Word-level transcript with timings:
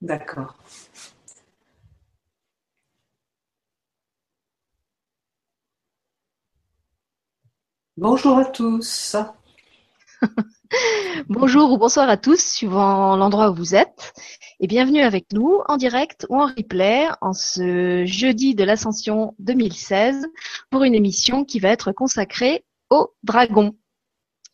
D'accord. 0.00 0.54
Bonjour 7.96 8.38
à 8.38 8.46
tous. 8.46 9.14
Bonjour 11.28 11.72
ou 11.72 11.76
bonsoir 11.76 12.08
à 12.08 12.16
tous, 12.16 12.40
suivant 12.40 13.16
l'endroit 13.16 13.50
où 13.50 13.54
vous 13.54 13.74
êtes, 13.74 14.14
et 14.60 14.66
bienvenue 14.66 15.02
avec 15.02 15.32
nous 15.32 15.60
en 15.68 15.76
direct 15.76 16.26
ou 16.30 16.40
en 16.40 16.46
replay 16.46 17.08
en 17.20 17.34
ce 17.34 18.04
jeudi 18.06 18.54
de 18.54 18.64
l'Ascension 18.64 19.34
2016 19.38 20.28
pour 20.70 20.84
une 20.84 20.94
émission 20.94 21.44
qui 21.44 21.60
va 21.60 21.68
être 21.68 21.92
consacrée 21.92 22.64
au 22.88 23.12
dragon. 23.22 23.76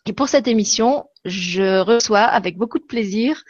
Et 0.06 0.12
pour 0.12 0.28
cette 0.28 0.48
émission, 0.48 1.08
je 1.24 1.78
reçois 1.80 2.22
avec 2.22 2.56
beaucoup 2.56 2.78
de 2.80 2.84
plaisir 2.84 3.44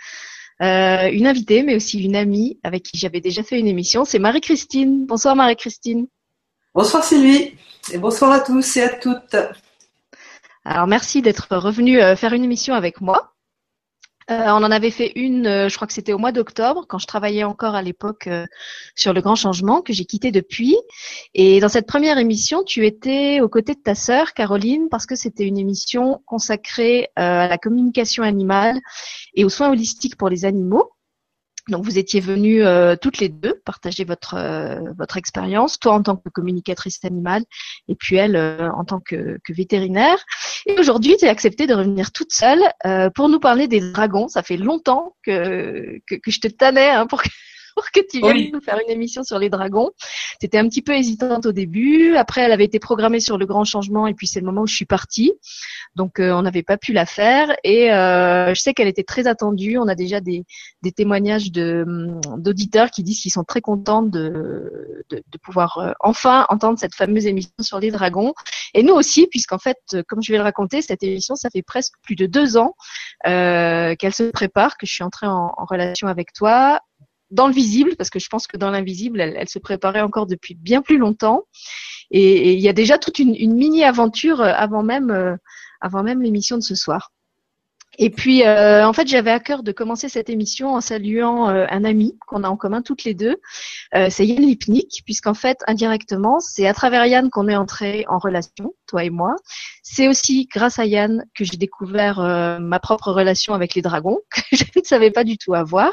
euh, 0.63 1.11
une 1.11 1.27
invitée, 1.27 1.63
mais 1.63 1.77
aussi 1.77 2.03
une 2.03 2.17
amie 2.17 2.59
avec 2.63 2.83
qui 2.83 2.97
j'avais 2.99 3.21
déjà 3.21 3.43
fait 3.43 3.59
une 3.59 3.67
émission. 3.67 4.05
C'est 4.05 4.19
Marie-Christine. 4.19 5.07
Bonsoir 5.07 5.37
Marie-Christine. 5.37 6.07
Bonsoir 6.75 7.05
Sylvie 7.05 7.55
et 7.93 7.99
bonsoir 7.99 8.33
à 8.33 8.41
tous 8.41 8.77
et 8.77 8.83
à 8.83 8.89
toutes. 8.89 9.37
Alors 10.65 10.87
merci 10.87 11.23
d'être 11.23 11.57
revenue 11.57 12.01
euh, 12.01 12.17
faire 12.17 12.33
une 12.33 12.45
émission 12.45 12.75
avec 12.75 13.01
moi. 13.01 13.36
Euh, 14.29 14.47
on 14.49 14.65
en 14.65 14.71
avait 14.73 14.91
fait 14.91 15.13
une, 15.15 15.47
euh, 15.47 15.69
je 15.69 15.77
crois 15.77 15.87
que 15.87 15.93
c'était 15.93 16.13
au 16.13 16.19
mois 16.19 16.33
d'octobre, 16.33 16.85
quand 16.89 16.99
je 16.99 17.07
travaillais 17.07 17.45
encore 17.45 17.77
à 17.77 17.83
l'époque 17.83 18.27
euh, 18.27 18.45
sur 18.97 19.13
le 19.13 19.21
grand 19.21 19.37
changement 19.37 19.83
que 19.83 19.93
j'ai 19.93 20.05
quitté 20.05 20.33
depuis. 20.33 20.77
Et 21.35 21.61
dans 21.61 21.69
cette 21.69 21.87
première 21.87 22.19
émission, 22.19 22.65
tu 22.65 22.87
étais 22.87 23.41
aux 23.41 23.49
côtés 23.49 23.75
de 23.75 23.81
ta 23.81 23.95
sœur 23.95 24.35
Caroline 24.35 24.89
parce 24.91 25.07
que 25.07 25.15
c'était 25.15 25.45
une 25.45 25.59
émission 25.59 26.23
consacrée 26.27 27.09
à 27.15 27.47
la 27.47 27.59
communication 27.59 28.25
animale 28.25 28.81
et 29.35 29.45
aux 29.45 29.49
soins 29.49 29.71
holistiques 29.71 30.17
pour 30.17 30.29
les 30.29 30.45
animaux. 30.45 30.96
Donc 31.69 31.85
vous 31.85 31.99
étiez 31.99 32.21
venues 32.21 32.63
euh, 32.63 32.95
toutes 32.95 33.19
les 33.19 33.29
deux 33.29 33.61
partager 33.65 34.05
votre 34.05 34.35
euh, 34.35 34.79
votre 34.97 35.17
expérience, 35.17 35.79
toi 35.81 35.95
en 35.95 36.03
tant 36.03 36.17
que 36.17 36.29
communicatrice 36.29 37.05
animale 37.05 37.43
et 37.89 37.97
puis 37.97 38.17
elle 38.17 38.37
euh, 38.37 38.71
en 38.73 38.85
tant 38.85 39.01
que, 39.01 39.39
que, 39.45 39.53
vétérinaire. 39.53 40.19
Et 40.67 40.79
aujourd'hui, 40.79 41.17
tu 41.19 41.27
as 41.27 41.31
accepté 41.31 41.67
de 41.67 41.75
revenir 41.75 42.13
toute 42.13 42.33
seule 42.33 42.63
pour 43.15 43.29
nous 43.29 43.41
parler 43.41 43.67
des 43.69 43.81
dragons. 43.81 44.29
Ça 44.29 44.43
fait 44.43 44.57
longtemps 44.57 45.17
que 45.23 45.99
que, 46.07 46.15
que 46.15 46.31
je 46.31 46.41
te 46.41 46.49
tannais 46.49 46.91
hein, 46.91 47.07
pour 47.07 47.23
que 47.23 47.29
pour 47.77 47.91
que 47.91 48.01
tu 48.01 48.21
viennes 48.21 48.51
nous 48.53 48.61
faire 48.61 48.81
une 48.85 48.91
émission 48.91 49.23
sur 49.23 49.39
les 49.39 49.51
dragons. 49.51 49.91
Tu 50.41 50.47
étais 50.47 50.57
un 50.57 50.67
petit 50.67 50.81
peu 50.81 50.95
hésitante 50.95 51.45
au 51.45 51.53
début. 51.53 52.17
Après, 52.17 52.41
elle 52.41 52.53
avait 52.53 52.65
été 52.65 52.79
programmée 52.79 53.21
sur 53.21 53.37
le 53.37 53.45
grand 53.45 53.65
changement 53.65 54.07
et 54.07 54.15
puis 54.15 54.27
c'est 54.27 54.41
le 54.41 54.47
moment 54.47 54.63
où 54.63 54.67
je 54.67 54.75
suis 54.75 54.87
partie. 54.87 55.35
Donc, 55.95 56.19
euh, 56.19 56.33
on 56.33 56.43
n'avait 56.43 56.63
pas 56.63 56.79
pu 56.79 56.95
la 56.95 57.05
faire. 57.05 57.55
Et 57.65 57.93
euh, 57.93 58.55
je 58.55 58.61
sais 58.61 58.73
qu'elle 58.73 58.89
était 58.89 59.05
très 59.05 59.27
attendue. 59.27 59.77
On 59.79 59.89
a 59.89 59.95
déjà 59.95 60.21
des, 60.21 60.45
des 60.83 60.91
témoignages 60.91 61.53
de, 61.53 61.85
hum, 61.87 62.21
d'auditeurs 62.39 62.91
qui 62.91 63.03
disent 63.03 63.21
qu'ils 63.21 63.33
sont 63.33 63.45
très 63.45 63.61
contents 63.61 64.03
de, 64.03 65.05
de, 65.11 65.23
de 65.27 65.39
pouvoir 65.43 65.77
euh, 65.77 65.93
enfin 66.01 66.47
entendre 66.49 66.79
cette 66.79 66.95
fameuse 66.95 67.27
émission 67.27 67.53
sur 67.61 67.79
les 67.79 67.91
dragons. 67.91 68.33
Et 68.73 68.83
nous 68.83 68.95
aussi, 68.95 69.27
puisqu'en 69.27 69.59
fait, 69.59 69.79
comme 70.09 70.23
je 70.23 70.33
vais 70.33 70.39
le 70.39 70.45
raconter, 70.45 70.81
cette 70.81 71.03
émission, 71.03 71.37
ça 71.37 71.51
fait 71.51 71.63
presque 71.63 71.93
plus 72.03 72.17
de 72.17 72.25
deux 72.25 72.57
ans 72.57 72.75
euh, 73.27 73.95
qu'elle 73.97 74.15
se 74.15 74.25
prépare, 74.31 74.79
que 74.79 74.87
je 74.87 74.93
suis 74.93 75.05
entrée 75.05 75.27
en, 75.27 75.53
en 75.57 75.65
relation 75.67 76.09
avec 76.09 76.33
toi 76.33 76.81
dans 77.31 77.49
le 77.49 77.53
visible, 77.55 77.97
parce 77.97 78.11
que 78.11 78.19
je 78.19 78.29
pense 78.29 78.47
que 78.47 78.57
dans 78.57 78.71
l'invisible, 78.71 79.21
elle, 79.21 79.49
se 79.49 79.59
préparait 79.59 80.01
encore 80.01 80.27
depuis 80.27 80.55
bien 80.55 80.83
plus 80.83 80.99
longtemps. 80.99 81.45
Et, 82.11 82.55
il 82.55 82.61
y 82.61 82.69
a 82.69 82.73
déjà 82.73 82.99
toute 82.99 83.19
une, 83.19 83.33
mini-aventure 83.55 84.41
euh, 84.41 84.53
avant 84.55 84.83
même, 84.83 85.11
euh, 85.11 85.37
avant 85.81 86.03
même 86.03 86.23
l'émission 86.23 86.57
de 86.57 86.63
ce 86.63 86.75
soir. 86.75 87.11
Et 87.99 88.11
puis, 88.11 88.45
euh, 88.45 88.87
en 88.87 88.93
fait, 88.93 89.09
j'avais 89.09 89.31
à 89.31 89.41
cœur 89.41 89.63
de 89.63 89.73
commencer 89.73 90.09
cette 90.09 90.29
émission 90.29 90.75
en 90.75 90.81
saluant 90.81 91.49
euh, 91.49 91.65
un 91.71 91.85
ami 91.85 92.17
qu'on 92.27 92.45
a 92.45 92.49
en 92.49 92.57
commun 92.57 92.83
toutes 92.83 93.05
les 93.05 93.15
deux. 93.15 93.37
Euh, 93.95 94.09
c'est 94.11 94.27
Yann 94.27 94.43
Lipnik, 94.43 95.03
puisqu'en 95.05 95.35
fait, 95.35 95.59
indirectement, 95.67 96.39
c'est 96.41 96.67
à 96.67 96.75
travers 96.75 97.07
Yann 97.07 97.31
qu'on 97.31 97.49
est 97.49 97.57
entré 97.57 98.05
en 98.09 98.19
relation, 98.19 98.75
toi 98.87 99.05
et 99.05 99.11
moi. 99.11 99.35
C'est 99.83 100.09
aussi 100.09 100.47
grâce 100.53 100.79
à 100.79 100.85
Yann 100.85 101.25
que 101.35 101.45
j'ai 101.45 101.57
découvert 101.57 102.21
ma 102.61 102.81
propre 102.81 103.13
relation 103.13 103.55
avec 103.55 103.75
les 103.75 103.83
dragons, 103.83 104.19
que 104.31 104.41
je 104.53 104.65
ne 104.77 104.85
savais 104.85 105.11
pas 105.11 105.25
du 105.25 105.39
tout 105.39 105.55
avoir. 105.55 105.93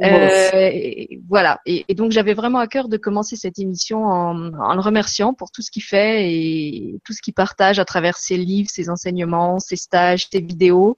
Et, 0.00 1.20
voilà. 1.28 1.60
Et, 1.66 1.84
et 1.88 1.94
donc, 1.94 2.12
j'avais 2.12 2.34
vraiment 2.34 2.58
à 2.58 2.66
cœur 2.66 2.88
de 2.88 2.96
commencer 2.96 3.36
cette 3.36 3.58
émission 3.58 4.04
en, 4.04 4.52
en 4.54 4.74
le 4.74 4.80
remerciant 4.80 5.34
pour 5.34 5.50
tout 5.50 5.62
ce 5.62 5.70
qu'il 5.70 5.82
fait 5.82 6.32
et 6.32 7.00
tout 7.04 7.12
ce 7.12 7.22
qu'il 7.22 7.34
partage 7.34 7.78
à 7.78 7.84
travers 7.84 8.16
ses 8.16 8.36
livres, 8.36 8.70
ses 8.70 8.90
enseignements, 8.90 9.58
ses 9.58 9.76
stages, 9.76 10.28
ses 10.30 10.40
vidéos. 10.40 10.96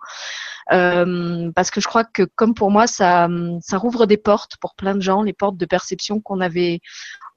Euh, 0.72 1.50
parce 1.54 1.70
que 1.70 1.80
je 1.80 1.86
crois 1.86 2.04
que 2.04 2.22
comme 2.22 2.54
pour 2.54 2.70
moi, 2.70 2.86
ça, 2.86 3.28
ça 3.60 3.78
rouvre 3.78 4.06
des 4.06 4.16
portes 4.16 4.56
pour 4.58 4.74
plein 4.74 4.94
de 4.94 5.02
gens, 5.02 5.22
les 5.22 5.32
portes 5.32 5.56
de 5.56 5.66
perception 5.66 6.20
qu'on 6.20 6.40
avait 6.40 6.80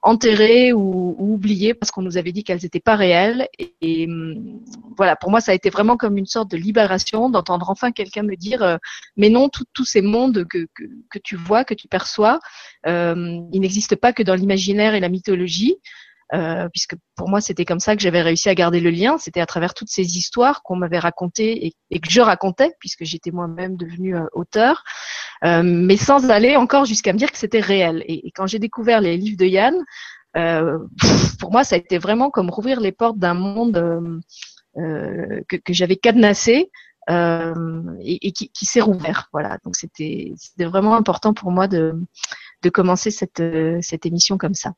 enterrées 0.02 0.72
ou, 0.72 1.16
oubliées 1.18 1.74
parce 1.74 1.90
qu'on 1.90 2.02
nous 2.02 2.16
avait 2.16 2.32
dit 2.32 2.44
qu'elles 2.44 2.60
n'étaient 2.62 2.80
pas 2.80 2.96
réelles. 2.96 3.48
Et, 3.80 4.08
voilà, 4.96 5.16
pour 5.16 5.30
moi, 5.30 5.40
ça 5.40 5.52
a 5.52 5.54
été 5.54 5.70
vraiment 5.70 5.96
comme 5.96 6.16
une 6.16 6.26
sorte 6.26 6.50
de 6.50 6.56
libération 6.56 7.30
d'entendre 7.30 7.70
enfin 7.70 7.92
quelqu'un 7.92 8.22
me 8.22 8.36
dire, 8.36 8.62
euh, 8.62 8.76
mais 9.16 9.28
non, 9.28 9.48
tous 9.48 9.84
ces 9.84 10.02
mondes 10.02 10.46
que, 10.48 10.66
que, 10.74 10.84
que, 11.10 11.18
tu 11.22 11.36
vois, 11.36 11.64
que 11.64 11.74
tu 11.74 11.88
perçois, 11.88 12.40
euh, 12.86 13.40
ils 13.52 13.60
n'existent 13.60 13.96
pas 14.00 14.12
que 14.12 14.22
dans 14.22 14.34
l'imaginaire 14.34 14.94
et 14.94 15.00
la 15.00 15.08
mythologie. 15.08 15.76
Euh, 16.34 16.68
puisque 16.68 16.94
pour 17.16 17.30
moi 17.30 17.40
c'était 17.40 17.64
comme 17.64 17.80
ça 17.80 17.96
que 17.96 18.02
j'avais 18.02 18.20
réussi 18.20 18.50
à 18.50 18.54
garder 18.54 18.80
le 18.80 18.90
lien, 18.90 19.16
c'était 19.16 19.40
à 19.40 19.46
travers 19.46 19.72
toutes 19.72 19.88
ces 19.88 20.18
histoires 20.18 20.62
qu'on 20.62 20.76
m'avait 20.76 20.98
racontées 20.98 21.72
et, 21.90 22.00
que 22.00 22.10
je 22.10 22.20
racontais, 22.20 22.72
puisque 22.80 23.04
j'étais 23.04 23.30
moi-même 23.30 23.76
devenue 23.76 24.14
euh, 24.14 24.26
auteur, 24.32 24.84
euh, 25.44 25.62
mais 25.64 25.96
sans 25.96 26.30
aller 26.30 26.56
encore 26.56 26.84
jusqu'à 26.84 27.14
me 27.14 27.18
dire 27.18 27.32
que 27.32 27.38
c'était 27.38 27.60
réel. 27.60 28.04
Et, 28.06 28.30
quand 28.34 28.46
j'ai 28.46 28.58
découvert 28.58 29.00
les 29.00 29.16
livres 29.16 29.38
de 29.38 29.46
Yann, 29.46 29.74
pour 31.40 31.50
moi 31.50 31.64
ça 31.64 31.76
a 31.76 31.78
été 31.78 31.96
vraiment 31.98 32.30
comme 32.30 32.50
rouvrir 32.50 32.80
les 32.80 32.92
portes 32.92 33.18
d'un 33.18 33.34
monde 33.34 34.20
que, 34.76 35.56
que 35.56 35.72
j'avais 35.72 35.96
cadenassé. 35.96 36.70
et, 37.08 38.32
qui, 38.32 38.50
qui 38.50 38.66
s'est 38.66 38.82
rouvert. 38.82 39.28
Voilà, 39.32 39.56
donc 39.64 39.76
c'était 39.76 40.34
vraiment 40.58 40.94
important 40.94 41.32
pour 41.32 41.50
moi 41.50 41.68
de, 41.68 41.94
commencer 42.72 43.10
cette 43.10 44.06
émission 44.06 44.36
comme 44.36 44.54
ça. 44.54 44.74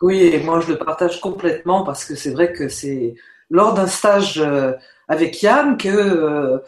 Oui, 0.00 0.20
et 0.20 0.40
moi 0.40 0.60
je 0.60 0.68
le 0.68 0.78
partage 0.78 1.20
complètement 1.20 1.82
parce 1.82 2.04
que 2.04 2.14
c'est 2.14 2.30
vrai 2.30 2.52
que 2.52 2.68
c'est 2.68 3.14
lors 3.50 3.74
d'un 3.74 3.86
stage 3.86 4.38
euh, 4.38 4.72
avec 5.08 5.42
Yann 5.42 5.76
que 5.76 5.88
euh, 5.88 6.58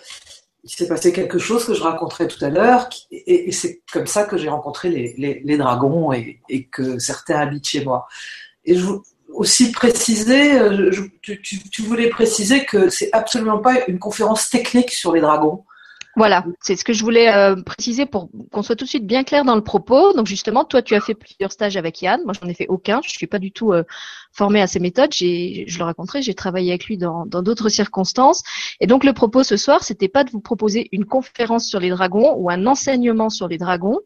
il 0.64 0.70
s'est 0.70 0.88
passé 0.88 1.12
quelque 1.12 1.38
chose 1.38 1.64
que 1.64 1.74
je 1.74 1.82
raconterai 1.82 2.26
tout 2.26 2.44
à 2.44 2.48
l'heure 2.48 2.88
et, 3.10 3.50
c'est 3.52 3.82
comme 3.92 4.06
ça 4.06 4.24
que 4.24 4.36
j'ai 4.36 4.48
rencontré 4.48 4.88
les, 4.88 5.42
les, 5.44 5.56
dragons 5.56 6.12
et, 6.12 6.41
et, 6.48 6.66
que 6.66 6.98
certains 6.98 7.38
habitent 7.38 7.66
chez 7.66 7.84
moi. 7.84 8.06
Et 8.64 8.74
je 8.74 8.84
veux 8.84 9.00
aussi 9.32 9.72
préciser, 9.72 10.58
euh, 10.58 10.91
tu, 11.22 11.41
tu, 11.41 11.58
tu, 11.70 11.82
voulais 11.82 12.08
préciser 12.08 12.64
que 12.64 12.91
c'est 12.91 13.08
absolument 13.12 13.58
pas 13.58 13.86
une 13.88 13.98
conférence 13.98 14.50
technique 14.50 14.91
sur 14.91 15.12
les 15.12 15.20
dragons. 15.20 15.64
Voilà, 16.20 16.44
c'est 16.60 16.76
ce 16.76 16.84
que 16.84 16.92
je 16.92 17.03
voulais 17.03 17.32
euh, 17.32 17.56
préciser 17.62 18.04
pour 18.04 18.28
qu'on 18.53 18.62
soit 18.62 18.76
tout 18.76 18.84
de 18.84 18.91
suite 18.91 19.06
bien 19.06 19.25
clair 19.25 19.42
dans 19.42 19.54
le 19.54 19.64
propos. 19.64 20.12
Donc 20.12 20.26
justement, 20.26 20.66
toi, 20.66 20.82
tu 20.82 20.94
as 20.94 21.00
fait 21.00 21.14
plusieurs 21.14 21.50
stages 21.50 21.78
avec 21.78 22.03
Yann. 22.03 22.20
Moi, 22.26 22.34
j'en 22.38 22.47
ai 22.47 22.53
fait 22.53 22.66
aucun. 22.69 23.00
Je 23.03 23.08
suis 23.08 23.26
pas 23.26 23.38
du 23.38 23.53
tout 23.53 23.72
euh, 23.72 23.84
formée 24.30 24.60
à 24.60 24.66
ces 24.66 24.80
méthodes. 24.80 25.14
J'ai, 25.14 25.64
je 25.66 25.78
le 25.78 25.84
raconterai, 25.84 26.20
j'ai 26.20 26.34
travaillé 26.34 26.72
avec 26.72 26.84
lui 26.84 26.98
dans 26.98 27.25
d'autres 27.25 27.70
circonstances. 27.70 28.42
Et 28.80 28.86
donc 28.86 29.04
le 29.04 29.14
propos 29.14 29.44
ce 29.44 29.56
soir, 29.56 29.82
c'était 29.82 30.09
pas 30.09 30.25
de 30.25 30.30
vous 30.30 30.42
proposer 30.42 30.91
une 30.92 31.06
conférence 31.06 31.66
sur 31.66 31.80
les 31.80 31.88
dragons 31.88 32.34
ou 32.36 32.50
un 32.50 32.66
enseignement 32.66 33.30
sur 33.30 33.48
les 33.48 33.56
dragons. 33.56 34.00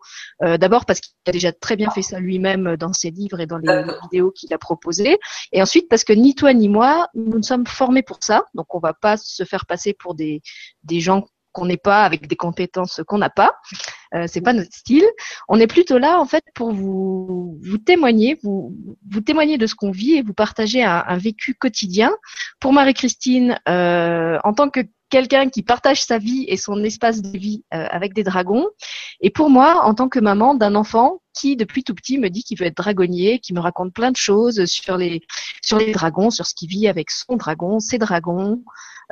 Euh, 0.45 0.57
d'abord 0.57 0.87
parce 0.87 1.01
qu'il 1.01 1.15
a 1.27 1.33
déjà 1.33 1.51
très 1.51 1.75
bien 1.75 1.91
fait 1.91 2.03
ça 2.03 2.21
lui-même 2.21 2.77
dans 2.77 2.93
ses 2.93 3.11
livres 3.11 3.41
et 3.41 3.47
dans 3.47 3.59
les 3.59 3.85
vidéos 4.05 4.31
qu'il 4.31 4.55
a 4.55 4.59
proposées. 4.59 5.19
Et 5.51 5.61
ensuite 5.61 5.89
parce 5.89 6.05
que 6.05 6.13
ni 6.13 6.37
toi 6.37 6.55
ni 6.55 6.69
moi, 6.69 7.09
nous 7.15 7.39
ne 7.39 7.43
sommes 7.43 7.67
formés 7.67 8.05
pour 8.05 8.19
ça. 8.21 8.45
Donc 8.55 8.73
on 8.73 8.79
va 8.79 8.95
pas 8.95 9.17
se 9.17 9.43
faire 9.43 9.67
passer 9.67 9.95
pour 9.95 10.15
des 10.15 10.43
des 10.85 11.01
gens 11.01 11.27
qu'on 11.55 11.65
n'est 11.65 11.79
pas, 11.79 12.05
avec 12.05 12.27
des 12.27 12.37
compétences 12.37 13.01
qu'on 13.07 13.19
n'a 13.19 13.31
pas. 13.31 13.57
Euh, 14.15 14.27
c'est 14.27 14.43
pas 14.43 14.53
notre 14.53 14.75
style. 14.75 15.07
On 15.49 15.59
est 15.59 15.67
plutôt 15.67 15.99
là 15.99 16.21
en 16.21 16.27
fait 16.27 16.45
pour 16.55 16.73
vous 16.73 17.59
vous 17.63 17.79
témoigner, 17.79 18.39
vous 18.43 18.75
témoigner 19.25 19.57
de 19.57 19.67
ce 19.67 19.75
qu'on 19.75 19.91
vit 19.91 20.15
et 20.15 20.23
vous 20.23 20.35
partager 20.35 20.83
un, 20.83 21.17
vécu 21.17 21.55
quotidien. 21.55 22.13
Pour 22.61 22.73
Marie-Christine, 22.73 23.59
euh, 23.69 24.39
en 24.45 24.53
tant 24.53 24.69
que 24.69 24.81
quelqu'un 25.11 25.49
qui 25.49 25.63
partage 25.63 26.03
sa 26.03 26.19
vie 26.19 26.45
et 26.49 26.57
son 26.57 26.83
espace 26.83 27.23
de 27.23 27.39
vie 27.39 27.65
euh, 27.73 27.87
avec 27.91 28.15
des 28.15 28.25
dragons. 28.25 28.67
Et 29.21 29.31
pour 29.31 29.49
moi, 29.49 29.85
en 29.85 29.95
tant 29.95 30.09
que 30.09 30.19
maman 30.19 30.55
d'un 30.55 30.75
enfant 30.75 31.21
qui, 31.35 31.57
depuis 31.57 31.85
tout 31.85 31.95
petit, 31.95 32.19
me 32.19 32.31
dit 32.31 32.43
qu'il 32.43 32.59
veut 32.59 32.67
être 32.67 32.77
dragonnier, 32.77 33.39
qui 33.39 33.55
me 33.55 33.61
raconte 33.61 33.93
plein 33.93 34.11
de 34.11 34.17
choses 34.17 34.65
sur 34.67 34.97
les 34.97 35.23
sur 35.63 35.79
les 35.79 35.93
dragons, 35.93 36.31
sur 36.31 36.47
ce 36.47 36.55
qu'il 36.55 36.69
vit 36.69 36.89
avec 36.89 37.11
son 37.11 37.37
dragon, 37.37 37.81
ses 37.81 37.99
dragons, 37.99 38.63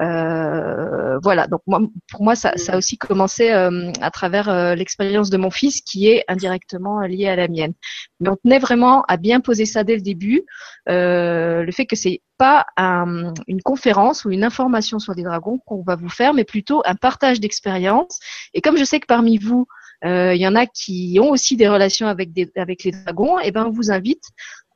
euh, 0.01 1.19
voilà, 1.23 1.47
donc 1.47 1.61
moi, 1.67 1.81
pour 2.11 2.23
moi, 2.23 2.35
ça, 2.35 2.53
ça 2.57 2.75
a 2.75 2.77
aussi 2.79 2.97
commencé 2.97 3.51
euh, 3.51 3.93
à 4.01 4.11
travers 4.11 4.49
euh, 4.49 4.75
l'expérience 4.75 5.31
de 5.31 5.37
mon 5.37 5.51
fils 5.51 5.81
qui 5.83 6.09
est 6.09 6.25
indirectement 6.29 7.01
liée 7.03 7.29
à 7.29 7.37
la 7.37 7.49
mienne. 7.49 7.75
Mais 8.21 8.29
on 8.31 8.37
tenait 8.37 8.59
vraiment 8.59 9.03
à 9.09 9.17
bien 9.17 9.41
poser 9.41 9.67
ça 9.67 9.85
dès 9.85 9.97
le 9.97 10.03
début, 10.03 10.43
le 10.87 11.71
fait 11.73 11.87
que 11.87 11.97
c'est 11.97 12.23
pas 12.39 12.67
une 12.77 13.63
conférence 13.63 14.25
ou 14.25 14.31
une 14.31 14.45
information 14.45 14.99
sur 14.99 15.15
des 15.15 15.23
dragons 15.23 15.59
qu'on 15.59 15.83
va 15.83 15.97
vous 15.97 16.09
faire, 16.09 16.35
mais 16.35 16.45
plutôt 16.45 16.83
un 16.85 16.95
partage 16.95 17.41
d'expérience. 17.41 18.19
Et 18.55 18.61
comme 18.61 18.77
je 18.77 18.85
sais 18.85 19.01
que 19.01 19.07
parmi 19.07 19.39
vous, 19.39 19.67
il 20.05 20.41
y 20.41 20.47
en 20.47 20.55
a 20.55 20.67
qui 20.67 21.19
ont 21.21 21.31
aussi 21.31 21.57
des 21.57 21.69
relations 21.69 22.09
avec, 22.09 22.31
les 22.35 22.91
dragons, 22.91 23.39
et 23.39 23.53
ben 23.53 23.67
on 23.67 23.71
vous 23.71 23.91
invite 23.91 24.25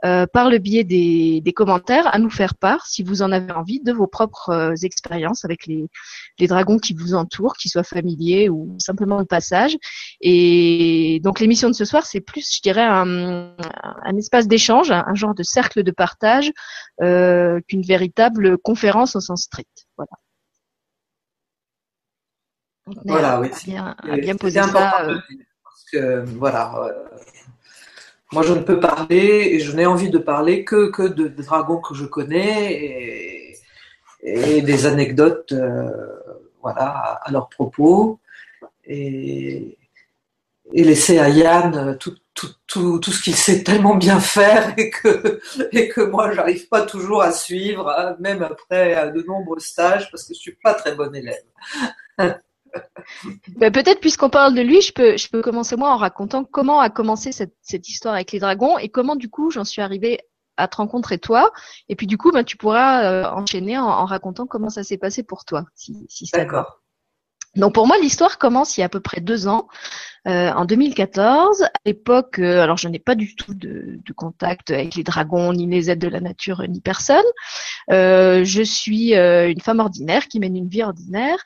euh, 0.05 0.27
par 0.27 0.51
le 0.51 0.59
biais 0.59 0.85
des, 0.85 1.43
commentaires 1.55 2.15
à 2.15 2.19
nous 2.19 2.29
faire 2.29 2.55
part, 2.55 2.87
si 2.87 3.03
vous 3.03 3.23
en 3.23 3.33
avez 3.33 3.51
envie, 3.53 3.81
de 3.81 3.93
vos 3.93 4.07
propres 4.07 4.51
euh, 4.51 4.75
expériences 4.83 5.45
avec 5.45 5.67
les, 5.67 5.89
dragons 6.47 6.79
qui 6.79 6.93
vous 6.93 7.15
entourent, 7.15 7.57
qu'ils 7.57 7.71
soient 7.71 7.83
familiers 7.83 8.51
ou 8.51 8.77
simplement 8.79 9.21
de 9.21 9.27
passage. 9.27 9.77
Et 10.21 11.21
donc 11.25 11.41
l'émission 11.41 11.71
de 11.71 11.75
ce 11.75 11.87
soir, 11.87 12.05
c'est 12.05 12.21
plus, 12.21 12.57
je 12.57 12.61
dirais, 12.61 12.85
un, 12.85 13.57
espace 14.19 14.47
d'échange, 14.47 14.91
un, 14.91 15.15
genre 15.15 15.35
de 15.35 15.43
cercle 15.43 15.83
de 15.83 15.91
partage 15.91 16.53
euh, 17.03 17.61
qu'une 17.67 17.83
véritable 17.83 18.59
conférence 18.59 19.17
au 19.17 19.21
sens 19.21 19.43
strict. 19.45 19.87
Voilà. 19.97 20.11
Voilà, 23.05 23.41
oui. 23.41 23.49
bien, 23.65 23.97
bien 24.19 24.37
poser 24.37 24.63
ça. 24.63 24.93
Parce 25.63 25.85
que, 25.93 26.25
voilà, 26.39 26.73
moi, 28.33 28.43
je 28.43 28.53
ne 28.53 28.61
peux 28.61 28.81
parler 28.81 29.51
et 29.53 29.61
je 29.61 29.73
n'ai 29.73 29.87
envie 29.87 30.11
de 30.11 30.19
parler 30.19 30.65
que, 30.65 30.91
que 30.91 31.03
de, 31.03 31.29
dragons 31.29 31.81
que 31.81 31.95
je 31.95 32.05
connais 32.05 32.73
et, 32.73 33.57
et 34.23 34.63
des 34.63 34.87
anecdotes 34.87 35.53
euh, 35.53 35.91
voilà, 36.61 37.21
à, 37.23 37.31
leur 37.31 37.49
propos 37.49 38.19
et, 38.85 39.79
et, 40.73 40.85
laisser 40.85 41.21
à 41.21 41.29
Yann 41.29 41.97
tout, 41.99 42.17
tout, 42.35 42.51
tout, 42.67 42.99
tout 42.99 43.13
ce 43.13 43.23
qu'il 43.23 43.37
sait 43.37 43.63
tellement 43.63 43.95
bien 43.95 44.19
faire 44.19 44.75
et 44.77 44.91
que, 44.91 45.41
et 45.71 45.89
que 45.89 46.01
moi, 46.01 46.33
j'arrive 46.33 46.69
pas 46.69 46.83
toujours 46.83 47.23
à 47.23 47.31
suivre, 47.31 47.89
hein, 47.89 48.17
même 48.19 48.43
après 48.43 49.13
de 49.13 49.23
nombreux 49.23 49.61
stages, 49.61 50.11
parce 50.11 50.25
que 50.25 50.35
je 50.35 50.41
suis 50.41 50.57
pas 50.63 50.75
très 50.75 50.97
bon 50.97 51.15
élève. 51.15 51.45
Ben, 53.57 53.73
peut-être 53.73 54.01
puisqu'on 54.01 54.31
parle 54.31 54.55
de 54.55 54.63
lui, 54.63 54.81
je 54.81 54.93
peux, 54.93 55.17
je 55.17 55.29
peux 55.29 55.43
commencer 55.43 55.77
moi 55.77 55.91
en 55.91 55.97
racontant 55.97 56.45
comment 56.45 56.81
a 56.81 56.91
commencé 56.91 57.33
cette, 57.33 57.55
cette 57.63 57.89
histoire 57.89 58.15
avec 58.15 58.33
les 58.33 58.39
dragons 58.39 58.79
et 58.79 58.89
comment 58.89 59.17
du 59.17 59.31
coup 59.31 59.51
j'en 59.51 59.65
suis 59.65 59.83
arrivée 59.83 60.21
à 60.57 60.69
te 60.69 60.77
rencontrer 60.77 61.19
toi. 61.19 61.53
Et 61.89 61.97
puis 61.97 62.07
du 62.07 62.19
coup, 62.19 62.33
ben, 62.33 62.45
tu 62.45 62.57
pourras 62.57 63.05
euh, 63.05 63.31
enchaîner 63.31 63.79
en, 63.79 64.05
racontant 64.05 64.47
comment 64.47 64.71
ça 64.71 64.85
s'est 64.85 64.99
passé 64.99 65.23
pour 65.23 65.45
toi, 65.45 65.65
si, 65.75 66.07
si 66.09 66.29
D'accord. 66.33 66.83
Donc 67.57 67.73
pour 67.73 67.87
moi, 67.87 67.97
l'histoire 67.99 68.39
commence 68.39 68.77
il 68.77 68.81
y 68.81 68.83
a 68.83 68.87
à 68.87 68.91
peu 68.91 69.01
près 69.01 69.21
deux 69.21 69.49
ans, 69.49 69.67
euh, 70.29 70.51
en 70.51 70.67
2014. 70.67 71.63
À 71.63 71.71
l'époque, 71.87 72.39
euh, 72.39 72.61
alors 72.61 72.77
je 72.77 72.89
n'ai 72.89 72.99
pas 72.99 73.15
du 73.15 73.35
tout 73.35 73.55
de, 73.55 73.99
de, 74.05 74.13
contact 74.13 74.71
avec 74.71 74.95
les 74.95 75.03
dragons, 75.03 75.53
ni 75.53 75.67
les 75.67 75.91
aides 75.91 75.99
de 75.99 76.09
la 76.09 76.21
nature, 76.21 76.63
ni 76.69 76.81
personne. 76.81 77.25
Euh, 77.91 78.45
je 78.45 78.63
suis 78.63 79.15
une 79.15 79.61
femme 79.61 79.81
ordinaire 79.81 80.29
qui 80.29 80.39
mène 80.39 80.57
une 80.57 80.69
vie 80.69 80.83
ordinaire. 80.83 81.39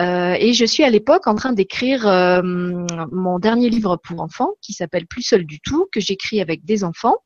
Euh, 0.00 0.34
et 0.38 0.52
je 0.54 0.64
suis 0.64 0.82
à 0.82 0.90
l'époque 0.90 1.26
en 1.26 1.34
train 1.34 1.52
d'écrire 1.52 2.06
euh, 2.06 2.42
mon 2.42 3.38
dernier 3.38 3.70
livre 3.70 3.96
pour 3.96 4.20
enfants 4.20 4.50
qui 4.60 4.72
s'appelle 4.72 5.06
Plus 5.06 5.22
seul 5.22 5.44
du 5.44 5.60
tout, 5.60 5.86
que 5.92 6.00
j'écris 6.00 6.40
avec 6.40 6.64
des 6.64 6.82
enfants. 6.82 7.16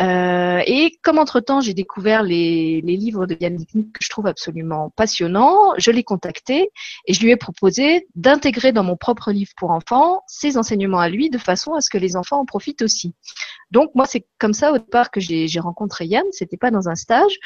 Euh, 0.00 0.62
et 0.66 0.96
comme 1.02 1.18
entre-temps, 1.18 1.60
j'ai 1.60 1.74
découvert 1.74 2.22
les, 2.22 2.80
livres 2.80 3.26
de 3.26 3.36
Yann 3.38 3.56
Nick 3.56 3.92
que 3.92 4.02
je 4.02 4.08
trouve 4.08 4.26
absolument 4.26 4.90
passionnants, 4.96 5.74
je 5.78 5.90
l'ai 5.90 6.04
contacté 6.04 6.70
et 7.06 7.12
je 7.12 7.20
lui 7.20 7.30
ai 7.30 7.36
proposé 7.36 8.06
d'intégrer 8.14 8.72
dans 8.72 8.82
mon 8.82 8.96
propre 8.96 9.30
livre 9.30 9.52
pour 9.56 9.70
enfants 9.70 10.22
ses 10.26 10.56
enseignements 10.56 11.00
à 11.00 11.08
lui 11.08 11.28
de 11.28 11.38
façon 11.38 11.74
à 11.74 11.80
ce 11.80 11.90
que 11.90 11.98
les 11.98 12.16
enfants 12.16 12.40
en 12.40 12.44
profitent 12.46 12.82
aussi. 12.82 13.14
Donc 13.70 13.90
moi, 13.94 14.06
c'est 14.06 14.26
comme 14.38 14.54
ça 14.54 14.72
au 14.72 14.78
départ 14.78 15.10
que 15.10 15.20
j'ai 15.20 15.60
rencontré 15.60 16.06
Yann. 16.06 16.24
C'était 16.32 16.56
pas 16.56 16.70
dans 16.70 16.88
un 16.88 16.94
stage, 16.94 17.38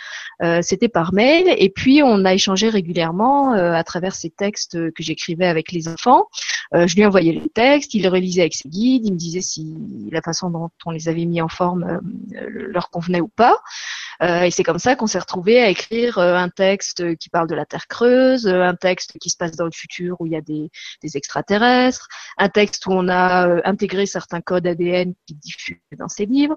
euh, 0.43 0.61
c'était 0.63 0.89
par 0.89 1.13
mail. 1.13 1.55
Et 1.59 1.71
puis 1.71 2.03
on 2.03 2.25
a 2.25 2.35
échangé 2.35 2.69
régulièrement 2.69 3.55
euh, 3.55 3.73
à 3.73 3.85
travers 3.85 4.15
ces 4.15 4.31
textes 4.31 4.93
que 4.93 5.03
j'écrivais 5.03 5.47
avec 5.47 5.73
les 5.73 5.89
enfants. 5.89 6.27
Je 6.73 6.97
lui 6.97 7.07
envoyais 7.07 7.33
les 7.33 7.49
textes, 7.51 7.95
il 7.95 8.03
les 8.03 8.09
réalisait 8.09 8.41
avec 8.41 8.55
ses 8.55 8.69
guides, 8.69 9.07
il 9.07 9.13
me 9.13 9.19
disait 9.19 9.43
si 9.43 9.77
la 10.11 10.23
façon 10.23 10.51
dont 10.51 10.71
on 10.87 10.91
les 10.91 11.09
avait 11.09 11.25
mis 11.25 11.41
en 11.41 11.49
forme 11.49 12.01
leur 12.49 12.91
convenait 12.91 13.21
ou 13.21 13.29
pas. 13.29 13.59
Euh, 14.23 14.43
et 14.43 14.51
c'est 14.51 14.63
comme 14.63 14.79
ça 14.79 14.97
qu'on 14.97 15.07
s'est 15.07 15.19
retrouvé 15.19 15.61
à 15.63 15.69
écrire 15.69 16.19
un 16.19 16.49
texte 16.49 17.17
qui 17.17 17.29
parle 17.29 17.49
de 17.49 17.55
la 17.55 17.67
Terre 17.67 17.87
creuse, 17.89 18.47
un 18.47 18.75
texte 18.75 19.19
qui 19.21 19.31
se 19.31 19.37
passe 19.37 19.53
dans 19.53 19.65
le 19.65 19.73
futur 19.73 20.21
où 20.21 20.27
il 20.27 20.33
y 20.33 20.37
a 20.37 20.41
des, 20.41 20.71
des 21.03 21.17
extraterrestres, 21.17 22.09
un 22.39 22.49
texte 22.49 22.87
où 22.87 22.93
on 22.93 23.09
a 23.09 23.69
intégré 23.69 24.07
certains 24.07 24.41
codes 24.41 24.67
ADN 24.67 25.15
qui 25.27 25.35
diffusent 25.35 25.79
dans 25.99 26.09
ces 26.09 26.27
livres. 26.27 26.57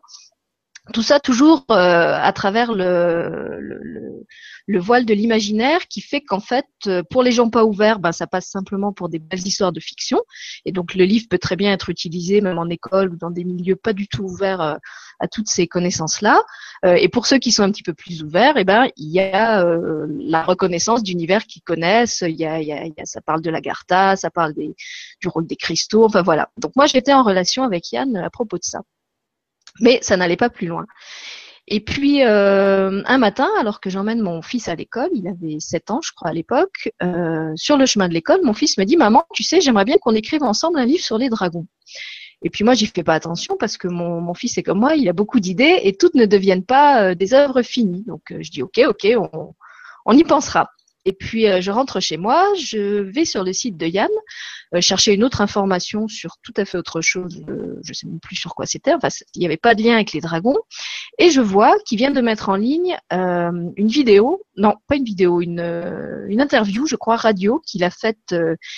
Tout 0.93 1.01
ça 1.01 1.19
toujours 1.19 1.65
euh, 1.71 2.13
à 2.15 2.31
travers 2.33 2.73
le, 2.73 3.59
le, 3.59 4.25
le, 4.67 4.79
voile 4.79 5.05
de 5.05 5.13
l'imaginaire 5.13 5.87
qui 5.87 6.01
fait 6.01 6.21
qu'en 6.21 6.39
fait, 6.39 6.65
euh, 6.87 7.03
pour 7.09 7.23
les 7.23 7.31
gens 7.31 7.49
pas 7.49 7.65
ouverts, 7.65 7.99
ben, 7.99 8.11
ça 8.11 8.27
passe 8.27 8.47
simplement 8.47 8.93
pour 8.93 9.09
des 9.09 9.19
belles 9.19 9.45
histoires 9.45 9.71
de 9.71 9.79
fiction. 9.79 10.19
Et 10.65 10.71
donc 10.71 10.95
le 10.95 11.03
livre 11.03 11.25
peut 11.29 11.39
très 11.39 11.55
bien 11.55 11.73
être 11.73 11.89
utilisé 11.89 12.41
même 12.41 12.57
en 12.57 12.69
école 12.69 13.09
ou 13.09 13.17
dans 13.17 13.31
des 13.31 13.43
milieux 13.43 13.75
pas 13.75 13.93
du 13.93 14.07
tout 14.07 14.23
ouverts 14.23 14.61
euh, 14.61 14.75
à 15.19 15.27
toutes 15.27 15.49
ces 15.49 15.67
connaissances-là. 15.67 16.43
et 16.85 17.09
pour 17.09 17.25
ceux 17.25 17.39
qui 17.39 17.51
sont 17.51 17.63
un 17.63 17.71
petit 17.71 17.81
peu 17.81 17.95
plus 17.95 18.21
ouverts, 18.21 18.53
eh 18.57 18.63
ben, 18.63 18.87
il 18.97 19.09
y 19.09 19.19
a 19.19 19.65
la 20.19 20.43
reconnaissance 20.43 21.01
d'univers 21.01 21.45
qu'ils 21.45 21.63
connaissent. 21.63 22.23
Il 22.27 22.35
y, 22.35 22.45
a, 22.45 22.61
ça 23.03 23.19
parle 23.21 23.41
de 23.41 23.49
l'Agartha, 23.49 24.15
ça 24.15 24.29
parle 24.29 24.53
du 24.53 25.27
rôle 25.27 25.47
des 25.47 25.55
cristaux. 25.55 26.05
Enfin 26.05 26.21
voilà. 26.21 26.49
Donc 26.59 26.75
moi 26.75 26.85
j'étais 26.85 27.13
en 27.13 27.23
relation 27.23 27.63
avec 27.63 27.91
Yann 27.91 28.15
à 28.17 28.29
propos 28.29 28.59
de 28.59 28.63
ça. 28.63 28.83
Mais 29.79 29.99
ça 30.01 30.17
n'allait 30.17 30.37
pas 30.37 30.49
plus 30.49 30.67
loin. 30.67 30.85
Et 31.69 31.81
puis 31.81 32.23
euh, 32.23 33.01
un 33.05 33.17
matin, 33.17 33.49
alors 33.59 33.81
que 33.81 33.89
j'emmène 33.89 34.21
mon 34.21 34.41
fils 34.41 34.69
à 34.69 34.75
l'école, 34.75 35.09
il 35.13 35.27
avait 35.27 35.59
7 35.59 35.91
ans, 35.91 35.99
je 36.01 36.13
crois 36.15 36.29
à 36.29 36.33
l'époque, 36.33 36.89
euh, 37.03 37.51
sur 37.55 37.77
le 37.77 37.85
chemin 37.85 38.07
de 38.07 38.13
l'école, 38.13 38.39
mon 38.43 38.53
fils 38.53 38.77
me 38.77 38.85
dit 38.85 38.95
"Maman, 38.95 39.25
tu 39.33 39.43
sais, 39.43 39.59
j'aimerais 39.59 39.83
bien 39.83 39.97
qu'on 39.97 40.15
écrive 40.15 40.43
ensemble 40.43 40.79
un 40.79 40.85
livre 40.85 41.03
sur 41.03 41.17
les 41.17 41.27
dragons." 41.27 41.67
Et 42.41 42.49
puis 42.49 42.63
moi, 42.63 42.73
j'y 42.73 42.85
fais 42.85 43.03
pas 43.03 43.15
attention 43.15 43.57
parce 43.59 43.77
que 43.77 43.87
mon, 43.89 44.21
mon 44.21 44.33
fils 44.33 44.57
est 44.57 44.63
comme 44.63 44.79
moi, 44.79 44.95
il 44.95 45.09
a 45.09 45.13
beaucoup 45.13 45.39
d'idées 45.41 45.79
et 45.83 45.93
toutes 45.97 46.15
ne 46.15 46.25
deviennent 46.25 46.63
pas 46.65 47.01
euh, 47.03 47.15
des 47.15 47.33
œuvres 47.33 47.61
finies. 47.63 48.03
Donc 48.07 48.21
je 48.29 48.49
dis 48.49 48.63
"OK, 48.63 48.79
OK, 48.87 49.07
on, 49.17 49.53
on 50.05 50.17
y 50.17 50.23
pensera." 50.23 50.69
Et 51.07 51.13
puis 51.13 51.45
je 51.61 51.71
rentre 51.71 51.99
chez 51.99 52.17
moi, 52.17 52.53
je 52.59 52.99
vais 52.99 53.25
sur 53.25 53.43
le 53.43 53.53
site 53.53 53.77
de 53.77 53.87
Yann 53.87 54.09
euh, 54.75 54.81
chercher 54.81 55.13
une 55.13 55.23
autre 55.23 55.39
information 55.39 56.09
sur 56.09 56.35
tout 56.43 56.53
à 56.57 56.65
fait 56.65 56.77
autre 56.77 56.99
chose. 56.99 57.41
Euh, 57.47 57.79
je 57.83 57.93
sais 57.93 58.05
même 58.05 58.19
plus 58.19 58.35
sur 58.35 58.53
quoi 58.53 58.65
c'était. 58.65 58.93
Enfin, 58.93 59.07
il 59.33 59.39
n'y 59.39 59.45
avait 59.45 59.55
pas 59.55 59.75
de 59.75 59.81
lien 59.81 59.95
avec 59.95 60.11
les 60.11 60.19
dragons. 60.19 60.57
Et 61.19 61.29
je 61.29 61.39
vois 61.39 61.73
qu'il 61.85 61.97
vient 61.97 62.11
de 62.11 62.19
mettre 62.19 62.49
en 62.49 62.55
ligne 62.55 62.97
euh, 63.13 63.51
une 63.77 63.87
vidéo, 63.87 64.43
non, 64.57 64.75
pas 64.87 64.97
une 64.97 65.05
vidéo, 65.05 65.41
une, 65.41 65.61
une 66.27 66.41
interview, 66.41 66.85
je 66.85 66.97
crois, 66.97 67.15
radio, 67.15 67.61
qu'il 67.65 67.83
a 67.83 67.89
faite 67.89 68.35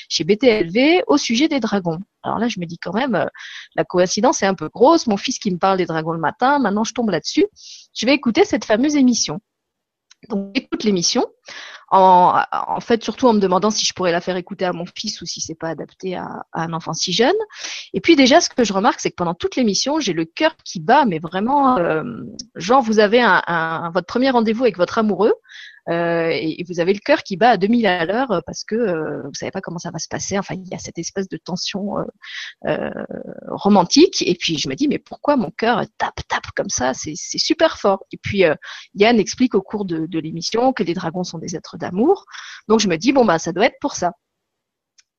chez 0.10 0.24
BTLV 0.24 1.04
au 1.08 1.18
sujet 1.18 1.48
des 1.48 1.60
dragons. 1.60 2.00
Alors 2.22 2.38
là, 2.38 2.48
je 2.50 2.60
me 2.60 2.66
dis 2.66 2.78
quand 2.78 2.94
même, 2.94 3.28
la 3.76 3.83
coïncidence 3.83 4.44
est 4.44 4.45
un 4.45 4.54
peu 4.54 4.69
grosse. 4.69 5.07
Mon 5.07 5.18
fils 5.18 5.40
qui 5.40 5.52
me 5.52 5.57
parle 5.57 5.78
des 5.78 5.86
dragons 5.86 6.12
le 6.12 6.19
matin, 6.19 6.59
maintenant 6.59 6.83
je 6.83 6.94
tombe 6.94 7.09
là-dessus. 7.09 7.48
Je 7.95 8.06
vais 8.06 8.14
écouter 8.14 8.45
cette 8.45 8.66
fameuse 8.66 8.95
émission. 8.95 9.40
Donc, 10.28 10.52
j'écoute 10.56 10.83
l'émission 10.83 11.26
en, 11.92 12.44
en, 12.52 12.80
fait, 12.80 13.04
surtout 13.04 13.28
en 13.28 13.33
me 13.33 13.40
demandant 13.40 13.71
si 13.71 13.85
je 13.85 13.94
pourrais 13.94 14.11
la 14.11 14.21
faire 14.21 14.35
écouter 14.35 14.66
à 14.66 14.73
mon 14.73 14.85
fils 14.85 15.21
ou 15.21 15.26
si 15.26 15.42
c'est 15.42 15.56
pas 15.56 15.69
adapté 15.69 16.16
à, 16.16 16.45
un 16.54 16.73
enfant 16.73 16.94
si 16.94 17.14
jeune. 17.14 17.35
Et 17.94 18.02
puis 18.02 18.16
déjà, 18.16 18.42
ce 18.42 18.49
que 18.49 18.64
je 18.64 18.73
remarque, 18.73 18.99
c'est 18.99 19.09
que 19.09 19.16
pendant 19.16 19.33
toute 19.33 19.56
l'émission, 19.56 19.99
j'ai 19.99 20.14
le 20.14 20.26
cœur 20.26 20.56
qui 20.64 20.80
bat, 20.80 21.06
mais 21.06 21.19
vraiment, 21.19 21.78
euh, 21.78 22.04
genre 22.56 22.81
vous 22.81 22.99
avez 22.99 23.21
un, 23.21 23.92
votre 23.94 24.07
premier 24.07 24.30
rendez-vous 24.30 24.64
avec 24.64 24.78
votre 24.78 24.99
amoureux. 24.99 25.33
Euh, 25.88 26.30
et, 26.31 26.64
vous 26.68 26.80
avez 26.80 26.94
le 26.94 27.00
cœur 27.00 27.24
qui 27.24 27.38
bat 27.38 27.52
à 27.52 27.57
2000 27.57 27.88
à 27.88 28.06
l'heure 28.06 28.31
euh, 28.31 28.42
parce 28.45 28.64
que 28.64 28.76
euh, 28.76 29.21
vous 29.24 29.33
savez 29.33 29.52
pas 29.52 29.62
comment 29.62 29.80
ça 29.80 29.92
va 29.92 30.00
se 30.00 30.07
passer. 30.07 30.38
Enfin, 30.38 30.56
il 30.56 30.68
y 30.68 30.74
a 30.74 30.78
cette 30.78 30.98
espèce 30.98 31.28
de 31.30 31.38
tension 31.38 31.98
euh, 32.68 32.90
romantique. 33.48 34.21
Et 34.21 34.36
puis 34.36 34.57
je 34.57 34.69
me 34.69 34.76
dis, 34.76 34.88
mais 34.88 35.00
pourquoi 35.00 35.38
mon 35.38 35.52
cœur 35.52 35.83
tape, 35.98 36.21
tape 36.28 36.52
comme 36.56 36.69
ça? 36.69 36.94
C'est 36.94 37.16
super 37.16 37.78
fort. 37.80 38.04
Et 38.12 38.18
puis 38.18 38.44
Yann 38.95 39.19
explique 39.19 39.56
au 39.56 39.62
cours 39.62 39.86
de, 39.86 40.07
l'émission 40.19 40.74
que 40.74 40.83
les 40.83 40.94
dragons 40.94 41.24
sont 41.24 41.38
des 41.38 41.56
êtres 41.56 41.78
d'amour. 41.78 42.26
Donc 42.68 42.80
je 42.80 42.88
me 42.88 42.98
dis, 42.98 43.14
bon 43.14 43.26
bah 43.26 43.40
ça 43.40 43.52
doit 43.52 43.66
être 43.66 43.80
pour 43.80 43.95
ça. 43.95 44.12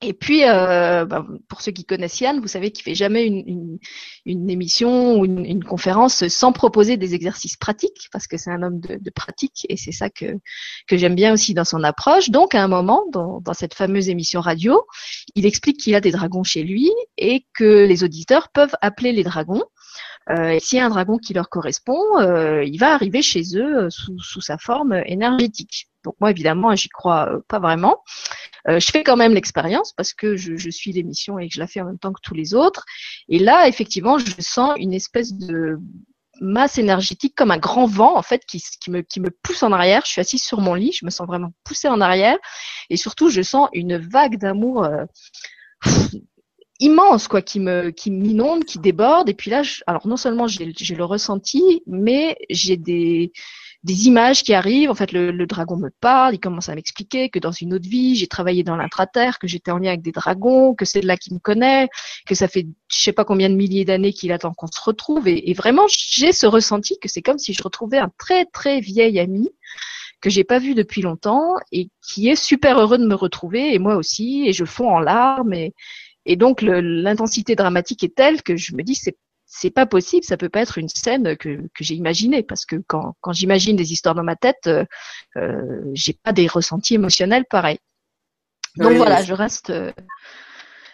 Et 0.02 0.14
puis, 0.14 0.44
euh, 0.44 1.04
bah, 1.04 1.26
pour 1.48 1.60
ceux 1.60 1.72
qui 1.72 1.84
connaissent 1.84 2.20
Yann, 2.20 2.40
vous 2.40 2.48
savez 2.48 2.70
qu'il 2.70 2.84
fait 2.84 2.94
jamais 2.94 3.26
une, 3.26 3.78
émission 4.24 5.18
ou 5.18 5.26
une, 5.26 5.62
conférence 5.62 6.26
sans 6.28 6.52
proposer 6.52 6.96
des 6.96 7.14
exercices 7.14 7.56
pratiques, 7.56 8.08
parce 8.10 8.26
que 8.26 8.38
c'est 8.38 8.50
un 8.50 8.62
homme 8.62 8.80
de, 8.80 9.10
pratique, 9.10 9.66
et 9.68 9.76
c'est 9.76 9.92
ça 9.92 10.08
que, 10.08 10.38
j'aime 10.90 11.14
bien 11.14 11.34
aussi 11.34 11.52
dans 11.52 11.66
son 11.66 11.84
approche. 11.84 12.30
Donc, 12.30 12.54
à 12.54 12.64
un 12.64 12.68
moment, 12.68 13.04
dans 13.12 13.42
cette 13.52 13.74
fameuse 13.74 14.08
émission 14.08 14.40
radio, 14.40 14.82
il 15.34 15.44
explique 15.44 15.78
qu'il 15.78 15.94
a 15.94 16.00
des 16.00 16.12
dragons 16.12 16.44
chez 16.44 16.62
lui 16.62 16.90
et 17.18 17.44
que 17.52 17.84
les 17.84 18.02
auditeurs 18.02 18.48
peuvent 18.48 18.74
appeler 18.80 19.12
les 19.12 19.22
dragons. 19.22 19.64
Euh, 20.30 20.58
s'il 20.60 20.78
y 20.78 20.80
a 20.80 20.86
un 20.86 20.90
dragon 20.90 21.18
qui 21.18 21.34
leur 21.34 21.48
correspond, 21.48 22.00
euh, 22.18 22.64
il 22.64 22.78
va 22.78 22.94
arriver 22.94 23.22
chez 23.22 23.42
eux 23.56 23.84
euh, 23.84 23.90
sous, 23.90 24.18
sous 24.20 24.40
sa 24.40 24.58
forme 24.58 25.02
énergétique. 25.06 25.88
Donc 26.04 26.14
moi, 26.20 26.30
évidemment, 26.30 26.74
j'y 26.74 26.88
crois 26.88 27.28
euh, 27.28 27.40
pas 27.48 27.58
vraiment. 27.58 28.02
Euh, 28.68 28.78
je 28.78 28.90
fais 28.90 29.02
quand 29.02 29.16
même 29.16 29.34
l'expérience 29.34 29.92
parce 29.96 30.12
que 30.12 30.36
je, 30.36 30.56
je 30.56 30.70
suis 30.70 30.92
l'émission 30.92 31.38
et 31.38 31.48
que 31.48 31.54
je 31.54 31.60
la 31.60 31.66
fais 31.66 31.80
en 31.80 31.86
même 31.86 31.98
temps 31.98 32.12
que 32.12 32.20
tous 32.22 32.34
les 32.34 32.54
autres. 32.54 32.84
Et 33.28 33.38
là, 33.38 33.68
effectivement, 33.68 34.18
je 34.18 34.30
sens 34.38 34.74
une 34.78 34.92
espèce 34.92 35.32
de 35.32 35.78
masse 36.40 36.78
énergétique 36.78 37.34
comme 37.36 37.50
un 37.50 37.58
grand 37.58 37.86
vent 37.86 38.16
en 38.16 38.22
fait 38.22 38.44
qui, 38.46 38.62
qui, 38.80 38.90
me, 38.90 39.02
qui 39.02 39.20
me 39.20 39.30
pousse 39.42 39.62
en 39.62 39.72
arrière. 39.72 40.02
Je 40.06 40.12
suis 40.12 40.20
assise 40.20 40.42
sur 40.42 40.60
mon 40.60 40.74
lit, 40.74 40.92
je 40.92 41.04
me 41.04 41.10
sens 41.10 41.26
vraiment 41.26 41.52
poussée 41.64 41.88
en 41.88 42.00
arrière 42.00 42.38
et 42.88 42.96
surtout 42.96 43.28
je 43.28 43.42
sens 43.42 43.68
une 43.72 43.98
vague 43.98 44.38
d'amour 44.38 44.84
euh, 44.84 45.04
immense 46.80 47.28
quoi 47.28 47.42
qui 47.42 47.60
me 47.60 47.90
qui 47.90 48.10
m'inonde 48.10 48.64
qui 48.64 48.78
déborde. 48.78 49.28
Et 49.28 49.34
puis 49.34 49.50
là 49.50 49.62
alors 49.86 50.06
non 50.06 50.16
seulement 50.16 50.48
j'ai 50.48 50.72
j'ai 50.76 50.94
le 50.94 51.04
ressenti 51.04 51.82
mais 51.86 52.36
j'ai 52.48 52.76
des 52.76 53.32
des 53.82 54.08
images 54.08 54.42
qui 54.42 54.52
arrivent. 54.52 54.90
En 54.90 54.94
fait 54.94 55.12
le, 55.12 55.30
le, 55.30 55.46
dragon 55.46 55.76
me 55.76 55.90
parle 56.00 56.34
il 56.34 56.40
commence 56.40 56.68
à 56.68 56.74
m'expliquer 56.74 57.28
que 57.28 57.38
dans 57.38 57.52
une 57.52 57.74
autre 57.74 57.88
vie 57.88 58.16
j'ai 58.16 58.26
travaillé 58.26 58.62
dans 58.62 58.76
l'intraterre 58.76 59.38
que 59.38 59.46
j'étais 59.46 59.70
en 59.70 59.78
lien 59.78 59.90
avec 59.90 60.02
des 60.02 60.12
dragons 60.12 60.74
que 60.74 60.84
c'est 60.84 61.02
là 61.02 61.16
qu'il 61.16 61.34
me 61.34 61.38
connaît 61.38 61.88
que 62.26 62.34
ça 62.34 62.48
fait 62.48 62.66
je 62.88 63.00
sais 63.02 63.12
pas 63.12 63.24
combien 63.24 63.50
de 63.50 63.54
milliers 63.54 63.84
d'années 63.84 64.12
qu'il 64.12 64.32
attend 64.32 64.52
qu'on 64.52 64.66
se 64.66 64.80
retrouve. 64.82 65.28
Et, 65.28 65.50
et 65.50 65.54
vraiment 65.54 65.84
j'ai 65.88 66.32
ce 66.32 66.46
ressenti 66.46 66.98
que 67.00 67.08
c'est 67.08 67.22
comme 67.22 67.38
si 67.38 67.52
je 67.52 67.62
retrouvais 67.62 67.98
un 67.98 68.10
très 68.18 68.46
très 68.46 68.80
vieil 68.80 69.20
ami 69.20 69.50
que 70.20 70.30
j'ai 70.30 70.44
pas 70.44 70.58
vu 70.58 70.74
depuis 70.74 71.02
longtemps 71.02 71.54
et 71.72 71.88
qui 72.02 72.28
est 72.28 72.36
super 72.36 72.78
heureux 72.78 72.98
de 72.98 73.06
me 73.06 73.14
retrouver 73.14 73.74
et 73.74 73.78
moi 73.78 73.96
aussi 73.96 74.44
et 74.46 74.52
je 74.52 74.64
fonds 74.64 74.90
en 74.90 75.00
larmes 75.00 75.54
et 75.54 75.74
et 76.26 76.36
donc 76.36 76.62
l'intensité 76.62 77.54
dramatique 77.54 78.04
est 78.04 78.14
telle 78.14 78.42
que 78.42 78.56
je 78.56 78.74
me 78.74 78.82
dis 78.82 78.94
c'est 78.94 79.16
c'est 79.52 79.70
pas 79.70 79.84
possible, 79.84 80.24
ça 80.24 80.36
peut 80.36 80.48
pas 80.48 80.60
être 80.60 80.78
une 80.78 80.88
scène 80.88 81.36
que, 81.36 81.56
que 81.74 81.82
j'ai 81.82 81.96
imaginée 81.96 82.44
parce 82.44 82.64
que 82.64 82.76
quand, 82.86 83.16
quand 83.20 83.32
j'imagine 83.32 83.74
des 83.74 83.92
histoires 83.92 84.14
dans 84.14 84.22
ma 84.22 84.36
tête, 84.36 84.68
euh, 84.68 84.84
euh 85.36 85.82
j'ai 85.92 86.12
pas 86.12 86.32
des 86.32 86.46
ressentis 86.46 86.94
émotionnels 86.94 87.44
pareils. 87.50 87.80
Donc 88.76 88.92
voilà, 88.92 89.24
je 89.24 89.34
reste, 89.34 89.72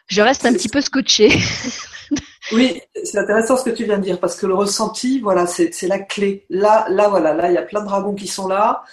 je 0.09 0.23
reste 0.23 0.47
un 0.47 0.53
petit 0.55 0.69
peu 0.69 0.81
scotché. 0.81 1.29
oui, 2.53 2.81
c'est 3.05 3.19
intéressant 3.19 3.57
ce 3.57 3.65
que 3.65 3.75
tu 3.75 3.85
viens 3.85 3.99
de 3.99 4.05
dire 4.05 4.21
parce 4.21 4.37
que 4.37 4.47
le 4.47 4.55
ressenti, 4.55 5.21
voilà, 5.21 5.47
c'est 5.47 5.87
la 5.87 5.99
clé. 5.99 6.47
Là, 6.49 6.87
là, 6.89 7.09
voilà, 7.09 7.35
là, 7.35 7.51
il 7.51 7.55
y 7.55 7.59
a 7.59 7.63
plein 7.63 7.81
de 7.81 7.87
dragons 7.87 8.15
qui 8.15 8.27
sont 8.29 8.49
là. 8.49 8.85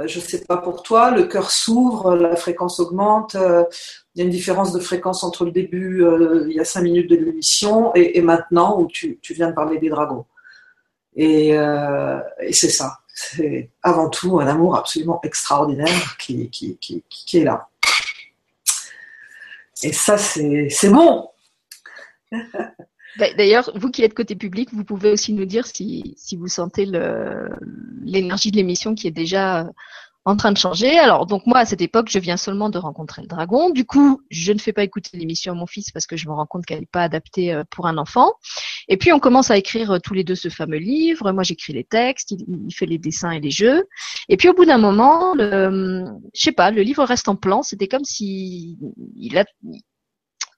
Euh, 0.00 0.06
je 0.06 0.20
sais 0.20 0.44
pas 0.44 0.56
pour 0.56 0.82
toi, 0.82 1.10
le 1.10 1.24
cœur 1.24 1.50
s'ouvre, 1.50 2.16
la 2.16 2.36
fréquence 2.36 2.80
augmente. 2.80 3.34
Il 3.34 4.18
y 4.18 4.22
a 4.22 4.24
une 4.24 4.30
différence 4.30 4.72
de 4.72 4.80
fréquence 4.80 5.22
entre 5.24 5.44
le 5.44 5.52
début, 5.52 6.02
euh, 6.02 6.46
il 6.48 6.54
y 6.54 6.60
a 6.60 6.64
cinq 6.64 6.82
minutes 6.82 7.10
de 7.10 7.16
l'émission, 7.16 7.94
et, 7.94 8.20
maintenant 8.20 8.80
où 8.80 8.86
tu, 8.86 9.18
viens 9.30 9.48
de 9.48 9.54
parler 9.54 9.78
des 9.78 9.88
dragons. 9.88 10.24
Et, 11.14 11.56
euh, 11.56 12.20
c'est 12.50 12.70
ça. 12.70 12.98
C'est 13.14 13.70
avant 13.82 14.08
tout 14.08 14.40
un 14.40 14.46
amour 14.46 14.76
absolument 14.76 15.20
extraordinaire 15.22 16.16
qui, 16.18 16.50
est 17.34 17.44
là. 17.44 17.68
Et 19.82 19.92
ça, 19.92 20.16
c'est 20.16 20.90
bon. 20.90 21.28
Bah, 23.18 23.26
d'ailleurs, 23.36 23.70
vous 23.74 23.90
qui 23.90 24.02
êtes 24.02 24.14
côté 24.14 24.36
public, 24.36 24.68
vous 24.72 24.84
pouvez 24.84 25.10
aussi 25.10 25.32
nous 25.32 25.44
dire 25.44 25.66
si, 25.66 26.14
si 26.16 26.36
vous 26.36 26.48
sentez 26.48 26.86
l'énergie 28.04 28.50
de 28.50 28.56
l'émission 28.56 28.94
qui 28.94 29.06
est 29.06 29.12
déjà 29.12 29.66
en 30.24 30.36
train 30.36 30.52
de 30.52 30.58
changer. 30.58 30.98
Alors 30.98 31.26
donc 31.26 31.46
moi 31.46 31.58
à 31.58 31.64
cette 31.64 31.80
époque, 31.80 32.08
je 32.10 32.18
viens 32.18 32.36
seulement 32.36 32.68
de 32.68 32.78
rencontrer 32.78 33.22
le 33.22 33.28
dragon. 33.28 33.70
Du 33.70 33.84
coup, 33.84 34.20
je 34.30 34.52
ne 34.52 34.58
fais 34.58 34.72
pas 34.72 34.82
écouter 34.82 35.16
l'émission 35.16 35.52
à 35.52 35.56
mon 35.56 35.66
fils 35.66 35.90
parce 35.90 36.06
que 36.06 36.16
je 36.16 36.28
me 36.28 36.34
rends 36.34 36.46
compte 36.46 36.66
qu'elle 36.66 36.80
n'est 36.80 36.86
pas 36.86 37.02
adaptée 37.02 37.52
euh, 37.52 37.64
pour 37.70 37.86
un 37.86 37.96
enfant. 37.96 38.32
Et 38.88 38.96
puis 38.96 39.12
on 39.12 39.18
commence 39.18 39.50
à 39.50 39.56
écrire 39.56 39.92
euh, 39.92 39.98
tous 39.98 40.14
les 40.14 40.24
deux 40.24 40.34
ce 40.34 40.48
fameux 40.48 40.78
livre. 40.78 41.32
Moi 41.32 41.42
j'écris 41.42 41.72
les 41.72 41.84
textes, 41.84 42.32
il, 42.32 42.74
fait 42.74 42.86
les 42.86 42.98
dessins 42.98 43.30
et 43.30 43.40
les 43.40 43.50
jeux. 43.50 43.84
Et 44.28 44.36
puis 44.36 44.48
au 44.48 44.54
bout 44.54 44.66
d'un 44.66 44.78
moment, 44.78 45.34
le, 45.34 46.04
je 46.34 46.40
sais 46.40 46.52
pas, 46.52 46.70
le 46.70 46.82
livre 46.82 47.04
reste 47.04 47.28
en 47.28 47.36
plan. 47.36 47.62
C'était 47.62 47.88
comme 47.88 48.04
si 48.04 48.78
il 49.16 49.38
a, 49.38 49.44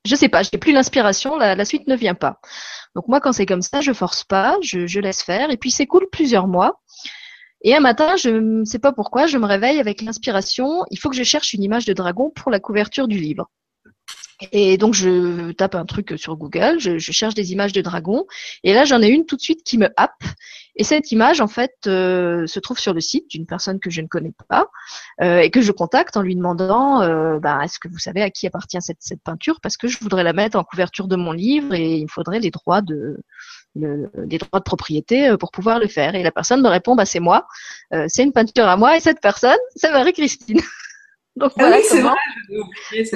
je 0.04 0.16
sais 0.16 0.28
pas, 0.28 0.42
j'ai 0.42 0.59
plus 0.59 0.73
l'inspiration, 0.73 1.37
la, 1.37 1.64
suite 1.64 1.87
ne 1.87 1.97
vient 1.97 2.14
pas. 2.14 2.40
Donc 2.94 3.09
moi, 3.09 3.21
quand 3.21 3.32
c'est 3.32 3.47
comme 3.47 3.62
ça, 3.62 3.80
je 3.80 3.92
force 3.92 4.25
pas, 4.25 4.56
je, 4.62 4.87
je 4.87 5.00
laisse 5.00 5.23
faire. 5.23 5.50
Et 5.50 5.56
puis 5.56 5.73
cool 5.87 6.06
plusieurs 6.11 6.49
mois. 6.49 6.80
Et 7.62 7.75
un 7.75 7.80
matin, 7.80 8.16
je 8.16 8.30
ne 8.30 8.64
sais 8.64 8.80
pas 8.80 8.92
pourquoi, 8.92 9.26
je 9.26 9.38
me 9.38 9.47
réveille 9.47 9.78
avec 9.78 10.02
l'inspiration. 10.02 10.85
Il 10.90 10.99
faut 10.99 11.11
que 11.11 11.16
je 11.16 11.23
cherche 11.23 11.52
une 11.52 11.62
image 11.62 11.85
de 11.85 11.92
dragon 11.92 12.30
pour 12.30 12.50
la 12.50 12.59
couverture 12.59 13.06
du 13.06 13.18
livre. 13.18 13.49
Et 14.51 14.77
donc 14.77 14.95
je 14.95 15.53
tape 15.53 15.75
un 15.75 15.85
truc 15.85 16.15
sur 16.17 16.37
Google, 16.37 16.79
je, 16.79 16.99
cherche 16.99 17.35
des 17.35 17.53
images 17.53 17.73
de 17.73 17.81
dragons, 17.81 18.27
et 18.65 18.75
là 18.75 18.85
j'en 18.85 19.01
ai 19.01 19.09
une 19.09 19.27
tout 19.27 19.37
de 19.37 19.41
suite 19.41 19.63
qui 19.65 19.79
me 19.79 19.89
happe. 19.97 20.25
Et 20.75 20.85
cette 20.85 21.13
image 21.13 21.41
en 21.41 21.49
fait 21.49 21.75
euh, 21.87 22.47
se 22.47 22.59
trouve 22.59 22.79
sur 22.79 22.95
le 22.95 23.01
site 23.01 23.31
d'une 23.31 23.45
personne 23.47 23.79
que 23.79 23.91
je 23.91 24.01
ne 24.01 24.07
connais 24.07 24.33
pas 24.49 24.69
euh, 25.21 25.41
et 25.41 25.51
que 25.51 25.61
je 25.61 25.71
contacte 25.71 26.17
en 26.17 26.23
lui 26.23 26.35
demandant 26.35 27.03
euh, 27.03 27.39
ben, 27.39 27.61
est-ce 27.61 27.79
que 27.79 27.89
vous 27.89 27.99
savez 27.99 28.23
à 28.23 28.31
qui 28.31 28.47
appartient 28.47 28.79
cette, 28.81 29.23
peinture? 29.23 29.61
Parce 29.61 29.77
que 29.77 29.87
je 29.87 29.99
voudrais 30.01 30.25
la 30.25 30.33
mettre 30.33 30.59
en 30.59 30.65
couverture 30.65 31.09
de 31.09 31.17
mon 31.17 31.33
livre 31.33 31.75
et 31.75 31.97
il 31.97 32.05
me 32.05 32.09
faudrait 32.09 32.41
les 32.41 32.51
droits 32.51 32.81
de 32.81 33.19
le, 33.75 34.11
les 34.29 34.39
droits 34.39 34.61
de 34.61 34.65
propriété 34.65 35.29
euh, 35.29 35.37
pour 35.37 35.51
pouvoir 35.51 35.79
le 35.79 35.89
faire. 35.89 36.15
Et 36.15 36.23
la 36.23 36.33
personne 36.33 36.63
me 36.63 36.69
répond, 36.69 36.95
bah 36.95 37.05
c'est 37.05 37.21
moi, 37.21 37.47
c'est 38.09 38.23
une 38.23 38.33
peinture 38.33 38.67
à 38.67 38.77
moi, 38.77 38.97
et 38.97 39.01
cette 39.01 39.21
personne, 39.21 39.59
c'est 39.77 39.91
Marie-Christine. 39.91 40.61
Donc 41.37 41.53
ah 41.57 41.61
voilà 41.61 41.77
oui, 41.79 41.83
comment, 41.89 42.15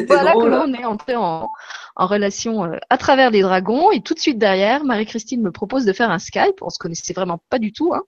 voilà 0.06 0.32
comment 0.32 0.62
on 0.64 0.72
est 0.72 0.84
entré 0.84 1.16
en, 1.16 1.50
en 1.96 2.06
relation 2.06 2.64
euh, 2.64 2.78
à 2.88 2.96
travers 2.96 3.30
les 3.30 3.42
dragons. 3.42 3.90
Et 3.90 4.00
tout 4.00 4.14
de 4.14 4.18
suite 4.18 4.38
derrière, 4.38 4.84
Marie-Christine 4.84 5.42
me 5.42 5.52
propose 5.52 5.84
de 5.84 5.92
faire 5.92 6.10
un 6.10 6.18
Skype. 6.18 6.62
On 6.62 6.70
se 6.70 6.78
connaissait 6.78 7.12
vraiment 7.12 7.40
pas 7.50 7.58
du 7.58 7.72
tout. 7.72 7.92
Hein. 7.94 8.02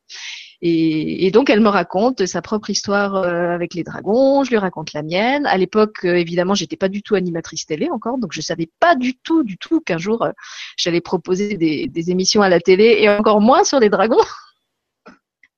Et, 0.61 1.31
donc 1.31 1.51
elle 1.51 1.61
me 1.61 1.69
raconte 1.69 2.27
sa 2.27 2.43
propre 2.43 2.71
histoire 2.71 3.15
euh, 3.15 3.51
avec 3.51 3.75
les 3.75 3.85
dragons, 3.85 4.43
je 4.43 4.51
lui 4.51 4.59
raconte 4.59 4.93
la 4.93 5.03
mienne. 5.03 5.47
À 5.47 5.57
l'époque, 5.57 6.05
euh, 6.05 6.17
évidemment, 6.17 6.55
j'étais 6.55 6.77
pas 6.77 6.89
du 6.89 7.03
tout 7.03 7.15
animatrice 7.15 7.67
télé 7.67 7.89
encore, 7.91 8.19
donc 8.19 8.33
je 8.33 8.41
savais 8.41 8.69
pas 8.81 8.97
du 8.97 9.17
tout, 9.17 9.45
du 9.45 9.57
tout 9.57 9.81
qu'un 9.81 9.99
jour 9.99 10.23
euh, 10.23 10.33
j'allais 10.77 11.01
proposer 11.01 11.57
des, 11.57 11.87
des, 11.87 12.11
émissions 12.11 12.43
à 12.43 12.49
la 12.49 12.59
télé 12.59 12.99
et 13.01 13.09
encore 13.09 13.41
moins 13.41 13.63
sur 13.63 13.79
les 13.79 13.89
dragons. 13.89 14.17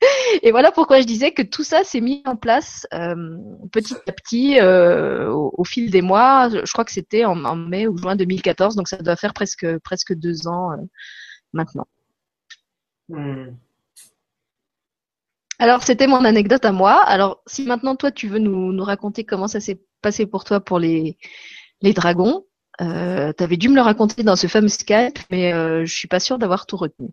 et 0.42 0.50
voilà 0.50 0.72
pourquoi 0.72 1.00
je 1.00 1.06
disais 1.06 1.32
que 1.32 1.42
tout 1.42 1.64
ça 1.64 1.84
s'est 1.84 2.00
mis 2.00 2.22
en 2.26 2.36
place 2.36 2.86
petit 3.72 3.94
à 4.06 4.12
petit 4.12 4.60
au, 4.60 5.64
fil 5.64 5.90
des 5.90 6.02
mois. 6.02 6.48
Je, 6.48 6.72
crois 6.72 6.84
que 6.84 6.92
c'était 6.92 7.24
en, 7.24 7.56
mai 7.56 7.86
ou 7.86 7.96
juin 7.96 8.16
2014, 8.16 8.76
donc 8.76 8.88
ça 8.88 8.98
doit 8.98 9.16
faire 9.16 9.34
presque 9.34 9.78
presque 9.80 10.14
deux 10.14 10.46
ans 10.48 10.70
maintenant. 11.52 11.86
Hmm. 13.08 13.50
Alors, 15.60 15.82
c'était 15.82 16.06
mon 16.06 16.24
anecdote 16.24 16.64
à 16.64 16.72
moi. 16.72 17.02
Alors, 17.02 17.42
si 17.46 17.66
maintenant 17.66 17.94
toi, 17.94 18.10
tu 18.10 18.28
veux 18.28 18.38
nous, 18.38 18.72
nous 18.72 18.84
raconter 18.84 19.24
comment 19.24 19.46
ça 19.46 19.60
s'est 19.60 19.82
passé 20.00 20.24
pour 20.24 20.44
toi 20.44 20.60
pour 20.60 20.78
les, 20.78 21.18
les 21.82 21.92
dragons, 21.92 22.44
euh, 22.80 23.32
tu 23.36 23.44
avais 23.44 23.58
dû 23.58 23.68
me 23.68 23.74
le 23.74 23.82
raconter 23.82 24.22
dans 24.22 24.36
ce 24.36 24.46
fameux 24.46 24.68
Skype, 24.68 25.18
mais 25.30 25.52
euh, 25.52 25.84
je 25.84 25.94
suis 25.94 26.08
pas 26.08 26.20
sûre 26.20 26.38
d'avoir 26.38 26.64
tout 26.64 26.78
retenu. 26.78 27.10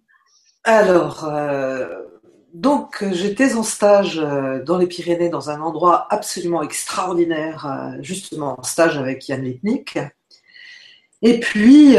Alors, 0.63 1.25
euh, 1.25 1.89
donc, 2.53 3.03
j'étais 3.11 3.55
en 3.55 3.63
stage 3.63 4.19
euh, 4.19 4.63
dans 4.63 4.77
les 4.77 4.87
Pyrénées, 4.87 5.29
dans 5.29 5.49
un 5.49 5.61
endroit 5.61 6.07
absolument 6.09 6.63
extraordinaire, 6.63 7.65
euh, 7.65 7.97
justement 8.01 8.59
en 8.59 8.63
stage 8.63 8.97
avec 8.97 9.27
Yann 9.27 9.43
Litnik. 9.43 9.99
Et 11.21 11.39
puis, 11.39 11.95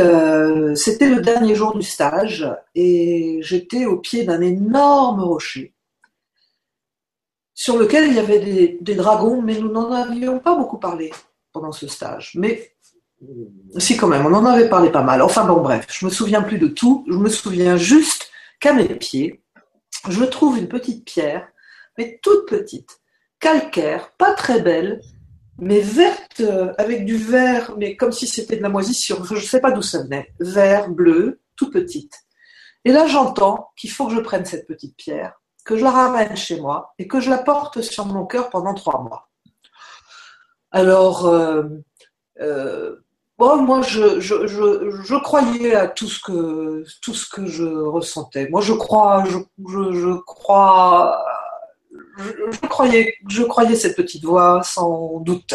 c'était 0.77 1.09
le 1.09 1.21
dernier 1.21 1.57
jour 1.57 1.77
du 1.77 1.83
stage 1.83 2.49
et 2.77 3.41
j'étais 3.43 3.85
au 3.85 3.97
pied 3.97 4.23
d'un 4.23 4.41
énorme 4.41 5.21
rocher 5.21 5.75
sur 7.59 7.77
lequel 7.77 8.07
il 8.07 8.15
y 8.15 8.21
avait 8.21 8.79
des, 8.81 8.95
dragons, 8.95 9.43
mais 9.43 9.59
nous 9.59 9.73
n'en 9.73 9.91
avions 9.91 10.39
pas 10.39 10.55
beaucoup 10.55 10.79
parlé 10.79 11.13
pendant 11.53 11.73
ce 11.73 11.89
stage. 11.89 12.31
Mais 12.37 12.71
si 13.79 13.97
quand 13.97 14.07
même, 14.07 14.25
on 14.25 14.33
en 14.33 14.47
avait 14.47 14.69
parlé 14.69 14.91
pas 14.91 15.03
mal. 15.03 15.23
Enfin 15.23 15.45
bon, 15.45 15.61
bref, 15.61 15.89
je 15.91 16.07
me 16.07 16.11
souviens 16.11 16.41
plus 16.43 16.59
de 16.59 16.69
tout. 16.69 17.05
Je 17.09 17.17
me 17.17 17.29
souviens 17.29 17.77
juste 17.77 18.31
qu'à 18.61 18.73
mes 18.73 18.87
pieds, 18.95 19.43
je 20.09 20.25
trouve 20.25 20.59
une 20.59 20.69
petite 20.69 21.05
pierre, 21.05 21.49
mais 21.97 22.19
toute 22.23 22.49
petite, 22.49 23.01
calcaire, 23.41 24.13
pas 24.19 24.35
très 24.35 24.61
belle, 24.61 25.01
mais 25.59 25.81
verte, 25.81 26.41
euh, 26.41 26.73
avec 26.79 27.05
du 27.05 27.17
vert, 27.17 27.75
mais 27.77 27.97
comme 27.97 28.13
si 28.13 28.27
c'était 28.29 28.57
de 28.57 28.63
la 28.63 28.69
moisissure. 28.69 29.25
Je 29.25 29.35
ne 29.35 29.41
sais 29.41 29.61
pas 29.61 29.73
d'où 29.73 29.83
ça 29.83 30.03
venait. 30.03 30.33
Vert, 30.39 30.89
bleu, 30.89 31.41
tout 31.57 31.71
petite. 31.71 32.15
Et 32.85 32.93
là, 32.93 33.07
j'entends 33.09 33.71
qu'il 33.77 33.91
faut 33.91 34.07
que 34.07 34.15
je 34.15 34.21
prenne 34.21 34.45
cette 34.45 34.67
petite 34.69 34.97
pierre 34.97 35.41
que 35.69 35.77
je 35.77 35.85
la 35.85 35.91
ramène 35.91 36.35
chez 36.35 36.59
moi 36.59 36.95
et 36.99 37.07
que 37.07 37.21
je 37.21 37.29
la 37.29 37.37
porte 37.37 37.83
sur 37.83 38.07
mon 38.07 38.25
cœur 38.25 38.49
pendant 38.49 38.73
trois 38.73 39.03
mois. 39.03 39.29
Alors, 40.71 41.27
euh, 41.27 41.65
euh, 42.41 42.97
moi, 43.39 43.83
je, 43.83 44.21
je, 44.21 44.47
je, 44.47 45.23
croyais 45.23 45.75
à 45.75 45.87
tout 45.87 46.09
ce 46.09 46.21
que 46.21 46.85
tout 47.01 47.15
ce 47.15 47.29
que 47.29 47.47
je 47.47 47.65
ressentais. 47.65 48.49
Moi, 48.49 48.61
je 48.61 48.73
crois, 48.73 49.25
je, 49.27 49.39
je 49.69 50.19
crois, 50.23 51.25
je, 52.19 52.67
croyais, 52.69 53.15
je 53.29 53.43
croyais 53.45 53.77
cette 53.77 53.97
petite 53.97 54.25
voix 54.25 54.63
sans 54.65 55.21
doute. 55.21 55.55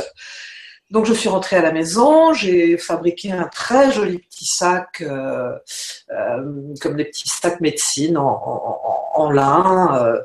Donc 0.92 1.06
je 1.06 1.14
suis 1.14 1.28
rentrée 1.28 1.56
à 1.56 1.62
la 1.62 1.72
maison, 1.72 2.34
j'ai 2.34 2.78
fabriqué 2.78 3.32
un 3.32 3.48
très 3.48 3.92
joli 3.92 4.20
petit 4.20 4.46
sac, 4.46 5.02
euh, 5.02 5.58
euh, 6.12 6.76
comme 6.82 6.98
les 6.98 7.06
petits 7.06 7.28
sacs 7.28 7.62
médecine 7.62 8.16
en, 8.16 9.30
lin, 9.32 9.98
euh, 10.00 10.22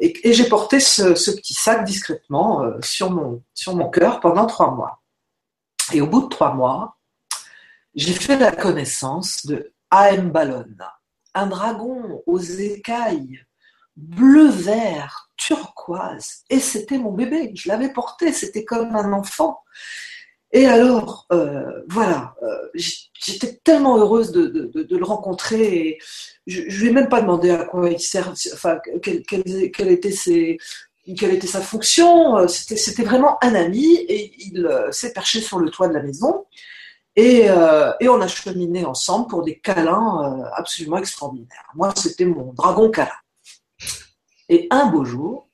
et, 0.00 0.32
j'ai 0.32 0.48
porté 0.48 0.80
ce, 0.80 1.12
petit 1.12 1.54
sac 1.54 1.84
discrètement 1.84 2.64
sur 2.82 3.10
mon 3.12 3.42
sur 3.54 3.76
mon 3.76 3.88
cœur 3.90 4.18
pendant 4.18 4.46
trois 4.46 4.72
mois. 4.72 5.02
Et 5.92 6.00
au 6.00 6.08
bout 6.08 6.22
de 6.22 6.28
trois 6.28 6.52
mois, 6.52 6.97
j'ai 7.98 8.12
fait 8.12 8.38
la 8.38 8.52
connaissance 8.52 9.44
de 9.44 9.72
A.M. 9.90 10.30
Ballon, 10.30 10.64
un 11.34 11.46
dragon 11.46 12.22
aux 12.26 12.38
écailles 12.38 13.40
bleu-vert, 13.98 15.30
turquoise. 15.36 16.44
Et 16.48 16.60
c'était 16.60 16.98
mon 16.98 17.12
bébé. 17.12 17.52
Je 17.54 17.68
l'avais 17.68 17.92
porté, 17.92 18.32
c'était 18.32 18.64
comme 18.64 18.94
un 18.94 19.12
enfant. 19.12 19.58
Et 20.52 20.66
alors, 20.66 21.26
euh, 21.32 21.82
voilà, 21.88 22.34
euh, 22.42 22.68
j'étais 22.74 23.58
tellement 23.64 23.98
heureuse 23.98 24.30
de, 24.30 24.70
le 24.74 25.04
rencontrer. 25.04 25.98
Je 26.46 26.60
ne 26.62 26.66
lui 26.66 26.88
ai 26.88 26.92
même 26.92 27.08
pas 27.08 27.20
demandé 27.20 27.50
à 27.50 27.64
quoi 27.64 27.90
il 27.90 28.00
sert, 28.00 28.32
enfin, 28.54 28.78
quelle, 29.02 29.90
était 29.90 30.12
sa 31.46 31.60
fonction. 31.60 32.46
C'était 32.46 33.02
vraiment 33.02 33.36
un 33.42 33.54
ami 33.54 33.96
et 33.96 34.32
il 34.38 34.64
euh, 34.64 34.92
s'est 34.92 35.12
perché 35.12 35.40
sur 35.40 35.58
le 35.58 35.70
toit 35.70 35.88
de 35.88 35.94
la 35.94 36.02
maison. 36.02 36.46
Et, 37.20 37.50
euh, 37.50 37.92
et, 37.98 38.08
on 38.08 38.20
a 38.20 38.28
cheminé 38.28 38.84
ensemble 38.84 39.26
pour 39.26 39.42
des 39.42 39.58
câlins 39.58 40.40
euh, 40.40 40.44
absolument 40.54 40.98
extraordinaires. 40.98 41.68
Moi, 41.74 41.92
c'était 41.96 42.24
mon 42.24 42.52
dragon 42.52 42.92
câlin. 42.92 43.10
Et 44.48 44.68
un 44.70 44.86
beau 44.86 45.04
jour, 45.04 45.48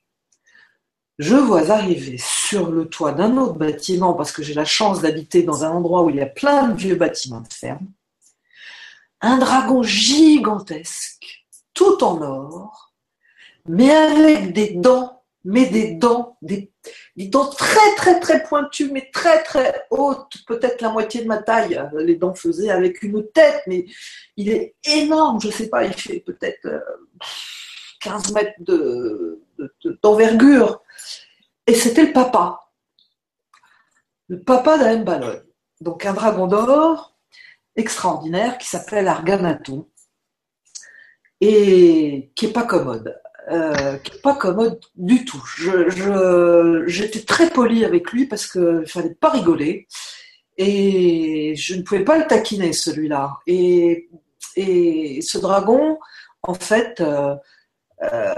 je 1.17 1.35
vois 1.35 1.71
arriver 1.71 2.17
sur 2.19 2.69
le 2.69 2.87
toit 2.87 3.13
d'un 3.13 3.35
autre 3.37 3.55
bâtiment, 3.55 4.13
parce 4.13 4.31
que 4.31 4.43
j'ai 4.43 4.53
la 4.53 4.63
chance 4.63 5.01
d'habiter 5.01 5.41
dans 5.41 5.65
un 5.65 5.71
endroit 5.71 6.03
où 6.03 6.11
il 6.11 6.17
y 6.17 6.21
a 6.21 6.27
plein 6.27 6.67
de 6.67 6.77
vieux 6.77 6.93
bâtiments 6.93 7.41
de 7.41 7.51
ferme, 7.51 7.87
un 9.21 9.39
dragon 9.39 9.81
gigantesque, 9.81 11.47
tout 11.73 12.03
en 12.03 12.21
or, 12.21 12.93
mais 13.67 13.89
avec 13.89 14.53
des 14.53 14.75
dents, 14.75 15.23
mais 15.43 15.65
des 15.65 15.95
dents, 15.95 16.37
des, 16.43 16.71
dents 17.15 17.49
très 17.49 17.95
très 17.95 18.19
très 18.19 18.43
pointues, 18.43 18.91
mais 18.91 19.09
très 19.13 19.41
très 19.43 19.85
hautes, 19.89 20.33
peut-être 20.47 20.81
la 20.81 20.89
moitié 20.89 21.23
de 21.23 21.27
ma 21.27 21.37
taille, 21.37 21.81
les 21.97 22.15
dents 22.15 22.33
faisaient 22.33 22.69
avec 22.69 23.01
une 23.03 23.25
tête, 23.31 23.61
mais 23.67 23.85
il 24.35 24.49
est 24.49 24.75
énorme, 24.83 25.39
je 25.39 25.47
ne 25.47 25.53
sais 25.53 25.69
pas, 25.69 25.85
il 25.85 25.93
fait 25.93 26.19
peut-être 26.19 26.67
15 28.01 28.31
euh, 28.31 28.33
mètres 28.33 29.97
d'envergure. 30.03 30.81
Et 31.67 31.73
c'était 31.73 32.05
le 32.05 32.13
papa. 32.13 32.59
Le 34.27 34.41
papa 34.41 34.77
d'Alain. 34.77 35.41
Donc 35.81 36.05
un 36.05 36.13
dragon 36.13 36.47
d'or 36.47 37.15
extraordinaire 37.75 38.57
qui 38.57 38.67
s'appelle 38.67 39.07
Arganaton 39.07 39.89
et 41.41 42.31
qui 42.35 42.45
est 42.47 42.53
pas 42.53 42.63
commode. 42.63 43.19
Euh, 43.51 43.97
qui 43.97 44.11
est 44.11 44.21
pas 44.21 44.33
commode 44.33 44.79
du 44.95 45.23
tout. 45.23 45.43
j'étais 46.87 47.21
très 47.21 47.51
polie 47.51 47.85
avec 47.85 48.11
lui 48.11 48.25
parce 48.25 48.47
qu'il 48.47 48.61
ne 48.61 48.85
fallait 48.85 49.13
pas 49.13 49.29
rigoler 49.29 49.87
et 50.57 51.53
je 51.55 51.75
ne 51.75 51.83
pouvais 51.83 52.03
pas 52.03 52.17
le 52.17 52.25
taquiner 52.25 52.73
celui-là. 52.73 53.37
Et, 53.45 54.09
et 54.55 55.21
ce 55.21 55.37
dragon, 55.37 55.99
en 56.41 56.55
fait, 56.55 56.99
euh, 57.01 57.35
euh, 58.01 58.33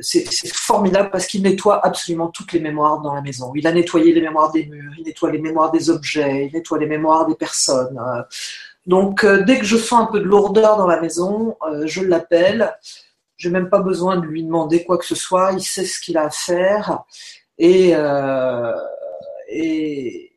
c'est 0.00 0.24
formidable 0.54 1.10
parce 1.10 1.26
qu'il 1.26 1.42
nettoie 1.42 1.84
absolument 1.84 2.28
toutes 2.28 2.52
les 2.52 2.60
mémoires 2.60 3.00
dans 3.00 3.12
la 3.12 3.22
maison. 3.22 3.50
Il 3.56 3.66
a 3.66 3.72
nettoyé 3.72 4.12
les 4.12 4.20
mémoires 4.20 4.52
des 4.52 4.66
murs, 4.66 4.92
il 4.98 5.04
nettoie 5.04 5.32
les 5.32 5.40
mémoires 5.40 5.72
des 5.72 5.90
objets, 5.90 6.46
il 6.46 6.52
nettoie 6.52 6.78
les 6.78 6.86
mémoires 6.86 7.26
des 7.26 7.34
personnes. 7.34 8.00
Donc, 8.86 9.26
dès 9.26 9.58
que 9.58 9.64
je 9.64 9.76
sens 9.76 10.02
un 10.02 10.06
peu 10.06 10.20
de 10.20 10.24
lourdeur 10.26 10.76
dans 10.76 10.86
la 10.86 11.00
maison, 11.00 11.56
je 11.86 12.02
l'appelle. 12.04 12.72
Je 13.36 13.48
n'ai 13.48 13.54
même 13.54 13.68
pas 13.68 13.80
besoin 13.80 14.16
de 14.16 14.26
lui 14.26 14.42
demander 14.42 14.84
quoi 14.84 14.98
que 14.98 15.04
ce 15.04 15.14
soit. 15.14 15.52
Il 15.52 15.62
sait 15.62 15.84
ce 15.84 16.00
qu'il 16.00 16.16
a 16.16 16.24
à 16.24 16.30
faire. 16.30 17.04
Et, 17.58 17.92
euh, 17.94 18.72
et, 19.48 20.32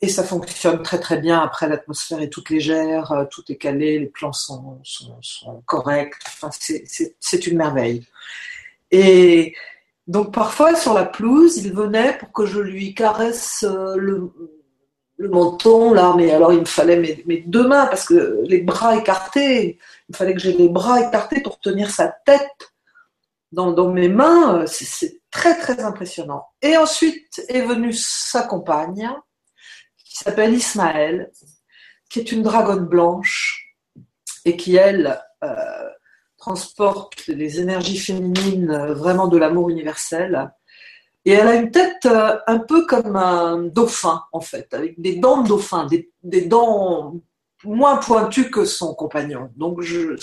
et, 0.00 0.08
ça 0.08 0.24
fonctionne 0.24 0.82
très 0.82 1.00
très 1.00 1.18
bien. 1.18 1.40
Après, 1.40 1.68
l'atmosphère 1.68 2.20
est 2.20 2.30
toute 2.30 2.50
légère, 2.50 3.26
tout 3.30 3.42
est 3.48 3.56
calé, 3.56 3.98
les 3.98 4.06
plans 4.06 4.32
sont, 4.32 4.80
sont, 4.84 5.16
sont 5.20 5.62
corrects. 5.66 6.14
Enfin, 6.26 6.50
c'est 7.20 7.46
une 7.46 7.58
merveille. 7.58 8.06
Et 8.92 9.54
donc 10.06 10.34
parfois 10.34 10.76
sur 10.76 10.94
la 10.94 11.04
pelouse, 11.04 11.56
il 11.56 11.72
venait 11.72 12.16
pour 12.18 12.32
que 12.32 12.44
je 12.44 12.60
lui 12.60 12.94
caresse 12.94 13.64
euh, 13.66 13.96
le, 15.22 15.28
menton, 15.28 15.92
là, 15.92 16.14
mais 16.16 16.32
alors 16.32 16.52
il 16.52 16.60
me 16.60 16.64
fallait 16.64 17.22
mes, 17.26 17.40
deux 17.46 17.66
mains 17.66 17.86
parce 17.86 18.04
que 18.04 18.42
les 18.44 18.60
bras 18.60 18.96
écartés, 18.96 19.78
il 20.08 20.16
fallait 20.16 20.34
que 20.34 20.40
j'ai 20.40 20.52
les 20.52 20.68
bras 20.68 21.00
écartés 21.00 21.40
pour 21.40 21.58
tenir 21.60 21.90
sa 21.90 22.08
tête 22.08 22.72
dans, 23.52 23.88
mes 23.88 24.08
mains. 24.08 24.64
C'est 24.66 25.20
très 25.30 25.58
très 25.58 25.80
impressionnant. 25.80 26.46
Et 26.60 26.76
ensuite 26.76 27.44
est 27.48 27.62
venue 27.62 27.92
sa 27.92 28.42
compagne, 28.42 29.10
qui 30.04 30.16
s'appelle 30.16 30.54
Ismaël, 30.54 31.30
qui 32.10 32.20
est 32.20 32.32
une 32.32 32.42
dragonne 32.42 32.86
blanche 32.86 33.76
et 34.44 34.56
qui, 34.56 34.76
elle, 34.76 35.20
euh, 35.44 35.88
transporte 36.42 37.28
les 37.28 37.60
énergies 37.60 38.00
féminines 38.00 38.72
euh, 38.72 38.94
vraiment 38.94 39.28
de 39.28 39.38
l'amour 39.38 39.70
universel. 39.70 40.50
Et 41.24 41.32
elle 41.32 41.46
a 41.46 41.54
une 41.54 41.70
tête 41.70 42.04
euh, 42.06 42.38
un 42.46 42.58
peu 42.58 42.84
comme 42.86 43.16
un 43.16 43.58
dauphin, 43.58 44.24
en 44.32 44.40
fait, 44.40 44.72
avec 44.74 45.00
des 45.00 45.16
dents 45.16 45.42
de 45.42 45.48
dauphin, 45.48 45.86
des, 46.22 46.42
dents 46.42 47.14
moins 47.64 47.96
pointues 47.96 48.50
que 48.50 48.64
son 48.64 48.94
compagnon. 48.94 49.50
Donc, 49.56 49.82
je, 49.82 50.16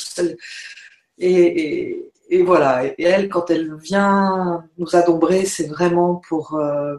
et, 1.17 2.11
et, 2.29 2.43
voilà. 2.43 2.85
Et 2.85 3.03
elle, 3.03 3.29
quand 3.29 3.49
elle 3.49 3.75
vient 3.77 4.65
nous 4.77 4.95
adombrer, 4.95 5.45
c'est 5.45 5.67
vraiment 5.67 6.15
pour 6.15 6.55
euh, 6.55 6.97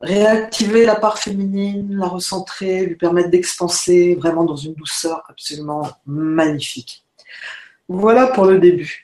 réactiver 0.00 0.86
la 0.86 0.94
part 0.94 1.18
féminine, 1.18 1.96
la 1.96 2.06
recentrer, 2.06 2.86
lui 2.86 2.96
permettre 2.96 3.30
d'expanser 3.30 4.14
vraiment 4.14 4.44
dans 4.44 4.56
une 4.56 4.74
douceur 4.74 5.24
absolument 5.28 5.88
magnifique. 6.06 7.04
Voilà 7.88 8.28
pour 8.28 8.46
le 8.46 8.58
début 8.58 9.03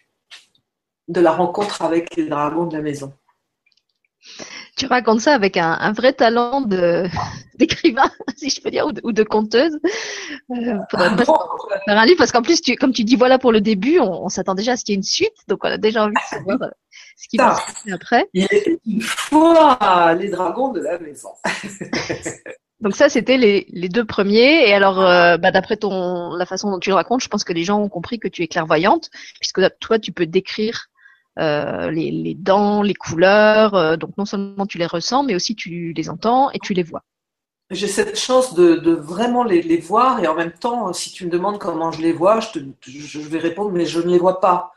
de 1.10 1.20
la 1.20 1.32
rencontre 1.32 1.82
avec 1.82 2.16
les 2.16 2.28
dragons 2.28 2.66
de 2.66 2.76
la 2.76 2.82
maison. 2.82 3.12
Tu 4.76 4.86
racontes 4.86 5.20
ça 5.20 5.34
avec 5.34 5.56
un, 5.56 5.92
vrai 5.92 6.12
talent 6.12 6.60
d'écrivain, 7.58 8.10
si 8.36 8.50
je 8.50 8.60
peux 8.60 8.70
dire, 8.70 8.86
ou 9.02 9.12
de, 9.12 9.22
conteuse. 9.22 9.78
Euh, 10.50 10.78
ah 10.92 11.16
faire 11.16 11.98
un 11.98 12.06
livre 12.06 12.18
parce 12.18 12.32
qu'en 12.32 12.42
plus, 12.42 12.60
comme 12.78 12.92
tu 12.92 13.04
dis, 13.04 13.16
voilà 13.16 13.38
pour 13.38 13.52
le 13.52 13.60
début, 13.60 13.98
on, 13.98 14.28
s'attend 14.28 14.54
déjà 14.54 14.72
à 14.72 14.76
ce 14.76 14.84
qu'il 14.84 14.92
y 14.92 14.94
ait 14.94 14.98
une 14.98 15.02
suite, 15.02 15.34
donc 15.48 15.60
on 15.64 15.68
a 15.68 15.78
déjà 15.78 16.04
envie 16.04 16.14
de 16.14 16.36
savoir 16.36 16.62
euh, 16.62 16.68
ce 17.16 17.28
qui 17.28 17.36
va 17.38 17.54
se 17.54 17.66
passer 17.66 17.92
après. 17.92 18.28
Une 18.34 19.02
fois 19.02 20.14
les 20.18 20.28
dragons 20.28 20.72
de 20.72 20.80
la 20.80 20.98
maison. 20.98 21.30
Donc 22.80 22.96
ça, 22.96 23.10
c'était 23.10 23.36
les, 23.36 23.88
deux 23.88 24.04
premiers. 24.04 24.68
Et 24.68 24.72
alors, 24.72 25.00
euh, 25.00 25.36
bah, 25.36 25.50
d'après 25.50 25.76
ton 25.76 26.34
la 26.34 26.46
façon 26.46 26.70
dont 26.70 26.78
tu 26.78 26.90
le 26.90 26.94
racontes, 26.94 27.22
je 27.22 27.28
pense 27.28 27.44
que 27.44 27.52
les 27.52 27.64
gens 27.64 27.78
ont 27.78 27.88
compris 27.88 28.18
que 28.18 28.28
tu 28.28 28.42
es 28.42 28.48
clairvoyante, 28.48 29.10
puisque 29.38 29.60
toi, 29.80 29.98
tu 29.98 30.12
peux 30.12 30.26
décrire 30.26 30.86
euh, 31.38 31.90
les, 31.90 32.34
dents, 32.34 32.82
les 32.82 32.94
couleurs. 32.94 33.74
Euh, 33.74 33.96
donc 33.96 34.16
non 34.18 34.24
seulement 34.24 34.66
tu 34.66 34.78
les 34.78 34.86
ressens, 34.86 35.22
mais 35.22 35.34
aussi 35.34 35.54
tu 35.54 35.92
les 35.94 36.10
entends 36.10 36.50
et 36.50 36.58
tu 36.58 36.74
les 36.74 36.82
vois. 36.82 37.02
J'ai 37.70 37.86
cette 37.86 38.18
chance 38.18 38.54
de, 38.54 38.90
vraiment 38.90 39.44
les, 39.44 39.78
voir 39.78 40.22
et 40.22 40.26
en 40.26 40.34
même 40.34 40.52
temps, 40.52 40.92
si 40.92 41.12
tu 41.12 41.24
me 41.24 41.30
demandes 41.30 41.58
comment 41.58 41.92
je 41.92 42.02
les 42.02 42.12
vois, 42.12 42.40
je, 42.40 42.58
je 42.82 43.20
vais 43.20 43.38
répondre, 43.38 43.70
mais 43.70 43.86
je 43.86 44.00
ne 44.00 44.10
les 44.10 44.18
vois 44.18 44.40
pas. 44.40 44.72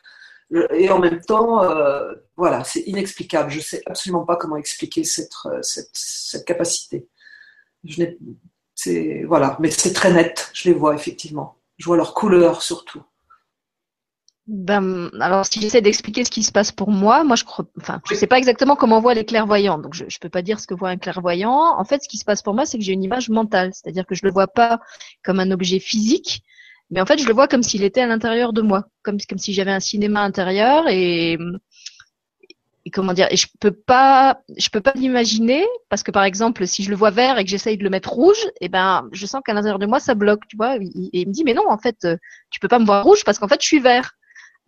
Et 0.72 0.90
en 0.90 1.00
même 1.00 1.20
temps, 1.22 1.64
euh, 1.64 2.14
voilà, 2.36 2.64
c'est 2.64 2.82
inexplicable. 2.82 3.50
Je 3.50 3.58
ne 3.58 3.64
sais 3.64 3.82
absolument 3.88 4.26
pas 4.26 4.36
comment 4.36 4.58
expliquer 4.58 5.04
cette, 5.04 5.34
capacité. 6.46 7.08
Voilà, 9.26 9.58
mais 9.60 9.72
c'est 9.72 9.94
très 9.94 10.14
net. 10.14 10.52
Je 10.54 10.70
les 10.70 10.76
vois 10.76 10.94
effectivement. 10.94 11.58
Je 11.78 11.86
vois 11.86 11.98
leurs 11.98 12.14
couleurs 12.14 12.62
surtout. 12.62 13.02
Ben, 14.48 15.10
alors, 15.22 15.46
si 15.46 15.62
j'essaie 15.62 15.82
d'expliquer 15.82 16.26
ce 16.26 16.32
qui 16.32 16.44
se 16.44 16.52
passe 16.52 16.74
pour 16.74 16.92
moi, 16.92 17.24
moi, 17.24 17.38
je 17.38 17.46
crois, 17.46 17.66
enfin, 17.80 18.02
je 18.10 18.16
sais 18.16 18.28
pas 18.28 18.38
exactement 18.38 18.76
comment 18.76 19.00
voient 19.00 19.14
les 19.14 19.24
clairvoyants, 19.24 19.80
donc 19.80 19.94
je, 19.94 20.04
je 20.10 20.20
peux 20.20 20.28
pas 20.30 20.42
dire 20.42 20.60
ce 20.60 20.68
que 20.68 20.74
voit 20.74 20.90
un 20.90 20.98
clairvoyant. 20.98 21.80
En 21.80 21.86
fait, 21.86 22.04
ce 22.04 22.10
qui 22.10 22.18
se 22.18 22.26
passe 22.26 22.42
pour 22.42 22.54
moi, 22.54 22.66
c'est 22.66 22.78
que 22.78 22.84
j'ai 22.84 22.92
une 22.92 23.04
image 23.04 23.30
mentale, 23.30 23.72
c'est-à-dire 23.74 24.06
que 24.06 24.16
je 24.16 24.26
le 24.26 24.32
vois 24.32 24.48
pas 24.48 24.82
comme 25.24 25.40
un 25.40 25.50
objet 25.52 25.80
physique, 25.80 26.44
mais 26.90 27.00
en 27.00 27.06
fait, 27.06 27.20
je 27.20 27.28
le 27.28 27.34
vois 27.34 27.48
comme 27.48 27.64
s'il 27.64 27.84
était 27.84 28.02
à 28.02 28.06
l'intérieur 28.08 28.52
de 28.52 28.62
moi, 28.62 28.86
comme, 29.02 29.18
comme 29.30 29.38
si 29.38 29.54
j'avais 29.54 29.72
un 29.72 29.80
cinéma 29.80 30.22
intérieur 30.22 30.90
et, 30.90 31.38
et 32.86 32.92
comment 32.92 33.14
dire, 33.14 33.28
et 33.32 33.38
je 33.38 33.48
peux 33.62 33.72
pas, 33.72 34.42
je 34.58 34.70
peux 34.70 34.82
pas 34.82 34.94
l'imaginer 34.94 35.66
parce 35.88 36.04
que 36.04 36.12
par 36.12 36.26
exemple, 36.26 36.68
si 36.68 36.84
je 36.84 36.90
le 36.90 36.98
vois 36.98 37.12
vert 37.12 37.40
et 37.40 37.46
que 37.46 37.50
j'essaye 37.50 37.78
de 37.78 37.84
le 37.84 37.90
mettre 37.90 38.12
rouge, 38.12 38.44
et 38.60 38.66
eh 38.66 38.70
ben, 38.70 39.08
je 39.14 39.26
sens 39.26 39.42
qu'à 39.46 39.54
l'intérieur 39.54 39.80
de 39.80 39.86
moi, 39.86 40.02
ça 40.02 40.16
bloque, 40.16 40.46
tu 40.50 40.58
vois, 40.58 40.76
et, 40.76 40.82
il 41.14 41.28
me 41.30 41.34
dit, 41.34 41.46
mais 41.46 41.54
non, 41.54 41.64
en 41.70 41.78
fait, 41.78 42.06
tu 42.50 42.60
peux 42.60 42.68
pas 42.68 42.80
me 42.80 42.86
voir 42.86 43.06
rouge 43.06 43.24
parce 43.24 43.40
qu'en 43.40 43.48
fait, 43.48 43.62
je 43.62 43.68
suis 43.68 43.80
vert. 43.80 44.12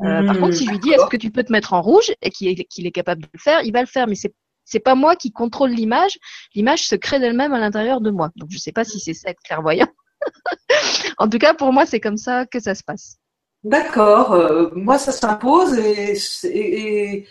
Euh, 0.01 0.25
par 0.25 0.37
contre, 0.39 0.53
si 0.53 0.65
je 0.65 0.71
lui 0.71 0.79
dis 0.79 0.91
est-ce 0.91 1.05
que 1.05 1.17
tu 1.17 1.31
peux 1.31 1.43
te 1.43 1.51
mettre 1.51 1.73
en 1.73 1.81
rouge 1.81 2.11
et 2.21 2.29
qu'il 2.29 2.49
est, 2.49 2.91
capable 2.91 3.21
de 3.21 3.29
le 3.33 3.39
faire, 3.39 3.61
il 3.63 3.71
va 3.71 3.81
le 3.81 3.87
faire. 3.87 4.07
Mais 4.07 4.15
c'est 4.15 4.33
c'est 4.67 4.79
pas 4.79 4.95
moi 4.95 5.15
qui 5.15 5.31
contrôle 5.31 5.69
l'image. 5.69 6.17
L'image 6.55 6.87
se 6.87 6.95
crée 6.95 7.19
d'elle-même 7.19 7.53
à 7.53 7.59
l'intérieur 7.59 8.01
de 8.01 8.09
moi. 8.09 8.31
Donc 8.35 8.49
je 8.51 8.57
sais 8.57 8.71
pas 8.71 8.83
si 8.83 8.99
c'est 8.99 9.13
ça 9.13 9.29
être 9.29 9.41
clairvoyant. 9.43 9.87
en 11.19 11.29
tout 11.29 11.37
cas, 11.37 11.53
pour 11.53 11.71
moi, 11.71 11.85
c'est 11.85 11.99
comme 11.99 12.17
ça 12.17 12.45
que 12.47 12.59
ça 12.59 12.73
se 12.73 12.83
passe. 12.83 13.17
D'accord. 13.63 14.33
Euh, 14.33 14.69
moi, 14.73 14.97
ça 14.97 15.11
s'impose 15.11 15.77
et, 15.77 16.17
et, 16.45 17.27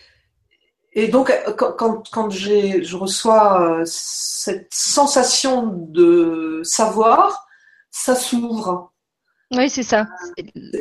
et, 0.92 1.08
donc 1.08 1.32
quand, 1.56 2.08
quand 2.10 2.30
je 2.30 2.96
reçois 2.96 3.80
euh, 3.80 3.82
cette 3.84 4.72
sensation 4.72 5.72
de 5.72 6.60
savoir, 6.62 7.46
ça 7.90 8.14
s'ouvre. 8.14 8.93
Oui, 9.52 9.68
c'est 9.68 9.82
ça. 9.82 10.06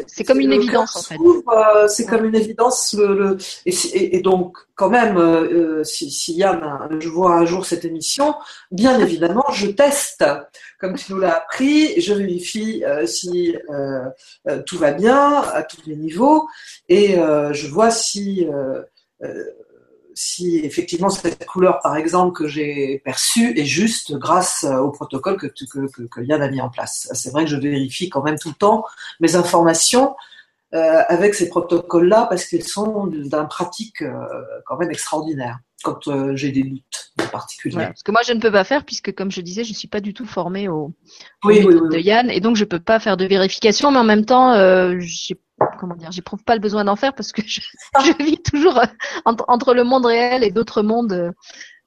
C'est 0.07 0.23
comme 0.23 0.39
une 0.39 0.53
évidence 0.53 0.95
en 0.95 1.01
fait. 1.01 1.17
Euh, 1.19 1.87
c'est 1.87 2.05
comme 2.05 2.25
une 2.25 2.35
évidence. 2.35 2.95
Le, 2.97 3.37
Et, 3.65 4.21
donc, 4.21 4.57
quand 4.75 4.89
même, 4.89 5.17
euh, 5.17 5.79
euh, 5.79 5.83
si, 5.83 6.09
si, 6.09 6.35
Yann, 6.35 6.87
je 6.99 7.09
vois 7.09 7.35
un 7.35 7.45
jour 7.45 7.65
cette 7.65 7.85
émission, 7.85 8.35
bien 8.71 8.99
évidemment, 9.01 9.45
je 9.51 9.67
teste. 9.67 10.25
Comme 10.79 10.95
tu 10.95 11.13
nous 11.13 11.19
l'as 11.19 11.37
appris, 11.37 11.99
je 12.01 12.13
vérifie 12.13 12.83
si 13.05 13.55
tout 14.65 14.77
va 14.77 14.91
bien 14.91 15.41
à 15.41 15.63
tous 15.63 15.81
les 15.85 15.95
niveaux 15.95 16.47
et 16.89 17.15
je 17.15 17.67
vois 17.67 17.91
si 17.91 18.45
si 20.15 20.59
effectivement 20.59 21.09
cette 21.09 21.45
couleur, 21.45 21.79
par 21.81 21.95
exemple, 21.95 22.33
que 22.33 22.47
j'ai 22.47 23.01
perçue 23.03 23.57
est 23.57 23.65
juste 23.65 24.13
grâce 24.13 24.63
au 24.63 24.91
protocole 24.91 25.37
que, 25.37 25.47
que, 25.47 26.07
que, 26.07 26.21
Yann 26.21 26.41
a 26.41 26.49
mis 26.49 26.61
en 26.61 26.69
place. 26.69 27.09
C'est 27.13 27.31
vrai 27.31 27.45
que 27.45 27.49
je 27.49 27.57
vérifie 27.57 28.09
quand 28.09 28.23
même 28.23 28.37
tout 28.37 28.49
le 28.49 28.55
temps 28.55 28.85
mes 29.19 29.35
informations 29.35 30.15
euh, 30.73 31.03
avec 31.07 31.35
ces 31.35 31.49
protocoles-là 31.49 32.25
parce 32.27 32.45
qu'ils 32.45 32.67
sont 32.67 33.05
d'un 33.05 33.45
pratique 33.45 34.01
euh, 34.01 34.11
quand 34.65 34.75
même 34.75 34.89
extraordinaire 34.89 35.59
quand 35.83 36.07
euh, 36.07 36.35
j'ai 36.35 36.51
des 36.51 36.63
doutes 36.63 37.11
en 37.21 37.27
particulier. 37.27 37.75
parce 37.75 38.01
que 38.01 38.11
moi, 38.11 38.21
je 38.25 38.33
ne 38.33 38.39
peux 38.39 38.51
pas 38.51 38.63
faire 38.63 38.83
puisque, 38.83 39.13
comme 39.13 39.29
je 39.29 39.41
disais, 39.41 39.63
je 39.63 39.69
ne 39.69 39.75
suis 39.75 39.87
pas 39.87 39.99
du 39.99 40.15
tout 40.15 40.25
formée 40.25 40.67
au, 40.69 40.91
oui, 41.43 41.63
de 41.63 41.99
Yann 41.99 42.31
et 42.31 42.39
donc 42.39 42.55
je 42.55 42.63
ne 42.63 42.69
peux 42.69 42.79
pas 42.79 42.99
faire 42.99 43.17
de 43.17 43.25
vérification, 43.25 43.91
mais 43.91 43.99
en 43.99 44.03
même 44.03 44.25
temps, 44.25 44.55
j'ai 44.99 45.39
comment 45.79 45.95
dire, 45.95 46.11
j'éprouve 46.11 46.43
pas 46.43 46.55
le 46.55 46.61
besoin 46.61 46.83
d'en 46.85 46.95
faire 46.95 47.13
parce 47.13 47.31
que 47.31 47.41
je, 47.45 47.61
je 47.99 48.23
vis 48.23 48.41
toujours 48.41 48.77
euh, 48.77 48.85
entre, 49.25 49.45
entre, 49.47 49.73
le 49.73 49.83
monde 49.83 50.05
réel 50.05 50.43
et 50.43 50.51
d'autres 50.51 50.81
mondes 50.81 51.13
euh, 51.13 51.31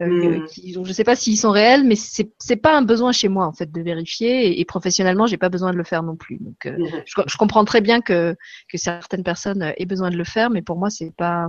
euh 0.03 0.41
hmm. 0.41 0.47
qui, 0.47 0.73
je 0.73 0.93
sais 0.93 1.05
pas 1.05 1.17
s'ils 1.17 1.39
sont 1.39 1.51
réels, 1.51 1.85
mais 1.85 1.97
c'est 1.97 2.31
c'est 2.39 2.57
pas 2.57 2.77
un 2.77 2.83
besoin 2.83 3.13
chez 3.13 3.29
moi 3.29 3.47
en 3.47 3.53
fait 3.53 3.73
de 3.73 3.81
vérifier 3.81 4.49
et, 4.49 4.61
et 4.61 4.65
professionnellement 4.65 5.27
j'ai 5.27 5.39
pas 5.39 5.49
besoin 5.49 5.73
de 5.73 5.77
le 5.77 5.85
faire 5.85 6.03
non 6.03 6.17
plus. 6.17 6.39
Donc 6.41 6.67
euh, 6.67 6.77
hmm. 6.77 7.03
je, 7.07 7.23
je, 7.27 7.37
comprends 7.37 7.65
très 7.65 7.81
bien 7.81 8.01
que 8.01 8.37
que 8.71 8.79
certaines 8.79 9.25
personnes 9.25 9.73
aient 9.77 9.87
besoin 9.87 10.11
de 10.11 10.17
le 10.17 10.25
faire, 10.25 10.51
mais 10.51 10.63
pour 10.63 10.77
moi 10.77 10.91
c'est 10.91 11.15
pas 11.17 11.49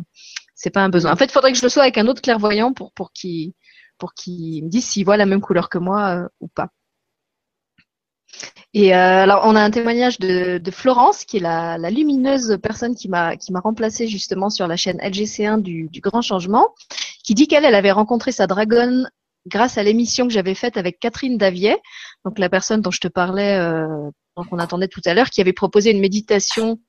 c'est 0.55 0.71
pas 0.71 0.81
un 0.81 0.89
besoin. 0.89 1.11
En 1.11 1.15
fait, 1.15 1.25
il 1.25 1.31
faudrait 1.31 1.51
que 1.51 1.57
je 1.57 1.63
le 1.63 1.69
sois 1.69 1.83
avec 1.83 1.97
un 1.97 2.07
autre 2.07 2.21
clairvoyant 2.21 2.73
pour 2.73 2.93
pour 2.93 3.11
pour 3.97 4.13
qu'il 4.13 4.63
me 4.63 4.69
dise 4.69 4.85
s'il 4.85 5.05
voit 5.05 5.17
la 5.17 5.25
même 5.25 5.41
couleur 5.41 5.69
que 5.69 5.77
moi 5.77 6.27
ou 6.39 6.47
pas. 6.47 6.69
Et 8.73 8.93
euh, 8.93 9.23
alors, 9.23 9.41
on 9.45 9.55
a 9.55 9.61
un 9.61 9.71
témoignage 9.71 10.19
de, 10.19 10.57
de 10.57 10.71
Florence, 10.71 11.25
qui 11.25 11.37
est 11.37 11.41
la, 11.41 11.77
la 11.77 11.89
lumineuse 11.89 12.57
personne 12.61 12.95
qui 12.95 13.09
m'a 13.09 13.35
remplacée 13.63 14.07
justement 14.07 14.49
sur 14.49 14.67
la 14.67 14.77
chaîne 14.77 14.97
LGC1 14.97 15.61
du, 15.61 15.89
du 15.89 16.01
Grand 16.01 16.21
Changement, 16.21 16.75
qui 17.23 17.33
dit 17.33 17.47
qu'elle 17.47 17.65
elle 17.65 17.75
avait 17.75 17.91
rencontré 17.91 18.31
sa 18.31 18.47
dragonne 18.47 19.09
grâce 19.47 19.77
à 19.77 19.83
l'émission 19.83 20.27
que 20.27 20.33
j'avais 20.33 20.55
faite 20.55 20.77
avec 20.77 20.99
Catherine 20.99 21.37
Davier, 21.37 21.77
donc 22.25 22.37
la 22.37 22.49
personne 22.49 22.81
dont 22.81 22.91
je 22.91 22.99
te 22.99 23.07
parlais, 23.07 23.57
euh, 23.57 24.09
qu'on 24.35 24.59
attendait 24.59 24.87
tout 24.87 25.01
à 25.05 25.13
l'heure, 25.13 25.29
qui 25.29 25.41
avait 25.41 25.53
proposé 25.53 25.91
une 25.91 25.99
méditation 25.99 26.79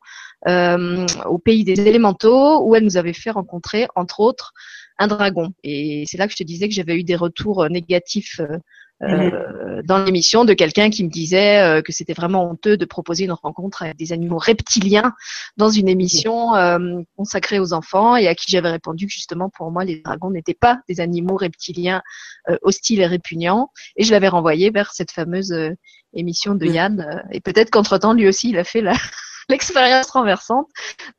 euh, 0.47 1.07
au 1.27 1.39
pays 1.39 1.65
des 1.65 1.81
élémentaux, 1.81 2.63
où 2.65 2.75
elle 2.75 2.85
nous 2.85 2.97
avait 2.97 3.13
fait 3.13 3.31
rencontrer, 3.31 3.87
entre 3.95 4.21
autres, 4.21 4.53
un 4.99 5.07
dragon. 5.07 5.53
Et 5.63 6.05
c'est 6.07 6.19
là 6.19 6.27
que 6.27 6.33
je 6.33 6.37
te 6.37 6.43
disais 6.43 6.69
que 6.69 6.75
j'avais 6.75 6.97
eu 6.97 7.05
des 7.05 7.17
retours 7.17 7.69
négatifs 7.71 8.41
euh, 8.41 8.59
Mhm. 9.01 9.31
Euh, 9.33 9.83
dans 9.85 10.05
l'émission 10.05 10.45
de 10.45 10.55
quelqu'un 10.55 10.91
qui 10.91 11.05
me 11.05 11.09
disait 11.09 11.61
euh, 11.61 11.83
que 11.83 11.93
c'était 11.93 12.15
vraiment 12.15 12.51
honteux 12.51 12.77
de 12.77 12.85
proposer 12.85 13.25
une 13.25 13.33
rencontre 13.33 13.83
avec 13.83 13.97
des 13.97 14.13
animaux 14.13 14.39
reptiliens 14.39 15.15
dans 15.57 15.71
une 15.71 15.89
émission 15.89 16.57
euh, 16.57 17.03
consacrée 17.17 17.61
aux 17.61 17.73
enfants 17.73 18.17
et 18.17 18.27
à 18.27 18.35
qui 18.35 18.51
j'avais 18.51 18.71
répondu 18.71 19.07
que 19.07 19.13
justement 19.13 19.51
pour 19.51 19.71
moi 19.71 19.85
les 19.85 20.01
dragons 20.01 20.31
n'étaient 20.31 20.55
pas 20.55 20.81
des 20.89 21.01
animaux 21.01 21.37
reptiliens 21.37 22.03
hostiles 22.63 23.01
et 23.01 23.07
répugnants. 23.07 23.71
Et 23.97 24.05
je 24.05 24.11
l'avais 24.11 24.29
renvoyé 24.29 24.71
vers 24.71 24.93
cette 24.93 25.13
fameuse 25.13 25.55
émission 26.15 26.55
de 26.55 26.67
Yann. 26.67 27.23
Et 27.31 27.41
peut-être 27.41 27.71
qu'entre-temps 27.71 28.15
lui 28.15 28.27
aussi 28.27 28.51
il 28.51 28.59
a 28.59 28.65
fait 28.65 28.83
l'expérience 29.49 30.11
renversante 30.11 30.69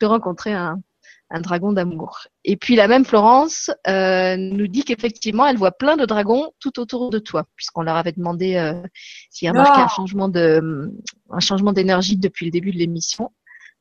de 0.02 0.06
rencontrer 0.06 0.54
un, 0.54 0.82
un 1.30 1.42
dragon 1.42 1.72
d'amour. 1.72 2.28
Et 2.44 2.58
puis 2.58 2.76
la 2.76 2.88
même 2.88 3.06
Florence 3.06 3.70
euh, 3.88 4.36
nous 4.38 4.68
dit 4.68 4.84
qu'effectivement, 4.84 5.46
elle 5.46 5.58
voit 5.58 5.72
plein 5.72 5.96
de 5.96 6.06
dragons 6.06 6.52
tout 6.60 6.80
autour 6.80 7.10
de 7.10 7.20
toi, 7.20 7.46
puisqu'on 7.56 7.84
leur 7.84 7.96
avait 7.96 8.12
demandé 8.12 8.56
euh, 8.56 8.82
s'il 9.30 9.46
y 9.46 9.50
a 9.50 9.52
remarqué 9.52 9.82
un 9.82 9.88
changement 9.88 10.30
de 10.30 10.92
un 11.30 11.40
changement 11.40 11.74
d'énergie 11.74 12.18
depuis 12.18 12.46
le 12.46 12.52
début 12.52 12.72
de 12.72 12.78
l'émission. 12.78 13.32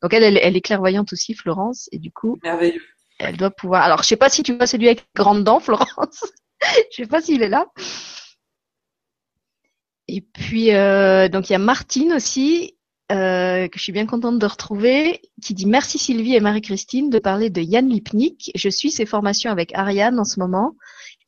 Donc 0.03 0.13
elle, 0.13 0.37
elle, 0.37 0.57
est 0.57 0.61
clairvoyante 0.61 1.13
aussi, 1.13 1.35
Florence, 1.35 1.89
et 1.91 1.99
du 1.99 2.13
coup, 2.13 2.39
Merveilleux. 2.43 2.83
elle 3.19 3.37
doit 3.37 3.51
pouvoir. 3.51 3.83
Alors 3.83 4.03
je 4.03 4.09
sais 4.09 4.17
pas 4.17 4.29
si 4.29 4.43
tu 4.43 4.55
vois 4.55 4.67
celui 4.67 4.87
avec 4.87 5.07
grandes 5.17 5.45
dents, 5.45 5.61
Florence. 5.61 6.25
je 6.93 6.97
sais 6.97 7.07
pas 7.07 7.21
s'il 7.21 7.43
est 7.43 7.49
là. 7.49 7.67
Et 10.07 10.21
puis 10.21 10.75
euh, 10.75 11.29
donc 11.29 11.49
il 11.49 11.53
y 11.53 11.57
a 11.57 11.59
Martine 11.59 12.13
aussi 12.13 12.78
euh, 13.11 13.69
que 13.69 13.79
je 13.79 13.83
suis 13.83 13.93
bien 13.93 14.07
contente 14.07 14.39
de 14.39 14.47
retrouver, 14.47 15.21
qui 15.43 15.55
dit 15.55 15.67
merci 15.67 15.99
Sylvie 15.99 16.35
et 16.35 16.41
Marie-Christine 16.41 17.09
de 17.11 17.19
parler 17.19 17.49
de 17.51 17.61
Yann 17.61 17.89
Lipnik. 17.89 18.51
Je 18.55 18.69
suis 18.69 18.91
ses 18.91 19.07
formations 19.07 19.51
avec 19.51 19.75
Ariane 19.75 20.19
en 20.19 20.25
ce 20.25 20.39
moment. 20.41 20.75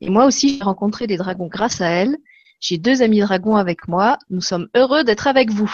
Et 0.00 0.10
moi 0.10 0.26
aussi, 0.26 0.58
j'ai 0.58 0.64
rencontré 0.64 1.06
des 1.06 1.16
dragons 1.16 1.48
grâce 1.48 1.80
à 1.80 1.88
elle. 1.88 2.16
J'ai 2.60 2.76
deux 2.76 3.02
amis 3.02 3.20
dragons 3.20 3.56
avec 3.56 3.88
moi. 3.88 4.18
Nous 4.28 4.42
sommes 4.42 4.68
heureux 4.76 5.04
d'être 5.04 5.26
avec 5.26 5.50
vous. 5.50 5.72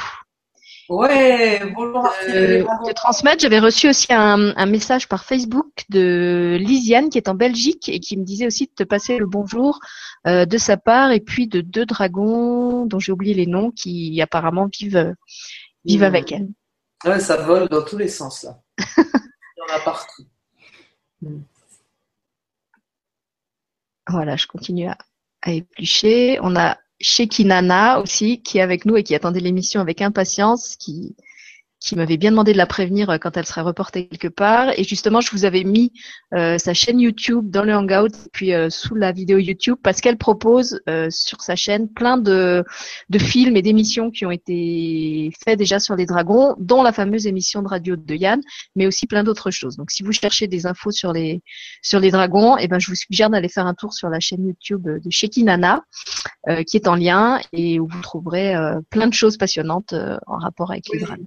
Ouais, 0.88 1.60
bonjour. 1.74 2.08
Euh, 2.28 2.62
de 2.62 2.92
transmettre, 2.92 3.42
j'avais 3.42 3.58
reçu 3.58 3.88
aussi 3.88 4.12
un, 4.12 4.56
un, 4.56 4.66
message 4.66 5.08
par 5.08 5.24
Facebook 5.24 5.84
de 5.88 6.56
Lisiane 6.60 7.08
qui 7.08 7.18
est 7.18 7.28
en 7.28 7.34
Belgique 7.34 7.88
et 7.88 7.98
qui 7.98 8.16
me 8.16 8.24
disait 8.24 8.46
aussi 8.46 8.66
de 8.66 8.72
te 8.72 8.84
passer 8.84 9.18
le 9.18 9.26
bonjour 9.26 9.80
euh, 10.28 10.44
de 10.44 10.58
sa 10.58 10.76
part 10.76 11.10
et 11.10 11.18
puis 11.18 11.48
de 11.48 11.60
deux 11.60 11.86
dragons 11.86 12.86
dont 12.86 13.00
j'ai 13.00 13.10
oublié 13.10 13.34
les 13.34 13.46
noms 13.46 13.72
qui 13.72 14.20
apparemment 14.22 14.68
vivent 14.72 15.14
Vive 15.86 16.02
avec 16.02 16.32
elle. 16.32 16.48
Ouais, 17.04 17.20
ça 17.20 17.36
vole 17.36 17.68
dans 17.68 17.82
tous 17.82 17.98
les 17.98 18.08
sens 18.08 18.42
là. 18.42 18.60
Il 18.98 19.04
y 19.58 19.72
en 19.72 19.76
a 19.76 19.80
partout. 19.80 20.24
Mm. 21.22 21.40
Voilà, 24.08 24.36
je 24.36 24.46
continue 24.46 24.88
à, 24.88 24.98
à 25.42 25.52
éplucher. 25.52 26.38
On 26.42 26.56
a 26.56 26.78
Shekinana 27.00 28.00
aussi 28.00 28.42
qui 28.42 28.58
est 28.58 28.62
avec 28.62 28.84
nous 28.84 28.96
et 28.96 29.02
qui 29.02 29.14
attendait 29.14 29.40
l'émission 29.40 29.80
avec 29.80 30.00
impatience, 30.00 30.76
qui 30.76 31.16
qui 31.86 31.94
m'avait 31.94 32.16
bien 32.16 32.32
demandé 32.32 32.52
de 32.52 32.58
la 32.58 32.66
prévenir 32.66 33.10
euh, 33.10 33.18
quand 33.18 33.36
elle 33.36 33.46
serait 33.46 33.60
reportée 33.60 34.08
quelque 34.08 34.28
part. 34.28 34.70
Et 34.76 34.82
justement, 34.82 35.20
je 35.20 35.30
vous 35.30 35.44
avais 35.44 35.62
mis 35.62 35.92
euh, 36.34 36.58
sa 36.58 36.74
chaîne 36.74 36.98
YouTube 36.98 37.48
dans 37.48 37.62
le 37.62 37.74
Hangout, 37.74 38.12
puis 38.32 38.52
euh, 38.52 38.68
sous 38.70 38.96
la 38.96 39.12
vidéo 39.12 39.38
YouTube, 39.38 39.76
parce 39.82 40.00
qu'elle 40.00 40.18
propose 40.18 40.80
sur 41.10 41.40
sa 41.40 41.54
chaîne 41.54 41.88
plein 41.88 42.16
de, 42.16 42.64
de 43.08 43.18
films 43.18 43.56
et 43.56 43.62
d'émissions 43.62 44.10
qui 44.10 44.26
ont 44.26 44.30
été 44.32 45.30
faits 45.44 45.58
déjà 45.58 45.78
sur 45.78 45.94
les 45.94 46.06
dragons, 46.06 46.56
dont 46.58 46.82
la 46.82 46.92
fameuse 46.92 47.26
émission 47.26 47.62
de 47.62 47.68
radio 47.68 47.94
de 47.94 48.14
Yann, 48.14 48.40
mais 48.74 48.86
aussi 48.86 49.06
plein 49.06 49.22
d'autres 49.22 49.52
choses. 49.52 49.76
Donc, 49.76 49.92
si 49.92 50.02
vous 50.02 50.12
cherchez 50.12 50.48
des 50.48 50.66
infos 50.66 50.90
sur 50.90 51.12
les 51.12 51.42
sur 51.82 52.00
les 52.00 52.10
dragons, 52.10 52.56
eh 52.56 52.66
ben, 52.66 52.80
je 52.80 52.88
vous 52.88 52.96
suggère 52.96 53.30
d'aller 53.30 53.48
faire 53.48 53.66
un 53.66 53.74
tour 53.74 53.92
sur 53.92 54.08
la 54.08 54.18
chaîne 54.18 54.44
YouTube 54.44 54.82
de 54.82 55.10
Shekinana, 55.10 55.82
qui 56.66 56.76
est 56.76 56.88
en 56.88 56.96
lien 56.96 57.40
et 57.52 57.78
où 57.78 57.86
vous 57.86 58.00
trouverez 58.00 58.54
plein 58.90 59.06
de 59.06 59.14
choses 59.14 59.36
passionnantes 59.36 59.94
en 60.26 60.38
rapport 60.38 60.72
avec 60.72 60.88
les 60.92 61.00
dragons. 61.00 61.26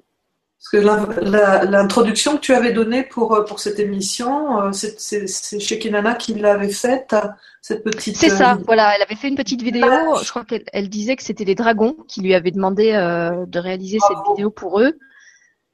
Parce 0.59 0.83
que 0.83 1.65
l'introduction 1.65 2.35
que 2.35 2.41
tu 2.41 2.53
avais 2.53 2.73
donnée 2.73 3.03
pour, 3.03 3.33
euh, 3.33 3.45
pour 3.45 3.61
cette 3.61 3.79
émission, 3.79 4.61
euh, 4.61 4.71
c'est 4.73 5.59
chez 5.59 5.79
Kinana 5.79 6.15
qui 6.15 6.33
l'avait 6.33 6.67
faite, 6.69 7.15
cette 7.61 7.81
petite. 7.81 8.17
C'est 8.17 8.29
ça, 8.29 8.55
euh, 8.55 8.63
voilà, 8.65 8.93
elle 8.93 9.01
avait 9.01 9.15
fait 9.15 9.29
une 9.29 9.37
petite 9.37 9.61
vidéo. 9.61 9.85
Je 10.21 10.29
crois 10.29 10.43
qu'elle 10.43 10.89
disait 10.89 11.15
que 11.15 11.23
c'était 11.23 11.45
les 11.45 11.55
dragons 11.55 11.95
qui 12.09 12.19
lui 12.19 12.33
avaient 12.33 12.51
demandé 12.51 12.91
de 12.91 13.59
réaliser 13.59 13.99
cette 14.05 14.17
vidéo 14.31 14.49
pour 14.49 14.81
eux. 14.81 14.97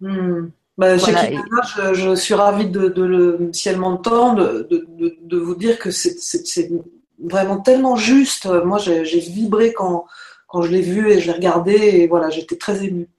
Hmm. 0.01 0.49
Bah, 0.77 0.99
chez 0.99 1.13
Kinana, 1.13 1.93
je, 1.93 2.15
suis 2.15 2.35
ravie 2.35 2.69
de, 2.69 2.89
de 2.89 3.03
le, 3.03 3.49
si 3.53 3.69
elle 3.69 3.77
m'entend, 3.77 4.33
de, 4.33 4.67
de, 4.69 5.17
de, 5.19 5.37
vous 5.37 5.55
dire 5.55 5.79
que 5.79 5.89
c'est 5.89 6.69
vraiment 7.17 7.57
tellement 7.57 7.95
juste. 7.95 8.45
Moi, 8.45 8.77
j'ai 8.77 9.19
vibré 9.19 9.73
quand, 9.73 10.05
quand 10.47 10.61
je 10.61 10.69
l'ai 10.69 10.81
vu 10.81 11.09
et 11.09 11.19
je 11.19 11.25
l'ai 11.25 11.33
regardé 11.33 11.73
et 11.73 12.07
voilà, 12.07 12.29
j'étais 12.29 12.57
très 12.57 12.85
émue. 12.85 13.09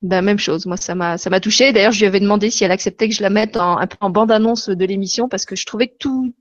Ben, 0.00 0.22
même 0.22 0.38
chose, 0.38 0.66
moi 0.66 0.76
ça 0.76 0.94
m'a 0.94 1.18
ça 1.18 1.28
m'a 1.28 1.40
touché. 1.40 1.72
D'ailleurs, 1.72 1.90
je 1.90 1.98
lui 1.98 2.06
avais 2.06 2.20
demandé 2.20 2.50
si 2.50 2.62
elle 2.62 2.70
acceptait 2.70 3.08
que 3.08 3.14
je 3.14 3.22
la 3.22 3.30
mette 3.30 3.56
en, 3.56 3.78
un 3.78 3.86
peu 3.88 3.96
en 4.00 4.10
bande 4.10 4.30
annonce 4.30 4.68
de 4.68 4.84
l'émission 4.84 5.28
parce 5.28 5.44
que 5.44 5.56
je 5.56 5.66
trouvais 5.66 5.88
que 5.88 5.96
tout 5.98 6.32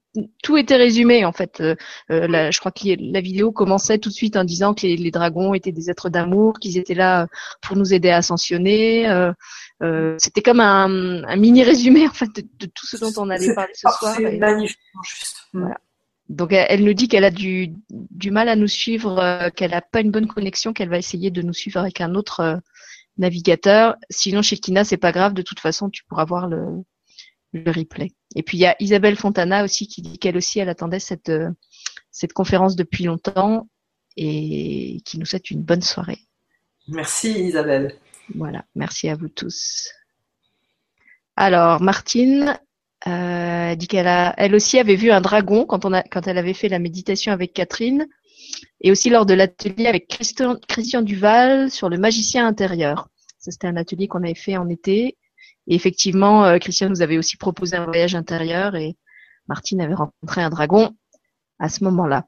tout 0.44 0.58
était 0.58 0.76
résumé 0.76 1.26
en 1.26 1.32
fait. 1.32 1.60
Euh, 1.62 1.76
euh 2.12 2.52
je 2.52 2.60
crois 2.60 2.72
que 2.72 2.96
la 3.00 3.20
vidéo 3.20 3.52
commençait 3.52 3.98
tout 3.98 4.10
de 4.10 4.14
suite 4.14 4.38
en 4.38 4.44
disant 4.44 4.76
que 4.76 4.86
les, 4.86 5.12
dragons 5.12 5.56
étaient 5.56 5.72
des 5.72 5.90
êtres 5.90 6.10
d'amour, 6.10 6.60
qu'ils 6.60 6.78
étaient 6.78 6.94
là 6.94 7.28
pour 7.62 7.76
nous 7.76 7.96
aider 7.96 8.10
à 8.12 8.18
ascensionner. 8.18 9.10
Euh, 9.10 9.32
euh, 9.82 10.16
C'était 10.20 10.42
comme 10.42 10.60
un, 10.60 11.24
un, 11.24 11.36
mini 11.36 11.64
résumé 11.64 12.08
en 12.08 12.14
fait 12.14 12.30
de, 12.36 12.42
de, 12.60 12.66
tout 12.68 12.86
ce 12.86 12.98
dont 12.98 13.12
on 13.18 13.30
allait 13.32 13.56
parler 13.56 13.74
ce 13.74 13.90
soir. 13.90 14.16
C'est 14.16 14.38
magnifique, 14.38 14.78
juste. 15.04 15.36
Voilà. 15.54 15.78
Donc 16.30 16.52
elle, 16.52 16.84
nous 16.84 16.94
dit 16.94 17.08
qu'elle 17.08 17.24
a 17.24 17.32
du, 17.32 17.74
du 17.90 18.32
mal 18.32 18.50
à 18.50 18.56
nous 18.56 18.68
suivre, 18.68 19.18
euh, 19.20 19.50
qu'elle 19.50 19.72
n'a 19.72 19.82
pas 19.82 20.02
une 20.02 20.12
bonne 20.12 20.28
connexion, 20.28 20.74
qu'elle 20.74 20.90
va 20.90 20.98
essayer 20.98 21.32
de 21.32 21.42
nous 21.42 21.54
suivre 21.54 21.80
avec 21.80 22.02
un 22.02 22.16
autre 22.16 22.60
navigateur. 23.18 23.96
Sinon, 24.10 24.42
chez 24.42 24.58
Kina, 24.58 24.84
c'est 24.84 24.98
pas 24.98 25.12
grave. 25.12 25.34
De 25.34 25.42
toute 25.42 25.60
façon, 25.60 25.90
tu 25.90 26.04
pourras 26.06 26.26
voir 26.26 26.48
le, 26.48 26.84
le 27.54 27.72
replay. 27.72 28.12
Et 28.36 28.44
puis, 28.44 28.58
il 28.58 28.62
y 28.62 28.66
a 28.66 28.76
Isabelle 28.80 29.16
Fontana 29.16 29.64
aussi 29.64 29.88
qui 29.88 30.02
dit 30.02 30.18
qu'elle 30.20 30.38
aussi, 30.38 30.60
elle 30.60 30.70
attendait 30.70 31.00
cette, 31.00 31.30
euh, 31.30 31.50
cette 32.12 32.34
conférence 32.34 32.76
depuis 32.76 33.06
longtemps 33.06 33.68
et 34.16 35.02
qui 35.06 35.20
nous 35.20 35.26
souhaite 35.26 35.52
une 35.52 35.62
bonne 35.62 35.82
soirée. 35.82 36.20
Merci 36.88 37.32
Isabelle. 37.32 37.96
Voilà, 38.36 38.66
merci 38.76 39.10
à 39.10 39.16
vous 39.16 39.30
tous. 39.30 39.92
Alors, 41.36 41.82
Martine 41.82 42.58
euh, 43.08 43.76
dit 43.76 43.88
qu'elle 43.88 44.08
a, 44.08 44.34
elle 44.38 44.56
aussi 44.56 44.80
avait 44.80 44.96
vu 44.96 45.12
un 45.12 45.22
dragon 45.22 45.66
quand 45.66 45.86
on 45.86 45.94
a, 45.94 46.02
quand 46.02 46.28
elle 46.28 46.38
avait 46.38 46.54
fait 46.54 46.70
la 46.70 46.80
méditation 46.80 47.32
avec 47.32 47.54
Catherine, 47.54 48.08
et 48.82 48.92
aussi 48.92 49.10
lors 49.10 49.26
de 49.26 49.34
l'atelier 49.34 49.88
avec 49.88 50.08
Christian, 50.08 51.02
Duval 51.02 51.72
sur 51.72 51.90
le 51.90 51.98
magicien 51.98 52.48
intérieur. 52.48 53.10
Ça, 53.40 53.52
c'était 53.52 53.68
un 53.68 53.76
atelier 53.76 54.08
qu'on 54.08 54.24
avait 54.24 54.36
fait 54.36 54.58
en 54.58 54.70
été. 54.70 55.18
Et 55.68 55.76
effectivement, 55.76 56.46
euh, 56.46 56.58
Christian 56.60 56.90
nous 56.90 57.02
avait 57.02 57.18
aussi 57.18 57.38
proposé 57.38 57.76
un 57.76 57.86
voyage 57.86 58.16
intérieur 58.16 58.76
et 58.76 58.96
Martine 59.48 59.82
avait 59.82 59.96
rencontré 59.96 60.42
un 60.42 60.50
dragon 60.50 60.96
à 61.60 61.70
ce 61.70 61.84
moment-là. 61.86 62.26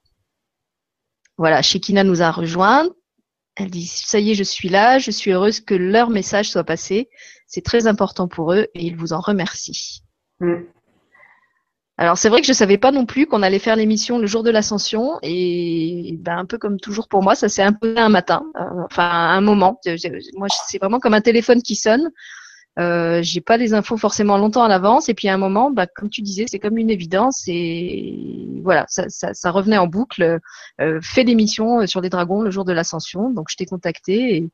Voilà, 1.38 1.62
Shekina 1.62 2.04
nous 2.04 2.22
a 2.22 2.32
rejoint. 2.32 2.90
Elle 3.56 3.70
dit, 3.70 3.88
ça 3.88 4.20
y 4.20 4.32
est, 4.32 4.36
je 4.36 4.44
suis 4.44 4.70
là, 4.70 5.00
je 5.00 5.12
suis 5.12 5.32
heureuse 5.32 5.60
que 5.60 5.74
leur 5.74 6.10
message 6.10 6.50
soit 6.50 6.64
passé. 6.64 7.10
C'est 7.48 7.64
très 7.64 7.88
important 7.88 8.28
pour 8.28 8.54
eux 8.54 8.68
et 8.74 8.86
ils 8.86 8.96
vous 8.96 9.14
en 9.14 9.20
remercient. 9.20 10.02
Mm. 10.40 10.64
Alors 12.00 12.18
c'est 12.18 12.30
vrai 12.30 12.40
que 12.40 12.48
je 12.48 12.54
savais 12.54 12.78
pas 12.78 12.94
non 12.94 13.06
plus 13.06 13.28
qu'on 13.28 13.44
allait 13.44 13.60
faire 13.60 13.76
l'émission 13.76 14.20
le 14.20 14.26
jour 14.26 14.42
de 14.42 14.50
l'ascension 14.50 15.20
et 15.22 16.16
ben 16.22 16.38
un 16.38 16.46
peu 16.46 16.58
comme 16.58 16.80
toujours 16.80 17.10
pour 17.10 17.22
moi, 17.22 17.36
ça 17.36 17.50
s'est 17.50 17.62
imposé 17.62 17.98
un 18.00 18.08
matin, 18.08 18.46
euh, 18.56 18.84
enfin 18.86 19.04
un 19.04 19.42
moment. 19.42 19.82
Moi 20.36 20.48
c'est 20.70 20.78
vraiment 20.78 21.02
comme 21.02 21.14
un 21.14 21.20
téléphone 21.20 21.62
qui 21.62 21.76
sonne. 21.76 22.10
Euh, 22.80 23.20
j'ai 23.22 23.42
pas 23.42 23.58
les 23.58 23.74
infos 23.74 23.98
forcément 23.98 24.38
longtemps 24.38 24.64
à 24.64 24.70
l'avance 24.70 25.10
et 25.10 25.14
puis 25.14 25.28
à 25.28 25.34
un 25.34 25.38
moment, 25.38 25.72
bah, 25.72 25.88
comme 25.88 26.10
tu 26.10 26.22
disais, 26.22 26.46
c'est 26.50 26.60
comme 26.60 26.78
une 26.78 26.90
évidence 26.90 27.44
et 27.48 28.48
voilà, 28.64 28.86
ça, 28.88 29.10
ça, 29.10 29.34
ça 29.34 29.52
revenait 29.52 29.78
en 29.78 29.88
boucle. 29.88 30.40
Euh, 30.80 31.00
fais 31.02 31.26
l'émission 31.26 31.86
sur 31.86 32.00
les 32.00 32.10
dragons 32.10 32.42
le 32.42 32.52
jour 32.52 32.64
de 32.64 32.72
l'ascension, 32.72 33.30
donc 33.32 33.48
je 33.50 33.58
t'ai 33.58 33.66
contacté 33.66 34.38
et, 34.38 34.50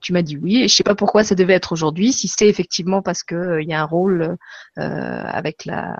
tu 0.00 0.14
m'as 0.14 0.22
dit 0.22 0.38
oui. 0.38 0.62
Et 0.62 0.68
je 0.68 0.74
sais 0.74 0.84
pas 0.84 0.94
pourquoi 0.94 1.24
ça 1.24 1.34
devait 1.34 1.52
être 1.52 1.72
aujourd'hui, 1.72 2.12
si 2.12 2.28
c'est 2.28 2.48
effectivement 2.48 3.02
parce 3.02 3.22
que 3.22 3.34
euh, 3.34 3.62
il 3.62 3.68
y 3.68 3.74
a 3.74 3.82
un 3.82 3.84
rôle 3.84 4.38
euh, 4.78 5.22
avec 5.26 5.66
la 5.66 5.98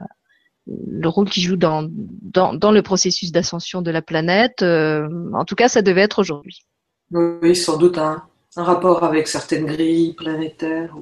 le 0.66 1.08
rôle 1.08 1.28
qui 1.28 1.42
joue 1.42 1.56
dans, 1.56 1.88
dans, 1.90 2.54
dans 2.54 2.72
le 2.72 2.82
processus 2.82 3.32
d'ascension 3.32 3.82
de 3.82 3.90
la 3.90 4.02
planète. 4.02 4.62
Euh, 4.62 5.08
en 5.32 5.44
tout 5.44 5.54
cas, 5.54 5.68
ça 5.68 5.82
devait 5.82 6.00
être 6.02 6.18
aujourd'hui. 6.18 6.64
Oui, 7.12 7.54
sans 7.54 7.76
doute 7.76 7.98
un, 7.98 8.24
un 8.56 8.64
rapport 8.64 9.04
avec 9.04 9.28
certaines 9.28 9.66
grilles 9.66 10.14
planétaires. 10.14 10.94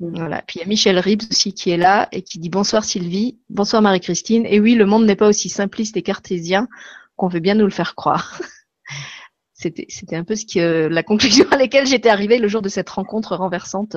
Voilà. 0.00 0.42
Puis 0.42 0.58
il 0.58 0.62
y 0.62 0.64
a 0.64 0.68
Michel 0.68 0.98
Ribs 0.98 1.22
aussi 1.30 1.54
qui 1.54 1.70
est 1.70 1.76
là 1.76 2.08
et 2.10 2.22
qui 2.22 2.40
dit 2.40 2.50
bonsoir 2.50 2.82
Sylvie, 2.82 3.38
bonsoir 3.48 3.82
Marie-Christine. 3.82 4.44
Et 4.46 4.58
oui, 4.58 4.74
le 4.74 4.84
monde 4.84 5.06
n'est 5.06 5.14
pas 5.14 5.28
aussi 5.28 5.48
simpliste 5.48 5.96
et 5.96 6.02
cartésien 6.02 6.66
qu'on 7.14 7.28
veut 7.28 7.40
bien 7.40 7.54
nous 7.54 7.64
le 7.64 7.70
faire 7.70 7.94
croire. 7.94 8.40
c'était, 9.54 9.86
c'était 9.88 10.16
un 10.16 10.24
peu 10.24 10.34
ce 10.34 10.88
la 10.88 11.02
conclusion 11.04 11.46
à 11.52 11.56
laquelle 11.56 11.86
j'étais 11.86 12.08
arrivée 12.08 12.38
le 12.38 12.48
jour 12.48 12.62
de 12.62 12.68
cette 12.68 12.90
rencontre 12.90 13.36
renversante 13.36 13.96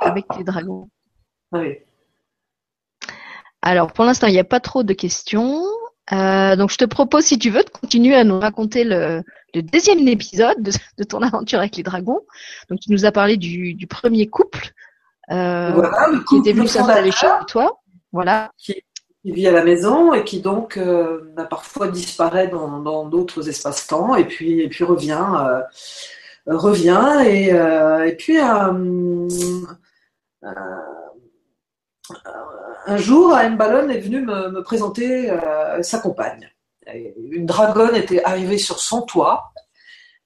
avec 0.00 0.26
les 0.36 0.44
dragons. 0.44 0.90
Oui. 1.52 1.78
Alors 3.66 3.92
pour 3.92 4.04
l'instant, 4.04 4.28
il 4.28 4.32
n'y 4.32 4.38
a 4.38 4.44
pas 4.44 4.60
trop 4.60 4.84
de 4.84 4.92
questions. 4.92 5.60
Euh, 6.12 6.54
donc 6.54 6.70
je 6.70 6.76
te 6.76 6.84
propose, 6.84 7.24
si 7.24 7.36
tu 7.36 7.50
veux, 7.50 7.64
de 7.64 7.68
continuer 7.68 8.14
à 8.14 8.22
nous 8.22 8.38
raconter 8.38 8.84
le, 8.84 9.24
deuxième 9.54 10.06
épisode 10.06 10.62
de, 10.62 11.02
ton 11.02 11.20
aventure 11.20 11.58
avec 11.58 11.74
les 11.74 11.82
dragons. 11.82 12.20
Donc 12.70 12.78
tu 12.78 12.92
nous 12.92 13.06
as 13.06 13.10
parlé 13.10 13.36
du, 13.36 13.76
premier 13.90 14.28
couple, 14.28 14.70
euh, 15.32 15.82
qui 16.28 16.36
était 16.36 16.52
venu 16.52 16.68
s'installer 16.68 17.10
chez 17.10 17.26
toi. 17.48 17.80
Voilà. 18.12 18.52
Qui, 18.56 18.84
vit 19.24 19.48
à 19.48 19.52
la 19.52 19.64
maison 19.64 20.14
et 20.14 20.22
qui 20.22 20.40
donc 20.40 20.76
euh, 20.76 21.34
parfois 21.50 21.88
disparaît 21.88 22.46
dans 22.46 23.06
d'autres 23.06 23.48
espaces-temps 23.48 24.14
et 24.14 24.26
puis, 24.26 24.60
et 24.60 24.68
puis 24.68 24.84
revient, 24.84 25.26
revient 26.46 27.24
et, 27.26 27.48
et 27.48 28.14
puis 28.14 28.38
un 32.86 32.96
jour, 32.96 33.34
Anne 33.34 33.56
Ballon 33.56 33.88
est 33.88 34.00
venue 34.00 34.22
me, 34.22 34.62
présenter 34.62 35.30
euh, 35.30 35.82
sa 35.82 35.98
compagne. 35.98 36.48
Une 37.18 37.46
dragonne 37.46 37.96
était 37.96 38.22
arrivée 38.22 38.58
sur 38.58 38.78
son 38.78 39.02
toit 39.02 39.52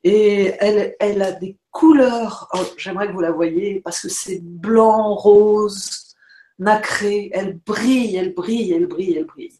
et 0.04 0.54
elle, 0.60 1.22
a 1.22 1.32
des 1.32 1.56
couleurs. 1.70 2.48
Oh, 2.54 2.58
j'aimerais 2.76 3.08
que 3.08 3.12
vous 3.12 3.20
la 3.20 3.30
voyez 3.30 3.80
parce 3.80 4.00
que 4.00 4.08
c'est 4.10 4.40
blanc, 4.42 5.14
rose, 5.14 6.14
nacré. 6.58 7.30
Elle 7.32 7.58
brille, 7.58 8.16
elle 8.16 8.34
brille, 8.34 8.72
elle 8.72 8.86
brille, 8.86 9.16
elle 9.16 9.24
brille. 9.24 9.58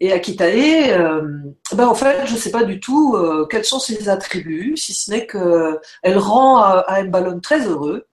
Et 0.00 0.12
Akitae, 0.12 0.92
euh, 0.92 1.22
ben 1.72 1.88
en 1.88 1.94
fait, 1.94 2.26
je 2.26 2.34
ne 2.34 2.38
sais 2.38 2.52
pas 2.52 2.62
du 2.62 2.78
tout 2.78 3.16
euh, 3.16 3.46
quels 3.50 3.64
sont 3.64 3.80
ses 3.80 4.08
attributs, 4.08 4.76
si 4.76 4.94
ce 4.94 5.10
n'est 5.10 5.26
qu'elle 5.26 6.18
rend 6.18 6.58
à, 6.58 7.02
Ballon 7.04 7.40
très 7.40 7.66
heureux 7.66 8.06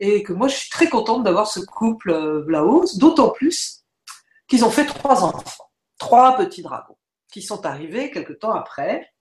et 0.00 0.22
que 0.22 0.32
moi 0.32 0.48
je 0.48 0.56
suis 0.56 0.70
très 0.70 0.88
contente 0.88 1.22
d'avoir 1.22 1.46
ce 1.46 1.60
couple 1.60 2.10
euh, 2.10 2.44
là-haut, 2.48 2.84
d'autant 2.96 3.30
plus 3.30 3.84
qu'ils 4.48 4.64
ont 4.64 4.70
fait 4.70 4.86
trois 4.86 5.22
enfants, 5.22 5.70
trois 5.98 6.36
petits 6.36 6.62
dragons, 6.62 6.96
qui 7.30 7.42
sont 7.42 7.64
arrivés 7.66 8.10
quelque 8.10 8.32
temps 8.32 8.52
après. 8.52 9.12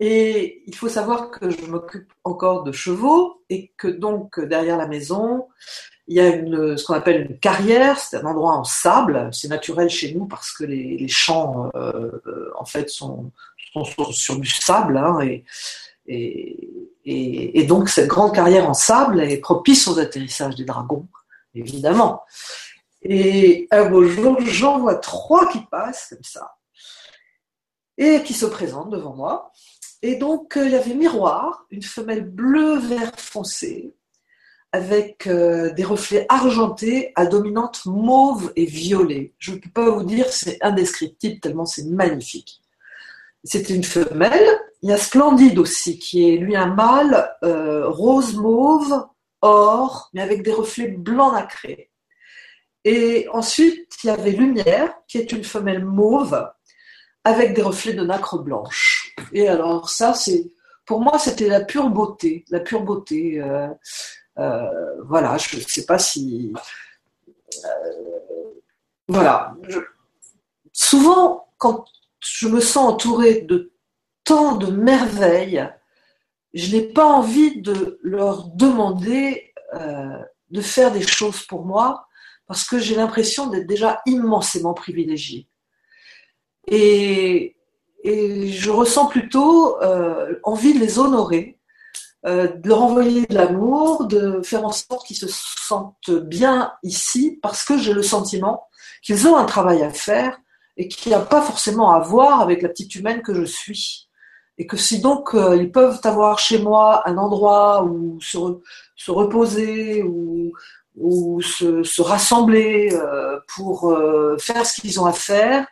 Et 0.00 0.62
il 0.66 0.74
faut 0.76 0.88
savoir 0.88 1.30
que 1.30 1.50
je 1.50 1.66
m'occupe 1.66 2.12
encore 2.22 2.62
de 2.62 2.70
chevaux 2.70 3.42
et 3.50 3.72
que 3.76 3.88
donc 3.88 4.38
derrière 4.40 4.76
la 4.76 4.86
maison, 4.86 5.48
il 6.06 6.16
y 6.16 6.20
a 6.20 6.30
ce 6.30 6.84
qu'on 6.84 6.94
appelle 6.94 7.30
une 7.30 7.38
carrière, 7.38 7.98
c'est 7.98 8.16
un 8.16 8.24
endroit 8.24 8.52
en 8.52 8.64
sable, 8.64 9.28
c'est 9.32 9.48
naturel 9.48 9.90
chez 9.90 10.14
nous 10.14 10.26
parce 10.26 10.52
que 10.52 10.64
les, 10.64 11.08
champs 11.08 11.68
euh, 11.74 12.10
en 12.56 12.64
fait 12.64 12.88
sont, 12.88 13.32
sur, 14.12 14.38
du 14.38 14.48
sable 14.48 14.96
hein, 14.96 15.18
et, 16.08 17.64
donc 17.68 17.88
cette 17.88 18.08
grande 18.08 18.34
carrière 18.34 18.68
en 18.68 18.74
sable 18.74 19.20
est 19.20 19.38
propice 19.38 19.86
aux 19.88 19.98
atterrissages 19.98 20.56
des 20.56 20.64
dragons, 20.64 21.06
évidemment. 21.54 22.22
Et 23.02 23.68
un 23.70 23.88
beau 23.88 24.04
jour, 24.04 24.38
j'en 24.40 24.80
vois 24.80 24.96
trois 24.96 25.48
qui 25.50 25.60
passent 25.70 26.08
comme 26.10 26.24
ça 26.24 26.56
et 27.96 28.22
qui 28.22 28.32
se 28.32 28.46
présentent 28.46 28.90
devant 28.90 29.14
moi. 29.14 29.52
Et 30.02 30.16
donc 30.16 30.56
euh, 30.56 30.66
il 30.66 30.72
y 30.72 30.76
avait 30.76 30.94
miroir, 30.94 31.66
une 31.70 31.82
femelle 31.82 32.24
bleu 32.24 32.78
vert 32.78 33.12
foncé 33.18 33.94
avec 34.72 35.26
euh, 35.26 35.72
des 35.72 35.84
reflets 35.84 36.26
argentés 36.28 37.12
à 37.16 37.26
dominante 37.26 37.84
mauve 37.86 38.52
et 38.54 38.66
violet. 38.66 39.34
Je 39.38 39.52
ne 39.52 39.56
peux 39.56 39.70
pas 39.70 39.90
vous 39.90 40.04
dire, 40.04 40.30
c'est 40.30 40.62
indescriptible 40.62 41.40
tellement 41.40 41.66
c'est 41.66 41.86
magnifique. 41.86 42.60
C'était 43.44 43.74
une 43.74 43.84
femelle 43.84 44.58
il 44.82 44.90
y 44.90 44.92
a 44.92 44.96
Splendide 44.96 45.58
aussi, 45.58 45.98
qui 45.98 46.28
est 46.28 46.36
lui 46.36 46.54
un 46.54 46.66
mâle 46.66 47.34
euh, 47.42 47.88
rose 47.88 48.36
mauve, 48.36 49.06
or, 49.40 50.10
mais 50.12 50.22
avec 50.22 50.42
des 50.42 50.52
reflets 50.52 50.88
blancs 50.88 51.32
nacrés. 51.32 51.90
Et 52.84 53.26
ensuite, 53.32 53.92
il 54.02 54.06
y 54.06 54.10
avait 54.10 54.30
Lumière, 54.30 54.94
qui 55.08 55.18
est 55.18 55.32
une 55.32 55.44
femelle 55.44 55.84
mauve, 55.84 56.48
avec 57.24 57.54
des 57.54 57.62
reflets 57.62 57.94
de 57.94 58.04
nacre 58.04 58.38
blanche. 58.38 59.14
Et 59.32 59.48
alors 59.48 59.90
ça, 59.90 60.14
c'est 60.14 60.52
pour 60.86 61.00
moi, 61.00 61.18
c'était 61.18 61.48
la 61.48 61.60
pure 61.60 61.90
beauté, 61.90 62.44
la 62.50 62.60
pure 62.60 62.82
beauté. 62.82 63.42
Euh, 63.42 63.68
euh, 64.38 65.02
voilà, 65.04 65.36
je 65.36 65.56
ne 65.56 65.62
sais 65.62 65.84
pas 65.84 65.98
si... 65.98 66.52
voilà. 69.08 69.54
souvent, 70.72 71.48
quand 71.58 71.84
je 72.20 72.48
me 72.48 72.60
sens 72.60 72.92
entourée 72.94 73.42
de 73.42 73.72
tant 74.24 74.56
de 74.56 74.70
merveilles, 74.70 75.68
je 76.54 76.76
n'ai 76.76 76.82
pas 76.82 77.06
envie 77.06 77.60
de 77.60 77.98
leur 78.02 78.48
demander 78.48 79.52
euh, 79.74 80.18
de 80.50 80.60
faire 80.60 80.92
des 80.92 81.02
choses 81.02 81.42
pour 81.42 81.64
moi 81.64 82.06
parce 82.46 82.64
que 82.64 82.78
j'ai 82.78 82.94
l'impression 82.94 83.48
d'être 83.48 83.66
déjà 83.66 84.00
immensément 84.06 84.74
privilégiée. 84.74 85.48
Et, 86.66 87.54
je 88.04 88.70
ressens 88.70 89.06
plutôt 89.06 89.82
euh, 89.82 90.38
envie 90.42 90.72
de 90.72 90.78
les 90.78 90.98
honorer, 90.98 91.58
euh, 92.26 92.46
de 92.48 92.68
leur 92.68 92.82
envoyer 92.82 93.26
de 93.26 93.34
l'amour, 93.34 94.06
de 94.06 94.40
faire 94.42 94.64
en 94.64 94.72
sorte 94.72 95.06
qu'ils 95.06 95.16
se 95.16 95.26
sentent 95.28 96.10
bien 96.10 96.72
ici 96.82 97.38
parce 97.42 97.64
que 97.64 97.76
j'ai 97.76 97.92
le 97.92 98.02
sentiment 98.02 98.66
qu'ils 99.02 99.28
ont 99.28 99.36
un 99.36 99.44
travail 99.44 99.82
à 99.82 99.90
faire 99.90 100.40
et 100.78 100.88
qui 100.88 101.10
n'a 101.10 101.20
pas 101.20 101.42
forcément 101.42 101.92
à 101.92 101.98
voir 101.98 102.40
avec 102.40 102.62
la 102.62 102.68
petite 102.68 102.94
humaine 102.94 103.20
que 103.20 103.34
je 103.34 103.44
suis 103.44 104.08
et 104.58 104.66
que 104.66 104.76
si 104.76 105.00
donc 105.00 105.34
euh, 105.34 105.56
ils 105.56 105.70
peuvent 105.70 106.00
avoir 106.04 106.38
chez 106.38 106.58
moi 106.58 107.02
un 107.08 107.18
endroit 107.18 107.84
où 107.84 108.20
se, 108.20 108.38
se 108.96 109.10
reposer 109.10 110.02
ou, 110.02 110.52
ou 110.96 111.40
se, 111.42 111.82
se, 111.82 112.02
rassembler 112.02 112.92
euh, 112.92 113.38
pour 113.54 113.90
euh, 113.90 114.36
faire 114.38 114.64
ce 114.64 114.80
qu'ils 114.80 115.00
ont 115.00 115.06
à 115.06 115.12
faire, 115.12 115.66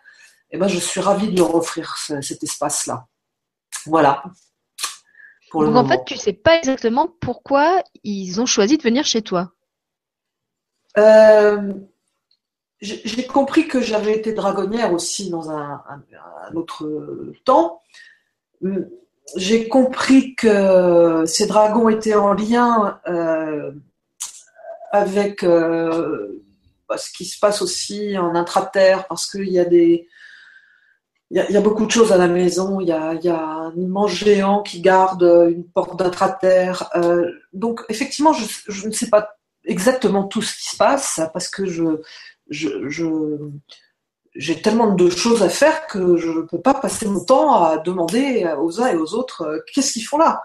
eh 0.50 0.58
ben, 0.58 0.68
je 0.68 0.78
suis 0.78 1.00
ravie 1.00 1.32
de 1.32 1.38
leur 1.38 1.54
offrir 1.54 1.96
cet 1.98 2.42
espace-là. 2.42 3.06
Voilà. 3.86 4.22
Pour 5.50 5.64
donc 5.64 5.76
en 5.76 5.86
fait, 5.86 6.04
tu 6.06 6.16
sais 6.16 6.32
pas 6.32 6.56
exactement 6.56 7.08
pourquoi 7.20 7.82
ils 8.04 8.40
ont 8.40 8.46
choisi 8.46 8.78
de 8.78 8.82
venir 8.82 9.04
chez 9.04 9.22
toi? 9.22 9.52
J'ai 12.80 13.26
compris 13.26 13.68
que 13.68 13.80
j'avais 13.80 14.16
été 14.16 14.32
dragonnière 14.32 14.92
aussi 14.92 15.30
dans 15.30 15.50
un, 15.50 15.82
autre 16.54 16.86
temps 17.44 17.82
j'ai 19.34 19.68
compris 19.68 20.34
que 20.34 21.24
ces 21.26 21.46
dragons 21.46 21.88
étaient 21.88 22.14
en 22.14 22.32
lien 22.32 23.00
euh, 23.08 23.72
avec 24.92 25.42
euh, 25.42 26.44
bah, 26.88 26.96
ce 26.96 27.10
qui 27.10 27.24
se 27.24 27.38
passe 27.38 27.62
aussi 27.62 28.16
en 28.16 28.34
intraterre, 28.34 29.06
parce 29.08 29.30
qu'il 29.30 29.48
y 29.48 29.58
a 29.58 29.64
des. 29.64 30.06
Il 31.32 31.44
y, 31.50 31.56
a, 31.56 31.60
beaucoup 31.60 31.86
de 31.86 31.90
choses 31.90 32.12
à 32.12 32.18
la 32.18 32.28
maison. 32.28 32.78
Il 32.78 32.86
y 32.86 32.92
a, 32.92 33.10
un 33.10 33.74
immense 33.74 34.12
géant 34.12 34.62
qui 34.62 34.80
garde 34.80 35.24
une 35.50 35.64
porte 35.64 35.98
d'intraterre. 35.98 36.88
Euh, 36.94 37.28
donc, 37.52 37.82
effectivement, 37.88 38.32
je, 38.32 38.86
ne 38.86 38.92
sais 38.92 39.08
pas 39.08 39.36
exactement 39.64 40.22
tout 40.22 40.40
ce 40.40 40.54
qui 40.54 40.68
se 40.70 40.76
passe 40.76 41.20
parce 41.32 41.48
que 41.48 41.66
je, 41.66 42.00
je 42.48 42.88
j'ai 44.36 44.60
tellement 44.60 44.94
de 44.94 45.10
choses 45.10 45.42
à 45.42 45.48
faire 45.48 45.86
que 45.86 46.16
je 46.16 46.28
ne 46.28 46.42
peux 46.42 46.60
pas 46.60 46.74
passer 46.74 47.06
mon 47.08 47.24
temps 47.24 47.64
à 47.64 47.78
demander 47.78 48.46
aux 48.60 48.80
uns 48.80 48.88
et 48.88 48.96
aux 48.96 49.14
autres 49.14 49.42
euh, 49.42 49.58
qu'est-ce 49.72 49.94
qu'ils 49.94 50.04
font 50.04 50.18
là? 50.18 50.42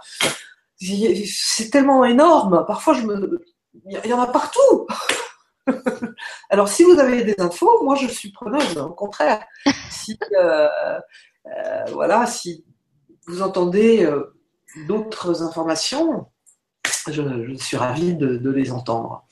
C'est 0.79 1.69
tellement 1.69 2.03
énorme. 2.05 2.65
Parfois, 2.65 2.93
je 2.95 3.03
me, 3.03 3.43
il 3.85 4.05
y 4.05 4.13
en 4.13 4.21
a 4.21 4.27
partout. 4.27 4.87
Alors, 6.49 6.67
si 6.67 6.83
vous 6.83 6.97
avez 6.97 7.23
des 7.23 7.35
infos, 7.37 7.83
moi, 7.83 7.95
je 7.95 8.07
suis 8.07 8.31
preneuse. 8.31 8.77
Au 8.77 8.93
contraire, 8.93 9.43
si 9.91 10.17
euh, 10.35 10.67
euh, 11.45 11.85
voilà, 11.91 12.25
si 12.25 12.65
vous 13.27 13.43
entendez 13.43 14.09
d'autres 14.87 15.43
informations, 15.43 16.25
je, 17.07 17.55
suis 17.57 17.77
ravie 17.77 18.15
de 18.15 18.49
les 18.49 18.71
entendre. 18.71 19.27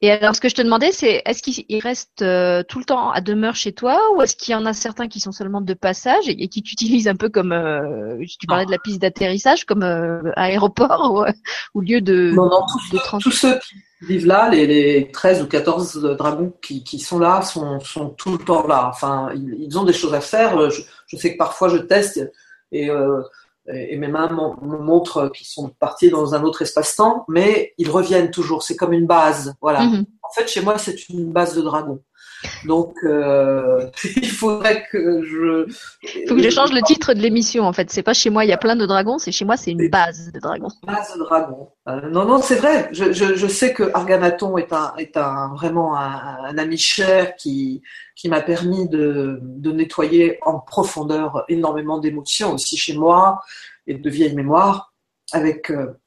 Et 0.00 0.12
alors, 0.12 0.36
ce 0.36 0.40
que 0.40 0.48
je 0.48 0.54
te 0.54 0.62
demandais, 0.62 0.92
c'est 0.92 1.22
est-ce 1.26 1.42
qu'il 1.42 1.80
reste 1.80 2.22
euh, 2.22 2.62
tout 2.62 2.78
le 2.78 2.84
temps 2.84 3.10
à 3.10 3.20
demeure 3.20 3.56
chez 3.56 3.72
toi 3.72 4.00
ou 4.14 4.22
est-ce 4.22 4.36
qu'il 4.36 4.52
y 4.52 4.54
en 4.54 4.64
a 4.64 4.72
certains 4.72 5.08
qui 5.08 5.18
sont 5.18 5.32
seulement 5.32 5.60
de 5.60 5.74
passage 5.74 6.28
et, 6.28 6.48
qui 6.48 6.62
t'utilisent 6.62 7.08
un 7.08 7.16
peu 7.16 7.28
comme, 7.28 7.50
euh, 7.50 8.16
tu 8.38 8.46
parlais 8.46 8.64
de 8.64 8.70
la 8.70 8.78
piste 8.78 9.02
d'atterrissage, 9.02 9.64
comme 9.64 9.82
euh, 9.82 10.30
aéroport 10.36 11.26
ou, 11.74 11.80
lieu 11.80 12.00
de, 12.00 12.30
non, 12.32 12.48
non, 12.48 12.60
tous, 12.70 12.96
de 12.96 13.20
tous 13.20 13.32
ceux 13.32 13.58
qui 13.58 14.06
vivent 14.06 14.26
là, 14.26 14.48
les, 14.50 14.68
les 14.68 15.10
13 15.10 15.42
ou 15.42 15.46
14 15.46 16.00
dragons 16.16 16.52
qui, 16.62 16.84
qui 16.84 17.00
sont 17.00 17.18
là, 17.18 17.42
sont, 17.42 17.80
sont, 17.80 18.10
tout 18.10 18.30
le 18.30 18.38
temps 18.38 18.68
là. 18.68 18.88
Enfin, 18.88 19.32
ils, 19.34 19.76
ont 19.76 19.84
des 19.84 19.92
choses 19.92 20.14
à 20.14 20.20
faire. 20.20 20.70
Je, 20.70 20.80
je 21.08 21.16
sais 21.16 21.32
que 21.32 21.38
parfois 21.38 21.70
je 21.70 21.78
teste 21.78 22.20
et 22.70 22.88
et 23.72 23.96
mes 23.96 24.08
mains 24.08 24.28
me 24.62 24.78
montrent 24.78 25.28
qu'ils 25.28 25.46
sont 25.46 25.70
partis 25.78 26.10
dans 26.10 26.34
un 26.34 26.42
autre 26.42 26.62
espace-temps, 26.62 27.24
mais 27.28 27.74
ils 27.78 27.90
reviennent 27.90 28.30
toujours. 28.30 28.62
C'est 28.62 28.76
comme 28.76 28.92
une 28.92 29.06
base. 29.06 29.54
Voilà. 29.60 29.84
Mhm. 29.84 30.06
En 30.22 30.32
fait, 30.34 30.48
chez 30.48 30.60
moi, 30.60 30.78
c'est 30.78 31.08
une 31.08 31.32
base 31.32 31.54
de 31.56 31.62
dragon. 31.62 32.00
Donc, 32.64 32.94
euh, 33.04 33.88
il 34.16 34.30
faudrait 34.30 34.86
que 34.90 35.22
je. 35.24 35.66
Il 36.02 36.28
faut 36.28 36.36
que 36.36 36.42
je 36.42 36.50
change 36.50 36.72
le 36.72 36.82
titre 36.82 37.14
de 37.14 37.20
l'émission. 37.20 37.64
En 37.64 37.72
fait, 37.72 37.90
c'est 37.90 38.02
pas 38.02 38.14
chez 38.14 38.30
moi, 38.30 38.44
il 38.44 38.48
y 38.48 38.52
a 38.52 38.56
plein 38.56 38.76
de 38.76 38.86
dragons. 38.86 39.18
C'est 39.18 39.32
chez 39.32 39.44
moi, 39.44 39.56
c'est 39.56 39.72
une 39.72 39.88
base 39.88 40.30
de 40.32 40.38
dragons. 40.38 40.70
Base 40.86 41.14
de 41.14 41.20
dragons. 41.20 41.70
Euh, 41.88 42.08
non, 42.10 42.24
non, 42.24 42.40
c'est 42.40 42.56
vrai. 42.56 42.88
Je, 42.92 43.12
je, 43.12 43.34
je, 43.34 43.46
sais 43.46 43.72
que 43.72 43.90
Arganaton 43.94 44.56
est 44.58 44.72
un, 44.72 44.94
est 44.98 45.16
un 45.16 45.54
vraiment 45.54 45.96
un, 45.96 46.44
un 46.44 46.58
ami 46.58 46.78
cher 46.78 47.34
qui, 47.36 47.82
qui 48.14 48.28
m'a 48.28 48.40
permis 48.40 48.88
de, 48.88 49.40
de 49.42 49.72
nettoyer 49.72 50.38
en 50.42 50.58
profondeur 50.58 51.44
énormément 51.48 51.98
d'émotions 51.98 52.54
aussi 52.54 52.76
chez 52.76 52.94
moi 52.94 53.40
et 53.86 53.94
de 53.94 54.10
vieilles 54.10 54.36
mémoires 54.36 54.92
avec. 55.32 55.70
Euh, 55.70 55.98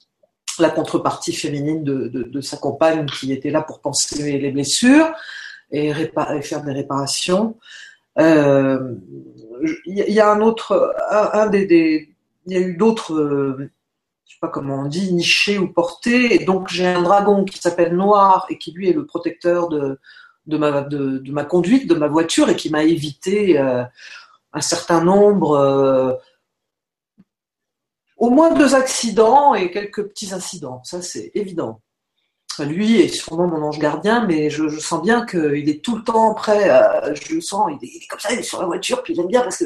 la 0.60 0.70
contrepartie 0.70 1.34
féminine 1.34 1.82
de, 1.84 2.10
de, 2.10 2.24
de, 2.24 2.42
sa 2.42 2.58
compagne 2.58 3.06
qui 3.06 3.32
était 3.32 3.50
là 3.50 3.62
pour 3.62 3.80
penser 3.80 4.38
les 4.38 4.52
blessures 4.52 5.12
et, 5.72 5.94
faire 6.42 6.64
des 6.64 6.74
réparations. 6.74 7.58
Il 8.18 8.24
euh, 8.24 8.96
y, 9.86 10.20
a 10.20 10.32
un 10.32 10.42
autre, 10.42 10.94
un, 11.10 11.48
des, 11.48 12.10
il 12.46 12.54
y 12.54 12.58
a 12.58 12.60
eu 12.60 12.76
d'autres, 12.76 13.14
euh, 13.14 13.72
je 14.26 14.34
sais 14.34 14.40
pas 14.42 14.50
comment 14.50 14.82
on 14.82 14.88
dit, 14.88 15.14
nichés 15.14 15.58
ou 15.58 15.72
portés. 15.72 16.40
Donc 16.40 16.68
j'ai 16.68 16.88
un 16.88 17.02
dragon 17.02 17.46
qui 17.46 17.58
s'appelle 17.60 17.96
Noir 17.96 18.46
et 18.50 18.58
qui 18.58 18.72
lui 18.72 18.90
est 18.90 18.94
le 18.94 19.06
protecteur 19.06 19.70
de, 19.70 20.00
de, 20.48 20.58
ma, 20.58 20.82
de, 20.82 21.32
ma 21.32 21.46
conduite, 21.46 21.88
de 21.88 21.96
ma 21.96 22.08
voiture 22.08 22.50
et 22.50 22.56
qui 22.56 22.70
m'a 22.70 22.84
évité 22.84 23.58
euh, 23.58 23.84
un 24.54 24.62
certain 24.62 25.02
nombre, 25.02 26.20
au 28.18 28.30
moins 28.30 28.54
deux 28.54 28.76
accidents 28.76 29.56
et 29.56 29.72
quelques 29.72 30.06
petits 30.10 30.34
incidents. 30.34 30.82
Ça 30.84 31.02
c'est 31.02 31.32
évident 31.34 31.80
lui 32.60 33.02
est 33.02 33.08
sûrement 33.08 33.48
mon 33.48 33.64
ange 33.64 33.80
gardien, 33.80 34.26
mais 34.26 34.50
je, 34.50 34.68
sens 34.80 35.02
bien 35.02 35.26
qu'il 35.26 35.70
est 35.70 35.84
tout 35.84 35.96
le 35.96 36.04
temps 36.04 36.34
prêt. 36.34 36.70
je 37.14 37.36
le 37.36 37.42
sens, 37.42 37.72
il 37.82 37.88
est, 37.88 38.08
comme 38.08 38.20
ça, 38.20 38.34
il 38.34 38.40
est 38.40 38.44
sur 38.44 38.60
la 38.60 38.68
voiture, 38.68 39.02
puis 39.04 39.14
il 39.14 39.20
aime 39.20 39.28
bien 39.28 39.42
parce 39.42 39.58
que 39.58 39.66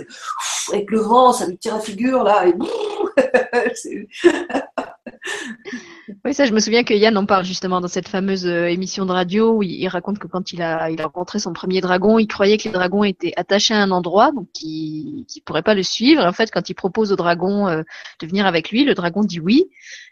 avec 0.72 0.90
le 0.92 1.00
vent, 1.00 1.34
ça 1.34 1.48
lui 1.48 1.58
tire 1.58 1.76
la 1.76 1.82
figure 1.82 2.24
là. 2.24 2.46
Et 2.48 2.54
oui, 6.24 6.34
ça, 6.34 6.46
je 6.46 6.54
me 6.54 6.60
souviens 6.60 6.84
que 6.84 6.94
Yann 6.94 7.18
en 7.18 7.26
parle 7.26 7.46
justement 7.46 7.82
dans 7.82 7.88
cette 7.88 8.08
fameuse 8.08 8.46
euh, 8.46 8.68
émission 8.68 9.06
de 9.06 9.12
radio 9.12 9.54
où 9.54 9.64
il, 9.64 9.88
raconte 9.88 10.20
que 10.20 10.28
quand 10.28 10.54
il 10.54 10.62
a, 10.62 10.90
il 10.90 11.02
a 11.02 11.06
rencontré 11.06 11.40
son 11.40 11.54
premier 11.54 11.82
dragon, 11.82 12.20
il 12.20 12.28
croyait 12.28 12.58
que 12.58 12.66
les 12.66 12.72
dragons 12.72 13.04
étaient 13.04 13.34
attachés 13.38 13.74
à 13.74 13.82
un 13.82 13.92
endroit, 13.92 14.32
donc 14.32 14.48
qu'il 14.54 15.26
ne 15.36 15.42
pourrait 15.46 15.64
pas 15.64 15.74
le 15.74 15.84
suivre. 15.84 16.24
en 16.24 16.34
fait, 16.34 16.52
quand 16.52 16.70
il 16.70 16.76
propose 16.76 17.12
au 17.12 17.16
dragon 17.16 17.68
euh, 17.68 17.82
de 18.20 18.28
venir 18.28 18.46
avec 18.46 18.70
lui, 18.70 18.84
le 18.84 18.94
dragon 18.94 19.24
dit 19.24 19.40
oui. 19.40 19.70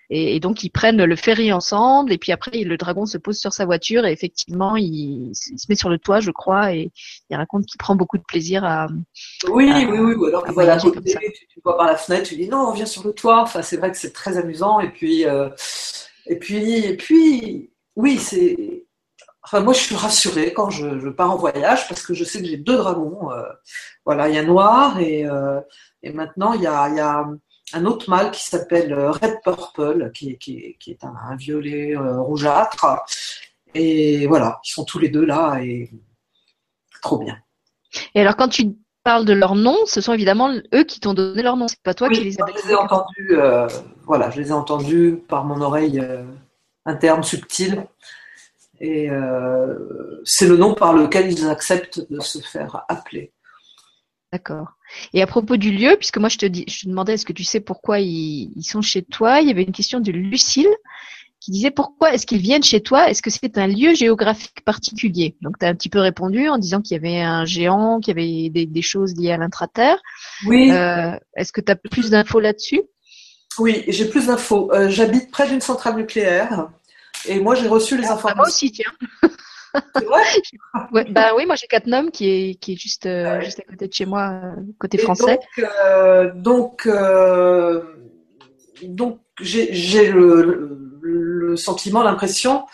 Et, 0.10 0.39
donc 0.39 0.63
ils 0.63 0.69
prennent 0.69 1.03
le 1.03 1.15
ferry 1.15 1.51
ensemble, 1.51 2.12
et 2.12 2.17
puis 2.17 2.32
après 2.32 2.60
le 2.60 2.77
dragon 2.77 3.06
se 3.06 3.17
pose 3.17 3.38
sur 3.38 3.53
sa 3.53 3.65
voiture 3.65 4.06
et 4.06 4.12
effectivement 4.12 4.75
il, 4.75 5.32
se 5.34 5.65
met 5.69 5.75
sur 5.75 5.89
le 5.89 5.97
toit, 5.97 6.19
je 6.19 6.29
crois, 6.29 6.73
et 6.73 6.91
il 7.29 7.36
raconte 7.36 7.65
qu'il 7.65 7.77
prend 7.79 7.95
beaucoup 7.95 8.17
de 8.17 8.23
plaisir 8.23 8.63
à. 8.63 8.88
Oui, 9.49 9.71
oui, 9.73 9.86
oui. 9.86 10.13
Ou 10.13 10.25
alors 10.25 10.43
tu, 10.43 10.51
tu, 10.91 11.62
vois 11.63 11.77
par 11.77 11.88
la 11.88 11.95
fenêtre, 11.95 12.29
tu 12.29 12.36
dis 12.36 12.47
non, 12.47 12.67
on 12.67 12.73
vient 12.73 12.86
sur 12.86 13.03
le 13.06 13.13
toit. 13.13 13.41
Enfin, 13.41 13.62
c'est 13.62 13.77
vrai 13.77 13.91
que 13.91 13.97
c'est 13.97 14.13
très 14.13 14.38
amusant. 14.38 14.79
Et 14.82 14.89
puis, 14.89 15.25
euh, 15.25 15.49
et 16.27 16.38
puis, 16.38 16.86
et 16.86 16.97
puis, 16.97 17.71
oui, 17.95 18.17
c'est. 18.17 18.86
Enfin, 19.43 19.59
moi, 19.59 19.73
je 19.73 19.79
suis 19.79 19.95
rassurée 19.95 20.53
quand 20.53 20.69
je, 20.69 21.09
pars 21.09 21.31
en 21.31 21.36
voyage 21.36 21.88
parce 21.89 22.01
que 22.01 22.13
je 22.13 22.23
sais 22.23 22.39
que 22.39 22.47
j'ai 22.47 22.57
deux 22.57 22.77
dragons. 22.77 23.31
Euh, 23.31 23.43
voilà, 24.05 24.29
il 24.29 24.36
y 24.36 24.38
a 24.38 24.43
Noir 24.43 24.99
et, 24.99 25.25
euh, 25.25 25.59
et 26.01 26.13
maintenant 26.13 26.53
il 26.53 26.62
y 26.62 26.67
a, 26.67 26.89
y 26.89 26.99
a 26.99 27.25
un 27.73 27.86
autre 27.86 28.09
mâle 28.09 28.31
qui 28.31 28.43
s'appelle 28.43 28.93
euh, 28.93 29.12
Red 29.12 29.39
Purple, 29.43 30.12
qui, 30.13 30.38
est 30.88 31.03
un, 31.03 31.36
violet 31.36 31.95
euh, 31.97 32.21
rougeâtre. 32.21 32.86
Et 33.73 34.27
voilà, 34.27 34.59
ils 34.63 34.71
sont 34.71 34.86
tous 34.86 34.99
les 34.99 35.09
deux 35.09 35.25
là 35.25 35.57
et 35.62 35.89
trop 37.01 37.17
bien. 37.17 37.38
Et 38.13 38.21
alors, 38.21 38.36
quand 38.36 38.47
tu 38.47 38.75
parles 39.03 39.25
de 39.25 39.33
leur 39.33 39.55
nom, 39.55 39.77
ce 39.86 40.01
sont 40.01 40.13
évidemment 40.13 40.53
eux 40.73 40.83
qui 40.83 40.99
t'ont 40.99 41.13
donné 41.13 41.41
leur 41.41 41.57
nom, 41.57 41.67
c'est 41.67 41.81
pas 41.81 41.93
toi 41.93 42.09
qui 42.09 42.23
les 42.23 42.39
as. 42.39 42.45
Je 42.47 42.67
les 42.67 42.71
ai 42.71 42.75
entendus, 42.75 43.38
voilà, 44.06 44.30
je 44.30 44.42
les 44.42 44.50
ai 44.50 44.54
entendus 44.54 45.20
par 45.28 45.46
mon 45.46 45.62
oreille 45.62 46.06
interne 46.86 47.24
subtile. 47.24 47.86
Et 48.80 49.10
c'est 50.26 50.48
le 50.48 50.58
nom 50.58 50.74
par 50.74 50.94
lequel 50.94 51.32
ils 51.32 51.48
acceptent 51.48 52.12
de 52.12 52.20
se 52.20 52.39
faire 52.39 52.84
appeler. 52.89 53.32
D'accord. 54.34 54.74
Et 55.13 55.22
à 55.22 55.28
propos 55.28 55.58
du 55.58 55.72
lieu, 55.72 55.96
puisque 55.96 56.18
moi 56.18 56.28
je 56.28 56.39
te, 56.39 56.48
dis, 56.48 56.66
je 56.68 56.82
te 56.82 56.89
demandais 56.89 57.13
est-ce 57.13 57.26
que 57.26 57.34
tu 57.34 57.44
sais 57.44 57.60
pourquoi 57.60 58.00
ils, 58.00 58.52
sont 58.63 58.82
chez 58.82 59.04
toi, 59.04 59.42
il 59.42 59.48
y 59.48 59.52
avait 59.52 59.62
une 59.62 59.72
question 59.72 60.00
de 60.00 60.12
Lucille 60.12 60.74
qui 61.39 61.52
disait 61.52 61.70
pourquoi 61.70 62.16
est-ce 62.16 62.26
qu'ils 62.26 62.42
viennent 62.42 62.63
chez 62.63 62.82
toi? 62.82 63.12
Est-ce 63.12 63.22
que 63.22 63.30
c'est 63.30 63.60
un 63.60 63.68
lieu 63.68 63.94
géographique 63.94 64.66
particulier? 64.66 65.36
Donc 65.42 65.60
tu 65.60 65.66
as 65.68 65.70
un 65.70 65.76
petit 65.76 65.89
peu 65.89 66.00
répondu 66.00 66.50
en 66.50 66.58
disant 66.58 66.82
qu'il 66.82 66.96
y 66.96 67.00
avait 67.00 67.22
un 67.22 67.46
géant, 67.46 68.00
qu'il 68.00 68.18
y 68.18 68.48
avait 68.50 68.66
des, 68.66 68.82
choses 68.82 69.16
liées 69.16 69.34
à 69.34 69.38
l'intraterre. 69.38 70.02
Oui. 70.48 70.72
Euh, 70.72 71.16
est-ce 71.36 71.52
que 71.52 71.62
tu 71.62 71.72
as 71.72 71.76
plus 71.76 72.10
d'infos 72.10 72.39
là-dessus? 72.39 72.82
Oui, 73.60 73.84
j'ai 73.88 74.10
plus 74.10 74.28
d'infos. 74.28 74.72
Euh, 74.74 74.89
j'habite 74.89 75.32
près 75.32 75.48
d'une 75.48 75.62
centrale 75.62 75.96
nucléaire 75.96 76.70
et 77.26 77.39
moi 77.39 77.56
j'ai 77.56 77.68
reçu 77.68 77.98
les 77.98 78.08
ah, 78.08 78.13
informations. 78.13 78.38
Moi 78.38 78.48
aussi, 78.48 78.72
tiens. 78.72 78.92
bah 81.10 81.32
oui, 81.36 81.46
moi 81.46 81.56
j'ai 81.56 81.68
Catnum 81.68 82.12
qui 82.12 82.30
est 82.30 82.56
qui 82.56 82.74
est 82.74 82.76
juste 82.76 83.06
euh, 83.06 83.42
juste 83.42 83.60
à 83.60 83.63
côté 83.63 83.88
de 83.88 83.94
chez 83.94 84.06
moi, 84.06 84.42
euh, 84.44 84.62
côté 84.80 84.98
français. 84.98 85.39
Donc 86.36 86.86
euh, 86.86 87.82
donc 88.84 89.20
j'ai 89.42 90.12
le, 90.12 90.78
le, 91.02 91.56
sentiment, 91.56 92.04
l'impression 92.04 92.66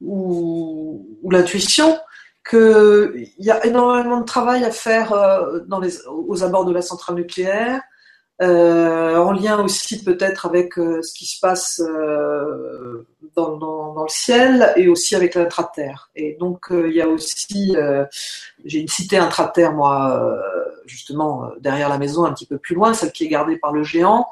ou, 0.00 1.06
ou 1.22 1.30
l'intuition 1.30 1.98
qu'il 2.48 3.30
y 3.38 3.50
a 3.50 3.64
énormément 3.66 4.20
de 4.20 4.24
travail 4.24 4.64
à 4.64 4.70
faire 4.70 5.12
dans 5.66 5.80
les, 5.80 5.94
aux 6.06 6.42
abords 6.42 6.64
de 6.64 6.72
la 6.72 6.80
centrale 6.80 7.16
nucléaire, 7.16 7.82
en 8.40 9.32
lien 9.32 9.62
aussi 9.62 10.04
peut-être 10.04 10.46
avec 10.46 10.78
euh, 10.78 11.02
ce 11.02 11.12
qui 11.12 11.26
se 11.26 11.40
passe 11.40 11.80
euh, 11.80 13.06
dans, 13.34 13.56
dans, 13.56 13.92
dans, 13.94 14.02
le 14.02 14.08
ciel 14.08 14.72
et 14.76 14.88
aussi 14.88 15.16
avec 15.16 15.34
l'intraterre. 15.34 16.10
Et 16.14 16.36
donc 16.38 16.66
il 16.70 16.92
y 16.92 17.00
a 17.00 17.08
aussi, 17.08 17.76
j'ai 18.64 18.80
une 18.80 18.88
cité 18.88 19.18
intraterre 19.18 19.72
moi 19.72 20.40
justement 20.86 21.50
derrière 21.60 21.88
la 21.88 21.98
maison 21.98 22.24
un 22.24 22.32
petit 22.32 22.46
peu 22.46 22.58
plus 22.58 22.74
loin, 22.74 22.94
celle 22.94 23.12
qui 23.12 23.24
est 23.24 23.28
gardée 23.28 23.56
par 23.56 23.72
le 23.72 23.82
géant. 23.82 24.26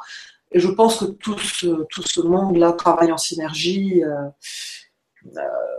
Et 0.52 0.60
je 0.60 0.68
pense 0.68 1.00
que 1.00 1.04
tout 1.06 1.38
ce, 1.38 1.84
tout 1.90 2.02
ce 2.02 2.20
monde-là 2.20 2.72
travaille 2.72 3.12
en 3.12 3.18
synergie. 3.18 4.02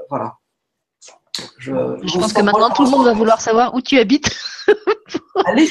voilà. 0.10 0.38
Je, 1.58 1.72
pense 1.72 2.34
que 2.34 2.42
maintenant 2.42 2.70
tout 2.70 2.84
le 2.84 2.90
monde 2.90 3.06
va 3.06 3.14
vouloir 3.14 3.42
savoir 3.42 3.74
où 3.74 3.82
tu 3.82 3.98
habites 3.98 4.36
pour, 5.34 5.48
aller, 5.48 5.68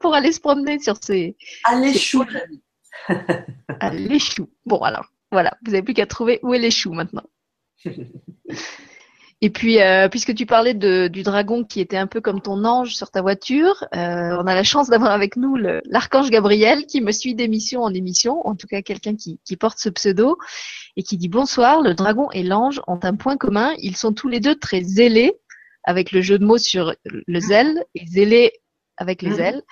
pour, 0.00 0.14
aller, 0.14 0.32
se 0.32 0.40
promener 0.40 0.78
sur 0.78 0.96
ces. 1.00 1.36
Allez 1.64 1.94
chou, 1.94 2.24
Allez 3.80 4.18
chou. 4.18 4.48
Bon 4.66 4.78
alors, 4.78 5.06
voilà, 5.30 5.56
vous 5.64 5.72
n'avez 5.72 5.82
plus 5.82 5.94
qu'à 5.94 6.06
trouver 6.06 6.40
où 6.42 6.54
est 6.54 6.58
les 6.58 6.70
choux 6.70 6.92
maintenant. 6.92 7.24
Et 9.40 9.50
puis, 9.50 9.80
euh, 9.80 10.08
puisque 10.08 10.34
tu 10.34 10.46
parlais 10.46 10.74
de, 10.74 11.06
du 11.06 11.22
dragon 11.22 11.62
qui 11.62 11.80
était 11.80 11.96
un 11.96 12.08
peu 12.08 12.20
comme 12.20 12.40
ton 12.40 12.64
ange 12.64 12.96
sur 12.96 13.12
ta 13.12 13.22
voiture, 13.22 13.84
euh, 13.94 14.36
on 14.36 14.46
a 14.46 14.54
la 14.54 14.64
chance 14.64 14.88
d'avoir 14.88 15.12
avec 15.12 15.36
nous 15.36 15.56
l'archange 15.56 16.30
Gabriel 16.30 16.86
qui 16.86 17.00
me 17.00 17.12
suit 17.12 17.36
d'émission 17.36 17.82
en 17.82 17.94
émission, 17.94 18.44
en 18.46 18.56
tout 18.56 18.66
cas 18.66 18.82
quelqu'un 18.82 19.14
qui, 19.14 19.38
qui, 19.44 19.56
porte 19.56 19.78
ce 19.78 19.90
pseudo, 19.90 20.38
et 20.96 21.04
qui 21.04 21.16
dit 21.16 21.28
bonsoir, 21.28 21.82
le 21.82 21.94
dragon 21.94 22.28
et 22.32 22.42
l'ange 22.42 22.80
ont 22.88 22.98
un 23.02 23.14
point 23.14 23.36
commun, 23.36 23.74
ils 23.78 23.96
sont 23.96 24.12
tous 24.12 24.26
les 24.26 24.40
deux 24.40 24.56
très 24.56 24.82
zélés, 24.82 25.38
avec 25.84 26.10
le 26.10 26.20
jeu 26.20 26.40
de 26.40 26.44
mots 26.44 26.58
sur 26.58 26.94
le 27.04 27.40
zèle, 27.40 27.84
et 27.94 28.06
zélés 28.06 28.52
avec 28.96 29.22
les 29.22 29.30
mhm. 29.30 29.40
ailes, 29.40 29.62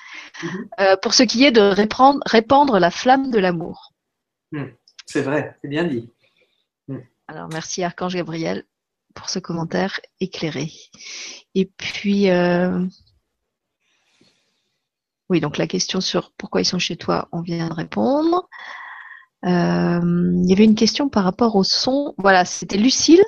mhm. 0.45 0.69
euh, 0.79 0.97
pour 1.03 1.12
ce 1.12 1.25
qui 1.25 1.45
est 1.45 1.51
de 1.51 1.61
répandre, 1.61 2.21
répandre 2.25 2.79
la 2.79 2.93
flamme 2.93 3.33
de 3.33 3.41
l'amour. 3.41 3.93
Hmm. 4.53 4.67
C'est 5.07 5.23
vrai, 5.23 5.57
c'est 5.61 5.69
bien 5.69 5.83
dit. 5.85 6.09
Alors 7.29 7.49
merci 7.49 7.83
Archange 7.83 8.14
Gabriel 8.14 8.64
pour 9.17 9.31
ce 9.31 9.41
commentaire 9.41 9.99
éclairé. 10.21 10.71
Et 11.57 11.64
puis, 11.64 12.31
euh, 12.31 12.87
oui, 15.29 15.41
donc 15.41 15.59
la 15.59 15.67
question 15.67 16.01
sur 16.01 16.31
pourquoi 16.39 16.61
ils 16.61 16.67
sont 16.67 16.79
chez 16.79 16.97
toi, 16.97 17.29
on 17.33 17.41
vient 17.41 17.69
de 17.69 17.75
répondre. 17.75 18.49
Euh, 19.45 20.01
il 20.45 20.49
y 20.49 20.53
avait 20.53 20.64
une 20.64 20.77
question 20.77 21.09
par 21.09 21.25
rapport 21.25 21.57
au 21.57 21.64
son. 21.64 22.14
Voilà, 22.19 22.45
c'était 22.45 22.77
Lucille 22.77 23.25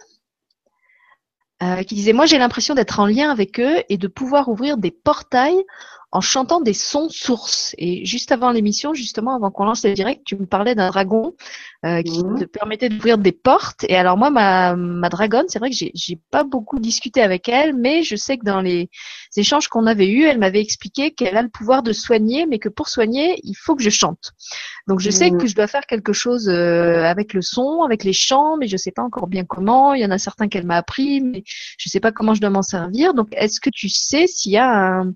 euh, 1.62 1.82
qui 1.82 1.96
disait 1.96 2.12
Moi, 2.12 2.26
j'ai 2.26 2.38
l'impression 2.38 2.74
d'être 2.74 3.00
en 3.00 3.06
lien 3.06 3.30
avec 3.30 3.58
eux 3.58 3.82
et 3.88 3.96
de 3.96 4.06
pouvoir 4.06 4.48
ouvrir 4.48 4.76
des 4.76 4.92
portails 4.92 5.64
en 6.10 6.22
chantant 6.22 6.60
des 6.60 6.72
sons 6.72 7.10
sources. 7.10 7.74
Et 7.76 8.06
juste 8.06 8.32
avant 8.32 8.50
l'émission, 8.50 8.94
justement, 8.94 9.36
avant 9.36 9.50
qu'on 9.50 9.64
lance 9.64 9.84
le 9.84 9.92
direct, 9.92 10.22
tu 10.24 10.36
me 10.36 10.46
parlais 10.46 10.74
d'un 10.74 10.88
dragon 10.88 11.34
euh, 11.84 12.02
qui 12.02 12.24
mhm. 12.24 12.38
te 12.38 12.44
permettait 12.44 12.88
d'ouvrir 12.88 13.18
des 13.18 13.32
portes. 13.32 13.84
Et 13.88 13.96
alors 13.96 14.16
moi, 14.16 14.30
ma, 14.30 14.74
ma 14.74 15.10
dragonne, 15.10 15.44
c'est 15.48 15.58
vrai 15.58 15.68
que 15.68 15.76
j'ai, 15.76 15.90
j'ai 15.94 16.18
pas 16.30 16.44
beaucoup 16.44 16.78
discuté 16.78 17.20
avec 17.20 17.48
elle, 17.48 17.74
mais 17.74 18.02
je 18.02 18.16
sais 18.16 18.38
que 18.38 18.44
dans 18.44 18.62
les 18.62 18.88
échanges 19.36 19.68
qu'on 19.68 19.86
avait 19.86 20.08
eus, 20.08 20.24
elle 20.24 20.38
m'avait 20.38 20.62
expliqué 20.62 21.10
qu'elle 21.10 21.36
a 21.36 21.42
le 21.42 21.50
pouvoir 21.50 21.82
de 21.82 21.92
soigner, 21.92 22.46
mais 22.46 22.58
que 22.58 22.70
pour 22.70 22.88
soigner, 22.88 23.38
il 23.42 23.54
faut 23.54 23.76
que 23.76 23.82
je 23.82 23.90
chante. 23.90 24.32
Donc 24.86 25.00
je 25.00 25.10
sais 25.10 25.30
mhm. 25.30 25.38
que 25.38 25.46
je 25.46 25.54
dois 25.54 25.66
faire 25.66 25.86
quelque 25.86 26.14
chose 26.14 26.48
euh, 26.48 27.04
avec 27.04 27.34
le 27.34 27.42
son, 27.42 27.82
avec 27.82 28.02
les 28.02 28.14
chants, 28.14 28.56
mais 28.56 28.66
je 28.66 28.78
sais 28.78 28.92
pas 28.92 29.02
encore 29.02 29.26
bien 29.26 29.44
comment. 29.44 29.92
Il 29.92 30.00
y 30.00 30.06
en 30.06 30.10
a 30.10 30.18
certains 30.18 30.48
qu'elle 30.48 30.64
m'a 30.64 30.76
appris, 30.76 31.20
mais 31.20 31.44
je 31.76 31.90
sais 31.90 32.00
pas 32.00 32.12
comment 32.12 32.32
je 32.32 32.40
dois 32.40 32.50
m'en 32.50 32.62
servir. 32.62 33.12
Donc 33.12 33.28
est-ce 33.32 33.60
que 33.60 33.68
tu 33.68 33.90
sais 33.90 34.26
s'il 34.26 34.52
y 34.52 34.56
a 34.56 35.00
un 35.00 35.12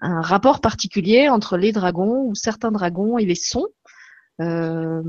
un 0.00 0.20
rapport 0.20 0.60
particulier 0.60 1.28
entre 1.28 1.56
les 1.56 1.72
dragons 1.72 2.24
ou 2.24 2.34
certains 2.34 2.70
dragons 2.70 3.18
et 3.18 3.24
les 3.24 3.34
sons. 3.34 3.66
Euh, 4.40 5.02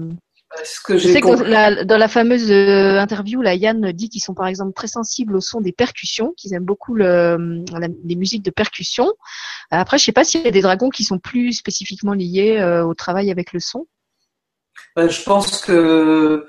que 0.84 0.98
je 0.98 1.08
sais 1.08 1.22
que 1.22 1.84
dans 1.84 1.98
la 1.98 2.08
fameuse 2.08 2.52
euh, 2.52 3.00
interview, 3.00 3.42
là, 3.42 3.54
Yann 3.54 3.92
dit 3.92 4.10
qu'ils 4.10 4.22
sont 4.22 4.34
par 4.34 4.48
exemple 4.48 4.74
très 4.74 4.88
sensibles 4.88 5.36
au 5.36 5.42
son 5.42 5.62
des 5.62 5.72
percussions, 5.72 6.34
qu'ils 6.36 6.54
aiment 6.54 6.66
beaucoup 6.66 6.96
le, 6.96 7.64
les 8.04 8.16
musiques 8.16 8.44
de 8.44 8.50
percussion. 8.50 9.14
Après, 9.70 10.00
je 10.00 10.06
sais 10.06 10.12
pas 10.12 10.24
s'il 10.24 10.44
y 10.44 10.48
a 10.48 10.52
des 10.52 10.62
dragons 10.62 10.90
qui 10.90 11.04
sont 11.04 11.20
plus 11.20 11.54
spécifiquement 11.54 12.14
liés 12.14 12.58
euh, 12.58 12.84
au 12.84 12.96
travail 12.96 13.30
avec 13.30 13.54
le 13.54 13.60
son. 13.60 13.88
je 14.98 15.24
pense 15.24 15.62
que 15.62 16.48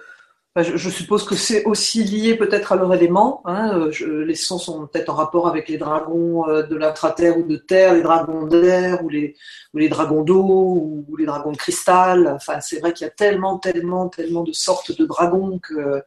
je, 0.56 0.90
suppose 0.90 1.24
que 1.24 1.36
c'est 1.36 1.64
aussi 1.64 2.02
lié 2.02 2.34
peut-être 2.34 2.72
à 2.72 2.76
leur 2.76 2.92
élément. 2.92 3.40
Hein. 3.44 3.78
Euh, 3.78 4.24
les 4.24 4.34
sons 4.34 4.58
sont 4.58 4.86
peut-être 4.88 5.08
en 5.08 5.14
rapport 5.14 5.46
avec 5.46 5.68
les 5.68 5.78
dragons 5.78 6.48
euh, 6.48 6.64
de 6.64 6.74
l'intra-terre 6.74 7.38
ou 7.38 7.44
de 7.44 7.56
terre, 7.56 7.94
les 7.94 8.02
dragons 8.02 8.46
d'air 8.46 9.04
ou 9.04 9.08
les, 9.08 9.36
dragons 9.88 10.22
d'eau 10.22 11.06
ou 11.08 11.16
les 11.16 11.24
dragons 11.24 11.52
de 11.52 11.56
cristal. 11.56 12.26
Enfin, 12.34 12.60
c'est 12.60 12.80
vrai 12.80 12.92
qu'il 12.92 13.04
y 13.06 13.08
a 13.08 13.12
tellement, 13.12 13.58
tellement, 13.58 14.08
tellement 14.08 14.42
de 14.42 14.52
sortes 14.52 14.96
de 14.96 15.06
dragons 15.06 15.60
que, 15.60 16.02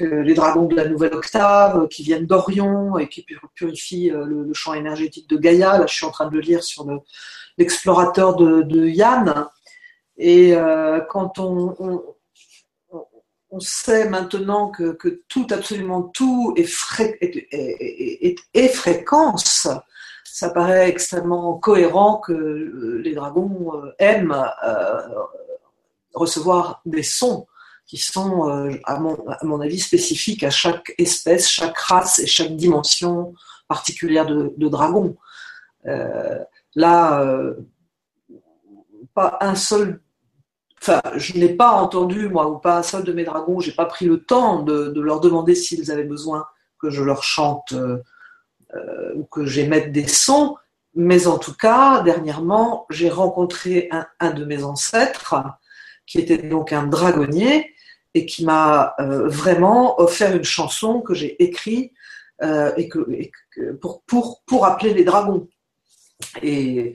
les 0.00 0.34
dragons 0.34 0.66
de 0.66 0.76
la 0.76 0.86
nouvelle 0.86 1.14
octave 1.14 1.88
qui 1.88 2.04
viennent 2.04 2.26
d'Orion 2.26 2.98
et 2.98 3.08
qui 3.08 3.26
purifient 3.56 4.12
euh, 4.12 4.24
le, 4.24 4.54
champ 4.54 4.74
énergétique 4.74 5.28
de 5.28 5.36
Gaïa. 5.36 5.78
Là, 5.78 5.86
je 5.88 5.94
suis 5.94 6.06
en 6.06 6.12
train 6.12 6.28
de 6.28 6.34
le 6.34 6.40
lire 6.40 6.62
sur 6.62 6.86
l'explorateur 7.56 8.36
de, 8.36 8.86
Yann. 8.86 9.48
Et 10.16 10.54
quand 11.10 11.38
on 11.38 12.02
on 13.50 13.60
sait 13.60 14.08
maintenant 14.08 14.70
que, 14.70 15.22
tout, 15.28 15.46
absolument 15.50 16.02
tout 16.02 16.54
est, 16.56 16.64
fréquence. 18.68 19.68
Ça 20.24 20.50
paraît 20.50 20.88
extrêmement 20.88 21.58
cohérent 21.58 22.18
que 22.18 23.00
les 23.02 23.14
dragons 23.14 23.72
euh, 23.74 23.94
aiment 23.98 24.36
euh, 24.64 25.00
recevoir 26.14 26.80
des 26.84 27.02
sons 27.02 27.46
qui 27.86 27.96
sont, 27.96 28.48
euh, 28.50 28.70
à, 28.84 29.00
mon, 29.00 29.60
avis, 29.60 29.80
spécifiques 29.80 30.44
à 30.44 30.50
chaque 30.50 30.94
espèce, 30.98 31.48
chaque 31.48 31.78
race 31.78 32.18
et 32.18 32.26
chaque 32.26 32.54
dimension 32.54 33.34
particulière 33.66 34.26
de 34.26 34.68
dragon. 34.68 35.16
là, 36.74 37.24
pas 39.14 39.38
un 39.40 39.54
seul 39.54 40.00
Enfin, 40.80 41.00
je 41.16 41.36
n'ai 41.36 41.48
pas 41.48 41.72
entendu, 41.72 42.28
moi, 42.28 42.48
ou 42.48 42.58
pas 42.58 42.78
un 42.78 42.82
seul 42.82 43.04
de 43.04 43.12
mes 43.12 43.24
dragons, 43.24 43.60
j'ai 43.60 43.72
pas 43.72 43.86
pris 43.86 44.06
le 44.06 44.22
temps 44.22 44.62
de, 44.62 45.00
leur 45.00 45.20
demander 45.20 45.54
s'ils 45.54 45.90
avaient 45.90 46.04
besoin 46.04 46.46
que 46.80 46.90
je 46.90 47.02
leur 47.02 47.24
chante 47.24 47.72
euh, 47.72 47.98
euh, 48.74 49.14
ou 49.16 49.24
que 49.24 49.44
j'émette 49.44 49.92
des 49.92 50.06
sons. 50.06 50.56
Mais 50.94 51.26
en 51.26 51.38
tout 51.38 51.54
cas, 51.54 52.02
dernièrement, 52.02 52.86
j'ai 52.90 53.10
rencontré 53.10 53.90
un, 54.20 54.30
de 54.30 54.44
mes 54.44 54.62
ancêtres, 54.62 55.34
qui 56.06 56.18
était 56.18 56.38
donc 56.38 56.72
un 56.72 56.86
dragonnier, 56.86 57.74
et 58.14 58.24
qui 58.24 58.44
m'a 58.44 58.94
euh, 59.00 59.28
vraiment 59.28 60.00
offert 60.00 60.34
une 60.34 60.44
chanson 60.44 61.00
que 61.00 61.14
j'ai 61.14 61.42
écrite 61.42 61.92
et 62.76 62.88
que, 62.88 63.04
pour, 63.80 64.02
pour, 64.02 64.42
pour 64.46 64.64
appeler 64.64 64.94
les 64.94 65.02
dragons. 65.02 65.48
Et 66.40 66.94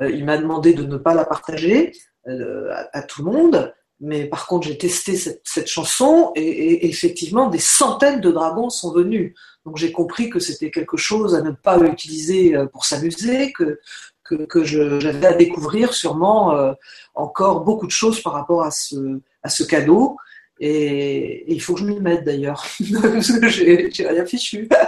il 0.00 0.24
m'a 0.24 0.38
demandé 0.38 0.72
de 0.72 0.84
ne 0.84 0.96
pas 0.96 1.14
la 1.14 1.24
partager 1.24 1.90
euh, 2.26 2.72
à, 2.92 3.02
tout 3.02 3.24
le 3.24 3.30
monde. 3.30 3.74
Mais 4.00 4.24
par 4.24 4.46
contre, 4.46 4.66
j'ai 4.66 4.78
testé 4.78 5.16
cette, 5.16 5.68
chanson 5.68 6.32
et, 6.34 6.88
effectivement, 6.88 7.48
des 7.48 7.58
centaines 7.58 8.20
de 8.20 8.30
dragons 8.30 8.70
sont 8.70 8.92
venus. 8.92 9.34
Donc 9.64 9.76
j'ai 9.76 9.92
compris 9.92 10.30
que 10.30 10.38
c'était 10.38 10.70
quelque 10.70 10.96
chose 10.96 11.34
à 11.34 11.42
ne 11.42 11.50
pas 11.50 11.78
utiliser 11.78 12.56
euh, 12.56 12.66
pour 12.66 12.86
s'amuser, 12.86 13.52
que, 13.52 13.78
que, 14.22 14.64
j'avais 14.64 15.26
à 15.26 15.34
découvrir 15.34 15.92
sûrement 15.92 16.56
euh, 16.56 16.72
encore 17.14 17.62
beaucoup 17.62 17.86
de 17.86 17.92
choses 17.92 18.22
par 18.22 18.32
rapport 18.32 18.62
à 18.62 18.70
ce, 18.70 19.20
à 19.42 19.48
ce 19.48 19.62
cadeau. 19.62 20.16
Et, 20.60 21.52
il 21.52 21.60
faut 21.60 21.74
que 21.74 21.80
je 21.80 21.86
m'y 21.86 22.00
mette 22.00 22.24
d'ailleurs, 22.24 22.64
parce 23.02 23.32
que 23.32 23.48
j'ai 23.48 24.08
rien 24.08 24.24
fichu. 24.24 24.68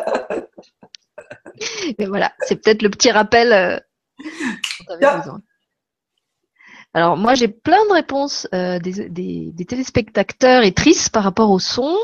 Mais 1.99 2.07
voilà, 2.07 2.33
c'est 2.41 2.57
peut-être 2.57 2.83
le 2.83 2.91
petit 2.91 3.11
rappel. 3.11 3.83
Alors 6.97 7.19
moi 7.19 7.35
j'ai 7.35 7.49
plein 7.49 7.85
de 7.91 7.93
réponses 7.93 8.49
euh, 8.55 8.79
des, 8.79 9.53
téléspectateurs 9.69 10.63
et 10.63 10.73
tristes 10.73 11.11
par 11.11 11.25
rapport 11.25 11.51
au 11.51 11.59
son. 11.59 11.95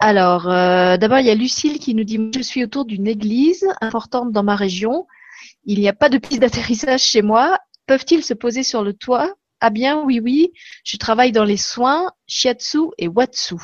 Alors 0.00 0.50
euh, 0.50 0.98
d'abord 0.98 1.18
il 1.18 1.24
y 1.24 1.30
a 1.30 1.34
Lucille 1.34 1.78
qui 1.78 1.94
nous 1.94 2.04
dit 2.04 2.30
je 2.34 2.42
suis 2.42 2.62
autour 2.62 2.84
d'une 2.84 3.06
église 3.06 3.66
importante 3.80 4.32
dans 4.32 4.42
ma 4.42 4.54
région. 4.54 5.06
Il 5.64 5.80
n'y 5.80 5.88
a 5.88 5.94
pas 5.94 6.10
de 6.10 6.18
piste 6.18 6.42
d'atterrissage 6.42 7.00
chez 7.00 7.22
moi. 7.22 7.58
Peuvent-ils 7.86 8.22
se 8.22 8.34
poser 8.34 8.64
sur 8.64 8.84
le 8.84 8.92
toit? 8.92 9.32
Ah 9.62 9.70
bien 9.70 10.02
oui 10.02 10.20
oui. 10.22 10.52
Je 10.84 10.98
travaille 10.98 11.32
dans 11.32 11.44
les 11.44 11.56
soins 11.56 12.10
shiatsu 12.26 12.90
et 12.98 13.08
watsu. 13.08 13.56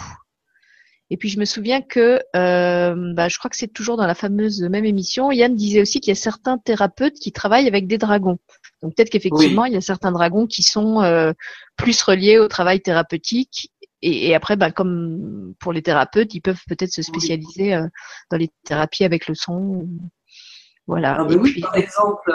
Et 1.11 1.17
puis 1.17 1.29
je 1.29 1.41
me 1.41 1.45
souviens 1.45 1.83
que, 1.83 2.21
euh, 2.37 3.13
bah, 3.15 3.29
je 3.29 3.39
crois 3.39 3.51
que 3.51 3.57
c'est 3.57 3.73
toujours 3.73 3.97
dans 3.97 4.07
la 4.07 4.15
fameuse 4.15 4.63
même 4.63 4.85
émission, 4.85 5.33
Yann 5.33 5.55
disait 5.55 5.83
aussi 5.83 6.01
qu'il 6.01 6.13
y 6.13 6.17
a 6.17 6.21
certains 6.21 6.57
thérapeutes 6.57 7.15
qui 7.15 7.33
travaillent 7.33 7.67
avec 7.67 7.89
des 7.89 7.99
dragons. 7.99 8.39
Donc 8.83 8.95
peut-être 8.95 9.11
qu'effectivement, 9.11 9.65
il 9.65 9.73
y 9.73 9.77
a 9.77 9.81
certains 9.81 10.13
dragons 10.13 10.47
qui 10.47 10.63
sont 10.63 11.03
euh, 11.03 11.33
plus 11.77 12.01
reliés 12.03 12.39
au 12.39 12.49
travail 12.49 12.81
thérapeutique. 12.81 13.71
Et, 14.03 14.35
après, 14.35 14.57
bah, 14.57 14.71
comme 14.71 15.55
pour 15.59 15.75
les 15.75 15.83
thérapeutes, 15.83 16.33
ils 16.33 16.41
peuvent 16.41 16.63
peut-être 16.67 16.91
se 16.91 17.03
spécialiser 17.03 17.75
euh, 17.75 17.87
dans 18.31 18.39
les 18.39 18.49
thérapies 18.65 19.05
avec 19.05 19.29
le 19.29 19.35
son. 19.35 19.87
Voilà. 20.87 21.18
Ah, 21.20 21.24
oui, 21.24 21.61
par 21.61 21.76
exemple, 21.76 22.33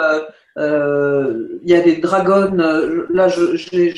euh, 0.58 1.58
il 1.62 1.70
y 1.70 1.74
a 1.74 1.80
des 1.80 1.96
dragons. 1.96 2.54
Là, 3.10 3.28
j'ai 3.28 3.92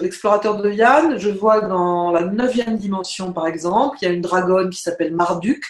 l'explorateur 0.00 0.56
de 0.62 0.70
Yann. 0.70 1.18
Je 1.18 1.30
vois 1.30 1.60
dans 1.60 2.10
la 2.10 2.22
neuvième 2.22 2.78
dimension, 2.78 3.32
par 3.32 3.46
exemple, 3.46 3.98
il 4.00 4.04
y 4.06 4.08
a 4.08 4.14
une 4.14 4.22
dragonne 4.22 4.70
qui 4.70 4.80
s'appelle 4.80 5.14
Marduk, 5.14 5.62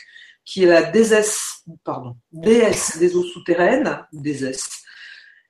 qui 0.45 0.65
est 0.65 0.67
la 0.67 0.83
déesse, 0.83 1.65
pardon, 1.85 2.17
déesse 2.33 2.99
des 2.99 3.17
eaux 3.17 3.25
souterraines, 3.25 3.99
déesse, 4.13 4.83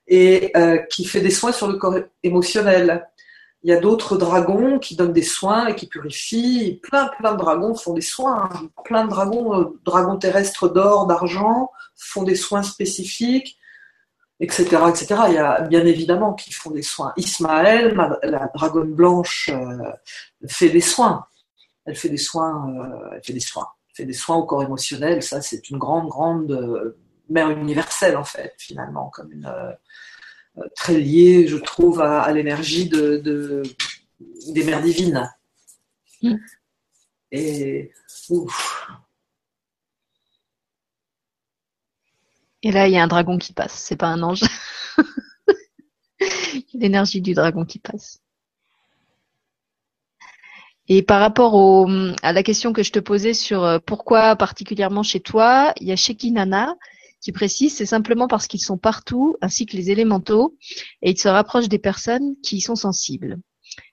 et 0.07 0.51
euh, 0.57 0.79
qui 0.79 1.05
fait 1.05 1.21
des 1.21 1.31
soins 1.31 1.53
sur 1.53 1.69
le 1.69 1.75
corps 1.75 1.99
émotionnel. 2.23 3.07
Il 3.65 3.71
y 3.71 3.75
a 3.75 3.81
d'autres 3.81 4.17
dragons 4.17 4.79
qui 4.79 4.97
donnent 4.97 5.13
des 5.13 5.23
soins 5.23 5.67
et 5.67 5.75
qui 5.75 5.87
purifient. 5.87 6.81
Plein, 6.83 7.11
plein 7.19 7.33
de 7.33 7.39
dragons 7.39 7.75
font 7.75 7.93
des 7.93 8.01
soins. 8.01 8.49
Plein 8.85 9.05
de 9.05 9.11
dragons, 9.11 9.61
euh, 9.61 9.79
dragons 9.85 10.17
terrestres 10.17 10.73
d'or, 10.73 11.07
d'argent, 11.07 11.71
font 11.99 12.23
des 12.23 12.37
soins 12.37 12.63
spécifiques, 12.63 13.59
etc., 14.41 14.65
etc. 14.89 15.07
Il 15.29 15.35
y 15.35 15.39
a 15.39 15.61
bien 15.63 15.85
évidemment 15.85 16.35
qui 16.35 16.53
font 16.53 16.71
des 16.71 16.83
soins. 16.83 17.13
Ismaël, 17.17 17.95
la 18.23 18.51
dragonne 18.55 18.95
blanche, 18.95 19.51
euh, 19.53 19.93
fait 20.49 20.71
des 20.71 20.81
soins. 20.81 21.27
Elle 21.85 21.97
fait 21.97 22.09
des 22.09 22.19
soins. 22.19 22.71
Euh, 22.71 23.11
elle 23.15 23.25
fait 23.25 23.33
des 23.33 23.41
soins. 23.41 23.69
Elle 23.89 23.97
fait 23.97 24.05
des 24.05 24.13
soins 24.13 24.37
au 24.37 24.45
corps 24.45 24.63
émotionnel. 24.63 25.23
Ça, 25.23 25.43
c'est 25.43 25.69
une 25.71 25.79
grande, 25.79 26.09
grande 26.09 26.95
mère 27.29 27.51
universelle 27.51 28.17
en 28.17 28.25
fait, 28.25 28.55
finalement, 28.59 29.11
comme 29.11 29.33
une 29.33 29.53
très 30.75 30.99
lié, 30.99 31.47
je 31.47 31.57
trouve, 31.57 32.01
à, 32.01 32.31
l'énergie 32.33 32.89
de, 32.89 33.63
des 34.49 34.65
mères 34.65 34.83
divines. 34.83 35.31
Mm. 36.23 36.37
Et 37.31 37.93
Et 42.63 42.73
là, 42.73 42.89
il 42.89 42.95
y 42.95 42.99
a 42.99 43.03
un 43.03 43.09
dragon 43.09 43.39
qui 43.39 43.53
passe. 43.53 43.73
C'est 43.73 43.97
pas 43.97 44.09
un 44.09 44.23
ange. 44.23 44.43
L'énergie 46.75 47.21
du 47.21 47.35
dragon 47.35 47.65
qui 47.65 47.79
passe. 47.79 48.21
Et 50.89 51.03
par 51.03 51.21
rapport 51.21 51.89
à 52.23 52.33
la 52.33 52.43
question 52.43 52.73
que 52.73 52.83
je 52.83 52.93
te 52.93 52.99
posais 52.99 53.35
sur 53.35 53.63
euh, 53.63 53.79
pourquoi 53.79 54.37
particulièrement 54.37 55.03
chez 55.03 55.21
toi, 55.21 55.75
il 55.81 55.87
y 55.87 55.93
a 55.93 55.97
Shekinana 55.97 56.75
qui 57.21 57.33
précise, 57.33 57.77
c'est 57.77 57.87
simplement 57.87 58.27
parce 58.27 58.47
qu'ils 58.47 58.63
sont 58.63 58.79
partout, 58.79 59.37
ainsi 59.43 59.67
que 59.67 59.77
les 59.77 59.91
élémentaux, 59.91 60.57
et 61.03 61.11
ils 61.11 61.19
se 61.19 61.29
rapprochent 61.29 61.69
des 61.69 61.79
personnes 61.79 62.37
qui 62.43 62.57
y 62.57 62.61
sont 62.61 62.77
sensibles. 62.77 63.39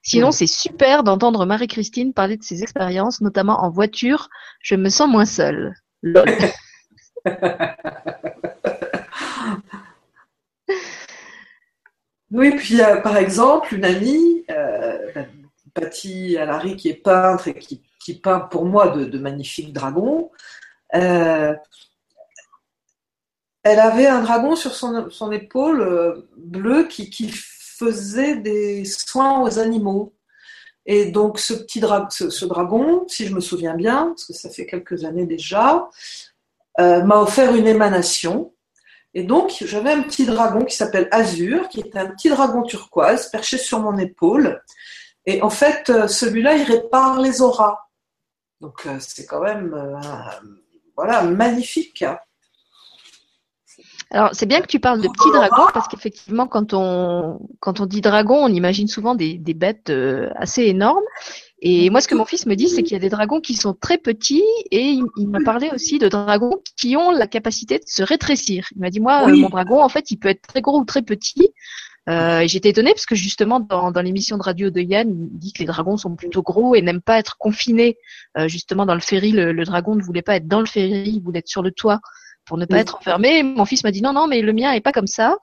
Sinon, 0.02 0.30
c'est 0.30 0.46
super 0.46 1.02
d'entendre 1.04 1.44
Marie-Christine 1.44 2.14
parler 2.14 2.36
de 2.36 2.42
ses 2.42 2.62
expériences, 2.62 3.20
notamment 3.20 3.62
en 3.62 3.70
voiture. 3.70 4.28
Je 4.60 4.74
me 4.74 4.88
sens 4.88 5.08
moins 5.10 5.26
seule. 5.26 5.74
oui, 12.30 12.54
puis 12.56 12.80
a 12.80 12.98
par 12.98 13.16
exemple 13.16 13.74
une 13.74 13.84
amie, 13.84 14.44
euh, 14.50 15.24
Patty 15.74 16.36
Alary, 16.36 16.76
qui 16.76 16.88
est 16.88 16.94
peintre 16.94 17.48
et 17.48 17.54
qui, 17.54 17.82
peint 18.22 18.38
pour 18.40 18.64
moi 18.64 18.88
de, 18.88 19.18
magnifiques 19.18 19.72
dragons. 19.72 20.30
Euh, 20.94 21.54
elle 23.64 23.80
avait 23.80 24.06
un 24.06 24.22
dragon 24.22 24.54
sur 24.54 24.74
son, 24.74 25.32
épaule 25.32 25.80
euh, 25.80 26.28
bleu 26.36 26.86
qui, 26.88 27.32
faisait 27.78 28.36
des 28.36 28.86
soins 28.86 29.42
aux 29.42 29.58
animaux. 29.58 30.14
Et 30.86 31.10
donc 31.10 31.38
ce 31.38 31.52
petit 31.52 31.80
ce, 31.80 32.44
dragon, 32.46 33.04
si 33.06 33.26
je 33.26 33.34
me 33.34 33.40
souviens 33.40 33.74
bien, 33.74 34.06
parce 34.06 34.24
que 34.24 34.32
ça 34.32 34.48
fait 34.48 34.64
quelques 34.64 35.04
années 35.04 35.26
déjà, 35.26 35.90
euh, 36.80 37.02
m'a 37.04 37.18
offert 37.18 37.54
une 37.54 37.66
émanation. 37.66 38.54
Et 39.14 39.22
donc 39.22 39.56
j'avais 39.64 39.92
un 39.92 40.02
petit 40.02 40.26
dragon 40.26 40.64
qui 40.64 40.76
s'appelle 40.76 41.08
Azur, 41.10 41.68
qui 41.68 41.80
est 41.80 41.96
un 41.96 42.06
petit 42.06 42.28
dragon 42.28 42.62
turquoise 42.62 43.30
perché 43.30 43.58
sur 43.58 43.80
mon 43.80 43.96
épaule. 43.96 44.62
Et 45.24 45.42
en 45.42 45.50
fait, 45.50 45.90
euh, 45.90 46.06
celui-là, 46.06 46.56
il 46.56 46.64
répare 46.64 47.20
les 47.20 47.40
auras. 47.40 47.78
Donc 48.60 48.88
c'est 49.00 49.26
quand 49.26 49.42
même 49.42 50.00
voilà 50.96 51.22
magnifique. 51.22 52.02
Hein. 52.02 52.18
Alors, 54.10 54.30
c'est 54.32 54.46
bien 54.46 54.60
que 54.60 54.66
tu 54.66 54.78
parles 54.78 55.00
de 55.00 55.08
petits 55.08 55.32
dragons 55.32 55.66
parce 55.74 55.88
qu'effectivement, 55.88 56.46
quand 56.46 56.72
on, 56.72 57.40
quand 57.60 57.80
on 57.80 57.86
dit 57.86 58.00
dragon, 58.00 58.36
on 58.36 58.48
imagine 58.48 58.86
souvent 58.86 59.14
des, 59.14 59.38
bêtes 59.38 59.90
euh, 59.90 60.30
assez 60.36 60.62
énormes. 60.62 61.04
Et 61.60 61.88
moi, 61.88 62.00
ce 62.00 62.08
que 62.08 62.14
mon 62.14 62.26
fils 62.26 62.46
me 62.46 62.54
dit, 62.54 62.68
c'est 62.68 62.82
qu'il 62.82 62.92
y 62.92 62.96
a 62.96 63.00
des 63.00 63.08
dragons 63.08 63.40
qui 63.40 63.54
sont 63.54 63.72
très 63.72 63.96
petits 63.96 64.44
et 64.70 64.98
il, 65.16 65.28
m'a 65.28 65.40
parlé 65.40 65.70
aussi 65.72 65.98
de 65.98 66.08
dragons 66.08 66.60
qui 66.76 66.96
ont 66.96 67.10
la 67.10 67.26
capacité 67.26 67.78
de 67.78 67.84
se 67.86 68.02
rétrécir. 68.02 68.66
Il 68.74 68.80
m'a 68.80 68.90
dit, 68.90 69.00
moi, 69.00 69.26
mon 69.26 69.48
dragon, 69.48 69.82
en 69.82 69.88
fait, 69.88 70.10
il 70.10 70.18
peut 70.18 70.28
être 70.28 70.42
très 70.42 70.60
gros 70.60 70.80
ou 70.80 70.84
très 70.84 71.02
petit. 71.02 71.48
Euh, 72.08 72.46
j'étais 72.46 72.68
étonnée 72.68 72.92
parce 72.92 73.06
que 73.06 73.14
justement, 73.14 73.58
dans, 73.58 73.90
dans 73.90 74.02
l'émission 74.02 74.36
de 74.36 74.42
radio 74.42 74.70
de 74.70 74.80
Yann, 74.80 75.08
il 75.08 75.38
dit 75.38 75.52
que 75.52 75.60
les 75.60 75.64
dragons 75.64 75.96
sont 75.96 76.14
plutôt 76.14 76.42
gros 76.42 76.74
et 76.74 76.82
n'aiment 76.82 77.00
pas 77.00 77.18
être 77.18 77.36
confinés. 77.38 77.96
Euh, 78.38 78.48
justement, 78.48 78.86
dans 78.86 78.94
le 78.94 79.00
ferry, 79.00 79.32
le, 79.32 79.52
le, 79.52 79.64
dragon 79.64 79.96
ne 79.96 80.02
voulait 80.02 80.22
pas 80.22 80.36
être 80.36 80.46
dans 80.46 80.60
le 80.60 80.66
ferry, 80.66 81.10
il 81.16 81.20
voulait 81.20 81.40
être 81.40 81.48
sur 81.48 81.62
le 81.62 81.72
toit 81.72 82.00
pour 82.44 82.58
ne 82.58 82.64
pas 82.64 82.78
être 82.78 82.96
enfermé. 82.96 83.42
Mon 83.42 83.64
fils 83.64 83.82
m'a 83.82 83.90
dit 83.90 84.02
non, 84.02 84.12
non, 84.12 84.28
mais 84.28 84.40
le 84.40 84.52
mien 84.52 84.72
est 84.72 84.80
pas 84.80 84.92
comme 84.92 85.08
ça. 85.08 85.36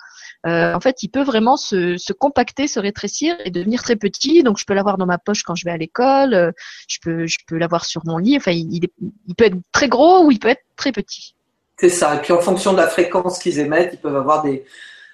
Euh, 0.46 0.74
en 0.74 0.80
fait, 0.82 1.04
il 1.04 1.10
peut 1.10 1.24
vraiment 1.24 1.56
se, 1.56 2.12
compacter, 2.14 2.68
se 2.68 2.80
rétrécir 2.80 3.36
et 3.46 3.52
devenir 3.52 3.82
très 3.82 3.96
petit. 3.96 4.44
Donc, 4.44 4.58
je 4.58 4.66
peux 4.66 4.74
l'avoir 4.74 4.98
dans 4.98 5.06
ma 5.06 5.18
poche 5.18 5.44
quand 5.44 5.56
je 5.56 5.64
vais 5.64 5.72
à 5.72 5.78
l'école. 5.78 6.34
Euh, 6.34 6.52
je 6.88 6.98
peux, 7.02 7.28
je 7.28 7.38
peux 7.48 7.58
l'avoir 7.58 7.86
sur 7.86 8.02
mon 8.06 8.18
lit. 8.18 8.36
Enfin, 8.36 8.52
il, 8.52 8.90
il, 9.28 9.36
peut 9.36 9.46
être 9.46 9.58
très 9.72 9.88
gros 9.88 10.26
ou 10.26 10.32
il 10.32 10.40
peut 10.40 10.50
être 10.50 10.64
très 10.76 10.92
petit. 10.92 11.36
C'est 11.78 11.90
ça. 11.90 12.16
Et 12.16 12.22
puis, 12.22 12.34
en 12.34 12.42
fonction 12.42 12.74
de 12.74 12.78
la 12.78 12.88
fréquence 12.88 13.40
qu'ils 13.40 13.60
émettent, 13.60 13.94
ils 13.94 14.00
peuvent 14.00 14.18
avoir 14.18 14.44
des 14.44 14.66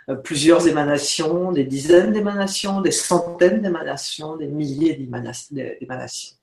euh, 0.09 0.15
plusieurs 0.15 0.67
émanations, 0.67 1.51
des 1.51 1.63
dizaines 1.63 2.11
d'émanations, 2.11 2.81
des 2.81 2.91
centaines 2.91 3.61
d'émanations, 3.61 4.35
des 4.35 4.47
milliers 4.47 4.95
d'émanations. 4.95 6.35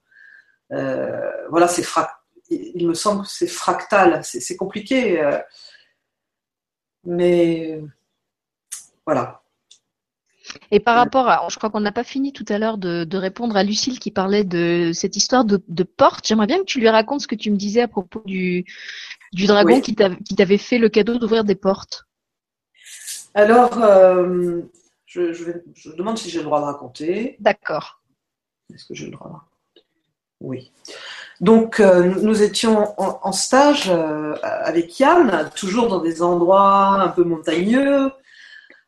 Voilà, 0.71 1.69
c'est 1.69 1.85
il 2.49 2.87
me 2.87 2.95
semble 2.95 3.23
que 3.23 3.29
c'est 3.29 3.49
fractal, 3.49 4.21
c'est 4.23 4.57
compliqué. 4.57 5.21
Mais 7.05 7.81
voilà. 9.07 9.43
Et 10.71 10.81
par 10.81 10.97
rapport 10.97 11.29
à, 11.29 11.47
je 11.49 11.57
crois 11.57 11.71
qu'on 11.71 11.81
n'a 11.81 11.93
pas 11.93 12.05
fini 12.05 12.33
tout 12.33 12.45
à 12.49 12.59
l'heure 12.59 12.79
de, 12.79 13.17
répondre 13.17 13.57
à 13.57 13.65
Lucille 13.65 13.99
qui 13.99 14.11
parlait 14.11 14.45
de 14.45 14.93
cette 14.95 15.17
histoire 15.17 15.45
de, 15.45 15.83
porte. 15.83 16.27
J'aimerais 16.27 16.47
bien 16.47 16.59
que 16.59 16.65
tu 16.65 16.81
lui 16.81 16.89
racontes 16.89 17.21
ce 17.21 17.27
que 17.27 17.35
tu 17.35 17.51
me 17.51 17.57
disais 17.57 17.83
à 17.83 17.89
propos 17.89 18.23
du, 18.25 18.65
dragon 19.33 19.81
qui 19.81 19.95
t'avait 19.95 20.59
fait 20.59 20.79
le 20.79 20.89
cadeau 20.89 21.19
d'ouvrir 21.19 21.45
des 21.45 21.57
portes. 21.57 22.05
Alors, 23.35 23.83
euh, 23.83 24.63
je, 25.05 25.33
je, 25.33 25.91
demande 25.97 26.17
si 26.17 26.31
j'ai 26.31 26.39
le 26.39 26.45
droit 26.45 26.61
de 26.61 26.65
raconter. 26.65 27.37
D'accord. 27.41 28.01
Est-ce 28.73 28.87
que 28.87 28.95
j'ai 28.95 29.07
le 29.07 29.13
droit 29.13 29.29
de 29.29 29.33
raconter? 29.35 29.87
Oui. 30.41 30.73
Donc, 31.41 31.81
euh, 31.81 32.15
nous 32.23 32.43
étions 32.43 32.95
en, 32.99 33.33
stage 33.33 33.91
euh, 33.91 34.35
avec 34.43 34.99
Yann, 34.99 35.51
toujours 35.55 35.89
dans 35.89 36.01
des 36.01 36.23
endroits 36.23 37.03
un 37.03 37.09
peu 37.09 37.25
montagneux, 37.25 38.11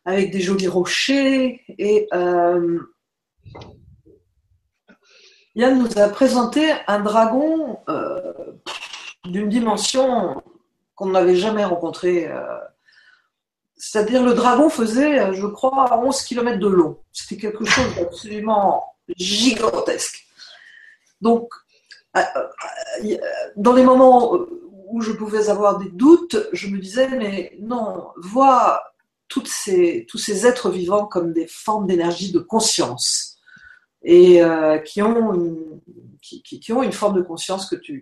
avec 0.09 0.30
des 0.30 0.40
jolis 0.40 0.68
rochers. 0.68 1.61
Et 1.78 2.09
euh, 2.12 2.78
Yann 5.54 5.78
nous 5.78 5.98
a 5.98 6.09
présenté 6.09 6.72
un 6.86 7.00
dragon 7.00 7.78
d'une 9.24 9.48
dimension 9.48 10.42
qu'on 10.94 11.11
n'avait 11.11 11.36
jamais 11.36 11.64
rencontrée. 11.64 12.30
C'est-à-dire, 13.76 14.24
le 14.24 14.34
dragon 14.34 14.68
faisait, 14.68 15.34
je 15.34 15.46
crois, 15.46 16.02
11 16.04 16.22
km 16.22 16.59
de 16.59 16.68
long. 16.68 16.98
C'était 17.12 17.40
quelque 17.40 17.64
chose 17.64 17.94
d'absolument 17.96 18.84
gigantesque. 19.16 20.26
Donc, 21.20 21.50
euh, 22.16 22.20
euh, 23.04 23.18
dans 23.56 23.72
les 23.72 23.84
moments 23.84 24.34
où 24.88 25.00
je 25.00 25.12
pouvais 25.12 25.50
avoir 25.50 25.78
des 25.78 25.90
doutes, 25.90 26.36
je 26.52 26.68
me 26.68 26.78
disais, 26.78 27.09
mais 27.09 27.56
non, 27.61 28.09
vois 28.16 28.82
toutes 29.28 29.48
ces, 29.48 30.06
tous 30.08 30.18
ces 30.18 30.46
êtres 30.46 30.70
vivants 30.70 31.06
comme 31.06 31.32
des 31.32 31.46
formes 31.46 31.86
d'énergie 31.86 32.32
de 32.32 32.38
conscience 32.38 33.38
et 34.02 34.42
euh, 34.42 34.78
qui, 34.78 35.02
ont 35.02 35.34
une, 35.34 35.80
qui, 36.22 36.72
ont 36.72 36.82
une 36.82 36.92
forme 36.92 37.16
de 37.16 37.22
conscience 37.22 37.68
que, 37.68 37.76
que, 37.76 38.00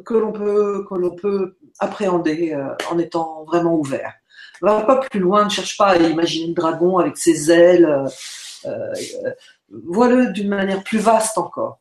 peut, 0.00 0.84
que 0.88 0.94
l'on 0.94 1.14
peut 1.14 1.56
appréhender 1.78 2.56
en 2.90 2.98
étant 2.98 3.44
vraiment 3.44 3.76
ouvert. 3.76 4.12
Va 4.60 4.82
pas 4.82 4.96
plus 4.96 5.20
loin, 5.20 5.44
ne 5.44 5.50
cherche 5.50 5.76
pas 5.76 5.88
à 5.88 5.96
imaginer 5.96 6.48
le 6.48 6.54
dragon 6.54 6.98
avec 6.98 7.16
ses 7.16 7.50
ailes. 7.50 8.04
vois-le 9.70 10.32
d'une 10.32 10.48
manière 10.48 10.82
plus 10.82 10.98
vaste 10.98 11.38
encore. 11.38 11.80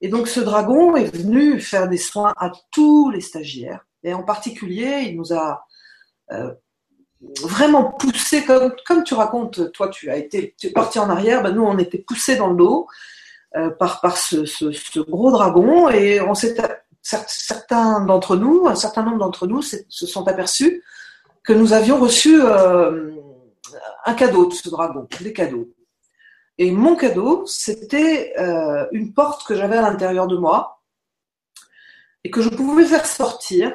Et 0.00 0.08
donc 0.08 0.28
ce 0.28 0.40
dragon 0.40 0.96
est 0.96 1.14
venu 1.14 1.60
faire 1.60 1.88
des 1.88 1.98
soins 1.98 2.32
à 2.36 2.52
tous 2.70 3.10
les 3.10 3.20
stagiaires. 3.20 3.84
Et 4.04 4.14
en 4.14 4.22
particulier, 4.22 5.06
il 5.08 5.16
nous 5.16 5.32
a 5.32 5.66
euh, 6.30 6.54
vraiment 7.42 7.84
poussé, 7.84 8.44
comme, 8.44 8.72
comme 8.86 9.04
tu 9.04 9.14
racontes, 9.14 9.72
toi 9.72 9.88
tu 9.88 10.10
as 10.10 10.16
été 10.16 10.54
tu 10.58 10.68
es 10.68 10.70
parti 10.70 10.98
en 10.98 11.10
arrière, 11.10 11.42
ben 11.42 11.50
nous 11.50 11.64
on 11.64 11.78
était 11.78 11.98
poussés 11.98 12.36
dans 12.36 12.48
le 12.48 12.56
dos 12.56 12.86
euh, 13.56 13.70
par, 13.70 14.00
par 14.00 14.16
ce, 14.16 14.44
ce, 14.44 15.00
gros 15.00 15.30
dragon 15.30 15.88
et 15.88 16.20
on 16.20 16.34
certains 17.02 18.00
d'entre 18.00 18.36
nous, 18.36 18.66
un 18.68 18.74
certain 18.74 19.02
nombre 19.02 19.18
d'entre 19.18 19.46
nous 19.46 19.62
se 19.62 20.06
sont 20.06 20.28
aperçus 20.28 20.82
que 21.48 21.54
nous 21.54 21.72
avions 21.72 21.98
reçu 21.98 22.42
euh, 22.42 23.10
un 24.04 24.12
cadeau 24.12 24.46
de 24.46 24.52
ce 24.52 24.68
dragon, 24.68 25.08
des 25.22 25.32
cadeaux. 25.32 25.70
Et 26.58 26.70
mon 26.72 26.94
cadeau, 26.94 27.46
c'était 27.46 28.34
euh, 28.38 28.86
une 28.92 29.14
porte 29.14 29.46
que 29.46 29.54
j'avais 29.54 29.78
à 29.78 29.80
l'intérieur 29.80 30.26
de 30.26 30.36
moi 30.36 30.82
et 32.22 32.30
que 32.30 32.42
je 32.42 32.50
pouvais 32.50 32.84
faire 32.84 33.06
sortir 33.06 33.74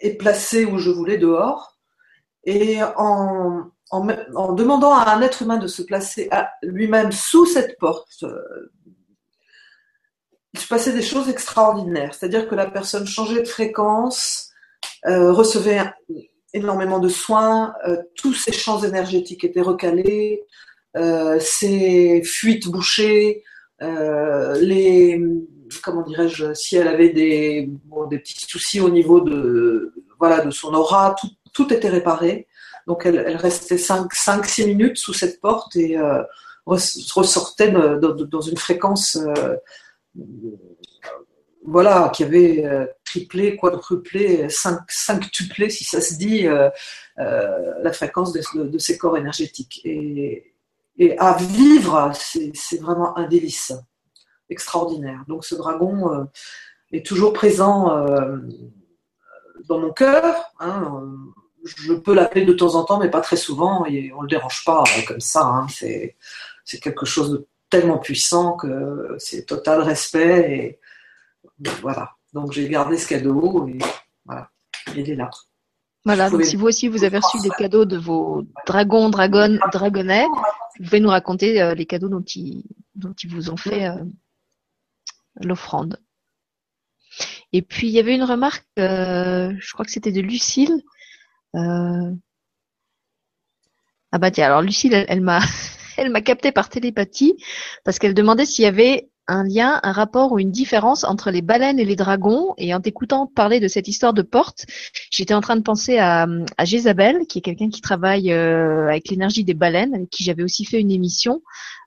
et 0.00 0.16
placer 0.16 0.64
où 0.64 0.78
je 0.78 0.90
voulais 0.90 1.18
dehors. 1.18 1.77
Et 2.44 2.78
en, 2.96 3.70
demandant 4.54 4.92
à 4.92 5.10
un 5.10 5.22
être 5.22 5.42
humain 5.42 5.58
de 5.58 5.66
se 5.66 5.82
placer 5.82 6.30
lui-même 6.62 7.12
sous 7.12 7.46
cette 7.46 7.78
porte, 7.78 8.24
il 10.54 10.60
se 10.60 10.66
passait 10.66 10.92
des 10.92 11.02
choses 11.02 11.28
extraordinaires. 11.28 12.14
C'est-à-dire 12.14 12.48
que 12.48 12.54
la 12.54 12.70
personne 12.70 13.06
changeait 13.06 13.42
de 13.42 13.48
fréquence, 13.48 14.50
recevait 15.04 15.82
énormément 16.54 16.98
de 16.98 17.08
soins, 17.08 17.74
tous 18.14 18.34
ses 18.34 18.52
champs 18.52 18.82
énergétiques 18.82 19.44
étaient 19.44 19.60
recalés, 19.60 20.42
ses 21.40 22.22
fuites 22.24 22.68
bouchées, 22.68 23.44
les 23.80 25.20
comment 25.82 26.02
dirais-je, 26.02 26.54
si 26.54 26.76
elle 26.76 26.88
avait 26.88 27.10
des, 27.10 27.70
des 28.10 28.18
petits 28.18 28.46
soucis 28.48 28.80
au 28.80 28.90
niveau 28.90 29.20
de, 29.20 29.92
voilà, 30.18 30.40
de 30.40 30.50
son 30.50 30.74
aura, 30.74 31.14
tout, 31.20 31.28
était 31.64 31.88
réparé. 31.88 32.46
Donc 32.88 33.04
elle, 33.04 33.36
restait 33.36 33.76
5-6 33.76 34.66
minutes 34.66 34.96
sous 34.96 35.12
cette 35.12 35.42
porte 35.42 35.76
et 35.76 35.98
euh, 35.98 36.22
ressortait 36.64 37.70
dans, 37.70 38.40
une 38.40 38.56
fréquence 38.56 39.16
euh, 39.16 39.56
voilà, 41.66 42.10
qui 42.14 42.24
avait 42.24 42.64
euh, 42.64 42.86
triplé, 43.04 43.56
quadruplé, 43.56 44.48
cinq, 44.48 45.30
tuplé, 45.30 45.68
si 45.68 45.84
ça 45.84 46.00
se 46.00 46.14
dit, 46.14 46.46
la 47.18 47.92
fréquence 47.92 48.32
de, 48.32 48.78
ses 48.78 48.96
corps 48.96 49.18
énergétiques. 49.18 49.82
Et, 49.84 50.54
à 51.18 51.34
vivre, 51.34 52.10
c'est 52.14 52.80
vraiment 52.80 53.16
un 53.18 53.28
délice 53.28 53.72
extraordinaire. 54.48 55.24
Donc 55.28 55.44
ce 55.44 55.54
dragon 55.54 56.26
est 56.90 57.04
toujours 57.04 57.34
présent 57.34 58.06
dans 59.68 59.78
mon 59.78 59.92
cœur. 59.92 60.52
Hein. 60.58 61.02
Je 61.64 61.92
peux 61.92 62.14
l'appeler 62.14 62.44
de 62.44 62.52
temps 62.52 62.74
en 62.74 62.84
temps, 62.84 62.98
mais 62.98 63.10
pas 63.10 63.20
très 63.20 63.36
souvent, 63.36 63.84
et 63.86 64.12
on 64.12 64.18
ne 64.18 64.22
le 64.22 64.28
dérange 64.28 64.62
pas 64.64 64.82
euh, 64.82 65.02
comme 65.06 65.20
ça. 65.20 65.44
Hein. 65.44 65.66
C'est, 65.68 66.16
quelque 66.80 67.06
chose 67.06 67.30
de 67.32 67.46
tellement 67.70 67.98
puissant 67.98 68.56
que 68.56 69.16
c'est 69.18 69.46
total 69.46 69.82
respect. 69.82 70.78
Et 71.64 71.70
voilà. 71.80 72.12
Donc 72.32 72.52
j'ai 72.52 72.68
gardé 72.68 72.96
ce 72.98 73.08
cadeau 73.08 73.66
et 73.68 73.78
voilà, 74.24 74.50
il 74.94 75.10
est 75.10 75.16
là. 75.16 75.30
Voilà, 76.04 76.30
donc 76.30 76.44
si 76.44 76.56
vous 76.56 76.66
aussi 76.66 76.88
vous 76.88 77.04
avez 77.04 77.18
reçu 77.18 77.38
des 77.40 77.50
cadeaux 77.50 77.84
de 77.84 77.96
vos 77.96 78.44
dragons, 78.66 79.08
dragons, 79.08 79.58
dragonnets, 79.72 80.26
vous 80.78 80.84
pouvez 80.84 81.00
nous 81.00 81.08
raconter 81.08 81.74
les 81.74 81.86
cadeaux 81.86 82.08
dont 82.08 82.22
ils, 82.22 82.64
dont 82.94 83.14
ils 83.22 83.30
vous 83.30 83.50
ont 83.50 83.56
fait 83.56 83.90
l'offrande. 85.40 85.98
Et 87.52 87.62
puis 87.62 87.88
il 87.88 87.92
y 87.92 87.98
avait 87.98 88.14
une 88.14 88.24
remarque, 88.24 88.66
euh, 88.78 89.52
je 89.58 89.72
crois 89.72 89.84
que 89.84 89.90
c'était 89.90 90.12
de 90.12 90.20
Lucille. 90.20 90.82
Euh, 91.56 92.14
ah 94.12 94.18
bah 94.18 94.30
tiens, 94.30 94.46
alors 94.46 94.62
Lucille, 94.62 94.94
elle, 95.08 95.20
m'a, 95.20 95.40
elle 95.96 96.10
m'a 96.10 96.20
capté 96.20 96.52
par 96.52 96.68
télépathie 96.68 97.36
parce 97.84 97.98
qu'elle 97.98 98.14
demandait 98.14 98.46
s'il 98.46 98.64
y 98.64 98.68
avait 98.68 99.10
un 99.28 99.44
lien, 99.44 99.78
un 99.82 99.92
rapport 99.92 100.32
ou 100.32 100.38
une 100.38 100.50
différence 100.50 101.04
entre 101.04 101.30
les 101.30 101.42
baleines 101.42 101.78
et 101.78 101.84
les 101.84 101.96
dragons. 101.96 102.54
Et 102.56 102.74
en 102.74 102.80
t'écoutant 102.80 103.26
parler 103.26 103.60
de 103.60 103.68
cette 103.68 103.86
histoire 103.86 104.14
de 104.14 104.22
porte, 104.22 104.64
j'étais 105.10 105.34
en 105.34 105.40
train 105.40 105.56
de 105.56 105.62
penser 105.62 105.98
à, 105.98 106.26
à 106.56 106.64
Jézabel, 106.64 107.26
qui 107.28 107.38
est 107.38 107.42
quelqu'un 107.42 107.68
qui 107.68 107.80
travaille 107.80 108.32
euh, 108.32 108.88
avec 108.88 109.08
l'énergie 109.08 109.44
des 109.44 109.54
baleines, 109.54 109.94
avec 109.94 110.10
qui 110.10 110.24
j'avais 110.24 110.42
aussi 110.42 110.64
fait 110.64 110.80
une 110.80 110.90
émission. 110.90 111.42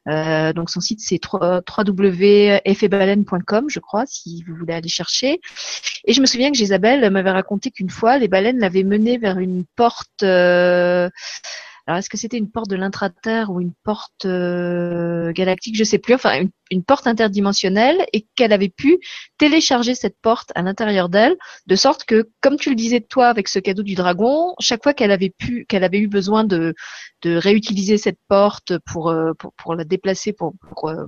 Euh, 0.08 0.54
donc 0.54 0.72
son 0.72 0.82
site 0.82 1.00
c'est 1.00 1.20
www.effetbaleine.com 1.24 3.70
je 3.70 3.80
crois, 3.80 4.06
si 4.08 4.44
vous 4.48 4.56
voulez 4.56 4.74
aller 4.74 4.90
chercher. 4.90 5.40
Et 6.06 6.14
je 6.14 6.22
me 6.22 6.26
souviens 6.26 6.52
que 6.52 6.58
Jézabel 6.58 7.08
m'avait 7.12 7.30
raconté 7.32 7.70
qu'une 7.72 7.92
fois, 7.92 8.18
les 8.18 8.28
baleines 8.28 8.60
l'avaient 8.60 8.84
menée 8.84 9.18
vers 9.18 9.38
une 9.38 9.64
porte. 9.76 10.24
Euh, 10.24 11.10
alors, 11.92 12.00
est-ce 12.00 12.10
que 12.10 12.16
c'était 12.16 12.38
une 12.38 12.50
porte 12.50 12.70
de 12.70 12.78
l'intraterre 12.78 13.50
ou 13.52 13.60
une 13.60 13.74
porte 13.84 14.24
euh, 14.24 15.34
galactique? 15.34 15.76
Je 15.76 15.84
sais 15.84 15.98
plus. 15.98 16.14
Enfin, 16.14 16.46
une, 16.72 16.84
porte 16.86 17.06
interdimensionnelle 17.06 17.98
et 18.14 18.26
qu'elle 18.38 18.54
avait 18.54 18.70
pu 18.70 18.98
télécharger 19.38 19.94
cette 19.94 20.16
porte 20.22 20.54
à 20.56 20.62
l'intérieur 20.62 21.10
d'elle, 21.10 21.36
de 21.68 21.76
sorte 21.76 22.06
que, 22.06 22.30
comme 22.40 22.56
tu 22.56 22.70
le 22.70 22.78
disais 22.78 23.02
toi 23.02 23.28
avec 23.28 23.50
ce 23.50 23.60
cadeau 23.60 23.84
du 23.84 23.96
dragon, 23.96 24.56
chaque 24.62 24.84
fois 24.84 24.94
qu'elle 24.94 25.12
avait 25.12 25.34
pu, 25.38 25.66
qu'elle 25.66 25.84
avait 25.84 26.00
eu 26.00 26.08
besoin 26.08 26.46
de, 26.46 26.76
de 27.24 27.36
réutiliser 27.36 27.98
cette 27.98 28.20
porte 28.30 28.78
pour 28.86 29.10
euh, 29.10 29.34
la 29.76 29.84
déplacer, 29.84 30.34
euh, 30.86 31.08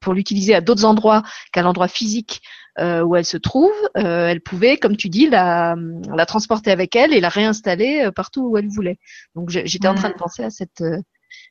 pour, 0.00 0.14
l'utiliser 0.14 0.54
à 0.54 0.62
d'autres 0.62 0.86
endroits 0.86 1.22
qu'à 1.52 1.60
l'endroit 1.60 1.88
physique 1.88 2.40
où 2.78 3.16
elle 3.16 3.24
se 3.24 3.36
trouve, 3.36 3.72
euh, 3.96 4.28
elle 4.28 4.40
pouvait, 4.40 4.76
comme 4.76 4.96
tu 4.96 5.08
dis, 5.08 5.28
la, 5.28 5.76
la, 6.14 6.26
transporter 6.26 6.70
avec 6.70 6.96
elle 6.96 7.12
et 7.12 7.20
la 7.20 7.28
réinstaller 7.28 8.04
euh, 8.06 8.10
partout 8.10 8.42
où 8.42 8.56
elle 8.56 8.68
voulait. 8.68 8.98
Donc 9.34 9.50
j'étais 9.50 9.88
en 9.88 9.94
train 9.94 10.10
de 10.10 10.14
penser 10.14 10.42
à 10.44 10.50
cette 10.50 10.82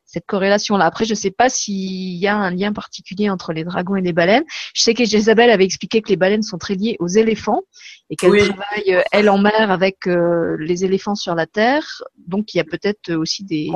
cette 0.05 0.25
corrélation-là. 0.25 0.85
Après, 0.85 1.05
je 1.05 1.11
ne 1.11 1.15
sais 1.15 1.31
pas 1.31 1.49
s'il 1.49 2.15
y 2.15 2.27
a 2.27 2.35
un 2.35 2.51
lien 2.51 2.71
particulier 2.71 3.29
entre 3.29 3.51
les 3.51 3.63
dragons 3.63 3.95
et 3.95 4.01
les 4.01 4.13
baleines. 4.13 4.43
Je 4.73 4.81
sais 4.81 4.93
que 4.93 5.03
Jésabelle 5.03 5.49
avait 5.49 5.65
expliqué 5.65 6.01
que 6.01 6.09
les 6.09 6.15
baleines 6.15 6.43
sont 6.43 6.57
très 6.57 6.75
liées 6.75 6.95
aux 6.99 7.07
éléphants 7.07 7.63
et 8.09 8.15
qu'elle 8.15 8.37
travaille, 8.37 9.03
elle, 9.11 9.29
en 9.29 9.39
mer 9.39 9.71
avec 9.71 10.05
les 10.05 10.85
éléphants 10.85 11.15
sur 11.15 11.35
la 11.35 11.47
terre. 11.47 11.85
Donc, 12.27 12.53
il 12.53 12.57
y 12.57 12.61
a 12.61 12.63
peut-être 12.63 13.13
aussi 13.13 13.43
des... 13.43 13.71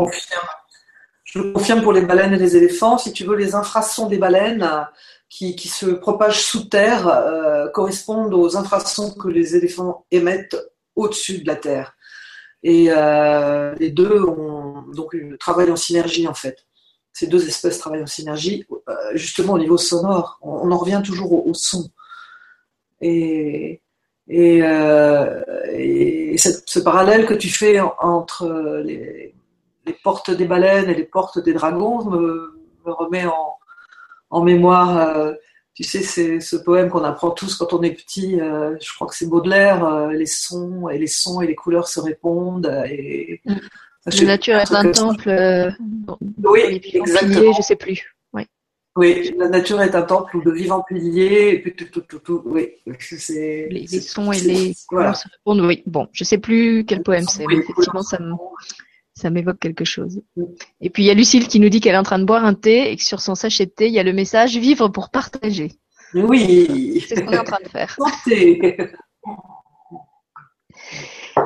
Je 1.26 1.42
confirme 1.42 1.82
pour 1.82 1.92
les 1.92 2.02
baleines 2.02 2.34
et 2.34 2.38
les 2.38 2.56
éléphants. 2.56 2.98
Si 2.98 3.12
tu 3.12 3.26
veux, 3.26 3.36
les 3.36 3.54
infrasons 3.54 4.08
des 4.08 4.18
baleines 4.18 4.66
qui, 5.30 5.68
se 5.68 5.86
propagent 5.88 6.44
sous 6.44 6.66
terre 6.66 7.08
euh, 7.08 7.68
correspondent 7.70 8.34
aux 8.34 8.56
infrasons 8.58 9.12
que 9.12 9.28
les 9.28 9.56
éléphants 9.56 10.06
émettent 10.12 10.58
au-dessus 10.96 11.40
de 11.40 11.48
la 11.48 11.56
terre. 11.56 11.96
Et 12.64 12.88
euh, 12.90 13.76
les 13.76 13.92
deux 13.92 14.24
ont, 14.24 14.84
donc, 14.94 15.16
travaillent 15.40 15.72
en 15.72 15.76
synergie 15.76 16.28
en 16.28 16.34
fait. 16.34 16.66
Ces 17.14 17.28
deux 17.28 17.48
espèces 17.48 17.80
travaillent 17.80 18.04
en 18.04 18.08
synergie, 18.08 18.66
euh, 18.72 18.94
justement 19.14 19.54
au 19.54 19.60
niveau 19.60 19.78
sonore. 19.78 20.40
On, 20.42 20.72
en 20.72 20.78
revient 20.78 21.02
toujours 21.04 21.48
au, 21.48 21.54
son. 21.54 21.90
Et, 23.02 23.82
et, 24.28 24.62
ce 26.38 26.80
parallèle 26.80 27.26
que 27.26 27.34
tu 27.34 27.50
fais 27.50 27.80
entre 27.80 28.48
les 28.86 29.34
portes 30.04 30.32
des 30.32 30.46
baleines 30.46 30.90
et 30.90 30.96
les 30.96 31.06
portes 31.06 31.40
des 31.40 31.54
dragons 31.54 32.04
me, 32.06 32.54
remet 32.86 33.26
en, 33.26 33.57
mémoire, 34.44 34.98
euh, 34.98 35.34
tu 35.74 35.84
sais, 35.84 36.02
c'est 36.02 36.40
ce 36.40 36.56
poème 36.56 36.90
qu'on 36.90 37.04
apprend 37.04 37.32
tous 37.32 37.56
quand 37.56 37.74
on 37.74 37.84
est 37.84 37.92
petit, 37.92 38.40
euh, 38.40 38.76
je 38.82 38.94
crois 38.94 39.08
que 39.08 39.16
c'est 39.16 39.28
Baudelaire, 39.28 39.86
euh, 39.86 40.12
les 40.12 40.26
sons 40.26 40.90
et 40.90 40.98
les 40.98 41.08
sons 41.08 41.42
et 41.42 41.48
les 41.48 41.56
couleurs 41.56 41.88
se 41.88 42.00
répondent. 42.00 42.84
Et, 42.90 43.42
mm. 43.46 43.56
La 44.06 44.24
nature 44.24 44.56
est 44.56 44.72
un 44.72 44.92
temple. 44.92 45.30
oui, 46.44 46.82
exactement. 46.94 47.54
je 47.54 47.62
sais 47.62 47.76
plus. 47.76 48.16
Oui. 48.32 48.44
oui, 48.96 49.36
la 49.38 49.50
nature 49.50 49.82
est 49.82 49.96
un 49.96 50.02
temple 50.02 50.42
de 50.46 50.52
vivants 50.52 50.82
piliers. 50.88 51.62
oui, 52.46 52.70
les, 52.86 54.00
sons 54.00 54.32
et 54.32 54.40
les 54.40 54.74
couleurs 54.88 55.18
se 55.18 55.28
répondent. 55.28 55.66
Oui, 55.66 55.84
bon, 55.86 56.08
je 56.14 56.24
sais 56.24 56.38
plus 56.38 56.86
quel 56.86 57.04
poème 57.04 57.26
c'est, 57.28 57.46
mais 57.48 57.58
effectivement, 57.58 58.02
ça 58.02 58.18
me 58.20 58.34
ça 59.18 59.30
m'évoque 59.30 59.60
quelque 59.60 59.84
chose. 59.84 60.22
Et 60.80 60.90
puis 60.90 61.04
il 61.04 61.06
y 61.08 61.10
a 61.10 61.14
Lucille 61.14 61.48
qui 61.48 61.60
nous 61.60 61.70
dit 61.70 61.82
qu'elle 61.82 61.96
est 61.96 62.00
en 62.00 62.04
train 62.04 62.20
de 62.20 62.24
boire 62.24 62.46
un 62.46 62.54
thé 62.54 62.92
et 62.92 62.96
que 62.96 63.04
sur 63.04 63.20
son 63.20 63.36
sachet 63.36 63.66
de 63.66 63.72
thé, 63.72 63.88
il 63.88 63.94
y 63.94 64.00
a 64.00 64.04
le 64.04 64.14
message 64.14 64.58
vivre 64.58 64.88
pour 64.90 65.10
partager. 65.10 65.72
Oui. 66.14 67.02
C'est 67.08 67.16
ce 67.16 67.22
qu'on 67.22 67.32
est 67.32 67.40
en 67.40 67.44
train 67.44 67.60
de 67.64 67.70
faire. 67.70 67.98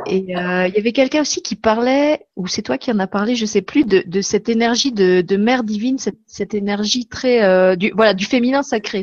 Et 0.05 0.35
euh, 0.37 0.67
il 0.67 0.73
y 0.75 0.77
avait 0.79 0.91
quelqu'un 0.91 1.21
aussi 1.21 1.41
qui 1.41 1.55
parlait, 1.55 2.25
ou 2.35 2.47
c'est 2.47 2.61
toi 2.61 2.77
qui 2.77 2.91
en 2.91 2.99
as 2.99 3.07
parlé, 3.07 3.35
je 3.35 3.45
sais 3.45 3.61
plus, 3.61 3.83
de, 3.85 4.21
cette 4.21 4.49
énergie 4.49 4.91
de, 4.91 5.37
mère 5.37 5.63
divine, 5.63 5.97
cette, 6.27 6.53
énergie 6.53 7.07
très, 7.07 7.43
euh, 7.43 7.75
du, 7.75 7.91
voilà, 7.95 8.13
du 8.13 8.25
féminin 8.25 8.63
sacré. 8.63 9.01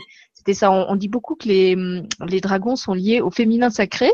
C'était 0.48 0.60
ça. 0.60 0.70
On, 0.70 0.96
dit 0.96 1.08
beaucoup 1.08 1.34
que 1.34 1.46
les, 1.46 1.76
les 2.26 2.40
dragons 2.40 2.74
sont 2.74 2.94
liés 2.94 3.20
au 3.20 3.30
féminin 3.30 3.68
sacré. 3.68 4.10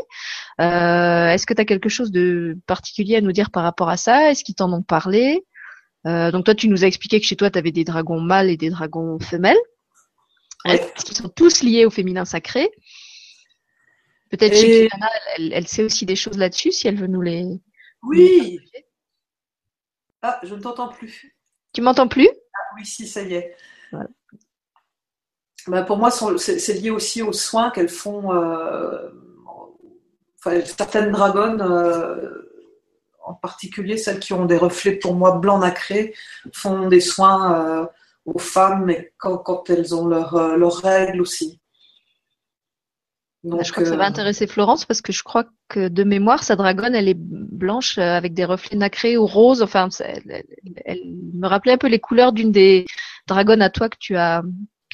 Euh, 0.59 1.29
est-ce 1.29 1.45
que 1.45 1.53
tu 1.53 1.61
as 1.61 1.65
quelque 1.65 1.87
chose 1.87 2.11
de 2.11 2.57
particulier 2.67 3.15
à 3.15 3.21
nous 3.21 3.31
dire 3.31 3.51
par 3.51 3.63
rapport 3.63 3.87
à 3.87 3.95
ça? 3.95 4.31
Est-ce 4.31 4.43
qu'ils 4.43 4.55
t'en 4.55 4.73
ont 4.73 4.81
parlé? 4.81 5.45
Euh, 6.05 6.31
Donc 6.31 6.43
toi, 6.43 6.53
tu 6.53 6.67
nous 6.67 6.83
as 6.83 6.87
expliqué 6.87 7.21
que 7.21 7.25
chez 7.25 7.37
toi, 7.37 7.49
tu 7.49 7.57
avais 7.57 7.71
des 7.71 7.85
dragons 7.85 8.19
mâles 8.19 8.49
et 8.49 8.57
des 8.57 8.69
dragons 8.69 9.17
femelles. 9.17 9.55
Est-ce 10.65 11.05
qu'ils 11.05 11.15
sont 11.15 11.29
tous 11.29 11.63
liés 11.63 11.85
au 11.85 11.89
féminin 11.89 12.25
sacré? 12.25 12.69
Peut-être 14.29 14.57
chez 14.57 14.89
Kitana, 14.89 15.09
elle, 15.37 15.67
sait 15.69 15.83
aussi 15.83 16.05
des 16.05 16.17
choses 16.17 16.37
là-dessus, 16.37 16.73
si 16.73 16.89
elle 16.89 16.97
veut 16.97 17.07
nous 17.07 17.21
les... 17.21 17.45
Oui 18.03 18.59
Ah, 20.21 20.41
je 20.43 20.53
ne 20.53 20.59
t'entends 20.59 20.89
plus. 20.89 21.33
Tu 21.71 21.81
m'entends 21.81 22.09
plus? 22.09 22.27
Ah 22.53 22.75
oui, 22.75 22.85
si, 22.85 23.07
ça 23.07 23.21
y 23.21 23.35
est. 23.35 23.55
Bah, 25.67 25.81
pour 25.81 25.97
moi, 25.97 26.11
c'est 26.11 26.73
lié 26.73 26.91
aussi 26.91 27.21
aux 27.21 27.33
soins 27.33 27.71
qu'elles 27.71 27.89
font. 27.89 28.33
Euh, 28.33 29.09
certaines 30.65 31.11
dragonnes, 31.11 31.61
euh, 31.61 32.51
en 33.23 33.33
particulier 33.33 33.97
celles 33.97 34.19
qui 34.19 34.33
ont 34.33 34.45
des 34.45 34.57
reflets 34.57 34.93
pour 34.93 35.15
moi 35.15 35.37
blanc 35.37 35.59
nacré, 35.59 36.13
font 36.53 36.87
des 36.87 36.99
soins 36.99 37.81
euh, 37.81 37.85
aux 38.25 38.37
femmes, 38.39 38.85
mais 38.85 39.13
quand, 39.17 39.69
elles 39.69 39.95
ont 39.95 40.05
leurs 40.05 40.77
règles 40.81 41.21
aussi. 41.21 41.59
Donc, 43.43 43.63
je 43.63 43.71
crois 43.71 43.83
que 43.83 43.89
ça 43.89 43.95
va 43.95 44.05
intéresser 44.05 44.47
Florence 44.47 44.85
parce 44.85 45.01
que 45.01 45.11
je 45.11 45.21
crois 45.21 45.45
que 45.67 45.87
de 45.87 46.03
mémoire, 46.03 46.43
sa 46.43 46.55
dragonne, 46.55 46.95
elle 46.95 47.07
est 47.07 47.17
blanche 47.17 47.99
avec 47.99 48.33
des 48.33 48.45
reflets 48.45 48.75
nacrés 48.75 49.17
ou 49.17 49.27
roses. 49.27 49.61
Enfin, 49.61 49.89
elle, 49.99 50.43
elle, 50.83 51.01
me 51.33 51.47
rappelait 51.47 51.73
un 51.73 51.77
peu 51.77 51.87
les 51.87 51.99
couleurs 51.99 52.33
d'une 52.33 52.51
des 52.51 52.87
dragonnes 53.27 53.61
à 53.61 53.69
toi 53.69 53.87
que 53.87 53.97
tu 53.99 54.15
as. 54.15 54.41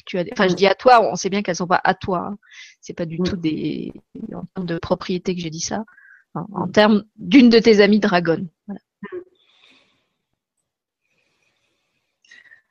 Tu 0.04 0.18
as 0.18 0.24
enfin, 0.32 0.48
je 0.48 0.54
dis 0.54 0.66
à 0.66 0.74
toi, 0.74 1.00
on 1.02 1.16
sait 1.16 1.30
bien 1.30 1.42
qu'elles 1.42 1.56
sont 1.56 1.66
pas 1.66 1.80
à 1.82 1.94
toi. 1.94 2.28
Hein. 2.30 2.38
C'est 2.80 2.94
pas 2.94 3.06
du 3.06 3.18
tout 3.18 3.36
des 3.36 3.92
en 4.34 4.44
termes 4.54 4.66
de 4.66 4.78
propriété 4.78 5.34
que 5.34 5.40
j'ai 5.40 5.50
dit 5.50 5.60
ça. 5.60 5.84
En, 6.34 6.66
termes 6.66 7.04
d'une 7.16 7.50
de 7.50 7.58
tes 7.58 7.80
amies 7.80 8.00
dragonnes. 8.00 8.48
Voilà. 8.66 8.80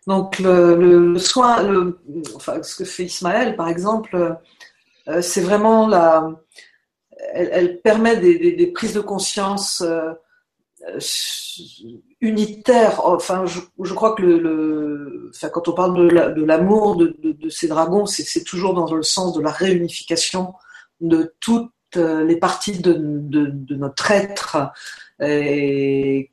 Donc 0.07 0.39
le, 0.39 1.17
soin, 1.19 1.61
le, 1.61 1.99
enfin, 2.35 2.63
ce 2.63 2.75
que 2.75 2.85
fait 2.85 3.05
Ismaël, 3.05 3.55
par 3.55 3.67
exemple, 3.67 4.39
euh, 5.07 5.21
c'est 5.21 5.41
vraiment 5.41 5.87
la, 5.87 6.27
elle, 7.33 7.79
permet 7.81 8.17
des, 8.17 8.67
prises 8.67 8.93
de 8.93 9.01
conscience 9.01 9.81
euh, 9.81 10.13
unitaires. 12.21 13.05
Enfin, 13.05 13.45
je, 13.45 13.93
crois 13.93 14.15
que 14.15 14.23
le, 14.23 15.31
enfin, 15.33 15.49
quand 15.49 15.67
on 15.67 15.73
parle 15.73 16.33
de 16.35 16.43
l'amour 16.43 16.95
de, 16.95 17.49
ces 17.49 17.67
dragons, 17.67 18.05
c'est 18.05 18.43
toujours 18.43 18.73
dans 18.73 18.93
le 18.93 19.03
sens 19.03 19.33
de 19.33 19.41
la 19.41 19.51
réunification 19.51 20.53
de 20.99 21.35
toutes 21.39 21.71
les 21.95 22.37
parties 22.37 22.79
de, 22.79 23.75
notre 23.75 24.11
être 24.11 24.71
et 25.19 26.31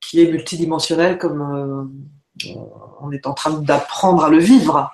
qui 0.00 0.22
est 0.22 0.30
multidimensionnel 0.30 1.18
comme 1.18 1.42
euh, 1.42 2.54
on 3.00 3.10
est 3.10 3.26
en 3.26 3.34
train 3.34 3.60
d'apprendre 3.60 4.24
à 4.24 4.30
le 4.30 4.38
vivre. 4.38 4.92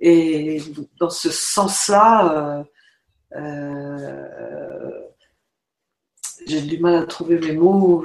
Et 0.00 0.62
dans 0.98 1.10
ce 1.10 1.30
sens-là, 1.30 2.32
euh, 2.32 2.64
euh, 3.36 4.63
j'ai 6.46 6.60
du 6.60 6.78
mal 6.78 6.94
à 6.96 7.06
trouver 7.06 7.38
mes 7.38 7.52
mots. 7.52 8.04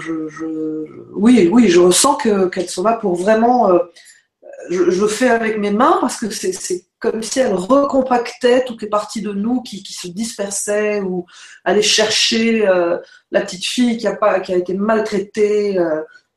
oui, 1.13 1.49
oui, 1.51 1.67
je 1.67 1.79
ressens 1.79 2.15
qu'elles 2.17 2.69
sont 2.69 2.83
là 2.83 2.93
pour 2.93 3.15
vraiment. 3.15 3.71
je, 4.69 5.07
fais 5.07 5.29
avec 5.29 5.57
mes 5.57 5.71
mains 5.71 5.97
parce 6.01 6.17
que 6.17 6.29
c'est 6.29 6.85
comme 6.99 7.23
si 7.23 7.39
elles 7.39 7.53
recompactaient 7.53 8.65
toutes 8.65 8.81
les 8.81 8.89
parties 8.89 9.21
de 9.21 9.31
nous 9.31 9.61
qui, 9.61 9.83
se 9.83 10.07
dispersaient 10.07 11.01
ou 11.01 11.25
allaient 11.63 11.81
chercher 11.81 12.65
la 13.31 13.41
petite 13.41 13.65
fille 13.65 13.97
qui 13.97 14.07
a, 14.07 14.15
pas, 14.15 14.39
qui 14.39 14.53
a 14.53 14.57
été 14.57 14.73
maltraitée, 14.73 15.77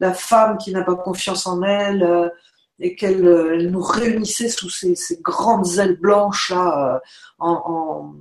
la 0.02 0.12
femme 0.12 0.58
qui 0.58 0.72
n'a 0.72 0.82
pas 0.82 0.96
confiance 0.96 1.46
en 1.46 1.62
elle 1.62 2.02
euh, 2.02 2.28
et 2.80 2.96
qu'elle 2.96 3.24
euh, 3.24 3.70
nous 3.70 3.80
réunissait 3.80 4.48
sous 4.48 4.68
ces, 4.68 4.96
grandes 5.22 5.78
ailes 5.78 5.96
blanches 5.96 6.50
là, 6.50 6.96
euh, 6.96 6.98
en, 7.38 8.12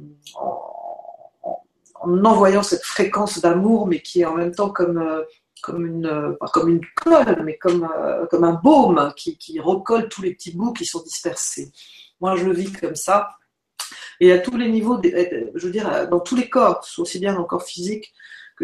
envoyant 2.04 2.64
cette 2.64 2.84
fréquence 2.84 3.39
d'amour, 3.39 3.88
mais 3.88 4.02
qui 4.02 4.22
est 4.22 4.26
en 4.26 4.36
même 4.36 4.54
temps 4.54 4.70
comme, 4.70 5.24
comme 5.62 5.86
une, 5.86 6.38
comme 6.54 6.70
une 6.70 6.86
colle, 6.95 7.41
mais 7.43 7.58
comme, 7.58 7.88
comme 8.30 8.43
un 8.43 8.54
baume 8.54 9.14
qui, 9.16 9.60
recolle 9.60 10.10
tous 10.10 10.22
les 10.22 10.34
petits 10.34 10.56
bouts 10.56 10.74
qui 10.74 10.86
sont 10.86 11.02
dispersés. 11.02 11.72
Moi, 12.20 12.36
je 12.36 12.45
le 12.45 12.54
vis 12.54 12.72
comme 12.72 12.95
ça. 12.95 13.30
Et 14.20 14.32
à 14.32 14.39
tous 14.39 14.58
les 14.58 14.70
niveaux, 14.70 14.99
je 15.04 15.66
veux 15.66 15.72
dire, 15.72 16.08
dans 16.10 16.20
tous 16.20 16.36
les 16.36 16.49
corps, 16.49 16.86
aussi 16.97 17.20
bien 17.20 17.34
dans 17.34 17.41
le 17.41 17.45
corps 17.45 17.64
physique 17.64 18.14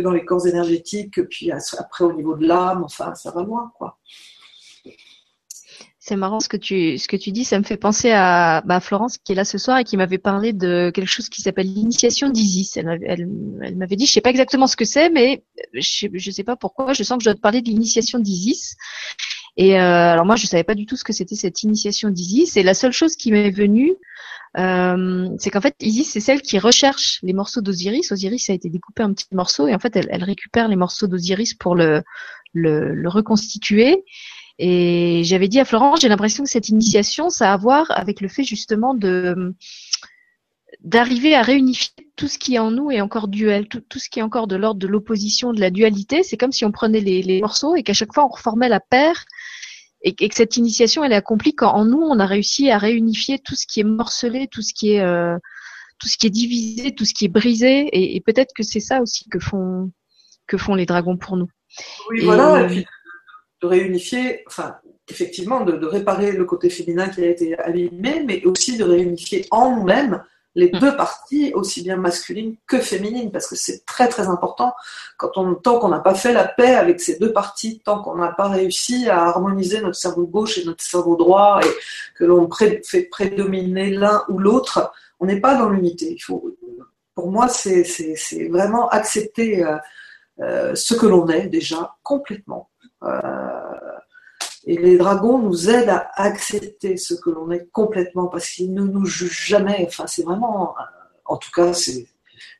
dans 0.01 0.11
les 0.11 0.25
corps 0.25 0.45
énergétiques, 0.47 1.21
puis 1.29 1.51
après 1.51 2.03
au 2.03 2.13
niveau 2.13 2.35
de 2.35 2.47
l'âme, 2.47 2.83
enfin, 2.83 3.15
ça 3.15 3.31
va 3.31 3.43
loin, 3.43 3.71
quoi. 3.75 3.97
C'est 6.07 6.15
marrant 6.15 6.39
ce 6.39 6.47
que 6.47 6.55
tu 6.55 6.97
ce 6.97 7.09
que 7.09 7.17
tu 7.17 7.31
dis, 7.31 7.43
ça 7.43 7.59
me 7.59 7.65
fait 7.65 7.75
penser 7.75 8.11
à 8.11 8.61
bah, 8.65 8.79
Florence 8.79 9.17
qui 9.17 9.33
est 9.33 9.35
là 9.35 9.43
ce 9.43 9.57
soir 9.57 9.77
et 9.77 9.83
qui 9.83 9.97
m'avait 9.97 10.17
parlé 10.17 10.53
de 10.53 10.89
quelque 10.95 11.09
chose 11.09 11.27
qui 11.27 11.41
s'appelle 11.41 11.67
l'initiation 11.67 12.29
d'Isis. 12.29 12.77
Elle, 12.77 12.97
elle, 13.05 13.75
m'avait 13.75 13.97
dit, 13.97 14.05
je 14.05 14.13
sais 14.13 14.21
pas 14.21 14.29
exactement 14.29 14.67
ce 14.67 14.77
que 14.77 14.85
c'est, 14.85 15.09
mais 15.09 15.43
je, 15.73 16.07
je 16.13 16.31
sais 16.31 16.45
pas 16.45 16.55
pourquoi, 16.55 16.93
je 16.93 17.03
sens 17.03 17.17
que 17.17 17.25
je 17.25 17.29
dois 17.29 17.35
te 17.35 17.41
parler 17.41 17.61
de 17.61 17.67
l'initiation 17.67 18.19
d'Isis. 18.19 18.77
Et 19.57 19.77
euh, 19.77 20.13
alors 20.13 20.25
moi, 20.25 20.37
je 20.37 20.47
savais 20.47 20.63
pas 20.63 20.75
du 20.75 20.85
tout 20.85 20.95
ce 20.95 21.03
que 21.03 21.11
c'était 21.11 21.35
cette 21.35 21.61
initiation 21.63 22.09
d'Isis. 22.09 22.55
Et 22.55 22.63
la 22.63 22.73
seule 22.73 22.93
chose 22.93 23.17
qui 23.17 23.33
m'est 23.33 23.51
venue, 23.51 23.93
euh, 24.57 25.27
c'est 25.39 25.49
qu'en 25.49 25.59
fait, 25.59 25.75
Isis, 25.81 26.09
c'est 26.09 26.21
celle 26.21 26.41
qui 26.41 26.57
recherche 26.57 27.19
les 27.21 27.33
morceaux 27.33 27.59
d'Osiris. 27.59 28.13
Osiris 28.13 28.49
a 28.49 28.53
été 28.53 28.69
découpé 28.69 29.03
en 29.03 29.13
petits 29.13 29.27
morceaux 29.33 29.67
et 29.67 29.75
en 29.75 29.79
fait, 29.79 29.97
elle, 29.97 30.23
récupère 30.23 30.69
les 30.69 30.77
morceaux 30.77 31.07
d'Osiris 31.07 31.53
pour 31.53 31.75
le, 31.75 32.01
le, 32.53 33.09
reconstituer. 33.09 34.05
Et 34.59 35.21
j'avais 35.23 35.47
dit 35.47 35.59
à 35.59 35.65
Florence, 35.65 36.01
j'ai 36.01 36.09
l'impression 36.09 36.43
que 36.43 36.49
cette 36.49 36.69
initiation, 36.69 37.29
ça 37.29 37.51
a 37.51 37.53
à 37.53 37.57
voir 37.57 37.85
avec 37.89 38.21
le 38.21 38.27
fait 38.27 38.43
justement 38.43 38.93
de 38.93 39.53
d'arriver 40.83 41.33
à 41.35 41.41
réunifier 41.41 41.93
tout 42.15 42.27
ce 42.27 42.37
qui 42.37 42.55
est 42.55 42.59
en 42.59 42.71
nous 42.71 42.91
et 42.91 43.01
encore 43.01 43.27
duel, 43.27 43.67
tout, 43.67 43.81
tout 43.81 43.99
ce 43.99 44.09
qui 44.09 44.19
est 44.19 44.21
encore 44.21 44.47
de 44.47 44.55
l'ordre 44.55 44.79
de 44.79 44.87
l'opposition, 44.87 45.53
de 45.53 45.59
la 45.59 45.69
dualité. 45.69 46.23
C'est 46.23 46.37
comme 46.37 46.51
si 46.51 46.65
on 46.65 46.71
prenait 46.71 46.99
les, 46.99 47.21
les 47.23 47.41
morceaux 47.41 47.75
et 47.75 47.83
qu'à 47.83 47.93
chaque 47.93 48.13
fois 48.13 48.25
on 48.25 48.29
reformait 48.29 48.69
la 48.69 48.79
paire 48.79 49.25
et, 50.01 50.13
que 50.13 50.35
cette 50.35 50.57
initiation 50.57 51.03
elle 51.03 51.13
est 51.13 51.15
accomplie 51.15 51.55
quand 51.55 51.71
en 51.71 51.85
nous 51.85 52.01
on 52.01 52.19
a 52.19 52.25
réussi 52.25 52.69
à 52.69 52.77
réunifier 52.77 53.39
tout 53.39 53.55
ce 53.55 53.65
qui 53.67 53.79
est 53.79 53.85
morcelé, 53.85 54.47
tout 54.47 54.61
ce 54.61 54.73
qui 54.73 54.93
est 54.93 55.01
euh, 55.01 55.37
tout 55.99 56.07
ce 56.07 56.17
qui 56.17 56.27
est 56.27 56.31
divisé, 56.31 56.93
tout 56.93 57.05
ce 57.05 57.13
qui 57.13 57.25
est 57.25 57.29
brisé 57.29 57.89
et, 57.91 58.21
peut-être 58.21 58.53
que 58.55 58.63
c'est 58.63 58.79
ça 58.79 59.01
aussi 59.01 59.27
que 59.29 59.39
font 59.39 59.91
que 60.45 60.57
font 60.57 60.75
les 60.75 60.85
dragons 60.85 61.17
pour 61.17 61.37
nous. 61.37 61.49
Oui, 62.09 62.21
voilà, 62.23 62.63
et 62.63 62.67
puis 62.67 62.85
de 63.61 63.67
réunifier, 63.67 64.43
enfin 64.47 64.77
effectivement 65.09 65.61
de, 65.61 65.73
de, 65.73 65.85
réparer 65.85 66.31
le 66.31 66.45
côté 66.45 66.69
féminin 66.69 67.09
qui 67.09 67.23
a 67.23 67.27
été 67.27 67.57
abîmé, 67.59 68.23
mais 68.25 68.43
aussi 68.45 68.77
de 68.77 68.83
réunifier 68.83 69.45
en 69.51 69.75
nous-mêmes 69.75 70.23
les 70.57 70.71
mm. 70.73 70.79
deux 70.79 70.97
parties, 70.97 71.53
aussi 71.53 71.83
bien 71.83 71.95
masculines 71.95 72.55
que 72.67 72.79
féminines, 72.79 73.31
parce 73.31 73.47
que 73.47 73.55
c'est 73.55 73.85
très 73.85 74.09
très 74.09 74.27
important 74.27 74.73
quand 75.15 75.37
on, 75.37 75.55
tant 75.55 75.79
qu'on 75.79 75.87
n'a 75.87 75.99
pas 75.99 76.15
fait 76.15 76.33
la 76.33 76.45
paix 76.45 76.75
avec 76.75 76.99
ces 76.99 77.17
deux 77.19 77.31
parties, 77.31 77.79
tant 77.85 78.01
qu'on 78.01 78.15
n'a 78.15 78.31
pas 78.31 78.49
réussi 78.49 79.07
à 79.07 79.23
harmoniser 79.23 79.81
notre 79.81 79.95
cerveau 79.95 80.25
gauche 80.25 80.57
et 80.57 80.65
notre 80.65 80.83
cerveau 80.83 81.15
droit, 81.15 81.59
et 81.63 81.69
que 82.15 82.25
l'on 82.25 82.49
fait 82.51 83.03
prédominer 83.03 83.91
l'un 83.91 84.23
ou 84.29 84.39
l'autre, 84.39 84.91
on 85.19 85.27
n'est 85.27 85.39
pas 85.39 85.55
dans 85.55 85.69
l'unité. 85.69 86.11
Il 86.11 86.19
faut, 86.19 86.55
pour 87.13 87.31
moi, 87.31 87.47
c'est 87.47 87.83
vraiment 88.49 88.89
accepter 88.89 89.63
euh, 89.63 89.77
euh, 90.39 90.75
ce 90.75 90.95
que 90.95 91.05
l'on 91.05 91.27
est 91.27 91.47
déjà 91.47 91.95
complètement. 92.03 92.69
Euh, 93.03 93.19
et 94.65 94.77
les 94.77 94.97
dragons 94.97 95.39
nous 95.39 95.69
aident 95.69 95.89
à 95.89 96.11
accepter 96.15 96.97
ce 96.97 97.13
que 97.13 97.29
l'on 97.29 97.51
est 97.51 97.69
complètement 97.71 98.27
parce 98.27 98.49
qu'ils 98.49 98.73
ne 98.73 98.83
nous 98.83 99.05
jugent 99.05 99.47
jamais. 99.47 99.85
Enfin, 99.87 100.07
c'est 100.07 100.23
vraiment, 100.23 100.75
en 101.25 101.37
tout 101.37 101.51
cas, 101.51 101.73
c'est, 101.73 102.07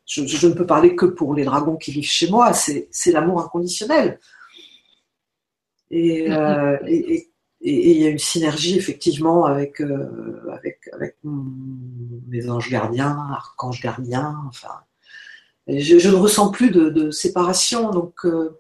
je, 0.08 0.48
ne 0.48 0.54
peux 0.54 0.66
parler 0.66 0.96
que 0.96 1.06
pour 1.06 1.36
les 1.36 1.44
dragons 1.44 1.76
qui 1.76 1.92
vivent 1.92 2.10
chez 2.10 2.30
moi. 2.30 2.54
C'est, 2.54 2.88
l'amour 3.08 3.42
inconditionnel. 3.42 4.20
Euh, 5.92 6.78
et, 6.88 7.30
il 7.60 7.98
y 7.98 8.06
a 8.06 8.10
une 8.10 8.20
synergie 8.20 8.78
effectivement 8.78 9.46
avec, 9.46 9.82
euh, 9.82 10.48
avec, 10.54 10.80
avec 10.94 11.18
mes 11.24 12.50
anges 12.50 12.70
gardiens, 12.70 13.18
archanges 13.32 13.82
gardiens. 13.82 14.36
Enfin, 14.48 14.82
je, 15.68 16.08
ne 16.08 16.16
ressens 16.16 16.52
plus 16.52 16.72
de, 16.72 17.12
séparation. 17.12 17.90
Donc, 17.92 18.26
euh, 18.26 18.60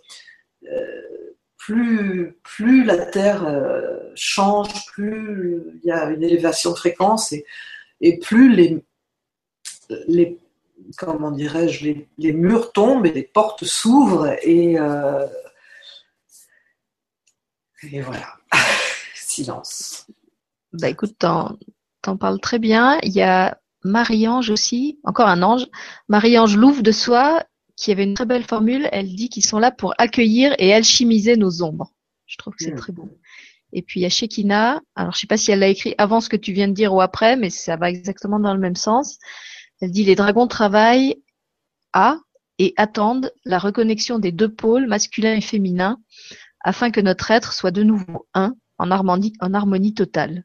plus, 1.68 2.84
la 2.86 3.05
Terre 3.05 3.45
euh, 3.45 3.99
change, 4.15 4.86
plus 4.88 5.61
il 5.84 5.88
y 5.88 5.91
a 5.91 6.09
une 6.09 6.24
élévation 6.24 6.72
de 6.72 6.78
fréquence 6.78 7.34
et, 8.01 8.20
plus 8.20 8.55
les, 8.55 10.38
comment 10.97 11.32
dirais-je, 11.32 11.93
les, 12.18 12.34
murs 12.34 12.72
tombent 12.72 13.05
et 13.05 13.11
les 13.11 13.24
portes 13.24 13.65
s'ouvrent 13.65 14.36
et, 14.43 14.80
euh, 14.80 15.26
voilà, 18.01 18.36
silence. 19.15 20.07
Bah 20.74 20.89
écoute, 20.89 21.15
t'en, 21.20 21.57
t'en 22.01 22.18
parles 22.18 22.39
très 22.39 22.59
bien. 22.59 22.99
Il 23.03 23.11
y 23.11 23.22
a 23.22 23.59
Marie-Ange 23.84 24.49
aussi, 24.49 24.99
encore 25.03 25.28
un 25.28 25.43
ange. 25.43 25.65
Marie-Ange 26.07 26.55
Louve 26.55 26.82
de 26.82 26.91
Soi 26.91 27.43
qui 27.78 27.91
avait 27.91 28.03
une 28.03 28.15
très 28.15 28.25
belle 28.25 28.43
formule. 28.43 28.89
Elle 28.91 29.15
dit 29.15 29.30
qu'ils 29.30 29.45
sont 29.45 29.59
là 29.59 29.71
pour 29.71 29.93
accueillir 29.97 30.53
et 30.57 30.73
alchimiser 30.73 31.38
nos 31.38 31.61
ombres. 31.61 31.93
Je 32.25 32.36
trouve 32.38 32.55
que 32.55 32.65
c'est 32.65 32.75
très 32.75 32.91
beau. 32.91 33.07
Et 33.71 33.82
puis 33.82 34.01
il 34.01 34.03
y 34.03 34.05
a 34.05 34.09
Shekina. 34.09 34.82
Alors 34.95 35.13
je 35.13 35.19
sais 35.19 35.28
pas 35.28 35.38
si 35.38 35.51
elle 35.51 35.59
l'a 35.59 35.69
écrit 35.69 35.95
avant 35.97 36.19
ce 36.19 36.28
que 36.28 36.36
tu 36.36 36.51
viens 36.51 36.67
de 36.67 36.73
dire 36.73 36.93
ou 36.93 36.99
après, 36.99 37.38
mais 37.38 37.49
ça 37.49 37.78
va 37.78 37.89
exactement 37.89 38.39
dans 38.39 38.53
le 38.53 38.59
même 38.59 38.75
sens. 38.75 39.19
Elle 39.80 39.91
dit 39.91 40.03
les 40.03 40.15
dragons 40.15 40.47
travaillent 40.47 41.21
à 41.93 42.17
et 42.59 42.73
attendent 42.75 43.32
la 43.45 43.59
reconnexion 43.59 44.17
des 44.17 44.32
deux 44.32 44.51
pôles 44.53 44.88
masculin 44.88 45.36
et 45.36 45.41
féminin 45.41 45.99
afin 46.61 46.89
que 46.89 46.99
notre 46.99 47.30
être 47.30 47.53
soit 47.53 47.71
de 47.71 47.84
nouveau 47.84 48.28
un 48.34 48.55
en 48.80 48.89
harmonie, 48.89 49.34
en 49.39 49.53
harmonie 49.53 49.93
totale. 49.93 50.43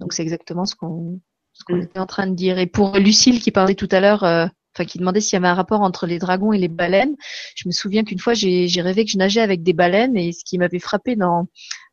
Donc 0.00 0.12
c'est 0.12 0.22
exactement 0.22 0.66
ce 0.66 0.74
qu'on 0.74 1.20
ce 1.52 1.64
qu'on 1.64 1.76
mm. 1.76 1.82
était 1.82 2.00
en 2.00 2.06
train 2.06 2.26
de 2.26 2.34
dire. 2.34 2.58
Et 2.58 2.66
pour 2.66 2.96
Lucille 2.96 3.40
qui 3.40 3.52
parlait 3.52 3.74
tout 3.74 3.88
à 3.92 4.00
l'heure 4.00 4.24
euh, 4.24 4.46
enfin 4.80 4.86
qui 4.86 4.98
demandait 4.98 5.20
s'il 5.20 5.34
y 5.34 5.36
avait 5.36 5.48
un 5.48 5.54
rapport 5.54 5.82
entre 5.82 6.06
les 6.06 6.18
dragons 6.18 6.52
et 6.52 6.58
les 6.58 6.68
baleines. 6.68 7.14
Je 7.54 7.68
me 7.68 7.72
souviens 7.72 8.04
qu'une 8.04 8.18
fois 8.18 8.34
j'ai 8.34 8.68
rêvé 8.80 9.04
que 9.04 9.10
je 9.10 9.18
nageais 9.18 9.40
avec 9.40 9.62
des 9.62 9.72
baleines 9.72 10.16
et 10.16 10.32
ce 10.32 10.44
qui 10.44 10.58
m'avait 10.58 10.78
frappé 10.78 11.16
dans 11.16 11.48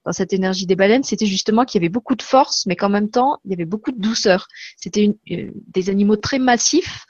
dans 0.05 0.13
cette 0.13 0.31
énergie 0.31 0.65
des 0.65 0.77
baleines, 0.77 1.03
c'était 1.03 1.25
justement 1.25 1.65
qu'il 1.65 1.81
y 1.81 1.83
avait 1.83 1.91
beaucoup 1.91 2.15
de 2.15 2.21
force, 2.21 2.65
mais 2.65 2.77
qu'en 2.77 2.87
même 2.87 3.09
temps 3.09 3.39
il 3.43 3.51
y 3.51 3.53
avait 3.53 3.65
beaucoup 3.65 3.91
de 3.91 3.99
douceur. 3.99 4.47
C'était 4.77 5.13
euh, 5.31 5.51
des 5.67 5.89
animaux 5.89 6.15
très 6.15 6.39
massifs 6.39 7.05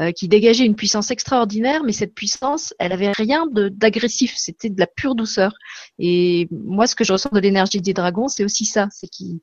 euh, 0.00 0.12
qui 0.12 0.28
dégageait 0.28 0.64
une 0.64 0.76
puissance 0.76 1.10
extraordinaire, 1.10 1.82
mais 1.82 1.92
cette 1.92 2.14
puissance, 2.14 2.72
elle 2.78 2.92
avait 2.92 3.10
rien 3.10 3.48
d'agressif, 3.52 4.34
c'était 4.36 4.70
de 4.70 4.78
la 4.78 4.86
pure 4.86 5.16
douceur. 5.16 5.52
Et 5.98 6.46
moi, 6.52 6.86
ce 6.86 6.94
que 6.94 7.02
je 7.02 7.12
ressens 7.12 7.30
de 7.32 7.40
l'énergie 7.40 7.80
des 7.80 7.94
dragons, 7.94 8.28
c'est 8.28 8.44
aussi 8.44 8.64
ça, 8.64 8.86
c'est 8.92 9.08
qu'ils 9.08 9.40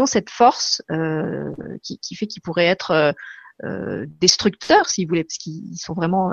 ont 0.00 0.06
cette 0.06 0.30
force 0.30 0.80
euh, 0.92 1.50
qui, 1.82 2.14
fait 2.14 2.28
qu'ils 2.28 2.40
pourraient 2.40 2.66
être 2.66 3.14
destructeurs, 3.62 4.88
si 4.88 5.04
vous 5.04 5.08
voulez, 5.08 5.24
parce 5.24 5.38
qu'ils 5.38 5.78
sont 5.78 5.94
vraiment 5.94 6.30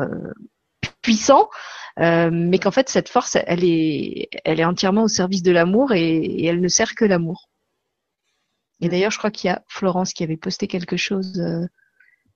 puissants, 1.01 1.49
mais 1.97 2.59
qu'en 2.59 2.71
fait, 2.71 2.89
cette 2.89 3.09
force, 3.09 3.37
elle 3.45 3.63
est, 3.63 4.29
elle 4.43 4.59
est 4.59 4.65
entièrement 4.65 5.03
au 5.03 5.07
service 5.07 5.43
de 5.43 5.51
l'amour 5.51 5.93
et, 5.93 6.17
et 6.17 6.45
elle 6.45 6.61
ne 6.61 6.67
sert 6.67 6.95
que 6.95 7.05
l'amour. 7.05 7.49
Et 8.81 8.89
d'ailleurs, 8.89 9.11
je 9.11 9.17
crois 9.17 9.31
qu'il 9.31 9.47
y 9.47 9.51
a 9.51 9.63
Florence 9.67 10.13
qui 10.13 10.23
avait 10.23 10.37
posté 10.37 10.67
quelque 10.67 10.97
chose 10.97 11.41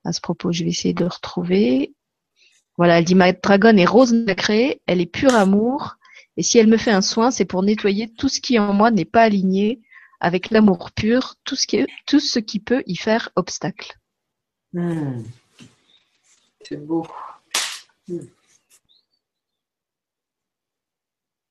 à 0.04 0.12
ce 0.12 0.20
propos. 0.20 0.52
Je 0.52 0.64
vais 0.64 0.70
essayer 0.70 0.94
de 0.94 1.04
retrouver. 1.04 1.94
Voilà, 2.78 2.98
elle 2.98 3.04
dit 3.04 3.16
ma 3.16 3.32
dragonne 3.32 3.78
est 3.78 3.84
rose 3.84 4.12
nacrée, 4.12 4.80
elle 4.86 5.00
est 5.00 5.06
pure 5.06 5.34
amour, 5.34 5.96
et 6.36 6.44
si 6.44 6.58
elle 6.58 6.68
me 6.68 6.76
fait 6.76 6.92
un 6.92 7.02
soin, 7.02 7.32
c'est 7.32 7.44
pour 7.44 7.64
nettoyer 7.64 8.08
tout 8.14 8.28
ce 8.28 8.40
qui 8.40 8.60
en 8.60 8.72
moi 8.72 8.92
n'est 8.92 9.04
pas 9.04 9.22
aligné 9.22 9.80
avec 10.20 10.50
l'amour 10.50 10.92
pur, 10.92 11.34
tout 11.42 11.56
ce 11.56 11.66
qui, 11.66 11.84
tout 12.06 12.20
ce 12.20 12.38
qui 12.38 12.60
peut 12.60 12.84
y 12.86 12.94
faire 12.94 13.30
obstacle. 13.34 13.98
Hmm. 14.72 15.22
C'est 16.62 16.76
beau. 16.76 17.06
Hmm. 18.06 18.18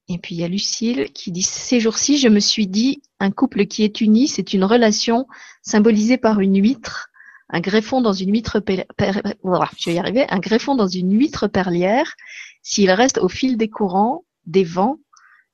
Et 0.10 0.18
puis 0.20 0.36
il 0.36 0.42
y 0.42 0.44
a 0.44 0.48
Lucille 0.48 1.12
qui 1.14 1.32
dit 1.32 1.42
Ces 1.42 1.80
jours-ci, 1.80 2.18
je 2.18 2.30
me 2.30 2.40
suis 2.40 2.68
dit, 2.68 3.02
un 3.20 3.32
couple 3.32 3.66
qui 3.66 3.84
est 3.84 4.02
uni, 4.02 4.28
c'est 4.28 4.54
une 4.54 4.64
relation 4.64 5.28
symbolisée 5.62 6.18
par 6.18 6.40
une 6.40 6.62
huître 6.62 7.10
un 7.50 7.60
greffon 7.60 8.02
dans 8.02 8.14
une 8.14 8.34
huître 8.34 8.62
je 8.68 9.90
vais 9.90 9.96
y 9.96 10.00
arriver, 10.00 10.26
un 10.30 10.40
greffon 10.40 10.76
dans 10.76 10.88
une 10.88 11.18
huître 11.18 11.48
perlière, 11.48 12.16
s'il 12.62 12.92
reste 12.92 13.18
au 13.20 13.30
fil 13.30 13.58
des 13.58 13.70
courants, 13.70 14.26
des 14.46 14.64
vents, 14.64 14.98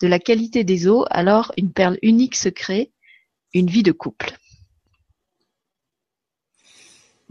de 0.02 0.08
la 0.08 0.20
qualité 0.20 0.64
des 0.64 0.88
eaux, 0.88 1.06
alors 1.10 1.52
une 1.58 1.72
perle 1.72 1.98
unique 2.02 2.36
se 2.36 2.50
crée, 2.50 2.92
une 3.54 3.68
vie 3.68 3.84
de 3.84 3.92
couple. 3.92 4.34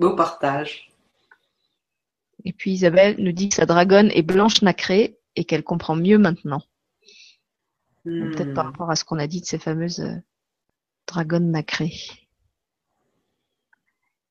Beau 0.03 0.16
partage. 0.16 0.90
Et 2.44 2.53
puis 2.53 2.72
Isabelle 2.72 3.14
nous 3.18 3.30
dit 3.30 3.48
que 3.48 3.55
sa 3.55 3.66
dragonne 3.66 4.11
est 4.11 4.22
blanche 4.22 4.61
nacrée 4.61 5.16
et 5.36 5.44
qu'elle 5.44 5.62
comprend 5.62 5.94
mieux 5.94 6.18
maintenant. 6.18 6.61
Peut-être 8.05 8.53
par 8.53 8.64
hmm. 8.64 8.68
rapport 8.68 8.90
à 8.90 8.96
ce 8.96 9.05
qu'on 9.05 9.20
a 9.20 9.28
dit 9.28 9.40
de 9.40 9.46
ces 9.46 9.61
fameuses 9.61 10.00
euh, 10.00 10.16
dragonnes 11.07 11.53
nacrées. 11.53 11.94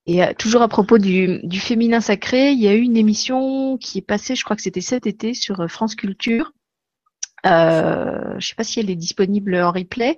Et 0.07 0.21
euh, 0.21 0.33
toujours 0.37 0.61
à 0.61 0.67
propos 0.67 0.97
du, 0.97 1.39
du, 1.43 1.61
féminin 1.61 2.01
sacré, 2.01 2.51
il 2.51 2.59
y 2.59 2.67
a 2.67 2.73
eu 2.73 2.81
une 2.81 2.97
émission 2.97 3.77
qui 3.77 3.99
est 3.99 4.05
passée, 4.05 4.35
je 4.35 4.43
crois 4.43 4.57
que 4.57 4.61
c'était 4.61 4.81
cet 4.81 5.07
été, 5.07 5.33
sur 5.33 5.61
euh, 5.61 5.69
France 5.69 5.95
Culture. 5.95 6.51
Euh, 7.45 8.31
je 8.31 8.35
ne 8.35 8.41
sais 8.41 8.55
pas 8.55 8.65
si 8.65 8.81
elle 8.81 8.89
est 8.89 8.95
disponible 8.97 9.55
en 9.55 9.71
replay, 9.71 10.17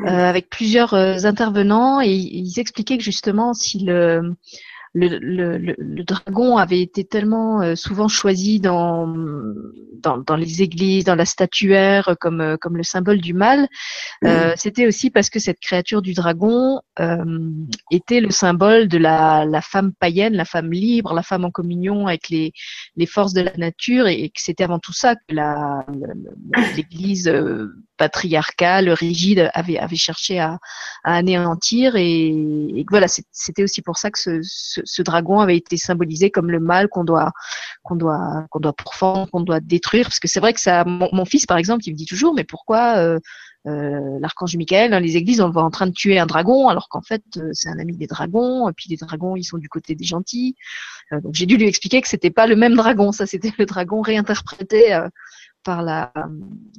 euh, 0.00 0.04
avec 0.04 0.50
plusieurs 0.50 0.94
intervenants 1.24 2.02
et 2.02 2.12
ils 2.12 2.60
expliquaient 2.60 2.98
que 2.98 3.02
justement 3.02 3.54
si 3.54 3.78
le 3.80 4.34
le, 4.94 5.18
le, 5.18 5.74
le, 5.76 6.04
dragon 6.04 6.56
avait 6.56 6.80
été 6.80 7.04
tellement 7.04 7.60
euh, 7.60 7.74
souvent 7.74 8.06
choisi 8.06 8.60
dans, 8.60 9.08
dans, 10.00 10.18
dans, 10.18 10.36
les 10.36 10.62
églises, 10.62 11.04
dans 11.04 11.16
la 11.16 11.24
statuaire, 11.24 12.16
comme, 12.20 12.40
euh, 12.40 12.56
comme 12.56 12.76
le 12.76 12.84
symbole 12.84 13.20
du 13.20 13.34
mal, 13.34 13.68
euh, 14.24 14.52
c'était 14.56 14.86
aussi 14.86 15.10
parce 15.10 15.30
que 15.30 15.40
cette 15.40 15.58
créature 15.58 16.00
du 16.00 16.14
dragon 16.14 16.80
était 17.90 18.20
le 18.20 18.30
symbole 18.30 18.86
de 18.86 18.98
la, 18.98 19.44
la, 19.44 19.60
femme 19.60 19.92
païenne, 19.92 20.34
la 20.34 20.44
femme 20.44 20.70
libre, 20.70 21.12
la 21.12 21.22
femme 21.22 21.44
en 21.44 21.50
communion 21.50 22.06
avec 22.06 22.28
les, 22.28 22.52
les 22.96 23.06
forces 23.06 23.32
de 23.32 23.40
la 23.40 23.56
nature, 23.56 24.06
et, 24.06 24.28
que 24.28 24.40
c'était 24.40 24.64
avant 24.64 24.78
tout 24.78 24.92
ça 24.92 25.16
que 25.16 25.34
l'Église 26.76 27.28
patriarcale, 28.04 28.90
rigide, 28.90 29.50
avait, 29.54 29.96
cherché 29.96 30.38
à, 30.38 30.58
anéantir, 31.04 31.96
et, 31.96 32.84
voilà, 32.90 33.06
c'était 33.08 33.62
aussi 33.62 33.80
pour 33.80 33.96
ça 33.96 34.10
que 34.10 34.18
ce 34.42 35.02
dragon 35.02 35.40
avait 35.40 35.56
été 35.56 35.78
symbolisé 35.78 36.30
comme 36.30 36.50
le 36.50 36.60
mal 36.60 36.88
qu'on 36.88 37.04
doit 37.04 37.32
qu'on 37.82 37.96
doit 37.96 38.46
qu'on 38.50 38.60
doit 38.60 38.72
pourfendre, 38.74 39.30
qu'on 39.30 39.40
doit 39.40 39.60
détruire. 39.60 40.06
Parce 40.06 40.20
que 40.20 40.28
c'est 40.28 40.40
vrai 40.40 40.52
que 40.52 40.60
ça, 40.60 40.84
mon, 40.84 41.24
fils 41.24 41.46
par 41.46 41.56
exemple, 41.56 41.82
il 41.86 41.92
me 41.92 41.96
dit 41.96 42.06
toujours, 42.06 42.34
mais 42.34 42.44
pourquoi 42.44 42.96
euh, 42.98 43.18
euh, 43.66 44.18
l'archange 44.20 44.56
Michael 44.56 44.90
dans 44.90 44.98
les 44.98 45.16
églises, 45.16 45.40
on 45.40 45.46
le 45.46 45.52
voit 45.52 45.62
en 45.62 45.70
train 45.70 45.86
de 45.86 45.92
tuer 45.92 46.18
un 46.18 46.26
dragon, 46.26 46.68
alors 46.68 46.88
qu'en 46.88 47.02
fait 47.02 47.22
euh, 47.36 47.50
c'est 47.52 47.68
un 47.68 47.78
ami 47.78 47.96
des 47.96 48.06
dragons. 48.06 48.68
Et 48.68 48.72
puis 48.72 48.90
les 48.90 48.96
dragons, 48.96 49.36
ils 49.36 49.44
sont 49.44 49.58
du 49.58 49.68
côté 49.68 49.94
des 49.94 50.04
gentils. 50.04 50.56
donc 51.12 51.34
j'ai 51.34 51.46
dû 51.46 51.56
lui 51.56 51.66
expliquer 51.66 52.00
que 52.00 52.08
c'était 52.08 52.30
pas 52.30 52.46
le 52.46 52.56
même 52.56 52.74
dragon, 52.74 53.12
ça 53.12 53.26
c'était 53.26 53.52
le 53.58 53.66
dragon 53.66 54.00
réinterprété 54.00 54.98
par 55.62 55.82
la 55.82 56.12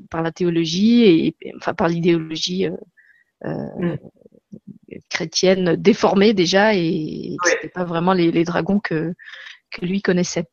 par 0.09 0.21
la 0.21 0.31
théologie 0.31 1.03
et, 1.03 1.35
enfin 1.57 1.73
par 1.73 1.87
l'idéologie 1.87 2.67
mm 3.43 3.95
chrétienne 5.09 5.75
déformée 5.75 6.33
déjà 6.33 6.73
et 6.75 7.35
ce 7.43 7.51
c'était 7.51 7.69
pas 7.69 7.83
vraiment 7.83 8.13
les, 8.13 8.43
dragons 8.43 8.79
que, 8.79 9.13
que 9.71 9.85
lui 9.85 10.01
connaissait. 10.01 10.45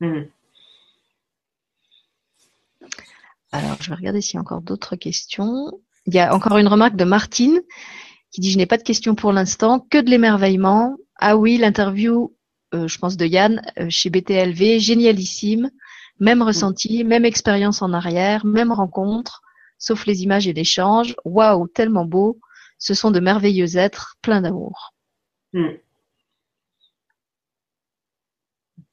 Hmm. 0.00 0.22
Alors, 3.52 3.80
je 3.80 3.90
vais 3.90 3.96
regarder 3.96 4.20
s'il 4.20 4.34
y 4.34 4.38
a 4.38 4.40
encore 4.40 4.62
d'autres 4.62 4.96
questions. 4.96 5.72
Il 6.06 6.14
y 6.14 6.18
a 6.18 6.34
encore 6.34 6.58
une 6.58 6.68
remarque 6.68 6.96
de 6.96 7.04
Martine 7.04 7.60
qui 8.30 8.40
dit 8.40 8.50
Je 8.50 8.58
n'ai 8.58 8.66
pas 8.66 8.76
de 8.76 8.82
questions 8.82 9.14
pour 9.14 9.32
l'instant, 9.32 9.80
que 9.80 9.98
de 9.98 10.10
l'émerveillement. 10.10 10.96
Ah 11.18 11.36
oui, 11.36 11.56
l'interview, 11.56 12.34
euh, 12.74 12.88
je 12.88 12.98
pense, 12.98 13.16
de 13.16 13.26
Yann 13.26 13.62
euh, 13.78 13.86
chez 13.88 14.10
BTLV, 14.10 14.78
génialissime. 14.80 15.70
Même 16.18 16.42
ressenti, 16.42 17.04
même 17.04 17.24
expérience 17.24 17.82
en 17.82 17.92
arrière, 17.92 18.46
même 18.46 18.72
rencontre, 18.72 19.42
sauf 19.78 20.06
les 20.06 20.22
images 20.22 20.48
et 20.48 20.54
l'échange. 20.54 21.14
Waouh, 21.24 21.68
tellement 21.68 22.06
beau. 22.06 22.38
Ce 22.78 22.94
sont 22.94 23.10
de 23.10 23.20
merveilleux 23.20 23.76
êtres 23.76 24.16
pleins 24.22 24.40
d'amour. 24.40 24.94
Hmm. 25.52 25.76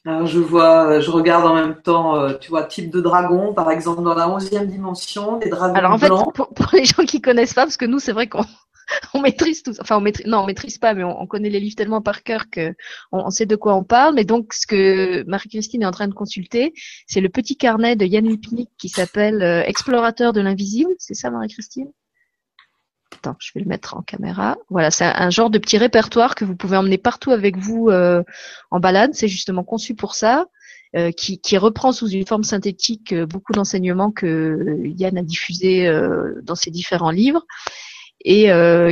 Alors 0.05 0.27
je 0.27 0.39
vois, 0.39 0.99
je 0.99 1.09
regarde 1.09 1.45
en 1.45 1.55
même 1.55 1.81
temps, 1.81 2.17
euh, 2.17 2.33
tu 2.33 2.49
vois, 2.49 2.63
type 2.63 2.91
de 2.91 2.99
dragon, 2.99 3.53
par 3.53 3.71
exemple 3.71 4.03
dans 4.03 4.13
la 4.13 4.29
onzième 4.29 4.67
dimension, 4.67 5.39
les 5.39 5.49
dragons 5.49 5.75
Alors 5.75 5.93
en 5.93 5.97
fait, 5.97 6.09
pour, 6.09 6.69
les 6.73 6.83
gens 6.83 7.05
qui 7.05 7.21
connaissent 7.21 7.53
pas, 7.53 7.63
parce 7.63 7.77
que 7.77 7.85
nous 7.85 7.99
c'est 7.99 8.11
vrai 8.11 8.27
qu'on 8.27 8.43
on 9.13 9.21
maîtrise 9.21 9.63
tout, 9.63 9.71
enfin 9.79 9.95
on 9.97 10.01
maîtrise, 10.01 10.27
non 10.27 10.39
on 10.39 10.45
maîtrise 10.45 10.77
pas, 10.77 10.93
mais 10.93 11.05
on, 11.05 11.25
connaît 11.25 11.49
les 11.49 11.61
livres 11.61 11.77
tellement 11.77 12.01
par 12.01 12.23
cœur 12.23 12.49
que 12.51 12.75
on, 13.13 13.29
sait 13.29 13.45
de 13.45 13.55
quoi 13.55 13.75
on 13.75 13.85
parle. 13.85 14.15
Mais 14.15 14.25
donc 14.25 14.53
ce 14.53 14.67
que 14.67 15.23
Marie-Christine 15.23 15.83
est 15.83 15.85
en 15.85 15.91
train 15.91 16.09
de 16.09 16.13
consulter, 16.13 16.73
c'est 17.07 17.21
le 17.21 17.29
petit 17.29 17.55
carnet 17.55 17.95
de 17.95 18.05
Yann 18.05 18.27
Lipnik 18.27 18.71
qui 18.77 18.89
s'appelle 18.89 19.41
euh, 19.41 19.63
Explorateur 19.63 20.33
de 20.33 20.41
l'invisible. 20.41 20.91
C'est 20.97 21.13
ça 21.13 21.31
Marie-Christine? 21.31 21.91
Attends, 23.15 23.35
je 23.39 23.51
vais 23.53 23.61
le 23.61 23.67
mettre 23.67 23.95
en 23.95 24.01
caméra. 24.01 24.57
Voilà, 24.69 24.91
c'est 24.91 25.05
un 25.05 25.29
genre 25.29 25.49
de 25.49 25.57
petit 25.57 25.77
répertoire 25.77 26.35
que 26.35 26.45
vous 26.45 26.55
pouvez 26.55 26.77
emmener 26.77 26.97
partout 26.97 27.31
avec 27.31 27.57
vous 27.57 27.89
euh, 27.89 28.23
en 28.71 28.79
balade. 28.79 29.11
C'est 29.13 29.27
justement 29.27 29.63
conçu 29.63 29.95
pour 29.95 30.15
ça, 30.15 30.45
euh, 30.95 31.11
qui, 31.11 31.57
reprend 31.57 31.91
sous 31.91 32.09
une 32.09 32.25
forme 32.25 32.43
synthétique 32.43 33.13
euh, 33.13 33.25
beaucoup 33.25 33.53
d'enseignements 33.53 34.11
que 34.11 34.81
Yann 34.83 35.17
a 35.17 35.23
diffusés 35.23 35.89
dans 36.43 36.55
ses 36.55 36.71
différents 36.71 37.11
livres 37.11 37.45
et 38.25 38.43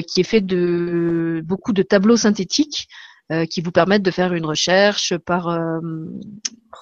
qui 0.07 0.19
est 0.19 0.25
fait 0.25 0.41
de 0.41 1.41
beaucoup 1.45 1.71
de 1.73 1.83
tableaux 1.83 2.17
synthétiques 2.17 2.87
euh, 3.31 3.45
qui 3.45 3.61
vous 3.61 3.71
permettent 3.71 4.03
de 4.03 4.11
faire 4.11 4.33
une 4.33 4.45
recherche 4.45 5.15
par, 5.17 5.47
euh, 5.47 5.79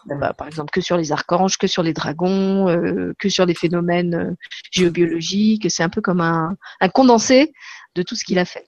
bah, 0.07 0.33
par 0.33 0.47
exemple, 0.47 0.71
que 0.71 0.81
sur 0.81 0.97
les 0.97 1.11
archanges, 1.11 1.57
que 1.57 1.67
sur 1.67 1.83
les 1.83 1.93
dragons, 1.93 2.67
euh, 2.67 3.13
que 3.19 3.29
sur 3.29 3.45
les 3.45 3.53
phénomènes 3.53 4.35
géobiologiques. 4.71 5.69
C'est 5.69 5.83
un 5.83 5.89
peu 5.89 6.01
comme 6.01 6.21
un, 6.21 6.57
un, 6.81 6.89
condensé 6.89 7.53
de 7.93 8.01
tout 8.01 8.15
ce 8.15 8.23
qu'il 8.23 8.39
a 8.39 8.45
fait. 8.45 8.67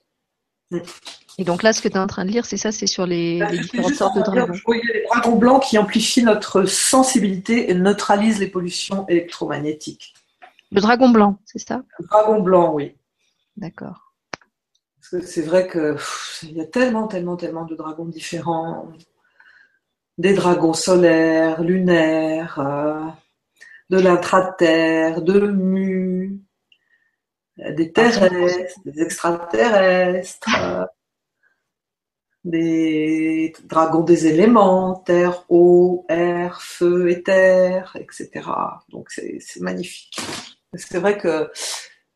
Mm. 0.70 0.78
Et 1.38 1.44
donc 1.44 1.64
là, 1.64 1.72
ce 1.72 1.82
que 1.82 1.88
tu 1.88 1.94
es 1.94 1.98
en 1.98 2.06
train 2.06 2.24
de 2.24 2.30
lire, 2.30 2.44
c'est 2.44 2.56
ça, 2.56 2.70
c'est 2.70 2.86
sur 2.86 3.04
les, 3.04 3.40
bah, 3.40 3.50
différentes 3.50 3.94
sortes 3.94 4.16
de 4.16 4.22
dragons. 4.22 4.52
Les 4.68 5.04
dragons 5.10 5.36
blancs 5.36 5.64
qui 5.64 5.76
amplifient 5.76 6.22
notre 6.22 6.64
sensibilité 6.66 7.70
et 7.70 7.74
neutralisent 7.74 8.38
les 8.38 8.48
pollutions 8.48 9.08
électromagnétiques. 9.08 10.14
Le 10.70 10.80
dragon 10.80 11.08
blanc, 11.08 11.38
c'est 11.46 11.58
ça? 11.58 11.82
Le 11.98 12.06
dragon 12.06 12.40
blanc, 12.40 12.72
oui. 12.74 12.94
D'accord 13.56 14.11
c'est 15.20 15.42
vrai 15.42 15.66
que 15.66 15.96
il 16.42 16.52
y 16.52 16.60
a 16.60 16.66
tellement, 16.66 17.06
tellement, 17.06 17.36
tellement 17.36 17.64
de 17.64 17.74
dragons 17.74 18.06
différents. 18.06 18.90
Des 20.18 20.34
dragons 20.34 20.74
solaires, 20.74 21.62
lunaires, 21.62 22.58
euh, 22.58 23.06
de 23.90 23.98
l'intraterre, 23.98 25.22
de 25.22 25.40
mu, 25.48 26.40
des 27.56 27.92
terrestres, 27.92 28.80
des 28.84 29.02
extraterrestres, 29.02 30.48
euh, 30.58 30.86
des 32.44 33.52
dragons 33.64 34.02
des 34.02 34.26
éléments, 34.26 34.96
terre, 34.96 35.44
eau, 35.48 36.04
air, 36.08 36.60
feu, 36.60 37.10
éther, 37.10 37.96
etc. 37.96 38.30
Donc 38.88 39.10
c'est 39.10 39.60
magnifique. 39.60 40.20
C'est 40.74 40.98
vrai 40.98 41.18
que 41.18 41.50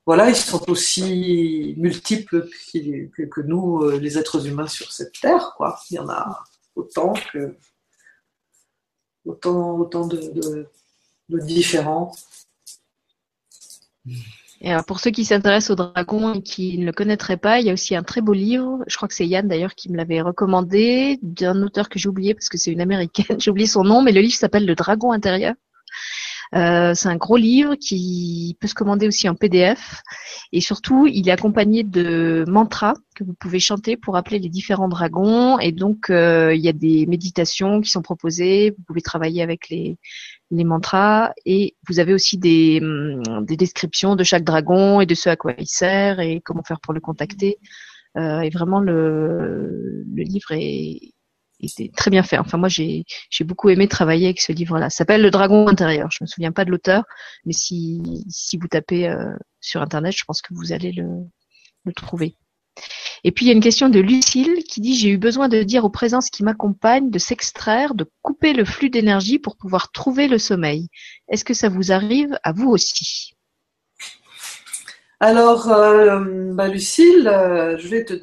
voilà, 0.07 0.29
ils 0.29 0.37
sont 0.37 0.71
aussi 0.71 1.75
multiples 1.77 2.49
que, 2.73 3.41
nous, 3.41 3.83
euh, 3.83 3.99
les 3.99 4.19
êtres 4.19 4.47
humains 4.47 4.69
sur 4.69 4.93
cette 4.93 5.21
terre, 5.21 5.53
quoi. 5.57 5.81
Il 5.91 5.95
y 5.95 5.99
en 5.99 6.09
a 6.09 6.45
autant 6.77 7.13
que 7.33 7.57
autant, 9.25 10.07
de, 10.07 10.69
différents. 11.29 12.13
Pour 14.87 15.01
ceux 15.01 15.11
qui 15.11 15.25
s'intéressent 15.25 15.71
au 15.71 15.75
dragon 15.75 16.35
et 16.35 16.43
qui 16.43 16.79
ne 16.79 16.87
le 16.87 16.93
connaîtraient 16.93 17.37
pas, 17.37 17.59
il 17.59 17.67
y 17.67 17.71
a 17.71 17.73
aussi 17.73 17.97
un 17.97 18.05
très 18.05 18.21
beau 18.21 18.33
livre. 18.33 18.85
Je 18.87 18.97
crois 18.97 19.09
que 19.09 19.15
c'est 19.15 19.27
Yann 19.27 19.49
d'ailleurs 19.49 19.75
qui 19.75 19.91
me 19.91 19.97
l'avait 19.97 20.21
recommandé 20.21 21.19
d'un 21.23 21.61
auteur 21.63 21.89
que 21.89 21.99
j'ai 21.99 22.09
oublié 22.09 22.33
parce 22.33 22.49
que 22.49 22.59
c'est 22.59 22.71
une 22.71 22.81
américaine. 22.81 23.39
j'ai 23.41 23.51
oublié 23.51 23.67
son 23.67 23.83
nom, 23.83 24.03
mais 24.03 24.13
le 24.13 24.21
livre 24.21 24.37
s'appelle 24.37 24.67
Le 24.67 24.77
Dragon 24.77 25.11
intérieur. 25.11 25.55
Euh, 26.55 26.95
c'est 26.95 27.09
un 27.09 27.17
gros 27.17 27.37
livre 27.37 27.75
qui 27.75 28.57
peut 28.61 28.69
se 28.69 28.75
commander 28.75 29.09
aussi 29.09 29.29
en 29.29 29.35
PDF 29.35 30.03
et 30.53 30.61
surtout 30.61 31.07
il 31.07 31.29
est 31.29 31.33
accompagné 31.33 31.83
de 31.83 32.45
mantras 32.47 32.95
que 33.17 33.25
vous 33.25 33.35
pouvez 33.35 33.59
chanter 33.59 33.97
pour 33.97 34.17
appeler 34.17 34.39
les 34.39 34.49
différents 34.49 34.89
dragons 34.89 35.59
et 35.59 35.73
donc 35.73 36.09
euh, 36.11 36.55
il 36.55 36.61
y 36.61 36.69
a 36.69 36.73
des 36.73 37.07
méditations 37.07 37.81
qui 37.81 37.91
sont 37.91 38.03
proposées. 38.03 38.71
Vous 38.71 38.85
pouvez 38.87 39.01
travailler 39.03 39.43
avec 39.43 39.69
les 39.69 39.99
les 40.51 40.65
mantras 40.65 41.33
et 41.45 41.75
vous 41.89 41.99
avez 41.99 42.15
aussi 42.15 42.39
des, 42.39 42.79
hum, 42.81 43.45
des 43.45 43.57
descriptions 43.57 44.17
de 44.17 44.25
chaque 44.25 44.45
dragon 44.45 45.01
et 45.01 45.07
de 45.07 45.15
ce 45.15 45.29
à 45.29 45.37
quoi 45.37 45.55
il 45.59 45.67
sert 45.67 46.21
et 46.21 46.41
comment 46.45 46.63
faire 46.63 46.81
pour 46.81 46.95
le 46.95 47.01
contacter. 47.01 47.59
Euh, 48.17 48.41
et 48.41 48.51
vraiment 48.51 48.81
le, 48.81 50.05
le 50.15 50.23
livre 50.23 50.53
est, 50.53 51.13
était 51.61 51.91
très 51.97 52.11
bien 52.11 52.23
fait. 52.23 52.39
Enfin, 52.39 52.59
moi, 52.59 52.69
j'ai 52.69 53.05
beaucoup 53.45 53.69
aimé 53.71 53.89
travailler 53.89 54.27
avec 54.27 54.41
ce 54.41 54.53
livre-là. 54.53 54.91
Ça 54.91 54.99
s'appelle 54.99 55.23
Le 55.23 55.31
Dragon 55.31 55.69
intérieur. 55.69 56.11
Je 56.11 56.19
me 56.23 56.27
souviens 56.27 56.53
pas 56.53 56.65
de 56.65 56.71
l'auteur, 56.71 57.05
mais 57.45 57.53
si, 57.53 58.03
si 58.29 58.57
vous 58.57 58.69
tapez 58.69 59.09
euh, 59.09 59.35
sur 59.61 59.83
Internet, 59.83 60.15
je 60.17 60.25
pense 60.25 60.43
que 60.43 60.55
vous 60.55 60.73
allez 60.73 60.93
le, 60.93 61.07
le 61.85 61.93
trouver. 61.93 62.37
Et 63.25 63.33
puis 63.33 63.47
il 63.47 63.49
y 63.49 63.51
a 63.51 63.55
une 63.55 63.63
question 63.63 63.89
de 63.89 63.99
Lucille 63.99 64.63
qui 64.69 64.81
dit 64.81 64.95
j'ai 64.95 65.09
eu 65.09 65.19
besoin 65.19 65.49
de 65.49 65.63
dire 65.63 65.85
aux 65.85 65.91
présences 65.91 66.31
qui 66.31 66.45
m'accompagnent 66.45 67.11
de 67.11 67.19
s'extraire, 67.19 67.95
de 67.95 68.07
couper 68.23 68.53
le 68.53 68.65
flux 68.65 68.91
d'énergie 68.91 69.39
pour 69.39 69.57
pouvoir 69.57 69.91
trouver 69.91 70.29
le 70.29 70.39
sommeil. 70.39 70.89
Est-ce 71.29 71.45
que 71.45 71.55
ça 71.55 71.69
vous 71.69 71.91
arrive 71.91 72.39
à 72.43 72.53
vous 72.53 72.69
aussi? 72.69 73.33
Alors, 75.19 75.73
euh, 75.73 76.53
bah, 76.53 76.69
Lucille, 76.69 77.27
euh, 77.27 77.79
je 77.79 77.89
vais 77.89 78.05
te, 78.05 78.15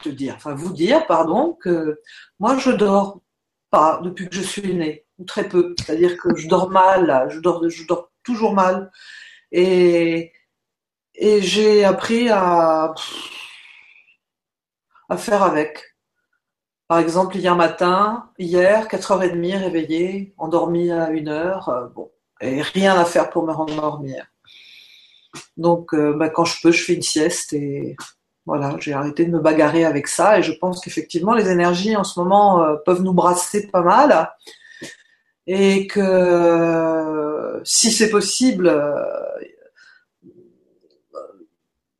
te, 0.00 0.08
dire, 0.08 0.34
enfin 0.36 0.54
vous 0.54 0.72
dire, 0.72 1.06
pardon, 1.06 1.54
que 1.60 2.00
moi 2.38 2.58
je 2.58 2.70
dors 2.70 3.20
pas 3.70 4.00
depuis 4.02 4.28
que 4.28 4.36
je 4.36 4.42
suis 4.42 4.74
née, 4.74 5.06
ou 5.18 5.24
très 5.24 5.48
peu. 5.48 5.74
C'est-à-dire 5.78 6.16
que 6.18 6.36
je 6.36 6.48
dors 6.48 6.70
mal, 6.70 7.28
je 7.30 7.40
dors, 7.40 7.62
toujours 8.22 8.54
mal. 8.54 8.90
Et, 9.52 10.32
j'ai 11.14 11.84
appris 11.84 12.28
à 12.30 12.94
faire 15.16 15.42
avec. 15.42 15.92
Par 16.92 16.98
exemple, 16.98 17.38
hier 17.38 17.56
matin, 17.56 18.30
hier, 18.38 18.86
4h30 18.86 19.56
réveillé, 19.56 20.34
endormi 20.36 20.90
à 20.90 21.10
1h, 21.10 21.70
euh, 21.70 21.88
bon, 21.88 22.12
et 22.42 22.60
rien 22.60 22.98
à 22.98 23.06
faire 23.06 23.30
pour 23.30 23.46
me 23.46 23.52
rendormir. 23.52 24.26
Donc, 25.56 25.94
euh, 25.94 26.12
bah, 26.12 26.28
quand 26.28 26.44
je 26.44 26.60
peux, 26.60 26.70
je 26.70 26.84
fais 26.84 26.92
une 26.92 27.00
sieste 27.00 27.54
et 27.54 27.96
voilà, 28.46 28.76
j'ai 28.80 28.92
arrêté 28.92 29.24
de 29.24 29.30
me 29.30 29.40
bagarrer 29.40 29.84
avec 29.84 30.08
ça 30.08 30.38
et 30.38 30.42
je 30.42 30.52
pense 30.52 30.80
qu'effectivement, 30.80 31.34
les 31.34 31.48
énergies 31.48 31.96
en 31.96 32.04
ce 32.04 32.18
moment 32.18 32.62
euh, 32.62 32.76
peuvent 32.84 33.02
nous 33.02 33.12
brasser 33.12 33.68
pas 33.68 33.82
mal 33.82 34.32
et 35.46 35.86
que 35.86 37.60
si 37.64 37.90
c'est 37.90 38.10
possible, 38.10 38.72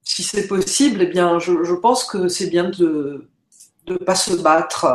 si 0.03 0.23
c'est 0.23 0.47
possible, 0.47 1.03
eh 1.03 1.07
bien, 1.07 1.39
je, 1.39 1.75
pense 1.75 2.05
que 2.05 2.29
c'est 2.29 2.49
bien 2.49 2.69
de 2.69 3.29
ne 3.89 3.97
pas 3.97 4.15
se 4.15 4.35
battre 4.35 4.87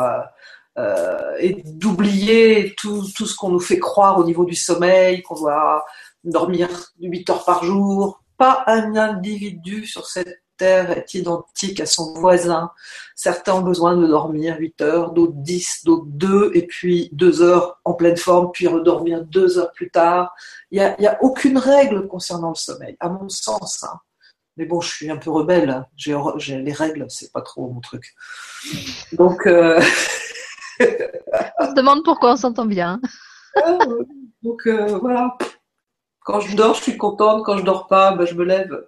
euh, 0.78 1.36
et 1.40 1.62
d'oublier 1.64 2.74
tout, 2.76 3.04
ce 3.04 3.34
qu'on 3.34 3.50
nous 3.50 3.60
fait 3.60 3.78
croire 3.78 4.18
au 4.18 4.24
niveau 4.24 4.44
du 4.44 4.54
sommeil, 4.54 5.22
qu'on 5.22 5.34
doit 5.34 5.84
dormir 6.24 6.68
8 7.00 7.30
heures 7.30 7.44
par 7.44 7.64
jour. 7.64 8.22
Pas 8.36 8.62
un 8.68 8.94
individu 8.94 9.86
sur 9.86 10.06
cette 10.06 10.40
terre 10.58 10.90
est 10.90 11.14
identique 11.14 11.80
à 11.80 11.86
son 11.86 12.12
voisin. 12.14 12.70
Certains 13.14 13.54
ont 13.54 13.62
besoin 13.62 13.96
de 13.96 14.06
dormir 14.06 14.56
8 14.58 14.80
heures, 14.82 15.12
d'autres 15.12 15.32
10, 15.36 15.84
d'autres 15.84 16.06
2, 16.06 16.50
et 16.54 16.66
puis 16.66 17.08
2 17.12 17.42
heures 17.42 17.80
en 17.84 17.94
pleine 17.94 18.16
forme, 18.16 18.50
puis 18.52 18.66
redormir 18.66 19.24
2 19.24 19.58
heures 19.58 19.72
plus 19.72 19.90
tard. 19.90 20.34
Il 20.70 20.80
n'y 20.98 21.06
a, 21.06 21.12
a, 21.12 21.22
aucune 21.22 21.58
règle 21.58 22.06
concernant 22.06 22.50
le 22.50 22.54
sommeil, 22.54 22.96
à 23.00 23.08
mon 23.08 23.28
sens. 23.28 23.84
Hein. 23.84 23.98
Mais 24.58 24.66
bon, 24.66 24.80
je 24.80 24.90
suis 24.90 25.08
un 25.08 25.16
peu 25.16 25.30
rebelle. 25.30 25.86
J'ai, 25.96 26.16
les 26.48 26.72
règles, 26.72 27.06
c'est 27.08 27.32
pas 27.32 27.42
trop 27.42 27.70
mon 27.70 27.80
truc. 27.80 28.14
Donc. 29.12 29.46
Euh... 29.46 29.80
on 30.80 31.66
se 31.66 31.74
demande 31.74 32.02
pourquoi 32.04 32.32
on 32.32 32.36
s'entend 32.36 32.66
bien. 32.66 33.00
Ah, 33.56 33.78
donc 34.42 34.66
euh, 34.66 34.98
voilà. 34.98 35.38
Quand 36.20 36.40
je 36.40 36.56
dors, 36.56 36.74
je 36.74 36.82
suis 36.82 36.96
contente. 36.96 37.44
Quand 37.44 37.56
je 37.56 37.64
dors 37.64 37.86
pas, 37.86 38.12
ben, 38.12 38.26
je 38.26 38.34
me 38.34 38.44
lève. 38.44 38.84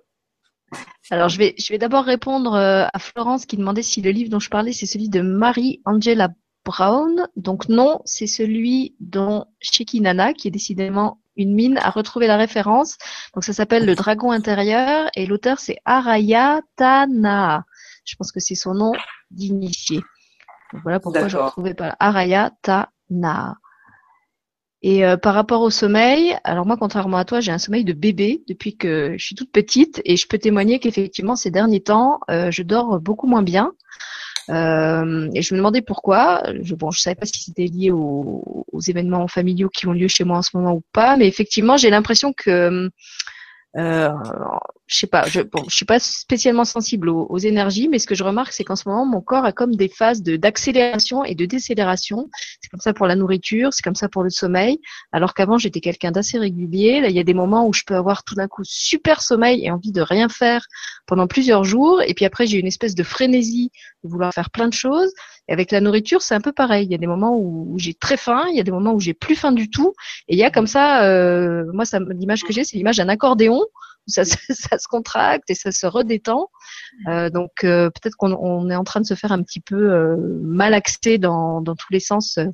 Alors, 1.11 1.29
je 1.29 1.39
vais, 1.39 1.55
je 1.59 1.73
vais 1.73 1.79
d'abord 1.79 2.05
répondre 2.05 2.55
euh, 2.55 2.87
à 2.93 2.99
Florence 2.99 3.47
qui 3.47 3.57
demandait 3.57 3.83
si 3.83 4.01
le 4.01 4.11
livre 4.11 4.31
dont 4.31 4.39
je 4.39 4.51
parlais, 4.51 4.73
c'est 4.73 4.87
celui 4.87 5.09
de 5.09 5.21
Marie 5.21 5.81
Angela 5.85 6.29
Brown. 6.65 7.27
Donc 7.37 7.69
non, 7.69 8.01
c'est 8.05 8.27
celui 8.27 8.95
dont 9.01 9.47
Sheki 9.61 10.01
Nana, 10.01 10.35
qui 10.35 10.49
est 10.49 10.53
décidément 10.53 11.21
une 11.37 11.55
mine 11.55 11.79
à 11.79 11.91
retrouver 11.91 12.27
la 12.27 12.37
référence. 12.37 12.97
Donc 13.35 13.45
ça 13.45 13.53
s'appelle 13.53 13.87
Le 13.87 13.95
Dragon 13.95 14.31
intérieur 14.31 15.09
et 15.17 15.27
l'auteur 15.27 15.59
c'est 15.59 15.79
Araya 15.85 16.61
Tana. 16.77 17.65
Je 18.05 18.15
pense 18.17 18.33
que 18.33 18.41
c'est 18.41 18.55
son 18.55 18.75
nom 18.75 18.93
d'initié. 19.31 20.01
voilà 20.83 21.01
pourquoi 21.01 21.29
je 21.29 21.37
ne 21.37 21.43
retrouvais 21.43 21.75
pas 21.75 21.97
Araya 21.99 22.51
Tana. 22.63 23.57
Et 24.83 25.05
euh, 25.05 25.17
par 25.17 25.35
rapport 25.35 25.61
au 25.61 25.71
sommeil, 25.71 26.37
alors 26.45 26.65
moi, 26.67 26.77
contrairement 26.79 27.19
à 27.19 27.25
toi, 27.25 27.41
j'ai 27.41 27.53
un 27.53 27.59
sommeil 27.59 27.85
de 27.85 27.93
bébé 27.93 28.43
depuis 28.49 28.77
que 28.77 29.15
je 29.19 29.25
suis 29.25 29.35
toute 29.35 29.53
petite 29.53 30.01
et 30.05 30.17
je 30.17 30.27
peux 30.27 30.39
témoigner 30.39 30.79
qu'effectivement, 30.79 31.37
ces 31.37 31.51
derniers 31.51 31.83
temps, 31.83 32.21
euh, 32.31 32.51
je 32.51 32.63
dors 32.63 32.99
beaucoup 33.01 33.27
moins 33.27 33.43
bien. 33.43 33.73
Euh, 34.49 35.29
et 35.35 35.43
je 35.43 35.55
me 35.55 35.59
demandais 35.59 35.83
pourquoi. 35.83 36.43
Je, 36.63 36.75
bon, 36.75 36.91
je 36.91 37.01
savais 37.01 37.15
pas 37.15 37.27
si 37.27 37.43
c'était 37.43 37.67
lié 37.67 37.91
aux, 37.91 38.65
aux, 38.73 38.81
événements 38.81 39.29
familiaux 39.29 39.69
qui 39.69 39.87
ont 39.87 39.93
lieu 39.93 40.09
chez 40.09 40.25
moi 40.25 40.39
en 40.39 40.43
ce 40.43 40.57
moment 40.57 40.73
ou 40.73 40.83
pas, 40.93 41.17
mais 41.17 41.29
effectivement, 41.29 41.77
j'ai 41.77 41.91
l'impression 41.91 42.33
que 42.33 42.91
euh, 43.77 44.11
je 44.91 44.99
sais 44.99 45.07
pas, 45.07 45.25
je, 45.29 45.41
bon, 45.41 45.63
je 45.69 45.77
suis 45.77 45.85
pas 45.85 46.01
spécialement 46.01 46.65
sensible 46.65 47.09
aux, 47.09 47.39
énergies, 47.39 47.89
mais 47.89 48.01
ce 48.01 48.09
que 48.09 48.17
je 48.17 48.25
remarque, 48.25 48.53
c'est 48.53 48.65
qu'en 48.65 48.75
ce 48.75 48.89
moment, 48.89 49.07
mon 49.07 49.21
corps 49.21 49.45
a 49.45 49.53
comme 49.53 49.77
des 49.77 49.89
phases 49.89 50.21
d'accélération 50.21 51.25
et 51.25 51.37
de 51.37 51.47
décélération. 51.47 52.29
C'est 52.61 52.69
comme 52.71 52.81
ça 52.81 52.93
pour 52.93 53.07
la 53.07 53.15
nourriture, 53.15 53.73
c'est 53.73 53.83
comme 53.83 53.95
ça 53.95 54.09
pour 54.09 54.25
le 54.25 54.31
sommeil. 54.31 54.81
Alors 55.13 55.33
qu'avant, 55.35 55.59
j'étais 55.59 55.81
quelqu'un 55.81 56.11
d'assez 56.11 56.39
régulier. 56.39 57.01
Là, 57.01 57.09
il 57.09 57.15
y 57.15 57.21
a 57.21 57.25
des 57.25 57.35
moments 57.35 57.69
où 57.69 57.73
je 57.73 57.83
peux 57.87 57.95
avoir 57.95 58.25
tout 58.25 58.35
d'un 58.35 58.49
coup 58.49 58.63
super 58.65 59.23
sommeil 59.23 59.65
et 59.65 59.71
envie 59.71 59.93
de 59.93 60.03
rien 60.03 60.29
faire 60.29 60.67
pendant 61.07 61.29
plusieurs 61.29 61.63
jours, 61.63 62.03
et 62.03 62.13
puis 62.13 62.25
après, 62.25 62.49
j'ai 62.49 62.59
une 62.59 62.67
espèce 62.67 62.97
de 62.97 63.05
frénésie 63.05 63.71
de 64.03 64.09
vouloir 64.09 64.35
faire 64.35 64.51
plein 64.51 64.67
de 64.67 64.75
choses. 64.75 65.13
Et 65.47 65.53
avec 65.53 65.71
la 65.71 65.81
nourriture, 65.81 66.21
c'est 66.21 66.35
un 66.35 66.41
peu 66.41 66.53
pareil. 66.53 66.87
Il 66.87 66.91
y 66.91 66.97
a 66.97 66.99
des 66.99 67.07
moments 67.07 67.37
où, 67.39 67.75
j'ai 67.79 67.95
très 67.95 68.17
faim, 68.17 68.45
il 68.51 68.57
y 68.57 68.61
a 68.61 68.65
des 68.65 68.73
moments 68.73 68.93
où 68.93 69.01
j'ai 69.01 69.15
plus 69.15 69.37
faim 69.37 69.53
du 69.53 69.71
tout, 69.71 69.95
et 70.27 70.35
il 70.35 70.39
y 70.39 70.45
a 70.45 70.51
comme 70.51 70.67
ça, 70.67 71.05
euh, 71.05 71.65
moi, 71.73 71.85
ça, 71.85 72.01
l'image 72.01 72.43
que 72.43 72.53
j'ai, 72.53 72.65
c'est 72.65 72.77
l'image 72.77 72.97
d'un 72.97 73.09
accordéon 73.09 73.61
ça, 74.07 74.25
ça, 74.25 74.79
se 74.79 74.89
contracte 74.89 75.49
et 75.51 75.55
ça 75.55 75.73
se 75.73 75.87
redétend. 75.87 76.49
Euh, 77.09 77.31
donc 77.31 77.65
euh, 77.65 77.91
peut-être 77.91 78.17
qu'on 78.17 78.71
est 78.71 78.77
en 78.77 78.85
train 78.85 79.01
de 79.01 79.07
se 79.07 79.15
faire 79.15 79.33
un 79.33 79.43
petit 79.43 79.61
peu 79.61 79.93
euh, 79.93 80.17
malaxer 80.43 81.19
dans, 81.19 81.61
dans 81.61 81.75
tous 81.75 81.93
les 81.93 82.01
sens 82.01 82.39
euh, 82.39 82.47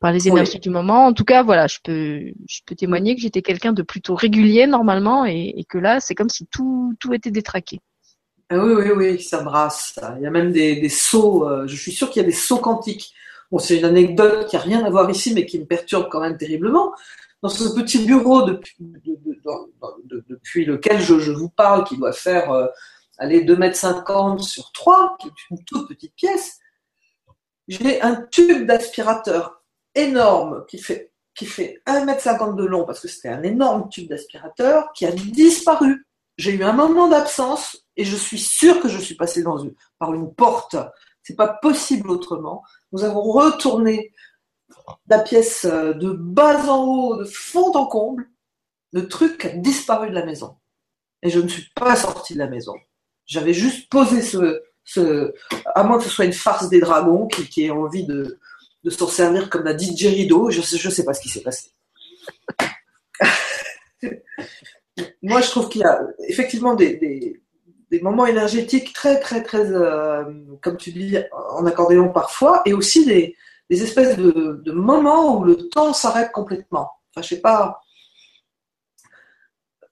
par 0.00 0.12
les 0.12 0.28
énergies 0.28 0.58
du 0.58 0.70
moment. 0.70 1.06
En 1.06 1.12
tout 1.12 1.24
cas, 1.24 1.42
voilà, 1.42 1.66
je 1.66 1.78
peux 1.82 2.20
je 2.48 2.60
peux 2.66 2.74
témoigner 2.74 3.14
que 3.14 3.20
j'étais 3.20 3.42
quelqu'un 3.42 3.72
de 3.72 3.82
plutôt 3.82 4.14
régulier 4.14 4.66
normalement 4.66 5.24
et, 5.26 5.54
et 5.56 5.64
que 5.64 5.78
là, 5.78 6.00
c'est 6.00 6.14
comme 6.14 6.30
si 6.30 6.46
tout 6.46 6.94
tout 6.98 7.14
était 7.14 7.30
détraqué. 7.30 7.80
Ah 8.50 8.58
oui, 8.58 8.74
oui, 8.74 8.90
oui, 8.94 9.22
ça 9.22 9.42
brasse. 9.42 9.98
Il 10.18 10.22
y 10.22 10.26
a 10.26 10.30
même 10.30 10.52
des, 10.52 10.76
des 10.76 10.88
sauts. 10.90 11.48
je 11.66 11.74
suis 11.74 11.92
sûre 11.92 12.10
qu'il 12.10 12.20
y 12.20 12.24
a 12.24 12.28
des 12.28 12.34
sauts 12.34 12.58
quantiques. 12.58 13.14
Bon, 13.50 13.58
c'est 13.58 13.78
une 13.78 13.84
anecdote 13.84 14.46
qui 14.48 14.56
a 14.56 14.58
rien 14.58 14.84
à 14.84 14.90
voir 14.90 15.08
ici, 15.08 15.32
mais 15.34 15.46
qui 15.46 15.58
me 15.58 15.64
perturbe 15.64 16.08
quand 16.10 16.20
même 16.20 16.36
terriblement 16.36 16.92
dans 17.42 17.48
ce 17.48 17.74
petit 17.74 18.04
bureau 18.06 18.42
depuis, 18.42 18.76
lequel 20.64 21.00
je, 21.00 21.32
vous 21.32 21.48
parle, 21.48 21.84
qui 21.84 21.96
doit 21.96 22.12
faire 22.12 22.52
euh, 22.52 22.68
aller 23.18 23.44
2,50 23.44 24.32
m 24.32 24.38
sur 24.38 24.70
3, 24.72 25.16
qui 25.20 25.28
est 25.28 25.50
une 25.50 25.64
toute 25.64 25.88
petite 25.88 26.14
pièce, 26.14 26.58
j'ai 27.66 28.00
un 28.00 28.22
tube 28.30 28.66
d'aspirateur 28.66 29.62
énorme 29.94 30.64
qui 30.68 30.78
fait, 30.78 31.12
qui 31.34 31.46
fait 31.46 31.82
1,50 31.86 32.50
m 32.50 32.56
de 32.56 32.64
long, 32.64 32.84
parce 32.84 33.00
que 33.00 33.08
c'était 33.08 33.28
un 33.28 33.42
énorme 33.42 33.88
tube 33.88 34.08
d'aspirateur, 34.08 34.92
qui 34.92 35.04
a 35.04 35.10
disparu. 35.10 36.06
J'ai 36.36 36.52
eu 36.52 36.62
un 36.62 36.72
moment 36.72 37.08
d'absence 37.08 37.84
et 37.96 38.04
je 38.04 38.16
suis 38.16 38.38
sûre 38.38 38.80
que 38.80 38.88
je 38.88 38.98
suis 38.98 39.16
passée 39.16 39.44
par 39.98 40.14
une 40.14 40.32
porte. 40.32 40.76
C'est 41.22 41.36
pas 41.36 41.48
possible 41.48 42.10
autrement. 42.10 42.62
Nous 42.92 43.04
avons 43.04 43.22
retourné 43.22 44.12
la 45.08 45.18
pièce 45.18 45.64
euh, 45.64 45.92
de 45.92 46.10
bas 46.12 46.68
en 46.68 46.84
haut, 46.84 47.16
de 47.16 47.24
fond 47.24 47.72
en 47.72 47.86
comble, 47.86 48.28
le 48.92 49.08
truc 49.08 49.44
a 49.44 49.50
disparu 49.50 50.10
de 50.10 50.14
la 50.14 50.24
maison. 50.24 50.56
Et 51.22 51.30
je 51.30 51.38
ne 51.38 51.48
suis 51.48 51.68
pas 51.74 51.96
sortie 51.96 52.34
de 52.34 52.38
la 52.38 52.48
maison. 52.48 52.74
J'avais 53.26 53.54
juste 53.54 53.88
posé 53.88 54.22
ce, 54.22 55.34
à 55.74 55.84
moins 55.84 55.98
que 55.98 56.04
ce 56.04 56.10
soit 56.10 56.24
une 56.24 56.32
farce 56.32 56.68
des 56.68 56.80
dragons 56.80 57.28
qui, 57.28 57.64
ait 57.64 57.70
envie 57.70 58.04
de, 58.04 58.38
de 58.84 58.90
s'en 58.90 59.06
servir 59.06 59.48
comme 59.48 59.64
l'a 59.64 59.72
Rideau. 59.72 60.50
Je 60.50 60.58
ne 60.58 60.64
je 60.64 60.90
sais 60.90 61.04
pas 61.04 61.14
ce 61.14 61.20
qui 61.20 61.28
s'est 61.28 61.42
passé. 61.42 61.70
Moi, 65.22 65.40
je 65.40 65.50
trouve 65.50 65.68
qu'il 65.68 65.82
y 65.82 65.84
a 65.84 66.02
effectivement 66.28 66.74
des, 66.74 66.96
des, 67.90 68.00
moments 68.00 68.26
énergétiques 68.26 68.92
très, 68.92 69.20
très, 69.20 69.42
très, 69.42 69.70
euh, 69.70 70.24
comme 70.60 70.76
tu 70.76 70.90
dis, 70.92 71.16
en 71.50 71.64
accordéon 71.66 72.08
parfois, 72.08 72.62
et 72.66 72.72
aussi 72.72 73.06
des, 73.06 73.36
des 73.72 73.82
espèces 73.82 74.18
de, 74.18 74.72
moments 74.72 75.38
où 75.38 75.44
le 75.44 75.56
temps 75.70 75.94
s'arrête 75.94 76.30
complètement. 76.30 76.90
Enfin, 77.08 77.22
je 77.22 77.28
sais 77.28 77.40
pas. 77.40 77.80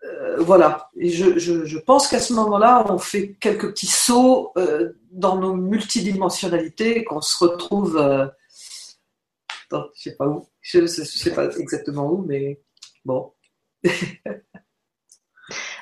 Euh, 0.05 0.37
voilà. 0.43 0.91
Je, 0.99 1.39
je, 1.39 1.65
je 1.65 1.79
pense 1.79 2.07
qu'à 2.07 2.21
ce 2.21 2.35
moment-là, 2.35 2.85
on 2.91 2.99
fait 2.99 3.37
quelques 3.41 3.71
petits 3.71 3.87
sauts 3.87 4.53
euh, 4.59 4.93
dans 5.11 5.39
nos 5.39 5.55
multidimensionnalités, 5.55 7.05
qu'on 7.05 7.23
se 7.23 7.43
retrouve. 7.43 7.97
Euh, 7.97 8.27
attends, 9.71 9.87
je 9.95 10.03
sais 10.03 10.17
pas 10.17 10.27
où. 10.27 10.47
Je 10.61 10.81
ne 10.81 10.87
sais 10.87 11.33
pas 11.33 11.51
exactement 11.57 12.13
où, 12.13 12.23
mais 12.27 12.61
bon. 13.07 13.33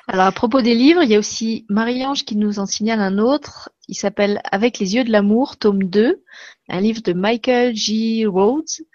Alors 0.07 0.25
à 0.25 0.31
propos 0.31 0.61
des 0.61 0.73
livres, 0.73 1.03
il 1.03 1.09
y 1.09 1.15
a 1.15 1.19
aussi 1.19 1.65
Marie-Ange 1.67 2.23
qui 2.23 2.37
nous 2.37 2.59
en 2.59 2.65
signale 2.65 3.01
un 3.01 3.17
autre. 3.17 3.71
Il 3.89 3.95
s'appelle 3.95 4.39
Avec 4.51 4.77
les 4.77 4.93
yeux 4.93 5.03
de 5.03 5.11
l'amour, 5.11 5.57
tome 5.57 5.83
2, 5.83 6.23
un 6.69 6.79
livre 6.79 7.01
de 7.01 7.11
Michael 7.11 7.75
G. 7.75 8.27
Rhodes, 8.27 8.85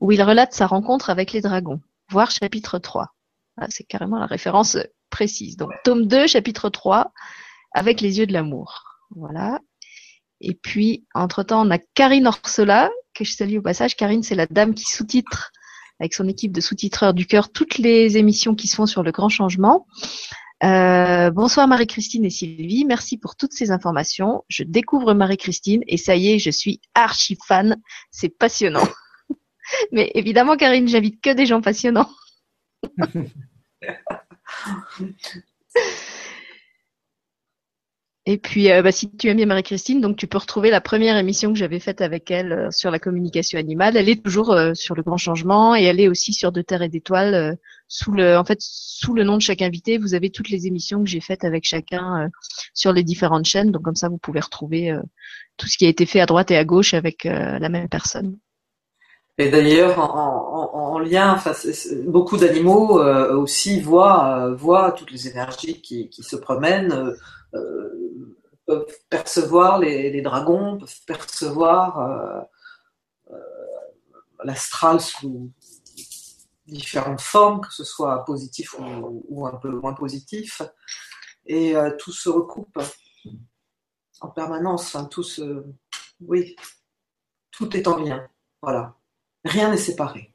où 0.00 0.12
il 0.12 0.22
relate 0.22 0.54
sa 0.54 0.68
rencontre 0.68 1.10
avec 1.10 1.32
les 1.32 1.40
dragons. 1.40 1.80
Voir 2.08 2.30
chapitre 2.30 2.78
3. 2.78 3.08
Ah, 3.56 3.66
c'est 3.68 3.82
carrément 3.82 4.16
la 4.16 4.26
référence 4.26 4.78
précise. 5.10 5.56
Donc 5.56 5.72
tome 5.82 6.06
2, 6.06 6.28
chapitre 6.28 6.68
3, 6.68 7.12
Avec 7.72 8.00
les 8.00 8.20
yeux 8.20 8.28
de 8.28 8.32
l'amour. 8.32 8.84
Voilà. 9.10 9.58
Et 10.40 10.54
puis, 10.54 11.04
entre-temps, 11.14 11.66
on 11.66 11.70
a 11.72 11.78
Karine 11.78 12.28
Orsola, 12.28 12.90
que 13.14 13.24
je 13.24 13.32
salue 13.32 13.56
au 13.58 13.62
passage. 13.62 13.96
Karine, 13.96 14.22
c'est 14.22 14.36
la 14.36 14.46
dame 14.46 14.72
qui 14.72 14.84
sous-titre 14.84 15.50
avec 15.98 16.14
son 16.14 16.28
équipe 16.28 16.52
de 16.52 16.60
sous-titreurs 16.60 17.12
du 17.12 17.26
cœur 17.26 17.50
toutes 17.50 17.78
les 17.78 18.18
émissions 18.18 18.54
qui 18.54 18.68
se 18.68 18.76
font 18.76 18.86
sur 18.86 19.02
le 19.02 19.10
grand 19.10 19.30
changement. 19.30 19.88
Euh, 20.64 21.30
bonsoir 21.30 21.68
Marie-Christine 21.68 22.24
et 22.24 22.30
Sylvie, 22.30 22.84
merci 22.84 23.16
pour 23.16 23.36
toutes 23.36 23.52
ces 23.52 23.70
informations. 23.70 24.44
Je 24.48 24.64
découvre 24.64 25.14
Marie-Christine 25.14 25.82
et 25.86 25.96
ça 25.96 26.16
y 26.16 26.30
est, 26.30 26.38
je 26.40 26.50
suis 26.50 26.80
archi 26.94 27.38
fan. 27.46 27.76
C'est 28.10 28.28
passionnant. 28.28 28.88
Mais 29.92 30.10
évidemment, 30.14 30.56
Karine, 30.56 30.88
j'invite 30.88 31.20
que 31.20 31.30
des 31.30 31.46
gens 31.46 31.60
passionnants. 31.60 32.10
Et 38.30 38.36
puis, 38.36 38.70
euh, 38.70 38.82
bah, 38.82 38.92
si 38.92 39.10
tu 39.16 39.28
aimes 39.28 39.38
bien 39.38 39.46
Marie-Christine, 39.46 40.02
donc 40.02 40.18
tu 40.18 40.26
peux 40.26 40.36
retrouver 40.36 40.68
la 40.70 40.82
première 40.82 41.16
émission 41.16 41.50
que 41.50 41.58
j'avais 41.58 41.80
faite 41.80 42.02
avec 42.02 42.30
elle 42.30 42.52
euh, 42.52 42.70
sur 42.70 42.90
la 42.90 42.98
communication 42.98 43.58
animale. 43.58 43.96
Elle 43.96 44.10
est 44.10 44.22
toujours 44.22 44.52
euh, 44.52 44.74
sur 44.74 44.94
le 44.94 45.02
grand 45.02 45.16
changement 45.16 45.74
et 45.74 45.84
elle 45.84 45.98
est 45.98 46.08
aussi 46.08 46.34
sur 46.34 46.52
De 46.52 46.60
Terre 46.60 46.82
et 46.82 46.90
d'Étoiles 46.90 47.56
sous 47.88 48.12
le, 48.12 48.36
en 48.36 48.44
fait, 48.44 48.58
sous 48.60 49.14
le 49.14 49.24
nom 49.24 49.36
de 49.36 49.42
chaque 49.42 49.62
invité. 49.62 49.98
Vous 49.98 50.14
avez 50.14 50.30
toutes 50.30 50.50
les 50.50 50.66
émissions 50.66 51.02
que 51.02 51.08
j'ai 51.08 51.20
faites 51.20 51.44
avec 51.44 51.64
chacun 51.64 52.30
sur 52.74 52.92
les 52.92 53.02
différentes 53.02 53.46
chaînes. 53.46 53.72
Donc 53.72 53.82
comme 53.82 53.96
ça, 53.96 54.08
vous 54.08 54.18
pouvez 54.18 54.40
retrouver 54.40 54.94
tout 55.56 55.66
ce 55.66 55.76
qui 55.76 55.86
a 55.86 55.88
été 55.88 56.06
fait 56.06 56.20
à 56.20 56.26
droite 56.26 56.50
et 56.50 56.56
à 56.56 56.64
gauche 56.64 56.94
avec 56.94 57.24
la 57.24 57.68
même 57.68 57.88
personne. 57.88 58.38
Et 59.38 59.50
d'ailleurs, 59.50 59.98
en, 59.98 60.70
en, 60.74 60.94
en, 60.94 60.98
lien, 60.98 61.32
enfin, 61.32 61.52
beaucoup 62.06 62.36
d'animaux 62.36 63.00
aussi 63.00 63.80
voient, 63.80 64.52
voient 64.54 64.92
toutes 64.92 65.12
les 65.12 65.28
énergies 65.28 65.80
qui, 65.80 66.08
qui 66.08 66.22
se 66.22 66.36
promènent 66.36 67.14
euh, 67.54 68.18
peuvent 68.66 68.86
percevoir 69.08 69.78
les, 69.78 70.20
dragons, 70.20 70.76
peuvent 70.78 71.00
percevoir 71.06 72.00
euh, 72.00 72.40
euh, 73.32 73.38
l'astral 74.44 75.00
sous 75.00 75.50
différentes 76.68 77.20
formes, 77.20 77.60
que 77.60 77.72
ce 77.72 77.84
soit 77.84 78.24
positif 78.24 78.74
ou, 78.78 79.46
un 79.46 79.56
peu 79.56 79.70
moins 79.70 79.94
positif. 79.94 80.62
Et 81.46 81.74
tout 81.98 82.12
se 82.12 82.28
recoupe 82.28 82.78
en 84.20 84.28
permanence. 84.28 84.94
Enfin, 84.94 85.04
tout 85.06 85.22
se... 85.22 85.64
Oui, 86.20 86.56
tout 87.52 87.76
est 87.76 87.88
en 87.88 87.96
lien. 87.98 88.26
Voilà. 88.62 88.94
Rien 89.44 89.70
n'est 89.70 89.76
séparé. 89.76 90.32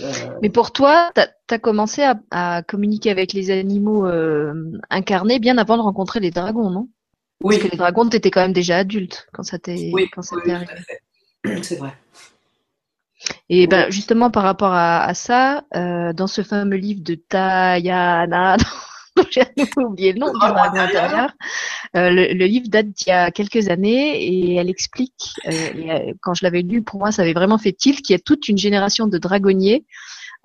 Euh, 0.00 0.38
Mais 0.42 0.50
pour 0.50 0.72
toi, 0.72 1.12
tu 1.14 1.54
as, 1.54 1.58
commencé 1.58 2.04
à, 2.30 2.62
communiquer 2.62 3.10
avec 3.10 3.32
les 3.32 3.50
animaux 3.50 4.06
euh, 4.06 4.72
incarnés 4.90 5.38
bien 5.38 5.56
avant 5.58 5.76
de 5.76 5.82
rencontrer 5.82 6.20
les 6.20 6.30
dragons, 6.30 6.70
non? 6.70 6.88
Oui. 7.42 7.56
Parce 7.56 7.66
que 7.66 7.72
les 7.72 7.78
dragons, 7.78 8.08
tu 8.08 8.16
étais 8.16 8.30
quand 8.30 8.40
même 8.40 8.52
déjà 8.52 8.78
adulte 8.78 9.28
quand 9.32 9.42
ça 9.42 9.58
t'est 9.58 9.90
oui, 9.92 10.10
arrivé. 10.48 10.72
C'est 11.62 11.76
vrai. 11.76 11.94
Et 13.48 13.66
ben 13.66 13.90
justement 13.90 14.30
par 14.30 14.42
rapport 14.42 14.72
à, 14.72 15.12
ça, 15.14 15.64
euh, 15.76 16.12
dans 16.12 16.26
ce 16.26 16.42
fameux 16.42 16.76
livre 16.76 17.02
de 17.02 17.14
Tayana, 17.14 18.56
j'ai 19.30 19.42
oublié 19.76 20.12
le 20.12 20.18
nom 20.18 20.32
du 20.32 20.38
dragon 20.38 20.78
intérieur. 20.78 21.30
Euh, 21.96 22.10
le, 22.10 22.46
livre 22.46 22.68
date 22.68 22.88
d'il 22.88 23.08
y 23.08 23.12
a 23.12 23.30
quelques 23.30 23.68
années 23.68 24.22
et 24.22 24.56
elle 24.56 24.68
explique, 24.68 25.34
euh, 25.46 25.52
euh, 25.52 26.12
quand 26.20 26.34
je 26.34 26.44
l'avais 26.44 26.62
lu, 26.62 26.82
pour 26.82 26.98
moi, 26.98 27.12
ça 27.12 27.22
avait 27.22 27.32
vraiment 27.32 27.58
fait 27.58 27.72
tilt, 27.72 28.02
qu'il 28.02 28.14
y 28.14 28.16
a 28.16 28.22
toute 28.22 28.48
une 28.48 28.58
génération 28.58 29.06
de 29.06 29.18
dragonniers 29.18 29.84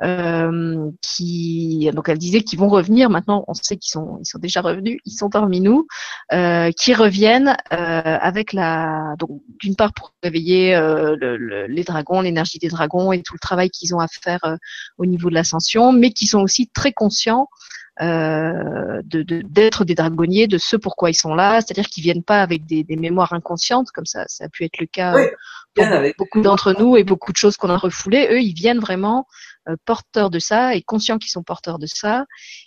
euh, 0.04 0.91
qui 1.02 1.89
donc 1.93 2.10
elle 2.10 2.18
disait 2.18 2.41
qu'ils 2.41 2.60
vont 2.60 2.70
revenir. 2.70 3.10
Maintenant 3.10 3.43
on 3.47 3.54
sait 3.54 3.78
qu'ils 3.78 3.91
sont 3.91 4.18
ils 4.22 4.26
sont 4.26 4.39
déjà 4.39 4.62
revenus. 4.62 5.00
Ils 5.06 5.12
sont 5.12 5.30
parmi 5.30 5.62
nous 5.62 5.88
euh, 6.34 6.72
qui 6.72 6.93
reviennent 6.93 7.58
euh, 7.74 8.18
avec 8.22 8.54
la 8.54 9.16
donc 9.18 9.41
d'une 9.60 9.76
part 9.76 9.93
pour 9.93 10.14
réveiller 10.24 10.76
le, 10.76 11.68
les 11.68 11.84
dragons 11.84 12.22
l'énergie 12.22 12.60
des 12.60 12.70
dragons 12.70 13.12
et 13.12 13.22
tout 13.22 13.34
le 13.34 13.39
travail 13.39 13.70
qu'ils 13.70 13.93
ont 13.93 14.00
à 14.00 14.08
faire 14.08 14.58
au 14.97 15.06
niveau 15.06 15.30
de 15.30 15.36
l'ascension 15.36 15.91
mais 15.91 16.12
qui 16.12 16.28
sont 16.28 16.39
aussi 16.39 16.68
très 16.68 16.93
conscients 16.93 17.47
euh, 18.02 19.02
d'être 19.04 19.86
des 19.86 19.95
dragonniers, 19.95 20.47
de 20.47 20.58
ce 20.58 20.76
pourquoi 20.76 21.10
ils 21.10 21.16
sont 21.16 21.36
là, 21.36 21.62
c'est-à-dire 21.62 21.86
qu'ils 21.86 22.04
viennent 22.04 22.24
pas 22.24 22.41
avec 22.41 22.66
des, 22.66 22.84
des, 22.84 22.95
mémoires 22.95 23.34
inconscientes, 23.34 23.91
comme 23.91 24.06
ça, 24.06 24.24
ça 24.28 24.45
a 24.45 24.50
pu 24.50 24.64
être 24.64 24.78
le 24.80 24.86
cas 24.86 25.16
pour 25.76 25.86
beaucoup 26.18 26.41
d'entre 26.41 26.74
nous 26.74 26.97
et 26.97 27.04
beaucoup 27.04 27.32
de 27.32 27.38
choses 27.38 27.58
qu'on 27.58 27.70
a 27.70 27.78
refoulées. 27.78 28.28
Eux, 28.32 28.41
ils 28.41 28.54
viennent 28.54 28.80
vraiment 28.80 29.26
euh, 29.70 29.76
porteurs 29.86 30.30
de 30.30 30.39
ça 30.39 30.74
et 30.76 30.82
conscients 30.82 31.18
qu'ils 31.18 31.32
sont 31.32 31.43
porteurs 31.43 31.80
de 31.80 31.86
ça. 31.86 32.26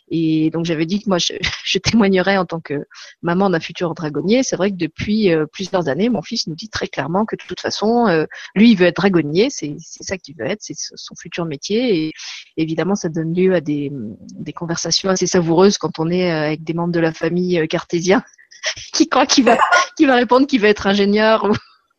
Et 0.09 0.51
donc 0.51 0.66
j'avais 0.66 0.85
dit 0.85 1.03
que 1.03 1.09
moi 1.09 1.18
je, 1.18 1.33
je, 1.64 1.78
témoignerais 1.78 2.37
en 2.37 2.45
tant 2.45 2.61
que 2.61 2.85
maman 3.22 3.51
d'un 3.51 3.61
futur 3.61 3.95
dragonnier. 3.95 4.43
C'est 4.43 4.57
vrai 4.57 4.70
que 4.70 4.76
depuis 4.76 5.33
euh, 5.33 5.47
plusieurs 5.47 5.89
années, 5.89 6.09
mon 6.11 6.22
fils 6.22 6.47
nous 6.47 6.55
dit 6.55 6.68
très 6.68 6.89
clairement 6.89 7.24
que 7.24 7.35
de 7.37 7.43
toute 7.47 7.61
façon, 7.61 8.07
euh, 8.09 8.26
lui 8.55 8.72
il 8.72 8.76
veut 8.76 8.87
être 8.87 8.97
dragonnier, 8.97 9.49
c'est 9.51 9.74
ça 9.78 10.18
qu'il 10.18 10.37
veut 10.37 10.47
être, 10.47 10.61
c'est 10.61 10.76
son 10.76 11.14
futur 11.14 11.45
métier. 11.47 12.07
Et 12.07 12.12
évidemment, 12.57 12.95
ça 12.95 13.09
donne 13.09 13.35
lieu 13.35 13.55
à 13.55 13.61
des, 13.61 13.91
des 14.35 14.53
conversations 14.53 15.09
assez 15.09 15.22
savoureuses 15.27 15.79
quand 15.79 15.99
on 15.99 16.11
est 16.11 16.31
avec 16.31 16.64
des 16.64 16.75
membres 16.75 16.93
de 16.93 17.01
la 17.01 17.12
famille 17.12 17.66
cartésien 17.68 18.23
qui 18.95 19.09
croit 19.09 19.27
qu'il 19.27 19.45
va, 19.45 19.59
qu'il 19.97 20.07
va 20.07 20.16
répondre 20.16 20.47
qu'il 20.47 20.61
veut 20.61 20.68
être 20.68 20.87
ingénieur 20.87 21.49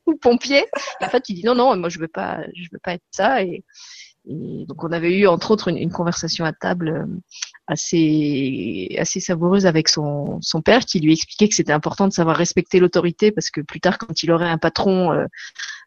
ou, 0.06 0.16
pompier. 0.22 0.66
en 1.02 1.10
fait, 1.10 1.30
il 1.30 1.36
dit 1.36 1.46
non, 1.46 1.56
non, 1.56 1.76
moi 1.78 1.90
je 1.90 2.00
veux 2.00 2.08
pas, 2.08 2.40
je 2.56 2.68
veux 2.72 2.80
pas 2.84 2.94
être 2.94 3.04
ça. 3.12 3.44
Et, 3.44 3.64
et 4.26 4.66
donc 4.68 4.84
on 4.84 4.92
avait 4.92 5.14
eu 5.14 5.28
entre 5.28 5.52
autres 5.52 5.68
une, 5.68 5.92
conversation 5.92 6.46
à 6.46 6.54
table 6.54 6.90
euh, 6.90 7.06
assez 7.68 8.96
assez 8.98 9.20
savoureuse 9.20 9.66
avec 9.66 9.90
son, 9.90 10.40
son 10.42 10.62
père 10.62 10.86
qui 10.86 11.02
lui 11.02 11.14
expliquait 11.14 11.50
que 11.50 11.56
c'était 11.56 11.74
important 11.74 12.08
de 12.08 12.14
savoir 12.14 12.38
respecter 12.38 12.80
l'autorité 12.80 13.32
parce 13.32 13.50
que 13.50 13.60
plus 13.60 13.82
tard 13.82 13.98
quand 13.98 14.24
il 14.24 14.32
aurait 14.32 14.50
un 14.50 14.58
patron 14.58 15.12
euh, 15.12 15.26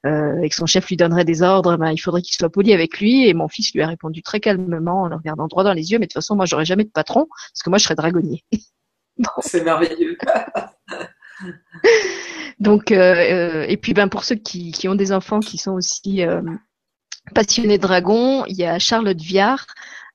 euh, 0.05 0.41
et 0.43 0.49
que 0.49 0.55
son 0.55 0.67
chef 0.67 0.89
lui 0.89 0.97
donnerait 0.97 1.25
des 1.25 1.43
ordres, 1.43 1.77
ben, 1.77 1.91
il 1.91 1.99
faudrait 1.99 2.23
qu'il 2.23 2.35
soit 2.35 2.51
poli 2.51 2.73
avec 2.73 2.99
lui. 3.01 3.29
Et 3.29 3.35
mon 3.35 3.49
fils 3.49 3.73
lui 3.73 3.83
a 3.83 3.87
répondu 3.87 4.23
très 4.23 4.41
calmement 4.41 5.03
en 5.03 5.09
le 5.09 5.17
regardant 5.17 5.47
droit 5.47 5.65
dans 5.65 5.73
les 5.73 5.93
yeux, 5.93 5.99
mais 5.99 6.07
de 6.07 6.11
toute 6.11 6.23
façon 6.23 6.37
moi 6.37 6.47
j'aurais 6.47 6.65
jamais 6.65 6.85
de 6.85 6.91
patron 6.91 7.27
parce 7.29 7.63
que 7.65 7.71
moi 7.71 7.79
je 7.79 7.85
serais 7.85 7.95
dragonnier. 7.95 8.45
C'est 9.41 9.65
merveilleux. 9.65 10.19
Donc, 12.59 12.93
euh, 12.93 13.67
et 13.69 13.77
puis 13.77 13.93
ben 13.95 14.09
pour 14.09 14.25
ceux 14.25 14.37
qui, 14.37 14.73
qui 14.73 14.89
ont 14.89 14.95
des 14.95 15.13
enfants 15.13 15.41
qui 15.41 15.59
sont 15.59 15.73
aussi 15.73 16.23
passionné 17.35 17.77
de 17.77 17.83
dragons, 17.83 18.45
il 18.47 18.57
y 18.57 18.65
a 18.65 18.79
Charlotte 18.79 19.21
Viard 19.21 19.67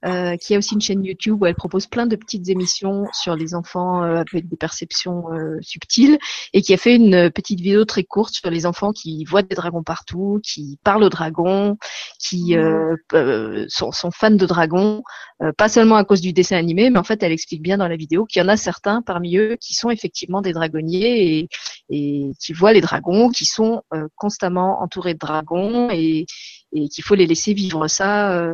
euh, 0.04 0.36
qui 0.36 0.56
a 0.56 0.58
aussi 0.58 0.74
une 0.74 0.82
chaîne 0.82 1.06
YouTube 1.06 1.40
où 1.40 1.46
elle 1.46 1.54
propose 1.54 1.86
plein 1.86 2.08
de 2.08 2.16
petites 2.16 2.50
émissions 2.50 3.06
sur 3.14 3.36
les 3.36 3.54
enfants 3.54 4.04
euh, 4.04 4.24
avec 4.32 4.50
des 4.50 4.58
perceptions 4.58 5.32
euh, 5.32 5.60
subtiles 5.62 6.18
et 6.54 6.64
qui 6.64 6.74
a 6.74 6.78
fait 6.78 6.96
une 6.96 7.30
petite 7.30 7.60
vidéo 7.60 7.86
très 7.86 8.04
courte 8.04 8.34
sur 8.34 8.50
les 8.50 8.66
enfants 8.66 8.94
qui 8.94 9.24
voient 9.26 9.44
des 9.44 9.56
dragons 9.56 9.84
partout, 9.84 10.40
qui 10.44 10.80
parlent 10.84 11.04
aux 11.04 11.10
dragons, 11.10 11.78
qui 12.18 12.56
mmh. 12.56 13.68
sont, 13.68 13.92
sont, 13.92 14.10
fans 14.10 14.32
de 14.32 14.46
dragons, 14.48 15.04
pas 15.58 15.70
seulement 15.70 15.98
à 15.98 16.04
cause 16.04 16.22
du 16.22 16.34
dessin 16.34 16.58
animé, 16.58 16.90
mais 16.90 16.98
en 16.98 17.04
fait 17.04 17.22
elle 17.22 17.32
explique 17.32 17.62
bien 17.62 17.78
dans 17.78 17.88
la 17.88 17.96
vidéo 17.96 18.26
qu'il 18.26 18.42
y 18.42 18.46
en 18.46 18.48
a 18.48 18.58
certains 18.58 19.04
parmi 19.04 19.38
eux 19.38 19.56
qui 19.62 19.76
sont 19.76 19.92
effectivement 19.92 20.42
des 20.42 20.54
dragonniers 20.54 21.38
et, 21.38 21.50
et 21.90 22.32
qui 22.40 22.54
voient 22.54 22.74
les 22.74 22.82
dragons, 22.82 23.30
qui 23.30 23.46
sont 23.46 23.84
constamment 24.16 24.82
entourés 24.82 25.14
de 25.14 25.20
dragons 25.20 25.90
et, 25.92 26.26
et 26.74 26.90
qu'il 26.90 27.04
faut 27.04 27.16
les 27.16 27.28
laisser 27.28 27.54
vivre 27.54 27.88
ça 27.88 28.52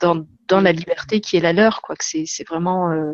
dans, 0.00 0.26
dans 0.48 0.60
la 0.60 0.72
liberté 0.72 1.20
qui 1.20 1.36
est 1.36 1.40
la 1.40 1.52
leur 1.52 1.82
quoi 1.82 1.96
que 1.96 2.04
c'est 2.04 2.24
c'est 2.26 2.46
vraiment 2.46 2.90
euh, 2.90 3.12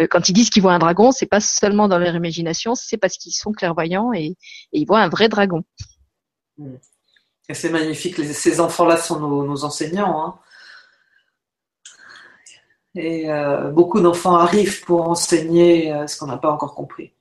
euh, 0.00 0.06
quand 0.08 0.28
ils 0.28 0.32
disent 0.32 0.50
qu'ils 0.50 0.62
voient 0.62 0.74
un 0.74 0.78
dragon 0.78 1.12
c'est 1.12 1.26
pas 1.26 1.40
seulement 1.40 1.88
dans 1.88 1.98
leur 1.98 2.14
imagination 2.14 2.74
c'est 2.74 2.96
parce 2.96 3.16
qu'ils 3.16 3.32
sont 3.32 3.52
clairvoyants 3.52 4.12
et, 4.12 4.36
et, 4.72 4.80
ils 4.80 4.86
voient 4.86 5.00
un 5.00 5.08
vrai 5.08 5.28
dragon 5.28 5.62
mm. 6.58 6.76
Et 7.48 7.54
c'est 7.54 7.70
magnifique, 7.70 8.16
ces 8.16 8.60
enfants-là 8.60 8.96
sont 8.96 9.20
nos, 9.20 9.64
enseignants. 9.64 10.26
Hein. 10.26 10.38
Et 12.94 13.30
euh, 13.30 13.70
beaucoup 13.70 14.00
d'enfants 14.00 14.36
arrivent 14.36 14.82
pour 14.84 15.08
enseigner 15.08 15.92
euh, 15.92 16.06
ce 16.06 16.16
qu'on 16.18 16.26
n'a 16.26 16.38
pas 16.38 16.50
encore 16.50 16.74
compris. 16.74 17.12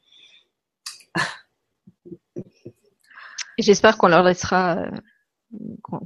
J'espère 3.57 3.97
qu'on 3.97 4.07
leur 4.07 4.23
laissera, 4.23 4.85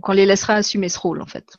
qu'on 0.02 0.14
les 0.14 0.26
laissera 0.26 0.56
assumer 0.56 0.90
ce 0.90 1.00
rôle 1.00 1.22
en 1.22 1.28
fait. 1.28 1.58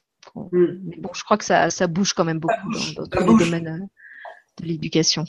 Hmm. 0.53 0.79
Mais 0.85 0.97
bon, 0.99 1.11
je 1.15 1.25
crois 1.25 1.37
que 1.37 1.45
ça, 1.45 1.71
ça 1.71 1.87
bouge 1.87 2.13
quand 2.13 2.25
même 2.25 2.39
beaucoup 2.39 2.73
dans, 2.97 3.07
tous 3.07 3.39
les 3.39 3.45
domaines 3.45 3.89
de 4.61 4.65
l'éducation. 4.65 5.25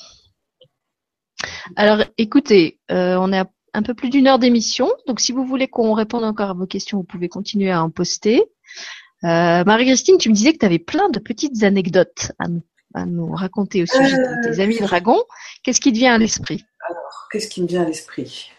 Alors, 1.76 2.04
écoutez, 2.18 2.80
on 2.90 3.32
est 3.34 3.40
à 3.40 3.50
un 3.74 3.82
peu 3.82 3.94
plus 3.94 4.10
d'une 4.10 4.28
heure 4.28 4.40
d'émission. 4.40 4.90
Donc, 5.08 5.20
si 5.20 5.32
vous 5.32 5.46
voulez 5.46 5.68
qu'on 5.68 5.94
réponde 5.94 6.24
encore 6.24 6.50
à 6.50 6.54
vos 6.54 6.66
questions, 6.66 6.98
vous 6.98 7.04
pouvez 7.04 7.30
continuer 7.30 7.72
à 7.72 7.84
en 7.84 7.90
poster. 7.90 8.44
Euh, 9.24 9.64
Marie-Christine, 9.64 10.18
tu 10.18 10.30
me 10.30 10.34
disais 10.34 10.54
que 10.54 10.60
tu 10.60 10.66
avais 10.66 10.80
plein 10.80 11.10
de 11.10 11.20
petites 11.20 11.64
anecdotes 11.64 12.32
à 12.94 13.06
nous, 13.06 13.32
raconter 13.32 13.84
au 13.84 13.86
sujet 13.86 14.16
de 14.16 14.44
tes 14.44 14.60
euh, 14.60 14.64
amis 14.64 14.80
dragons. 14.80 15.22
Qu'est-ce 15.64 15.82
qui 15.82 15.92
te 15.92 15.98
vient 15.98 16.16
à 16.16 16.18
l'esprit? 16.18 16.66
Alors, 16.90 17.28
qu'est-ce 17.32 17.48
qui 17.48 17.62
me 17.62 17.68
vient 17.68 17.84
à 17.84 17.86
l'esprit? 17.86 18.52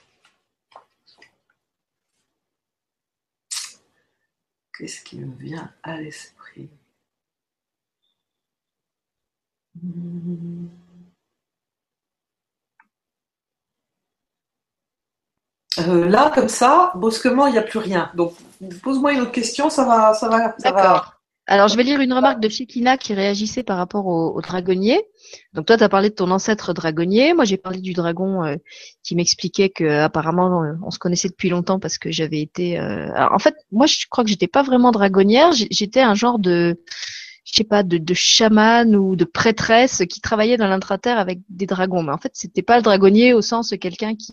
Qu'est-ce 4.80 5.02
qui 5.02 5.18
me 5.18 5.36
vient 5.36 5.70
à 5.82 6.00
l'esprit. 6.00 6.70
Euh, 15.80 16.08
là, 16.08 16.32
comme 16.34 16.48
ça, 16.48 16.92
brusquement, 16.94 17.46
il 17.46 17.52
n'y 17.52 17.58
a 17.58 17.62
plus 17.62 17.78
rien. 17.78 18.10
Donc, 18.14 18.32
pose-moi 18.82 19.12
une 19.12 19.20
autre 19.20 19.32
question, 19.32 19.68
ça 19.68 19.84
va, 19.84 20.14
ça 20.14 20.30
va, 20.30 20.54
ça 20.58 20.72
va. 20.72 21.19
Alors, 21.50 21.66
je 21.66 21.76
vais 21.76 21.82
lire 21.82 21.98
une 21.98 22.12
remarque 22.12 22.38
de 22.38 22.48
Shekina 22.48 22.96
qui 22.96 23.12
réagissait 23.12 23.64
par 23.64 23.76
rapport 23.76 24.06
au, 24.06 24.40
dragonnier. 24.40 25.02
Donc, 25.52 25.66
toi, 25.66 25.76
tu 25.76 25.82
as 25.82 25.88
parlé 25.88 26.08
de 26.08 26.14
ton 26.14 26.30
ancêtre 26.30 26.72
dragonnier. 26.74 27.34
Moi, 27.34 27.44
j'ai 27.44 27.56
parlé 27.56 27.80
du 27.80 27.92
dragon 27.92 28.44
euh, 28.44 28.54
qui 29.02 29.16
m'expliquait 29.16 29.68
que 29.68 30.02
apparemment, 30.02 30.62
euh, 30.62 30.74
on 30.84 30.92
se 30.92 31.00
connaissait 31.00 31.28
depuis 31.28 31.48
longtemps 31.48 31.80
parce 31.80 31.98
que 31.98 32.12
j'avais 32.12 32.40
été. 32.40 32.78
Alors, 32.78 33.32
en 33.32 33.40
fait, 33.40 33.56
moi, 33.72 33.86
je 33.86 34.06
crois 34.08 34.22
que 34.22 34.30
j'étais 34.30 34.46
pas 34.46 34.62
vraiment 34.62 34.92
dragonnière. 34.92 35.50
J'étais 35.52 36.02
un 36.02 36.14
genre 36.14 36.38
de 36.38 36.78
je 37.44 37.56
sais 37.56 37.64
pas, 37.64 37.82
de, 37.82 37.98
de 37.98 38.14
chaman 38.14 38.94
ou 38.94 39.16
de 39.16 39.24
prêtresse 39.24 40.02
qui 40.08 40.20
travaillait 40.20 40.56
dans 40.56 40.68
l'intraterre 40.68 41.18
avec 41.18 41.40
des 41.48 41.66
dragons. 41.66 42.02
Mais 42.02 42.12
en 42.12 42.18
fait, 42.18 42.30
c'était 42.34 42.62
pas 42.62 42.76
le 42.76 42.82
dragonnier 42.82 43.34
au 43.34 43.42
sens 43.42 43.74
quelqu'un 43.80 44.14
qui, 44.14 44.32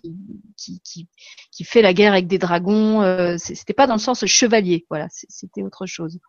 qui, 0.56 0.80
qui, 0.84 1.08
qui, 1.52 1.64
fait 1.64 1.82
la 1.82 1.94
guerre 1.94 2.14
avec 2.14 2.28
des 2.28 2.38
dragons. 2.38 3.02
Euh, 3.02 3.36
c'était 3.40 3.74
pas 3.74 3.88
dans 3.88 3.96
le 3.96 4.00
sens 4.00 4.26
chevalier. 4.26 4.86
Voilà, 4.90 5.08
c'était 5.10 5.64
autre 5.64 5.88
chose. 5.88 6.20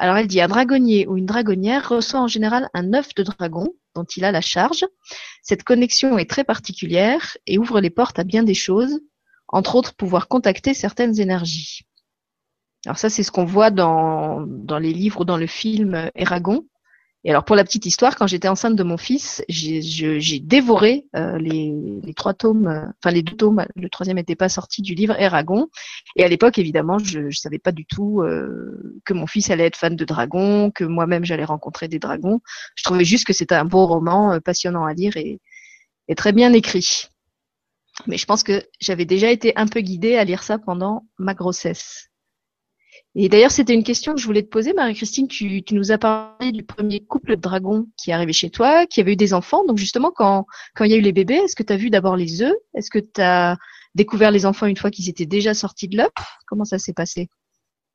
Alors 0.00 0.16
elle 0.16 0.28
dit 0.28 0.40
un 0.40 0.48
dragonnier 0.48 1.06
ou 1.06 1.18
une 1.18 1.26
dragonnière 1.26 1.90
reçoit 1.90 2.20
en 2.20 2.26
général 2.26 2.70
un 2.72 2.94
œuf 2.94 3.14
de 3.14 3.22
dragon 3.22 3.68
dont 3.94 4.04
il 4.04 4.24
a 4.24 4.32
la 4.32 4.40
charge. 4.40 4.86
Cette 5.42 5.62
connexion 5.62 6.16
est 6.16 6.28
très 6.28 6.42
particulière 6.42 7.36
et 7.46 7.58
ouvre 7.58 7.82
les 7.82 7.90
portes 7.90 8.18
à 8.18 8.24
bien 8.24 8.42
des 8.42 8.54
choses, 8.54 8.98
entre 9.46 9.76
autres 9.76 9.94
pouvoir 9.94 10.26
contacter 10.26 10.72
certaines 10.72 11.20
énergies. 11.20 11.82
Alors 12.86 12.96
ça, 12.96 13.10
c'est 13.10 13.22
ce 13.22 13.30
qu'on 13.30 13.44
voit 13.44 13.70
dans, 13.70 14.46
dans 14.46 14.78
les 14.78 14.94
livres 14.94 15.20
ou 15.20 15.24
dans 15.26 15.36
le 15.36 15.46
film 15.46 16.10
Eragon. 16.14 16.64
Et 17.24 17.30
alors 17.30 17.44
pour 17.44 17.54
la 17.54 17.64
petite 17.64 17.84
histoire, 17.84 18.16
quand 18.16 18.26
j'étais 18.26 18.48
enceinte 18.48 18.76
de 18.76 18.82
mon 18.82 18.96
fils, 18.96 19.44
j'ai 19.48 20.40
dévoré 20.40 21.04
euh, 21.16 21.36
les, 21.38 22.14
trois 22.16 22.32
tomes, 22.32 22.66
euh, 22.66 22.86
enfin 22.98 23.12
les 23.14 23.22
deux 23.22 23.36
tomes. 23.36 23.66
Le 23.76 23.90
troisième 23.90 24.16
n'était 24.16 24.36
pas 24.36 24.48
sorti 24.48 24.80
du 24.80 24.94
livre 24.94 25.14
Eragon. 25.20 25.68
Et 26.16 26.24
à 26.24 26.28
l'époque, 26.28 26.58
évidemment, 26.58 26.98
je 26.98 27.20
ne 27.20 27.30
savais 27.30 27.58
pas 27.58 27.72
du 27.72 27.84
tout 27.84 28.22
euh, 28.22 29.00
que 29.04 29.12
mon 29.12 29.26
fils 29.26 29.50
allait 29.50 29.66
être 29.66 29.76
fan 29.76 29.96
de 29.96 30.04
dragons, 30.04 30.70
que 30.70 30.84
moi-même 30.84 31.24
j'allais 31.24 31.44
rencontrer 31.44 31.88
des 31.88 31.98
dragons. 31.98 32.40
Je 32.74 32.84
trouvais 32.84 33.04
juste 33.04 33.26
que 33.26 33.34
c'était 33.34 33.54
un 33.54 33.66
beau 33.66 33.86
roman, 33.86 34.40
passionnant 34.40 34.86
à 34.86 34.94
lire 34.94 35.16
et 35.16 35.38
très 36.16 36.32
bien 36.32 36.52
écrit. 36.54 37.10
Mais 38.06 38.16
je 38.16 38.24
pense 38.24 38.42
que 38.42 38.66
j'avais 38.80 39.04
déjà 39.04 39.30
été 39.30 39.54
un 39.56 39.66
peu 39.66 39.80
guidée 39.80 40.16
à 40.16 40.24
lire 40.24 40.42
ça 40.42 40.58
pendant 40.58 41.06
ma 41.18 41.34
grossesse. 41.34 42.09
Et 43.16 43.28
d'ailleurs, 43.28 43.50
c'était 43.50 43.74
une 43.74 43.82
question 43.82 44.14
que 44.14 44.20
je 44.20 44.26
voulais 44.26 44.42
te 44.42 44.48
poser, 44.48 44.72
Marie-Christine. 44.72 45.26
Tu, 45.26 45.62
nous 45.72 45.90
as 45.90 45.98
parlé 45.98 46.52
du 46.52 46.62
premier 46.62 47.00
couple 47.00 47.36
de 47.36 47.40
dragons 47.40 47.86
qui 47.96 48.10
est 48.10 48.12
arrivé 48.12 48.32
chez 48.32 48.50
toi, 48.50 48.86
qui 48.86 49.00
avait 49.00 49.12
eu 49.12 49.16
des 49.16 49.34
enfants. 49.34 49.64
Donc 49.64 49.78
justement, 49.78 50.12
quand, 50.14 50.46
quand 50.76 50.84
il 50.84 50.92
y 50.92 50.94
a 50.94 50.96
eu 50.96 51.02
les 51.02 51.12
bébés, 51.12 51.34
est-ce 51.34 51.56
que 51.56 51.64
tu 51.64 51.72
as 51.72 51.76
vu 51.76 51.90
d'abord 51.90 52.16
les 52.16 52.42
œufs? 52.42 52.54
Est-ce 52.74 52.90
que 52.90 53.00
tu 53.00 53.20
as 53.20 53.56
découvert 53.96 54.30
les 54.30 54.46
enfants 54.46 54.66
une 54.66 54.76
fois 54.76 54.90
qu'ils 54.90 55.08
étaient 55.08 55.26
déjà 55.26 55.54
sortis 55.54 55.88
de 55.88 55.96
l'œuf? 55.96 56.10
Comment 56.46 56.64
ça 56.64 56.78
s'est 56.78 56.92
passé? 56.92 57.28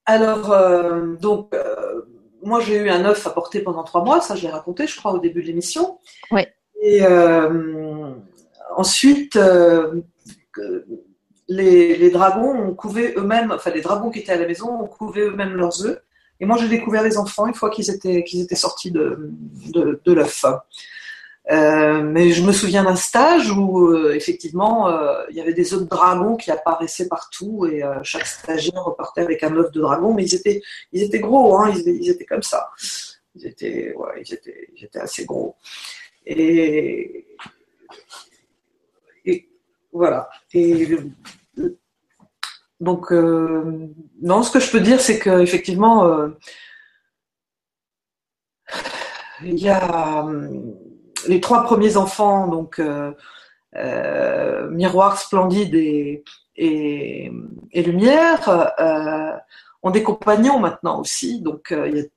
Alors, 0.05 0.51
euh, 0.51 1.15
donc, 1.15 1.53
euh, 1.53 2.01
moi 2.43 2.59
j'ai 2.59 2.75
eu 2.75 2.89
un 2.89 3.05
œuf 3.05 3.25
à 3.25 3.29
porter 3.29 3.61
pendant 3.61 3.83
trois 3.83 4.03
mois, 4.03 4.19
ça 4.21 4.35
je 4.35 4.43
l'ai 4.43 4.51
raconté, 4.51 4.85
je 4.85 4.97
crois, 4.97 5.13
au 5.13 5.19
début 5.19 5.41
de 5.41 5.47
l'émission. 5.47 5.99
Oui. 6.29 6.41
Et 6.81 7.03
euh, 7.03 8.11
ensuite, 8.75 9.39
les, 11.47 12.09
dragons 12.09 12.51
ont 12.51 12.73
couvé 12.73 13.13
eux-mêmes, 13.17 13.51
enfin 13.51 13.71
les 13.71 13.81
dragons 13.81 14.09
qui 14.09 14.19
étaient 14.19 14.33
à 14.33 14.37
la 14.37 14.47
maison 14.47 14.81
ont 14.81 14.87
couvé 14.87 15.21
eux-mêmes 15.21 15.53
leurs 15.53 15.85
œufs. 15.85 16.01
Et 16.39 16.45
moi, 16.45 16.57
j'ai 16.57 16.67
découvert 16.67 17.03
les 17.03 17.17
enfants 17.17 17.47
une 17.47 17.53
fois 17.53 17.69
qu'ils 17.69 17.89
étaient, 17.89 18.55
sortis 18.55 18.91
de, 18.91 19.31
l'œuf. 20.05 20.45
Euh, 21.51 22.01
mais 22.01 22.31
je 22.31 22.43
me 22.43 22.51
souviens 22.51 22.83
d'un 22.83 22.95
stage 22.95 23.51
où 23.51 23.89
euh, 23.89 24.15
effectivement 24.15 24.89
euh, 24.89 25.23
il 25.29 25.35
y 25.35 25.41
avait 25.41 25.53
des 25.53 25.75
œufs 25.75 25.81
de 25.81 25.87
dragon 25.87 26.37
qui 26.37 26.49
apparaissaient 26.49 27.07
partout 27.07 27.67
et 27.67 27.83
chaque 28.01 28.25
stagiaire 28.25 28.83
repartait 28.83 29.21
avec 29.21 29.43
un 29.43 29.55
œuf 29.55 29.71
de 29.71 29.79
dragon, 29.79 30.11
mais 30.13 30.25
ils 30.25 30.33
étaient, 30.33 31.19
gros, 31.19 31.55
hein, 31.59 31.71
ils, 31.71 32.09
étaient 32.09 32.25
comme 32.25 32.41
ça. 32.41 32.71
Ils 33.35 33.45
étaient, 33.45 33.93
ils 34.17 34.83
étaient, 34.85 34.99
assez 34.99 35.25
gros. 35.25 35.55
Et 36.25 37.27
voilà. 39.95 40.29
Et 40.53 40.97
donc, 42.81 43.11
euh, 43.11 43.87
non, 44.21 44.43
ce 44.43 44.51
que 44.51 44.59
je 44.59 44.69
peux 44.69 44.81
dire, 44.81 44.99
c'est 44.99 45.19
qu'effectivement, 45.19 46.05
euh, 46.05 46.29
il 49.41 49.57
y 49.57 49.69
a 49.69 50.25
euh, 50.27 50.49
les 51.27 51.39
trois 51.39 51.63
premiers 51.63 51.95
enfants, 51.95 52.47
donc 52.47 52.81
Miroir, 54.69 55.17
Splendide 55.17 55.75
et, 55.75 56.23
et, 56.57 57.31
Lumière, 57.73 58.73
ont 59.85 59.91
des 59.91 60.03
compagnons 60.03 60.59
maintenant 60.59 60.99
aussi. 60.99 61.41
Donc, 61.41 61.71
il, 61.71 62.09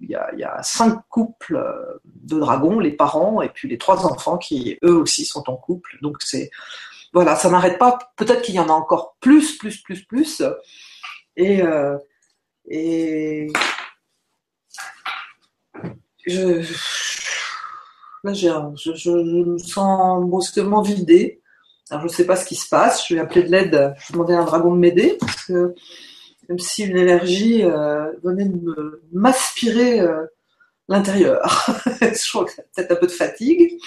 y 0.00 0.44
a, 0.44 0.62
cinq 0.62 1.00
couples 1.08 1.64
de 2.04 2.38
dragons, 2.38 2.80
les 2.80 2.92
parents, 2.92 3.40
et 3.42 3.48
puis 3.48 3.68
les 3.68 3.78
trois 3.78 4.04
enfants 4.04 4.38
qui, 4.38 4.76
eux 4.84 4.96
aussi, 4.96 5.24
sont 5.24 5.48
en 5.48 5.56
couple. 5.56 5.96
Donc, 6.02 6.16
c'est 6.20 6.50
voilà, 7.12 7.36
ça 7.36 7.48
n'arrête 7.48 7.78
pas. 7.78 7.98
Peut-être 8.16 8.42
qu'il 8.42 8.54
y 8.54 8.60
en 8.60 8.68
a 8.68 8.72
encore 8.72 9.16
plus, 9.20 9.56
plus, 9.56 9.80
plus, 9.80 10.04
plus. 10.04 10.42
Et, 11.36 11.62
euh, 11.62 11.96
et 12.68 13.46
je, 16.26 16.60
là, 18.24 18.32
je, 18.34 18.94
je, 18.94 19.10
me 19.10 19.58
sens 19.58 20.24
brusquement 20.24 20.82
vidée. 20.82 21.40
Alors, 21.90 22.02
je 22.02 22.08
ne 22.08 22.12
sais 22.12 22.26
pas 22.26 22.36
ce 22.36 22.44
qui 22.44 22.56
se 22.56 22.68
passe. 22.68 23.06
Je 23.06 23.14
vais 23.14 23.20
appeler 23.20 23.44
de 23.44 23.50
l'aide. 23.50 23.94
Je 23.98 24.08
vais 24.08 24.12
demander 24.12 24.34
à 24.34 24.40
un 24.40 24.44
dragon 24.44 24.74
de 24.74 24.78
m'aider 24.78 25.16
parce 25.18 25.44
que 25.46 25.74
même 26.48 26.58
si 26.58 26.84
une 26.84 26.96
énergie 26.96 27.64
euh, 27.64 28.12
venait 28.22 28.48
de 28.48 29.02
m'aspirer 29.12 30.00
euh, 30.00 30.26
l'intérieur, 30.88 31.42
je 32.00 32.30
crois 32.30 32.46
que 32.46 32.56
peut-être 32.56 32.92
un 32.92 32.96
peu 32.96 33.06
de 33.06 33.12
fatigue. 33.12 33.78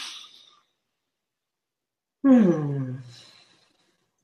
Hmm. 2.23 2.93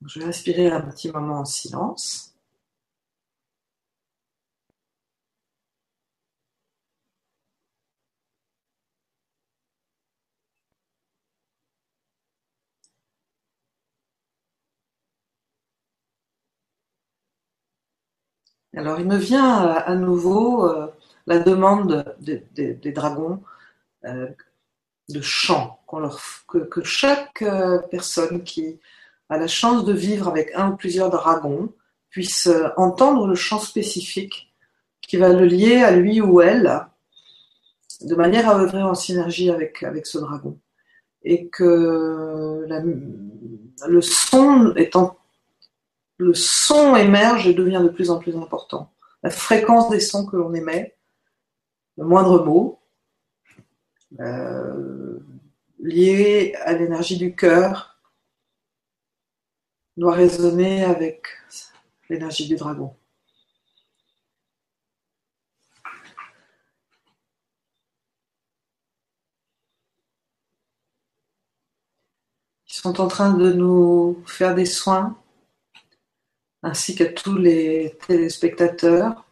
Je 0.06 0.20
vais 0.20 0.26
respirer 0.26 0.68
un 0.68 0.82
petit 0.82 1.10
moment 1.10 1.40
en 1.40 1.44
silence. 1.44 2.37
Alors, 18.78 19.00
il 19.00 19.06
me 19.06 19.16
vient 19.16 19.66
euh, 19.66 19.80
à 19.84 19.96
nouveau 19.96 20.64
euh, 20.64 20.86
la 21.26 21.40
demande 21.40 22.14
des 22.20 22.92
dragons 22.92 23.42
euh, 24.04 24.28
de 25.08 25.20
chant, 25.20 25.80
que, 26.46 26.84
chaque 26.84 27.42
personne 27.90 28.44
qui 28.44 28.78
a 29.30 29.36
la 29.36 29.48
chance 29.48 29.84
de 29.84 29.92
vivre 29.92 30.28
avec 30.28 30.52
un 30.54 30.70
ou 30.70 30.76
plusieurs 30.76 31.10
dragons 31.10 31.72
puisse 32.08 32.48
entendre 32.76 33.26
le 33.26 33.34
chant 33.34 33.58
spécifique 33.58 34.54
qui 35.02 35.16
va 35.16 35.30
le 35.32 35.44
lier 35.44 35.82
à 35.82 35.90
lui 35.90 36.20
ou 36.20 36.40
elle 36.40 36.86
de 38.02 38.14
manière 38.14 38.48
à 38.48 38.60
œuvrer 38.60 38.82
en 38.82 38.94
synergie 38.94 39.50
avec, 39.50 39.82
avec 39.82 40.06
ce 40.06 40.18
dragon. 40.18 40.56
Et 41.24 41.48
que 41.48 42.64
le 43.88 44.00
son 44.02 44.72
étant 44.76 45.17
le 46.18 46.34
son 46.34 46.96
émerge 46.96 47.46
et 47.46 47.54
devient 47.54 47.80
de 47.82 47.88
plus 47.88 48.10
en 48.10 48.18
plus 48.18 48.36
important. 48.36 48.92
La 49.22 49.30
fréquence 49.30 49.88
des 49.88 50.00
sons 50.00 50.26
que 50.26 50.36
l'on 50.36 50.52
émet, 50.52 50.96
le 51.96 52.04
moindre 52.04 52.44
mot, 52.44 52.80
euh, 54.20 55.18
lié 55.78 56.54
à 56.64 56.72
l'énergie 56.74 57.16
du 57.16 57.34
cœur, 57.34 57.98
doit 59.96 60.14
résonner 60.14 60.84
avec 60.84 61.26
l'énergie 62.08 62.46
du 62.48 62.56
dragon. 62.56 62.94
Ils 72.68 72.74
sont 72.74 73.00
en 73.00 73.08
train 73.08 73.34
de 73.34 73.52
nous 73.52 74.22
faire 74.26 74.54
des 74.54 74.66
soins, 74.66 75.18
ainsi 76.62 76.94
qu'à 76.94 77.06
tous 77.06 77.36
les 77.36 77.96
téléspectateurs. 78.06 79.24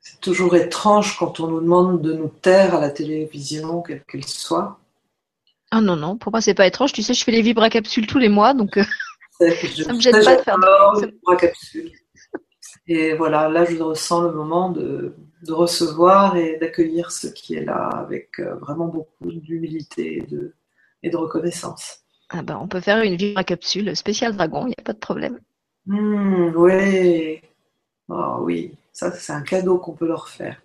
C'est 0.00 0.20
toujours 0.20 0.56
étrange 0.56 1.16
quand 1.18 1.40
on 1.40 1.48
nous 1.48 1.60
demande 1.60 2.02
de 2.02 2.12
nous 2.12 2.28
taire 2.28 2.74
à 2.74 2.80
la 2.80 2.90
télévision, 2.90 3.82
quelle 3.82 4.04
qu'elle 4.04 4.26
soit. 4.26 4.78
Ah 5.70 5.80
non, 5.80 5.96
non, 5.96 6.16
pour 6.18 6.32
moi, 6.32 6.40
c'est 6.40 6.54
pas 6.54 6.66
étrange. 6.66 6.92
Tu 6.92 7.02
sais, 7.02 7.14
je 7.14 7.24
fais 7.24 7.32
les 7.32 7.42
vibracapsules 7.42 8.06
tous 8.06 8.18
les 8.18 8.28
mois, 8.28 8.52
donc 8.52 8.76
euh, 8.76 8.84
ça 9.40 9.92
me 9.92 10.00
gêne 10.00 10.22
pas 10.24 10.36
de 10.36 10.42
faire 10.42 10.58
des 11.00 11.06
vibracapsules. 11.06 11.92
Et 12.86 13.14
voilà, 13.14 13.48
là, 13.48 13.64
je 13.64 13.80
ressens 13.80 14.22
le 14.22 14.32
moment 14.32 14.70
de, 14.70 15.14
recevoir 15.48 16.36
et 16.36 16.56
d'accueillir 16.58 17.10
ce 17.10 17.26
qui 17.26 17.54
est 17.54 17.64
là 17.64 17.88
avec 17.88 18.38
euh, 18.38 18.54
vraiment 18.56 18.86
beaucoup 18.86 19.30
d'humilité 19.32 20.18
et 20.18 20.22
de, 20.22 20.54
et 21.02 21.10
de 21.10 21.16
reconnaissance. 21.16 22.01
Ah 22.32 22.42
ben, 22.42 22.58
on 22.60 22.66
peut 22.66 22.80
faire 22.80 23.02
une 23.02 23.16
vibracapsule 23.16 23.94
spéciale 23.94 24.34
dragon, 24.34 24.64
il 24.64 24.70
n'y 24.70 24.74
a 24.78 24.82
pas 24.82 24.94
de 24.94 24.98
problème. 24.98 25.38
Mmh, 25.86 26.52
oui, 26.56 27.42
oh, 28.08 28.38
oui, 28.40 28.74
ça, 28.92 29.12
c'est 29.12 29.32
un 29.32 29.42
cadeau 29.42 29.78
qu'on 29.78 29.92
peut 29.92 30.06
leur 30.06 30.28
faire. 30.28 30.60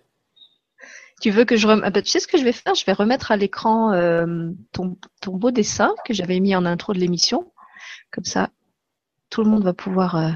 Tu 1.20 1.30
veux 1.30 1.44
que 1.44 1.56
je 1.56 1.66
rem... 1.66 1.82
Ah 1.84 1.90
bah, 1.90 2.00
tu 2.00 2.10
sais 2.10 2.20
ce 2.20 2.28
que 2.28 2.38
je 2.38 2.44
vais 2.44 2.52
faire? 2.52 2.74
Je 2.74 2.86
vais 2.86 2.92
remettre 2.92 3.32
à 3.32 3.36
l'écran 3.36 3.92
euh, 3.92 4.50
ton, 4.72 4.96
beau 5.26 5.50
dessin 5.50 5.94
que 6.06 6.14
j'avais 6.14 6.38
mis 6.40 6.54
en 6.54 6.64
intro 6.64 6.92
de 6.94 6.98
l'émission. 6.98 7.52
Comme 8.12 8.24
ça, 8.24 8.50
tout 9.28 9.42
le 9.42 9.50
monde 9.50 9.64
va 9.64 9.72
pouvoir 9.72 10.16
euh, 10.16 10.30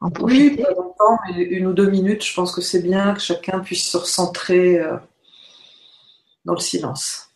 en 0.00 0.10
profiter. 0.10 0.56
Oui, 0.58 0.62
pas 0.62 0.70
longtemps, 0.72 1.18
mais 1.28 1.42
une 1.42 1.66
ou 1.66 1.72
deux 1.72 1.88
minutes, 1.88 2.24
je 2.24 2.34
pense 2.34 2.52
que 2.52 2.60
c'est 2.60 2.82
bien 2.82 3.14
que 3.14 3.20
chacun 3.20 3.60
puisse 3.60 3.88
se 3.88 3.96
recentrer 3.96 4.80
euh, 4.80 4.96
dans 6.44 6.54
le 6.54 6.60
silence. 6.60 7.30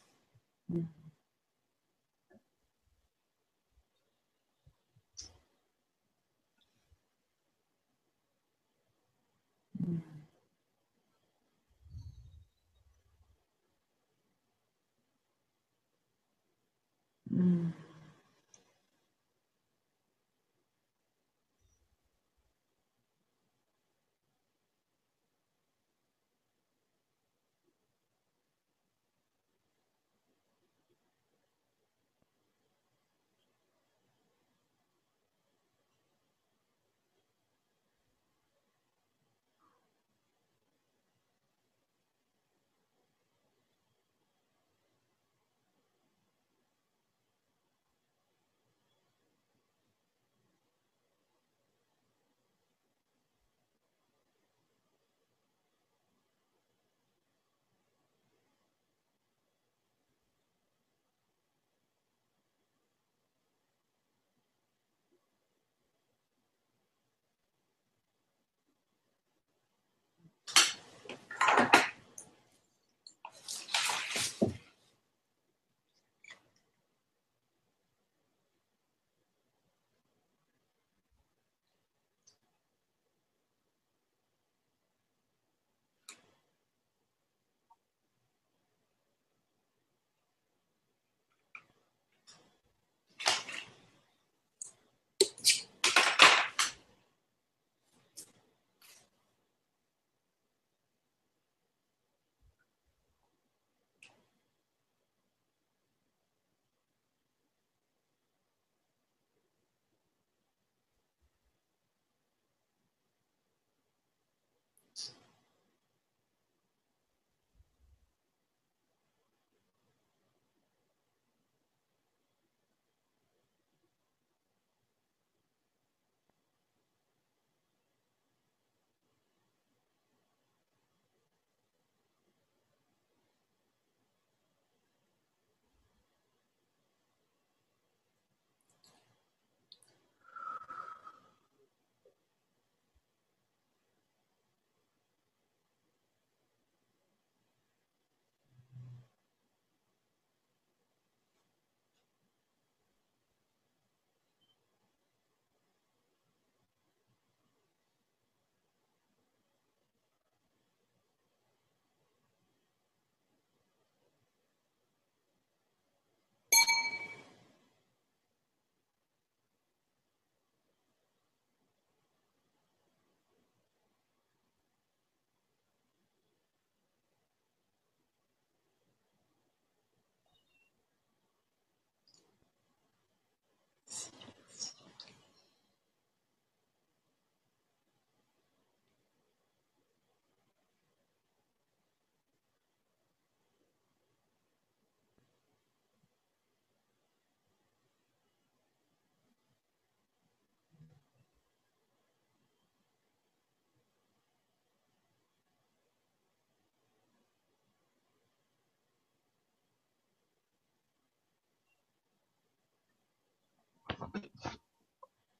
Mm. 17.38 17.87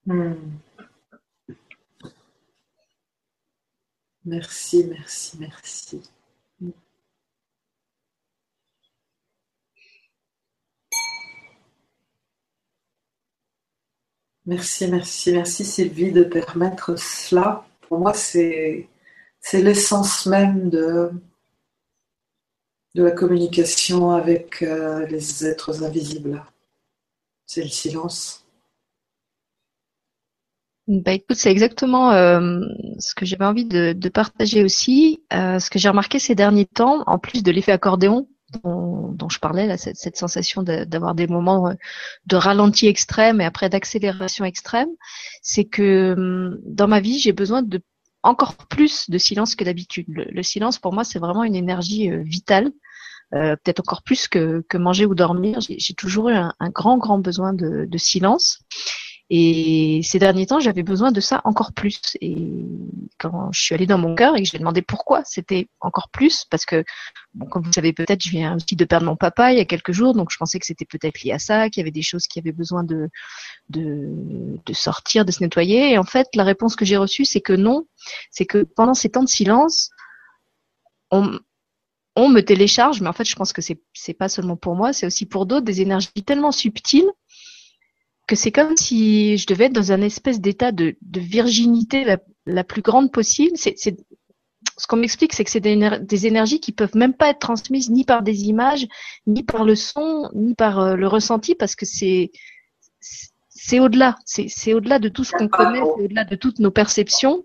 Hmm. 0.09 0.33
Merci, 4.25 4.85
merci, 4.85 5.37
merci. 5.39 6.03
Merci, 14.47 14.89
merci, 14.89 15.33
merci 15.33 15.65
Sylvie 15.67 16.11
de 16.11 16.25
permettre 16.25 16.97
cela. 16.97 17.67
Pour 17.83 17.99
moi, 17.99 18.15
c'est 18.15 18.89
l'essence 19.53 20.25
même 20.25 20.71
de, 20.71 21.11
la 22.95 23.11
communication 23.11 24.13
avec 24.13 24.63
euh, 24.63 25.05
les 25.07 25.45
êtres 25.47 25.85
invisibles. 25.85 26.43
C'est 27.47 27.63
le 27.63 27.69
silence. 27.69 28.48
Bah 30.89 31.13
c'est 31.33 31.51
exactement 31.51 32.13
euh, 32.13 32.61
ce 32.99 33.15
que 33.15 33.27
j'avais 33.27 33.45
envie 33.45 33.67
de, 33.67 34.09
partager 34.09 34.65
aussi. 34.65 35.23
Euh, 35.35 35.59
ce 35.59 35.69
que 35.69 35.79
j'ai 35.79 35.91
remarqué 35.91 36.19
ces 36.19 36.35
derniers 36.35 36.65
temps, 36.65 37.05
en 37.07 37.19
plus 37.19 37.43
de 37.43 37.51
l'effet 37.53 37.73
accordéon 37.73 38.27
dont, 38.63 39.29
je 39.29 39.39
parlais, 39.39 39.77
cette, 39.77 40.17
sensation 40.17 40.63
d'avoir 40.63 41.15
des 41.15 41.27
moments 41.27 41.69
euh, 41.69 41.75
de 42.25 42.37
ralenti 42.37 42.87
extrême 42.87 43.43
et 43.43 43.45
après 43.45 43.69
d'accélération 43.69 44.47
extrême, 44.47 44.89
c'est 45.43 45.67
que 45.67 46.15
hum, 46.17 46.59
dans 46.65 46.89
ma 46.89 47.01
vie, 47.01 47.19
j'ai 47.19 47.33
besoin 47.33 47.61
de 47.61 47.83
encore 48.23 48.55
plus 48.55 49.11
de 49.11 49.19
silence 49.19 49.57
que 49.57 49.65
d'habitude. 49.65 50.07
Le, 50.09 50.43
silence, 50.43 50.79
pour 50.79 50.95
moi, 50.95 51.05
c'est 51.05 51.19
vraiment 51.19 51.45
une 51.45 51.55
énergie 51.55 52.11
vitale. 52.23 52.73
peut-être 53.31 53.81
encore 53.81 54.03
plus 54.03 54.27
que, 54.27 54.65
manger 54.75 55.05
ou 55.05 55.15
dormir. 55.15 55.61
J'ai 55.61 55.95
toujours 55.95 56.31
eu 56.31 56.35
un, 56.35 56.53
grand, 56.71 56.97
grand 56.97 57.19
besoin 57.19 57.53
de 57.53 57.99
silence. 57.99 58.65
Et 59.31 60.01
ces 60.05 60.19
derniers 60.19 60.47
temps, 60.47 60.59
j'avais 60.59 60.83
besoin 60.83 61.13
de 61.13 61.21
ça 61.21 61.43
encore 61.45 61.73
plus. 61.75 62.01
Et 62.23 62.51
quand 63.19 63.53
je 63.53 63.61
suis 63.61 63.75
allée 63.75 63.87
dans 63.87 63.99
mon 63.99 64.15
cœur 64.15 64.37
et 64.37 64.43
que 64.43 64.49
j'ai 64.49 64.59
demandé 64.59 64.81
pourquoi 64.81 65.23
c'était 65.25 65.69
encore 65.81 66.09
plus, 66.11 66.47
parce 66.51 66.65
que, 66.65 66.83
bon, 67.35 67.47
comme 67.47 67.63
vous 67.63 67.73
savez 67.73 67.93
peut-être, 67.93 68.23
je 68.25 68.31
viens 68.31 68.57
aussi 68.57 68.75
de 68.75 68.85
perdre 68.87 69.05
mon 69.05 69.17
papa 69.17 69.53
il 69.53 69.59
y 69.59 69.61
a 69.61 69.67
quelques 69.67 69.93
jours, 69.93 70.15
donc 70.15 70.31
je 70.31 70.39
pensais 70.39 70.59
que 70.59 70.65
c'était 70.65 70.87
peut-être 70.87 71.23
lié 71.23 71.33
à 71.33 71.39
ça, 71.39 71.69
qu'il 71.69 71.81
y 71.81 71.85
avait 71.85 71.91
des 71.91 72.03
choses 72.03 72.27
qui 72.27 72.39
avaient 72.39 72.53
besoin 72.53 72.85
de, 72.85 73.11
de, 73.69 74.59
de 74.65 74.73
sortir, 74.73 75.27
de 75.27 75.31
se 75.31 75.43
nettoyer. 75.43 75.93
Et 75.93 75.99
en 75.99 76.05
fait, 76.05 76.29
la 76.35 76.45
réponse 76.45 76.75
que 76.75 76.87
j'ai 76.87 76.97
reçue, 76.97 77.27
c'est 77.27 77.43
que 77.43 77.53
non. 77.53 77.85
C'est 78.31 78.47
que 78.47 78.63
pendant 78.63 78.95
ces 78.95 79.11
temps 79.11 79.25
de 79.25 79.29
silence, 79.29 79.91
on, 81.11 81.39
on 82.17 82.31
me 82.31 82.41
télécharge, 82.41 83.03
mais 83.03 83.09
en 83.09 83.13
fait, 83.13 83.25
je 83.25 83.37
pense 83.37 83.53
que 83.53 83.61
c'est, 83.61 83.81
c'est 83.93 84.15
pas 84.15 84.31
seulement 84.31 84.57
pour 84.57 84.75
moi, 84.75 84.95
c'est 84.95 85.07
aussi 85.07 85.27
pour 85.27 85.45
d'autres, 85.45 85.67
des 85.67 85.83
énergies 85.83 86.09
tellement 86.25 86.53
subtiles 86.53 87.11
que 88.29 88.37
c'est 88.37 88.53
comme 88.53 88.77
si 88.77 89.39
je 89.39 89.47
devais 89.47 89.65
être 89.65 89.73
dans 89.73 89.91
un 89.91 90.03
espèce 90.03 90.41
d'état 90.41 90.71
de, 90.71 90.95
virginité 91.03 92.05
la, 92.47 92.65
plus 92.65 92.83
grande 92.83 93.11
possible. 93.11 93.57
C'est, 93.57 93.75
ce 93.77 94.87
qu'on 94.87 94.99
m'explique, 94.99 95.33
c'est 95.33 95.45
que 95.45 95.51
c'est 95.51 95.61
des, 95.61 96.27
énergies 96.27 96.61
qui 96.61 96.73
peuvent 96.73 96.95
même 96.95 97.15
pas 97.15 97.31
être 97.31 97.41
transmises 97.41 97.91
ni 97.91 98.05
par 98.05 98.23
des 98.23 98.45
images, 98.45 98.87
ni 99.27 99.43
par 99.43 99.65
le 99.65 99.75
son, 99.75 100.31
ni 100.35 100.55
par 100.55 100.79
euh, 100.79 100.95
le 100.95 101.09
ressenti, 101.09 101.57
parce 101.57 101.75
que 101.75 101.87
c'est 101.87 102.31
c'est 103.61 103.81
au-delà, 103.81 104.17
c'est, 104.25 104.73
au-delà 104.73 104.99
de 104.99 105.09
tout 105.09 105.25
ce 105.25 105.33
qu'on 105.33 105.49
connaît, 105.49 105.81
c'est 105.81 106.05
au-delà 106.05 106.25
de 106.25 106.37
toutes 106.37 106.59
nos 106.61 106.71
perceptions. 106.71 107.45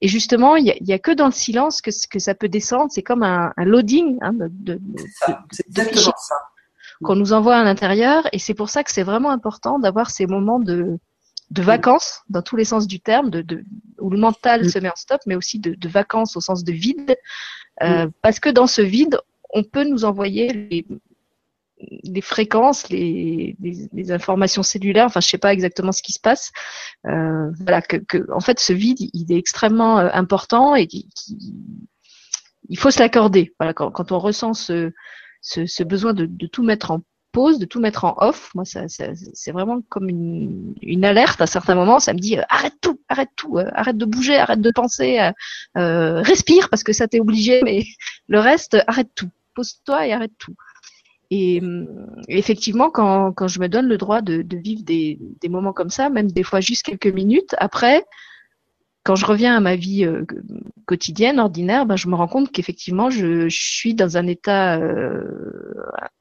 Et 0.00 0.08
justement, 0.08 0.56
il 0.56 0.66
y 0.66 0.92
a, 0.92 0.98
que 0.98 1.12
dans 1.12 1.26
le 1.26 1.32
silence 1.32 1.80
que, 1.80 1.90
que 2.10 2.18
ça 2.18 2.34
peut 2.34 2.48
descendre. 2.48 2.90
C'est 2.90 3.04
comme 3.04 3.22
un, 3.22 3.52
loading 3.58 4.18
hein, 4.22 4.32
de, 4.34 4.80
c'est 5.52 5.66
exactement 5.68 6.12
ça 6.18 6.34
qu'on 7.02 7.16
nous 7.16 7.32
envoie 7.32 7.56
à 7.56 7.64
l'intérieur. 7.64 8.26
Et 8.32 8.38
c'est 8.38 8.54
pour 8.54 8.70
ça 8.70 8.84
que 8.84 8.92
c'est 8.92 9.02
vraiment 9.02 9.30
important 9.30 9.78
d'avoir 9.78 10.10
ces 10.10 10.26
moments 10.26 10.60
de, 10.60 10.98
de 11.50 11.62
vacances, 11.62 12.22
dans 12.28 12.42
tous 12.42 12.56
les 12.56 12.64
sens 12.64 12.86
du 12.86 13.00
terme, 13.00 13.30
de, 13.30 13.42
de, 13.42 13.64
où 13.98 14.10
le 14.10 14.18
mental 14.18 14.64
mm. 14.64 14.68
se 14.68 14.78
met 14.78 14.88
en 14.88 14.96
stop, 14.96 15.20
mais 15.26 15.36
aussi 15.36 15.58
de, 15.58 15.74
de 15.74 15.88
vacances 15.88 16.36
au 16.36 16.40
sens 16.40 16.64
de 16.64 16.72
vide. 16.72 17.16
Euh, 17.82 18.06
mm. 18.06 18.12
Parce 18.22 18.40
que 18.40 18.48
dans 18.48 18.66
ce 18.66 18.82
vide, 18.82 19.18
on 19.50 19.62
peut 19.62 19.84
nous 19.84 20.04
envoyer 20.04 20.52
les, 20.52 20.86
les 22.04 22.20
fréquences, 22.20 22.88
les, 22.88 23.56
les, 23.60 24.12
informations 24.12 24.62
cellulaires, 24.62 25.06
enfin 25.06 25.20
je 25.20 25.28
sais 25.28 25.38
pas 25.38 25.52
exactement 25.52 25.92
ce 25.92 26.02
qui 26.02 26.12
se 26.12 26.20
passe. 26.20 26.52
Euh, 27.06 27.50
voilà, 27.60 27.82
que, 27.82 27.96
que, 27.96 28.30
en 28.32 28.40
fait 28.40 28.60
ce 28.60 28.72
vide 28.72 28.98
il 29.12 29.32
est 29.32 29.36
extrêmement 29.38 29.98
euh, 29.98 30.08
important 30.12 30.74
et 30.74 30.86
qui, 30.86 31.08
il 32.68 32.78
faut 32.78 32.90
se 32.90 33.00
l'accorder. 33.00 33.52
Voilà, 33.58 33.74
quand, 33.74 33.90
quand, 33.90 34.12
on 34.12 34.18
ressent 34.18 34.54
ce, 34.54 34.92
ce, 35.42 35.82
besoin 35.82 36.14
de, 36.14 36.46
tout 36.46 36.62
mettre 36.62 36.90
en 36.90 37.00
pause, 37.32 37.58
de 37.58 37.64
tout 37.64 37.80
mettre 37.80 38.04
en 38.04 38.14
off. 38.18 38.50
Moi, 38.54 38.64
ça, 38.64 38.84
c'est 38.88 39.52
vraiment 39.52 39.82
comme 39.88 40.08
une, 40.08 40.74
une, 40.82 41.04
alerte 41.04 41.40
à 41.40 41.46
certains 41.46 41.74
moments. 41.74 41.98
Ça 41.98 42.14
me 42.14 42.18
dit 42.18 42.38
euh, 42.38 42.42
arrête 42.48 42.74
tout, 42.80 43.00
arrête 43.08 43.30
tout, 43.36 43.58
euh, 43.58 43.70
arrête 43.74 43.96
de 43.96 44.04
bouger, 44.04 44.36
arrête 44.36 44.60
de 44.60 44.70
penser, 44.70 45.30
euh, 45.76 46.22
respire 46.22 46.70
parce 46.70 46.84
que 46.84 46.92
ça 46.92 47.08
t'est 47.08 47.20
obligé, 47.20 47.62
mais 47.64 47.84
le 48.28 48.38
reste, 48.38 48.76
arrête 48.86 49.10
tout, 49.14 49.30
pose-toi 49.54 50.06
et 50.06 50.12
arrête 50.12 50.32
tout. 50.38 50.54
Et 51.34 51.62
effectivement, 52.28 52.90
quand, 52.90 53.32
quand 53.32 53.48
je 53.48 53.58
me 53.58 53.66
donne 53.66 53.86
le 53.86 53.96
droit 53.96 54.20
de, 54.20 54.42
de 54.42 54.56
vivre 54.58 54.82
des, 54.84 55.18
des 55.40 55.48
moments 55.48 55.72
comme 55.72 55.88
ça, 55.88 56.10
même 56.10 56.30
des 56.30 56.42
fois 56.42 56.60
juste 56.60 56.82
quelques 56.82 57.06
minutes, 57.06 57.54
après, 57.56 58.04
quand 59.04 59.16
je 59.16 59.26
reviens 59.26 59.56
à 59.56 59.60
ma 59.60 59.76
vie 59.76 60.04
euh, 60.04 60.24
quotidienne, 60.86 61.40
ordinaire, 61.40 61.86
ben, 61.86 61.96
je 61.96 62.08
me 62.08 62.14
rends 62.14 62.28
compte 62.28 62.52
qu'effectivement, 62.52 63.10
je, 63.10 63.48
je, 63.48 63.60
suis 63.60 63.94
dans 63.94 64.16
un 64.16 64.26
état 64.26 64.78
euh, 64.78 65.74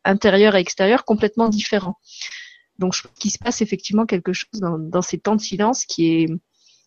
intérieur 0.03 0.55
et 0.55 0.59
extérieur 0.59 1.05
complètement 1.05 1.49
différent. 1.49 1.97
Donc, 2.79 2.95
je 2.95 3.03
pense 3.03 3.11
qu'il 3.19 3.31
se 3.31 3.37
passe 3.37 3.61
effectivement 3.61 4.05
quelque 4.05 4.33
chose 4.33 4.59
dans, 4.59 4.79
dans, 4.79 5.03
ces 5.03 5.19
temps 5.19 5.35
de 5.35 5.41
silence 5.41 5.85
qui 5.85 6.13
est 6.13 6.29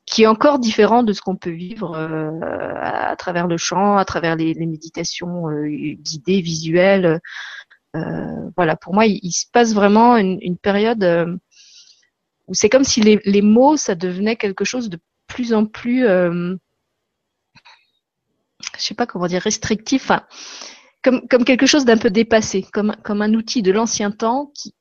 qui 0.06 0.24
est 0.24 0.26
encore 0.26 0.58
différent 0.58 1.02
de 1.02 1.14
ce 1.14 1.22
qu'on 1.22 1.36
peut 1.36 1.48
vivre 1.48 1.96
euh, 1.96 2.30
à, 2.78 3.16
travers 3.16 3.46
le 3.46 3.56
chant, 3.56 3.96
à 3.96 4.04
travers 4.04 4.36
les, 4.36 4.52
les 4.52 4.66
méditations 4.66 5.46
guidées, 5.66 6.42
visuelles. 6.42 7.20
voilà, 8.54 8.76
pour 8.76 8.92
moi, 8.92 9.06
il, 9.06 9.18
il, 9.22 9.32
se 9.32 9.46
passe 9.50 9.72
vraiment 9.72 10.18
une, 10.18 10.36
une 10.42 10.58
période 10.58 11.40
où 12.48 12.52
c'est 12.52 12.68
comme 12.68 12.84
si 12.84 13.00
les, 13.00 13.18
les 13.24 13.40
mots, 13.40 13.78
ça 13.78 13.94
devenait 13.94 14.36
quelque 14.36 14.66
chose 14.66 14.90
de 14.90 14.98
plus 15.26 15.52
en 15.52 15.66
plus, 15.66 16.06
euh, 16.06 16.54
je 18.76 18.82
sais 18.82 18.94
pas 18.94 19.06
comment 19.06 19.26
dire, 19.26 19.42
restrictif, 19.42 20.10
comme, 21.02 21.26
comme 21.28 21.44
quelque 21.44 21.66
chose 21.66 21.84
d'un 21.84 21.98
peu 21.98 22.10
dépassé, 22.10 22.66
comme, 22.72 22.96
comme 23.02 23.22
un 23.22 23.34
outil 23.34 23.62
de 23.62 23.72
l'ancien 23.72 24.10
temps 24.10 24.52
qui, 24.54 24.74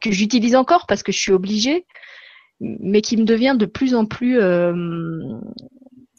que 0.00 0.10
j'utilise 0.10 0.56
encore 0.56 0.86
parce 0.86 1.02
que 1.02 1.12
je 1.12 1.18
suis 1.18 1.32
obligée, 1.32 1.86
mais 2.60 3.02
qui 3.02 3.16
me 3.16 3.24
devient 3.24 3.56
de 3.58 3.66
plus 3.66 3.94
en 3.94 4.06
plus 4.06 4.38
euh, 4.40 4.72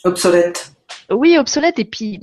obsolète. 0.04 0.72
Oui, 1.10 1.38
obsolète 1.38 1.80
et 1.80 1.86
puis 1.86 2.20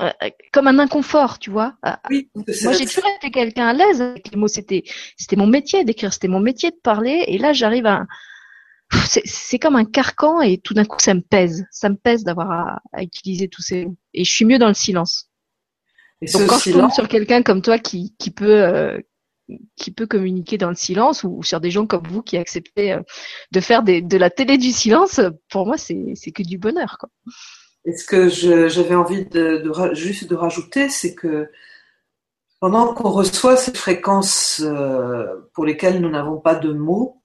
euh, 0.00 0.10
comme 0.52 0.68
un 0.68 0.78
inconfort, 0.78 1.38
tu 1.38 1.50
vois. 1.50 1.74
Oui, 2.10 2.30
Moi, 2.34 2.72
j'ai 2.72 2.86
toujours 2.86 3.10
été 3.18 3.30
quelqu'un 3.30 3.68
à 3.68 3.72
l'aise 3.72 4.00
avec 4.00 4.30
les 4.30 4.38
mots. 4.38 4.48
C'était, 4.48 4.84
c'était 5.16 5.36
mon 5.36 5.46
métier 5.46 5.84
d'écrire, 5.84 6.12
c'était 6.12 6.28
mon 6.28 6.40
métier 6.40 6.70
de 6.70 6.76
parler. 6.76 7.24
Et 7.26 7.38
là, 7.38 7.52
j'arrive 7.52 7.86
à, 7.86 8.06
c'est 8.90 9.58
comme 9.58 9.76
un 9.76 9.84
carcan 9.84 10.40
et 10.40 10.58
tout 10.58 10.74
d'un 10.74 10.84
coup 10.84 10.98
ça 11.00 11.14
me 11.14 11.20
pèse. 11.20 11.64
Ça 11.70 11.88
me 11.88 11.96
pèse 11.96 12.24
d'avoir 12.24 12.80
à, 12.92 13.02
utiliser 13.02 13.48
tous 13.48 13.62
ces 13.62 13.86
et 14.14 14.24
je 14.24 14.30
suis 14.30 14.44
mieux 14.44 14.58
dans 14.58 14.68
le 14.68 14.74
silence. 14.74 15.30
Et 16.20 16.30
Donc 16.30 16.46
quand 16.46 16.58
je 16.58 16.72
tombe 16.72 16.90
sur 16.90 17.08
quelqu'un 17.08 17.42
comme 17.42 17.62
toi 17.62 17.78
qui, 17.78 18.14
qui 18.18 18.30
peut 18.30 18.64
euh, 18.64 18.98
qui 19.76 19.90
peut 19.90 20.06
communiquer 20.06 20.58
dans 20.58 20.68
le 20.68 20.74
silence 20.74 21.24
ou, 21.24 21.42
sur 21.42 21.60
des 21.60 21.70
gens 21.70 21.86
comme 21.86 22.06
vous 22.06 22.22
qui 22.22 22.36
acceptez 22.36 22.92
euh, 22.92 23.00
de 23.52 23.60
faire 23.60 23.82
des, 23.82 24.02
de 24.02 24.16
la 24.16 24.30
télé 24.30 24.58
du 24.58 24.72
silence, 24.72 25.20
pour 25.50 25.66
moi 25.66 25.76
c'est 25.78 26.32
que 26.32 26.42
du 26.42 26.58
bonheur. 26.58 26.96
Quoi. 26.98 27.08
Et 27.84 27.96
ce 27.96 28.04
que 28.04 28.28
j'avais 28.28 28.94
envie 28.94 29.24
de, 29.26 29.58
de, 29.58 29.94
juste 29.94 30.28
de 30.28 30.34
rajouter, 30.34 30.88
c'est 30.88 31.14
que 31.14 31.50
pendant 32.60 32.92
qu'on 32.92 33.10
reçoit 33.10 33.56
ces 33.56 33.72
fréquences 33.72 34.60
euh, 34.64 35.26
pour 35.54 35.64
lesquelles 35.64 36.00
nous 36.00 36.10
n'avons 36.10 36.38
pas 36.38 36.54
de 36.54 36.72
mots, 36.72 37.17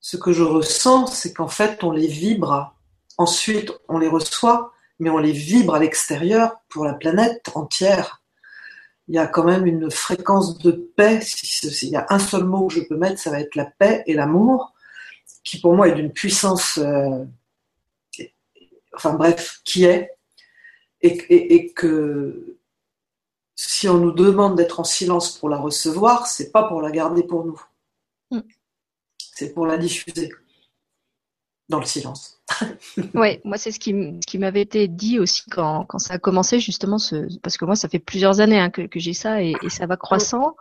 ce 0.00 0.16
que 0.16 0.32
je 0.32 0.42
ressens, 0.42 1.08
c'est 1.08 1.34
qu'en 1.34 1.48
fait, 1.48 1.84
on 1.84 1.92
les 1.92 2.06
vibre. 2.06 2.74
Ensuite, 3.18 3.72
on 3.88 3.98
les 3.98 4.08
reçoit, 4.08 4.72
mais 4.98 5.10
on 5.10 5.18
les 5.18 5.32
vibre 5.32 5.74
à 5.74 5.78
l'extérieur 5.78 6.56
pour 6.68 6.84
la 6.84 6.94
planète 6.94 7.50
entière. 7.54 8.22
Il 9.08 9.14
y 9.14 9.18
a 9.18 9.26
quand 9.26 9.44
même 9.44 9.66
une 9.66 9.90
fréquence 9.90 10.58
de 10.58 10.70
paix. 10.70 11.20
S'il 11.20 11.90
y 11.90 11.96
a 11.96 12.06
un 12.08 12.18
seul 12.18 12.44
mot 12.44 12.68
que 12.68 12.74
je 12.74 12.80
peux 12.80 12.96
mettre, 12.96 13.20
ça 13.20 13.30
va 13.30 13.40
être 13.40 13.56
la 13.56 13.66
paix 13.66 14.02
et 14.06 14.14
l'amour, 14.14 14.72
qui 15.44 15.60
pour 15.60 15.74
moi 15.74 15.88
est 15.88 15.94
d'une 15.94 16.12
puissance, 16.12 16.78
euh, 16.78 17.24
enfin 18.94 19.14
bref, 19.14 19.60
qui 19.64 19.84
est, 19.84 20.16
et, 21.02 21.72
que 21.72 22.58
si 23.54 23.88
on 23.88 23.98
nous 23.98 24.12
demande 24.12 24.56
d'être 24.56 24.80
en 24.80 24.84
silence 24.84 25.36
pour 25.36 25.48
la 25.48 25.58
recevoir, 25.58 26.26
c'est 26.26 26.52
pas 26.52 26.64
pour 26.64 26.80
la 26.80 26.90
garder 26.90 27.22
pour 27.22 27.44
nous. 27.44 27.60
Mm 28.30 28.40
c'est 29.40 29.54
pour 29.54 29.66
la 29.66 29.78
diffuser 29.78 30.30
dans 31.70 31.78
le 31.78 31.86
silence. 31.86 32.42
oui, 33.14 33.38
moi 33.44 33.56
c'est 33.56 33.72
ce 33.72 33.80
qui, 33.80 33.94
qui 34.26 34.36
m'avait 34.36 34.60
été 34.60 34.86
dit 34.86 35.18
aussi 35.18 35.44
quand, 35.50 35.86
ça 35.96 36.14
a 36.14 36.18
commencé 36.18 36.60
justement, 36.60 36.98
ce, 36.98 37.26
parce 37.38 37.56
que 37.56 37.64
moi 37.64 37.74
ça 37.74 37.88
fait 37.88 38.00
plusieurs 38.00 38.40
années 38.40 38.58
hein, 38.58 38.68
que, 38.68 38.86
j'ai 38.96 39.14
ça 39.14 39.42
et, 39.42 39.54
ça 39.70 39.86
va 39.86 39.96
croissant. 39.96 40.56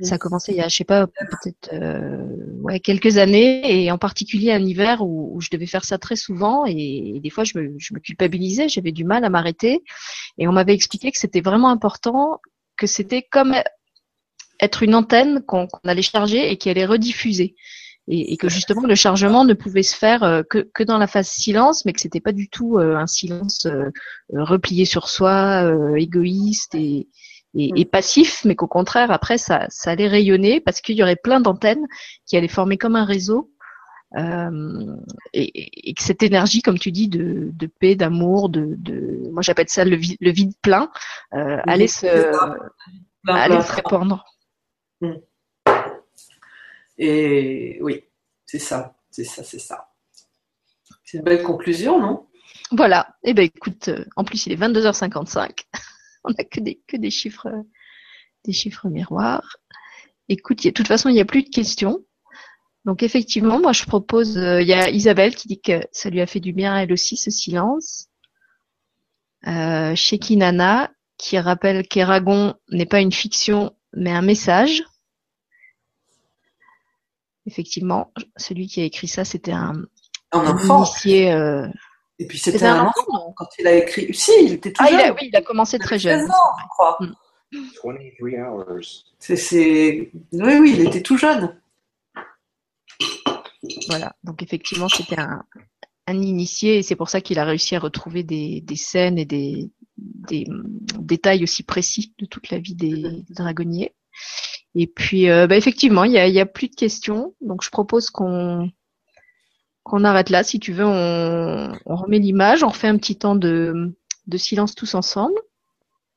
Ça 0.00 0.14
a 0.14 0.18
commencé 0.18 0.52
il 0.52 0.58
y 0.58 0.60
a, 0.60 0.68
je 0.68 0.76
sais 0.76 0.84
pas, 0.84 1.08
peut-être 1.08 1.72
euh, 1.72 2.24
ouais, 2.62 2.78
quelques 2.78 3.16
années, 3.18 3.84
et 3.84 3.90
en 3.90 3.98
particulier 3.98 4.52
un 4.52 4.64
hiver 4.64 5.02
où, 5.02 5.40
je 5.40 5.48
devais 5.50 5.66
faire 5.66 5.84
ça 5.84 5.98
très 5.98 6.16
souvent, 6.16 6.66
et, 6.66 7.18
des 7.20 7.30
fois 7.30 7.42
je 7.42 7.58
me, 7.58 7.74
je 7.78 7.94
me 7.94 7.98
culpabilisais, 7.98 8.68
j'avais 8.68 8.92
du 8.92 9.04
mal 9.04 9.24
à 9.24 9.28
m'arrêter, 9.28 9.82
et 10.38 10.46
on 10.46 10.52
m'avait 10.52 10.74
expliqué 10.74 11.10
que 11.10 11.18
c'était 11.18 11.40
vraiment 11.40 11.70
important, 11.70 12.40
que 12.76 12.86
c'était 12.86 13.22
comme 13.22 13.56
être 14.60 14.82
une 14.82 14.94
antenne 14.94 15.42
qu'on 15.42 15.68
allait 15.84 16.02
charger 16.02 16.50
et 16.50 16.56
qui 16.56 16.70
allait 16.70 16.86
rediffuser. 16.86 17.54
Et, 18.06 18.34
et, 18.34 18.36
que 18.36 18.48
justement 18.48 18.86
le 18.86 18.94
chargement 18.94 19.44
ne 19.44 19.54
pouvait 19.54 19.82
se 19.82 19.96
faire 19.96 20.22
euh, 20.24 20.42
que, 20.42 20.58
que 20.74 20.82
dans 20.82 20.98
la 20.98 21.06
phase 21.06 21.28
silence, 21.28 21.84
mais 21.84 21.92
que 21.92 22.00
c'était 22.00 22.20
pas 22.20 22.32
du 22.32 22.48
tout 22.50 22.78
euh, 22.78 22.96
un 22.96 23.06
silence 23.06 23.66
euh, 23.66 23.90
replié 24.32 24.84
sur 24.84 25.08
soi, 25.08 25.72
égoïste 25.96 26.74
et, 26.74 27.08
et, 27.54 27.70
et, 27.76 27.84
passif, 27.86 28.44
mais 28.44 28.56
qu'au 28.56 28.66
contraire 28.66 29.10
après 29.10 29.38
ça, 29.38 29.66
ça 29.70 29.92
allait 29.92 30.08
rayonner 30.08 30.60
parce 30.60 30.82
qu'il 30.82 30.96
y 30.96 31.02
aurait 31.02 31.16
plein 31.16 31.40
d'antennes 31.40 31.86
qui 32.26 32.36
allaient 32.36 32.48
former 32.48 32.76
comme 32.76 32.96
un 32.96 33.04
réseau. 33.04 33.50
Et, 35.32 35.90
et, 35.90 35.94
que 35.94 36.02
cette 36.02 36.22
énergie, 36.22 36.62
comme 36.62 36.78
tu 36.78 36.92
dis, 36.92 37.08
de, 37.08 37.50
de 37.52 37.66
paix, 37.66 37.96
d'amour, 37.96 38.48
de, 38.48 38.76
de, 38.78 39.28
moi 39.32 39.42
j'appelle 39.42 39.68
ça 39.68 39.84
le, 39.84 39.96
vide, 39.96 40.16
le 40.20 40.30
vide 40.30 40.52
plein, 40.62 40.88
allait 41.32 41.88
se, 41.88 42.06
allait 43.26 43.60
se 43.62 43.72
répandre. 43.72 44.24
Mm. 45.00 45.14
Et 46.98 47.78
oui, 47.80 48.04
c'est 48.46 48.58
ça, 48.58 48.96
c'est 49.10 49.24
ça, 49.24 49.42
c'est 49.42 49.58
ça. 49.58 49.88
C'est 51.04 51.18
une 51.18 51.24
belle 51.24 51.42
conclusion, 51.42 52.00
non? 52.00 52.26
Voilà. 52.70 53.16
Eh 53.24 53.34
ben 53.34 53.44
écoute, 53.44 53.88
euh, 53.88 54.04
en 54.16 54.24
plus 54.24 54.46
il 54.46 54.52
est 54.52 54.56
22h55. 54.56 55.64
On 56.24 56.30
n'a 56.30 56.44
que 56.44 56.60
des, 56.60 56.80
que 56.86 56.96
des 56.96 57.10
chiffres, 57.10 57.48
des 58.44 58.52
chiffres 58.52 58.88
miroirs. 58.88 59.56
Écoute, 60.28 60.64
de 60.64 60.70
toute 60.70 60.88
façon, 60.88 61.08
il 61.08 61.14
n'y 61.14 61.20
a 61.20 61.26
plus 61.26 61.42
de 61.42 61.50
questions. 61.50 62.04
Donc 62.84 63.02
effectivement, 63.02 63.60
moi 63.60 63.72
je 63.72 63.84
propose, 63.84 64.36
euh, 64.36 64.60
il 64.60 64.68
y 64.68 64.72
a 64.74 64.90
Isabelle 64.90 65.34
qui 65.34 65.48
dit 65.48 65.60
que 65.60 65.80
ça 65.92 66.10
lui 66.10 66.20
a 66.20 66.26
fait 66.26 66.40
du 66.40 66.52
bien 66.52 66.78
elle 66.78 66.92
aussi 66.92 67.16
ce 67.16 67.30
silence. 67.30 68.08
Euh, 69.46 69.94
Shekinana 69.94 70.90
qui 71.18 71.38
rappelle 71.38 71.86
qu'Eragon 71.86 72.54
n'est 72.70 72.86
pas 72.86 73.00
une 73.00 73.12
fiction 73.12 73.74
mais 73.94 74.10
un 74.10 74.22
message 74.22 74.82
effectivement, 77.46 78.12
celui 78.36 78.66
qui 78.66 78.80
a 78.80 78.84
écrit 78.84 79.08
ça, 79.08 79.24
c'était 79.24 79.52
un, 79.52 79.72
un, 80.32 80.46
enfant. 80.46 80.84
Initié, 80.84 81.32
euh... 81.32 81.66
Et 82.18 82.26
puis 82.26 82.38
c'était 82.38 82.66
un, 82.66 82.84
enfant, 82.84 83.34
quand 83.36 83.48
il 83.58 83.66
a 83.66 83.74
écrit. 83.74 84.14
Si, 84.14 84.30
il 84.42 84.52
était 84.52 84.72
tout 84.72 84.82
ah, 84.84 84.88
jeune. 84.88 85.00
Il 85.00 85.06
a, 85.06 85.12
oui, 85.14 85.28
il 85.32 85.36
a 85.36 85.42
commencé 85.42 85.78
très 85.78 85.98
jeune. 85.98 86.30
Ans, 86.30 86.56
je 86.62 86.68
crois. 86.68 86.96
Mm. 87.00 87.12
C'est, 89.18 90.10
Oui, 90.32 90.54
oui, 90.60 90.74
il 90.76 90.86
était 90.86 91.02
tout 91.02 91.16
jeune. 91.16 91.60
Voilà, 93.88 94.14
donc 94.22 94.42
effectivement, 94.42 94.88
c'était 94.88 95.18
un, 95.18 95.44
un 96.06 96.20
initié 96.20 96.78
et 96.78 96.82
c'est 96.82 96.96
pour 96.96 97.08
ça 97.08 97.20
qu'il 97.20 97.38
a 97.38 97.44
réussi 97.44 97.76
à 97.76 97.78
retrouver 97.78 98.22
des, 98.22 98.60
des 98.60 98.76
scènes 98.76 99.18
et 99.18 99.24
des, 99.24 99.70
des, 99.96 100.46
détails 100.98 101.42
aussi 101.42 101.62
précis 101.62 102.14
de 102.18 102.26
toute 102.26 102.50
la 102.50 102.58
vie 102.58 102.74
des 102.74 103.24
dragonniers. 103.30 103.94
Et 104.74 104.86
puis, 104.86 105.30
euh, 105.30 105.46
bah, 105.46 105.56
effectivement, 105.56 106.04
il 106.04 106.12
y 106.12 106.18
a, 106.18 106.26
y 106.26 106.40
a, 106.40 106.46
plus 106.46 106.68
de 106.68 106.74
questions. 106.74 107.34
Donc, 107.40 107.62
je 107.62 107.70
propose 107.70 108.10
qu'on 108.10 108.70
qu'on 109.84 110.04
arrête 110.04 110.30
là. 110.30 110.42
Si 110.42 110.58
tu 110.58 110.72
veux, 110.72 110.86
on, 110.86 111.72
on 111.84 111.96
remet 111.96 112.18
l'image, 112.18 112.62
on 112.62 112.68
refait 112.68 112.88
un 112.88 112.96
petit 112.96 113.16
temps 113.16 113.34
de, 113.34 113.94
de 114.26 114.38
silence 114.38 114.74
tous 114.74 114.94
ensemble. 114.94 115.38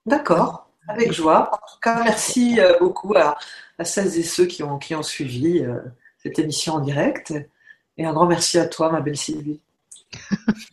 D'accord, 0.05 0.69
avec 0.87 1.11
joie. 1.11 1.49
En 1.51 1.57
tout 1.57 1.79
cas, 1.81 2.03
merci 2.03 2.59
euh, 2.59 2.79
beaucoup 2.79 3.13
à, 3.15 3.37
à, 3.77 3.83
celles 3.83 4.17
et 4.17 4.23
ceux 4.23 4.45
qui 4.45 4.63
ont, 4.63 4.79
qui 4.79 4.95
ont 4.95 5.03
suivi 5.03 5.59
euh, 5.59 5.79
cette 6.23 6.39
émission 6.39 6.75
en 6.75 6.79
direct. 6.79 7.33
Et 7.97 8.05
un 8.05 8.13
grand 8.13 8.25
merci 8.25 8.57
à 8.57 8.67
toi, 8.67 8.89
ma 8.89 9.01
belle 9.01 9.17
Sylvie. 9.17 9.59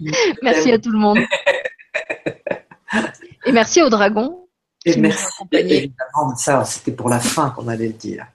merci 0.43 0.71
à 0.71 0.79
tout 0.79 0.91
le 0.91 0.99
monde. 0.99 1.19
et 3.45 3.53
merci 3.53 3.83
au 3.83 3.91
dragon 3.91 4.44
et 4.85 4.97
merci, 4.99 5.43
évidemment, 5.53 6.37
ça, 6.37 6.65
c'était 6.65 6.93
pour 6.93 7.09
la 7.09 7.21
fin 7.21 7.51
qu'on 7.51 7.69
allait 7.69 7.87
le 7.89 7.95
dire. 7.95 8.27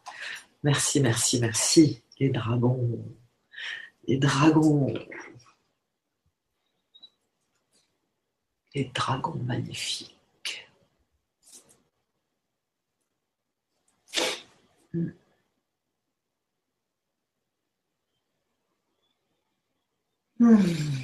Merci, 0.63 0.99
merci, 0.99 1.39
merci. 1.39 2.03
Les 2.19 2.29
dragons. 2.29 3.05
Les 4.07 4.17
dragons. 4.17 4.93
Les 8.73 8.85
dragons 8.93 9.35
magnifiques. 9.45 10.15
Hmm. 14.93 15.09
Hmm. 20.39 20.98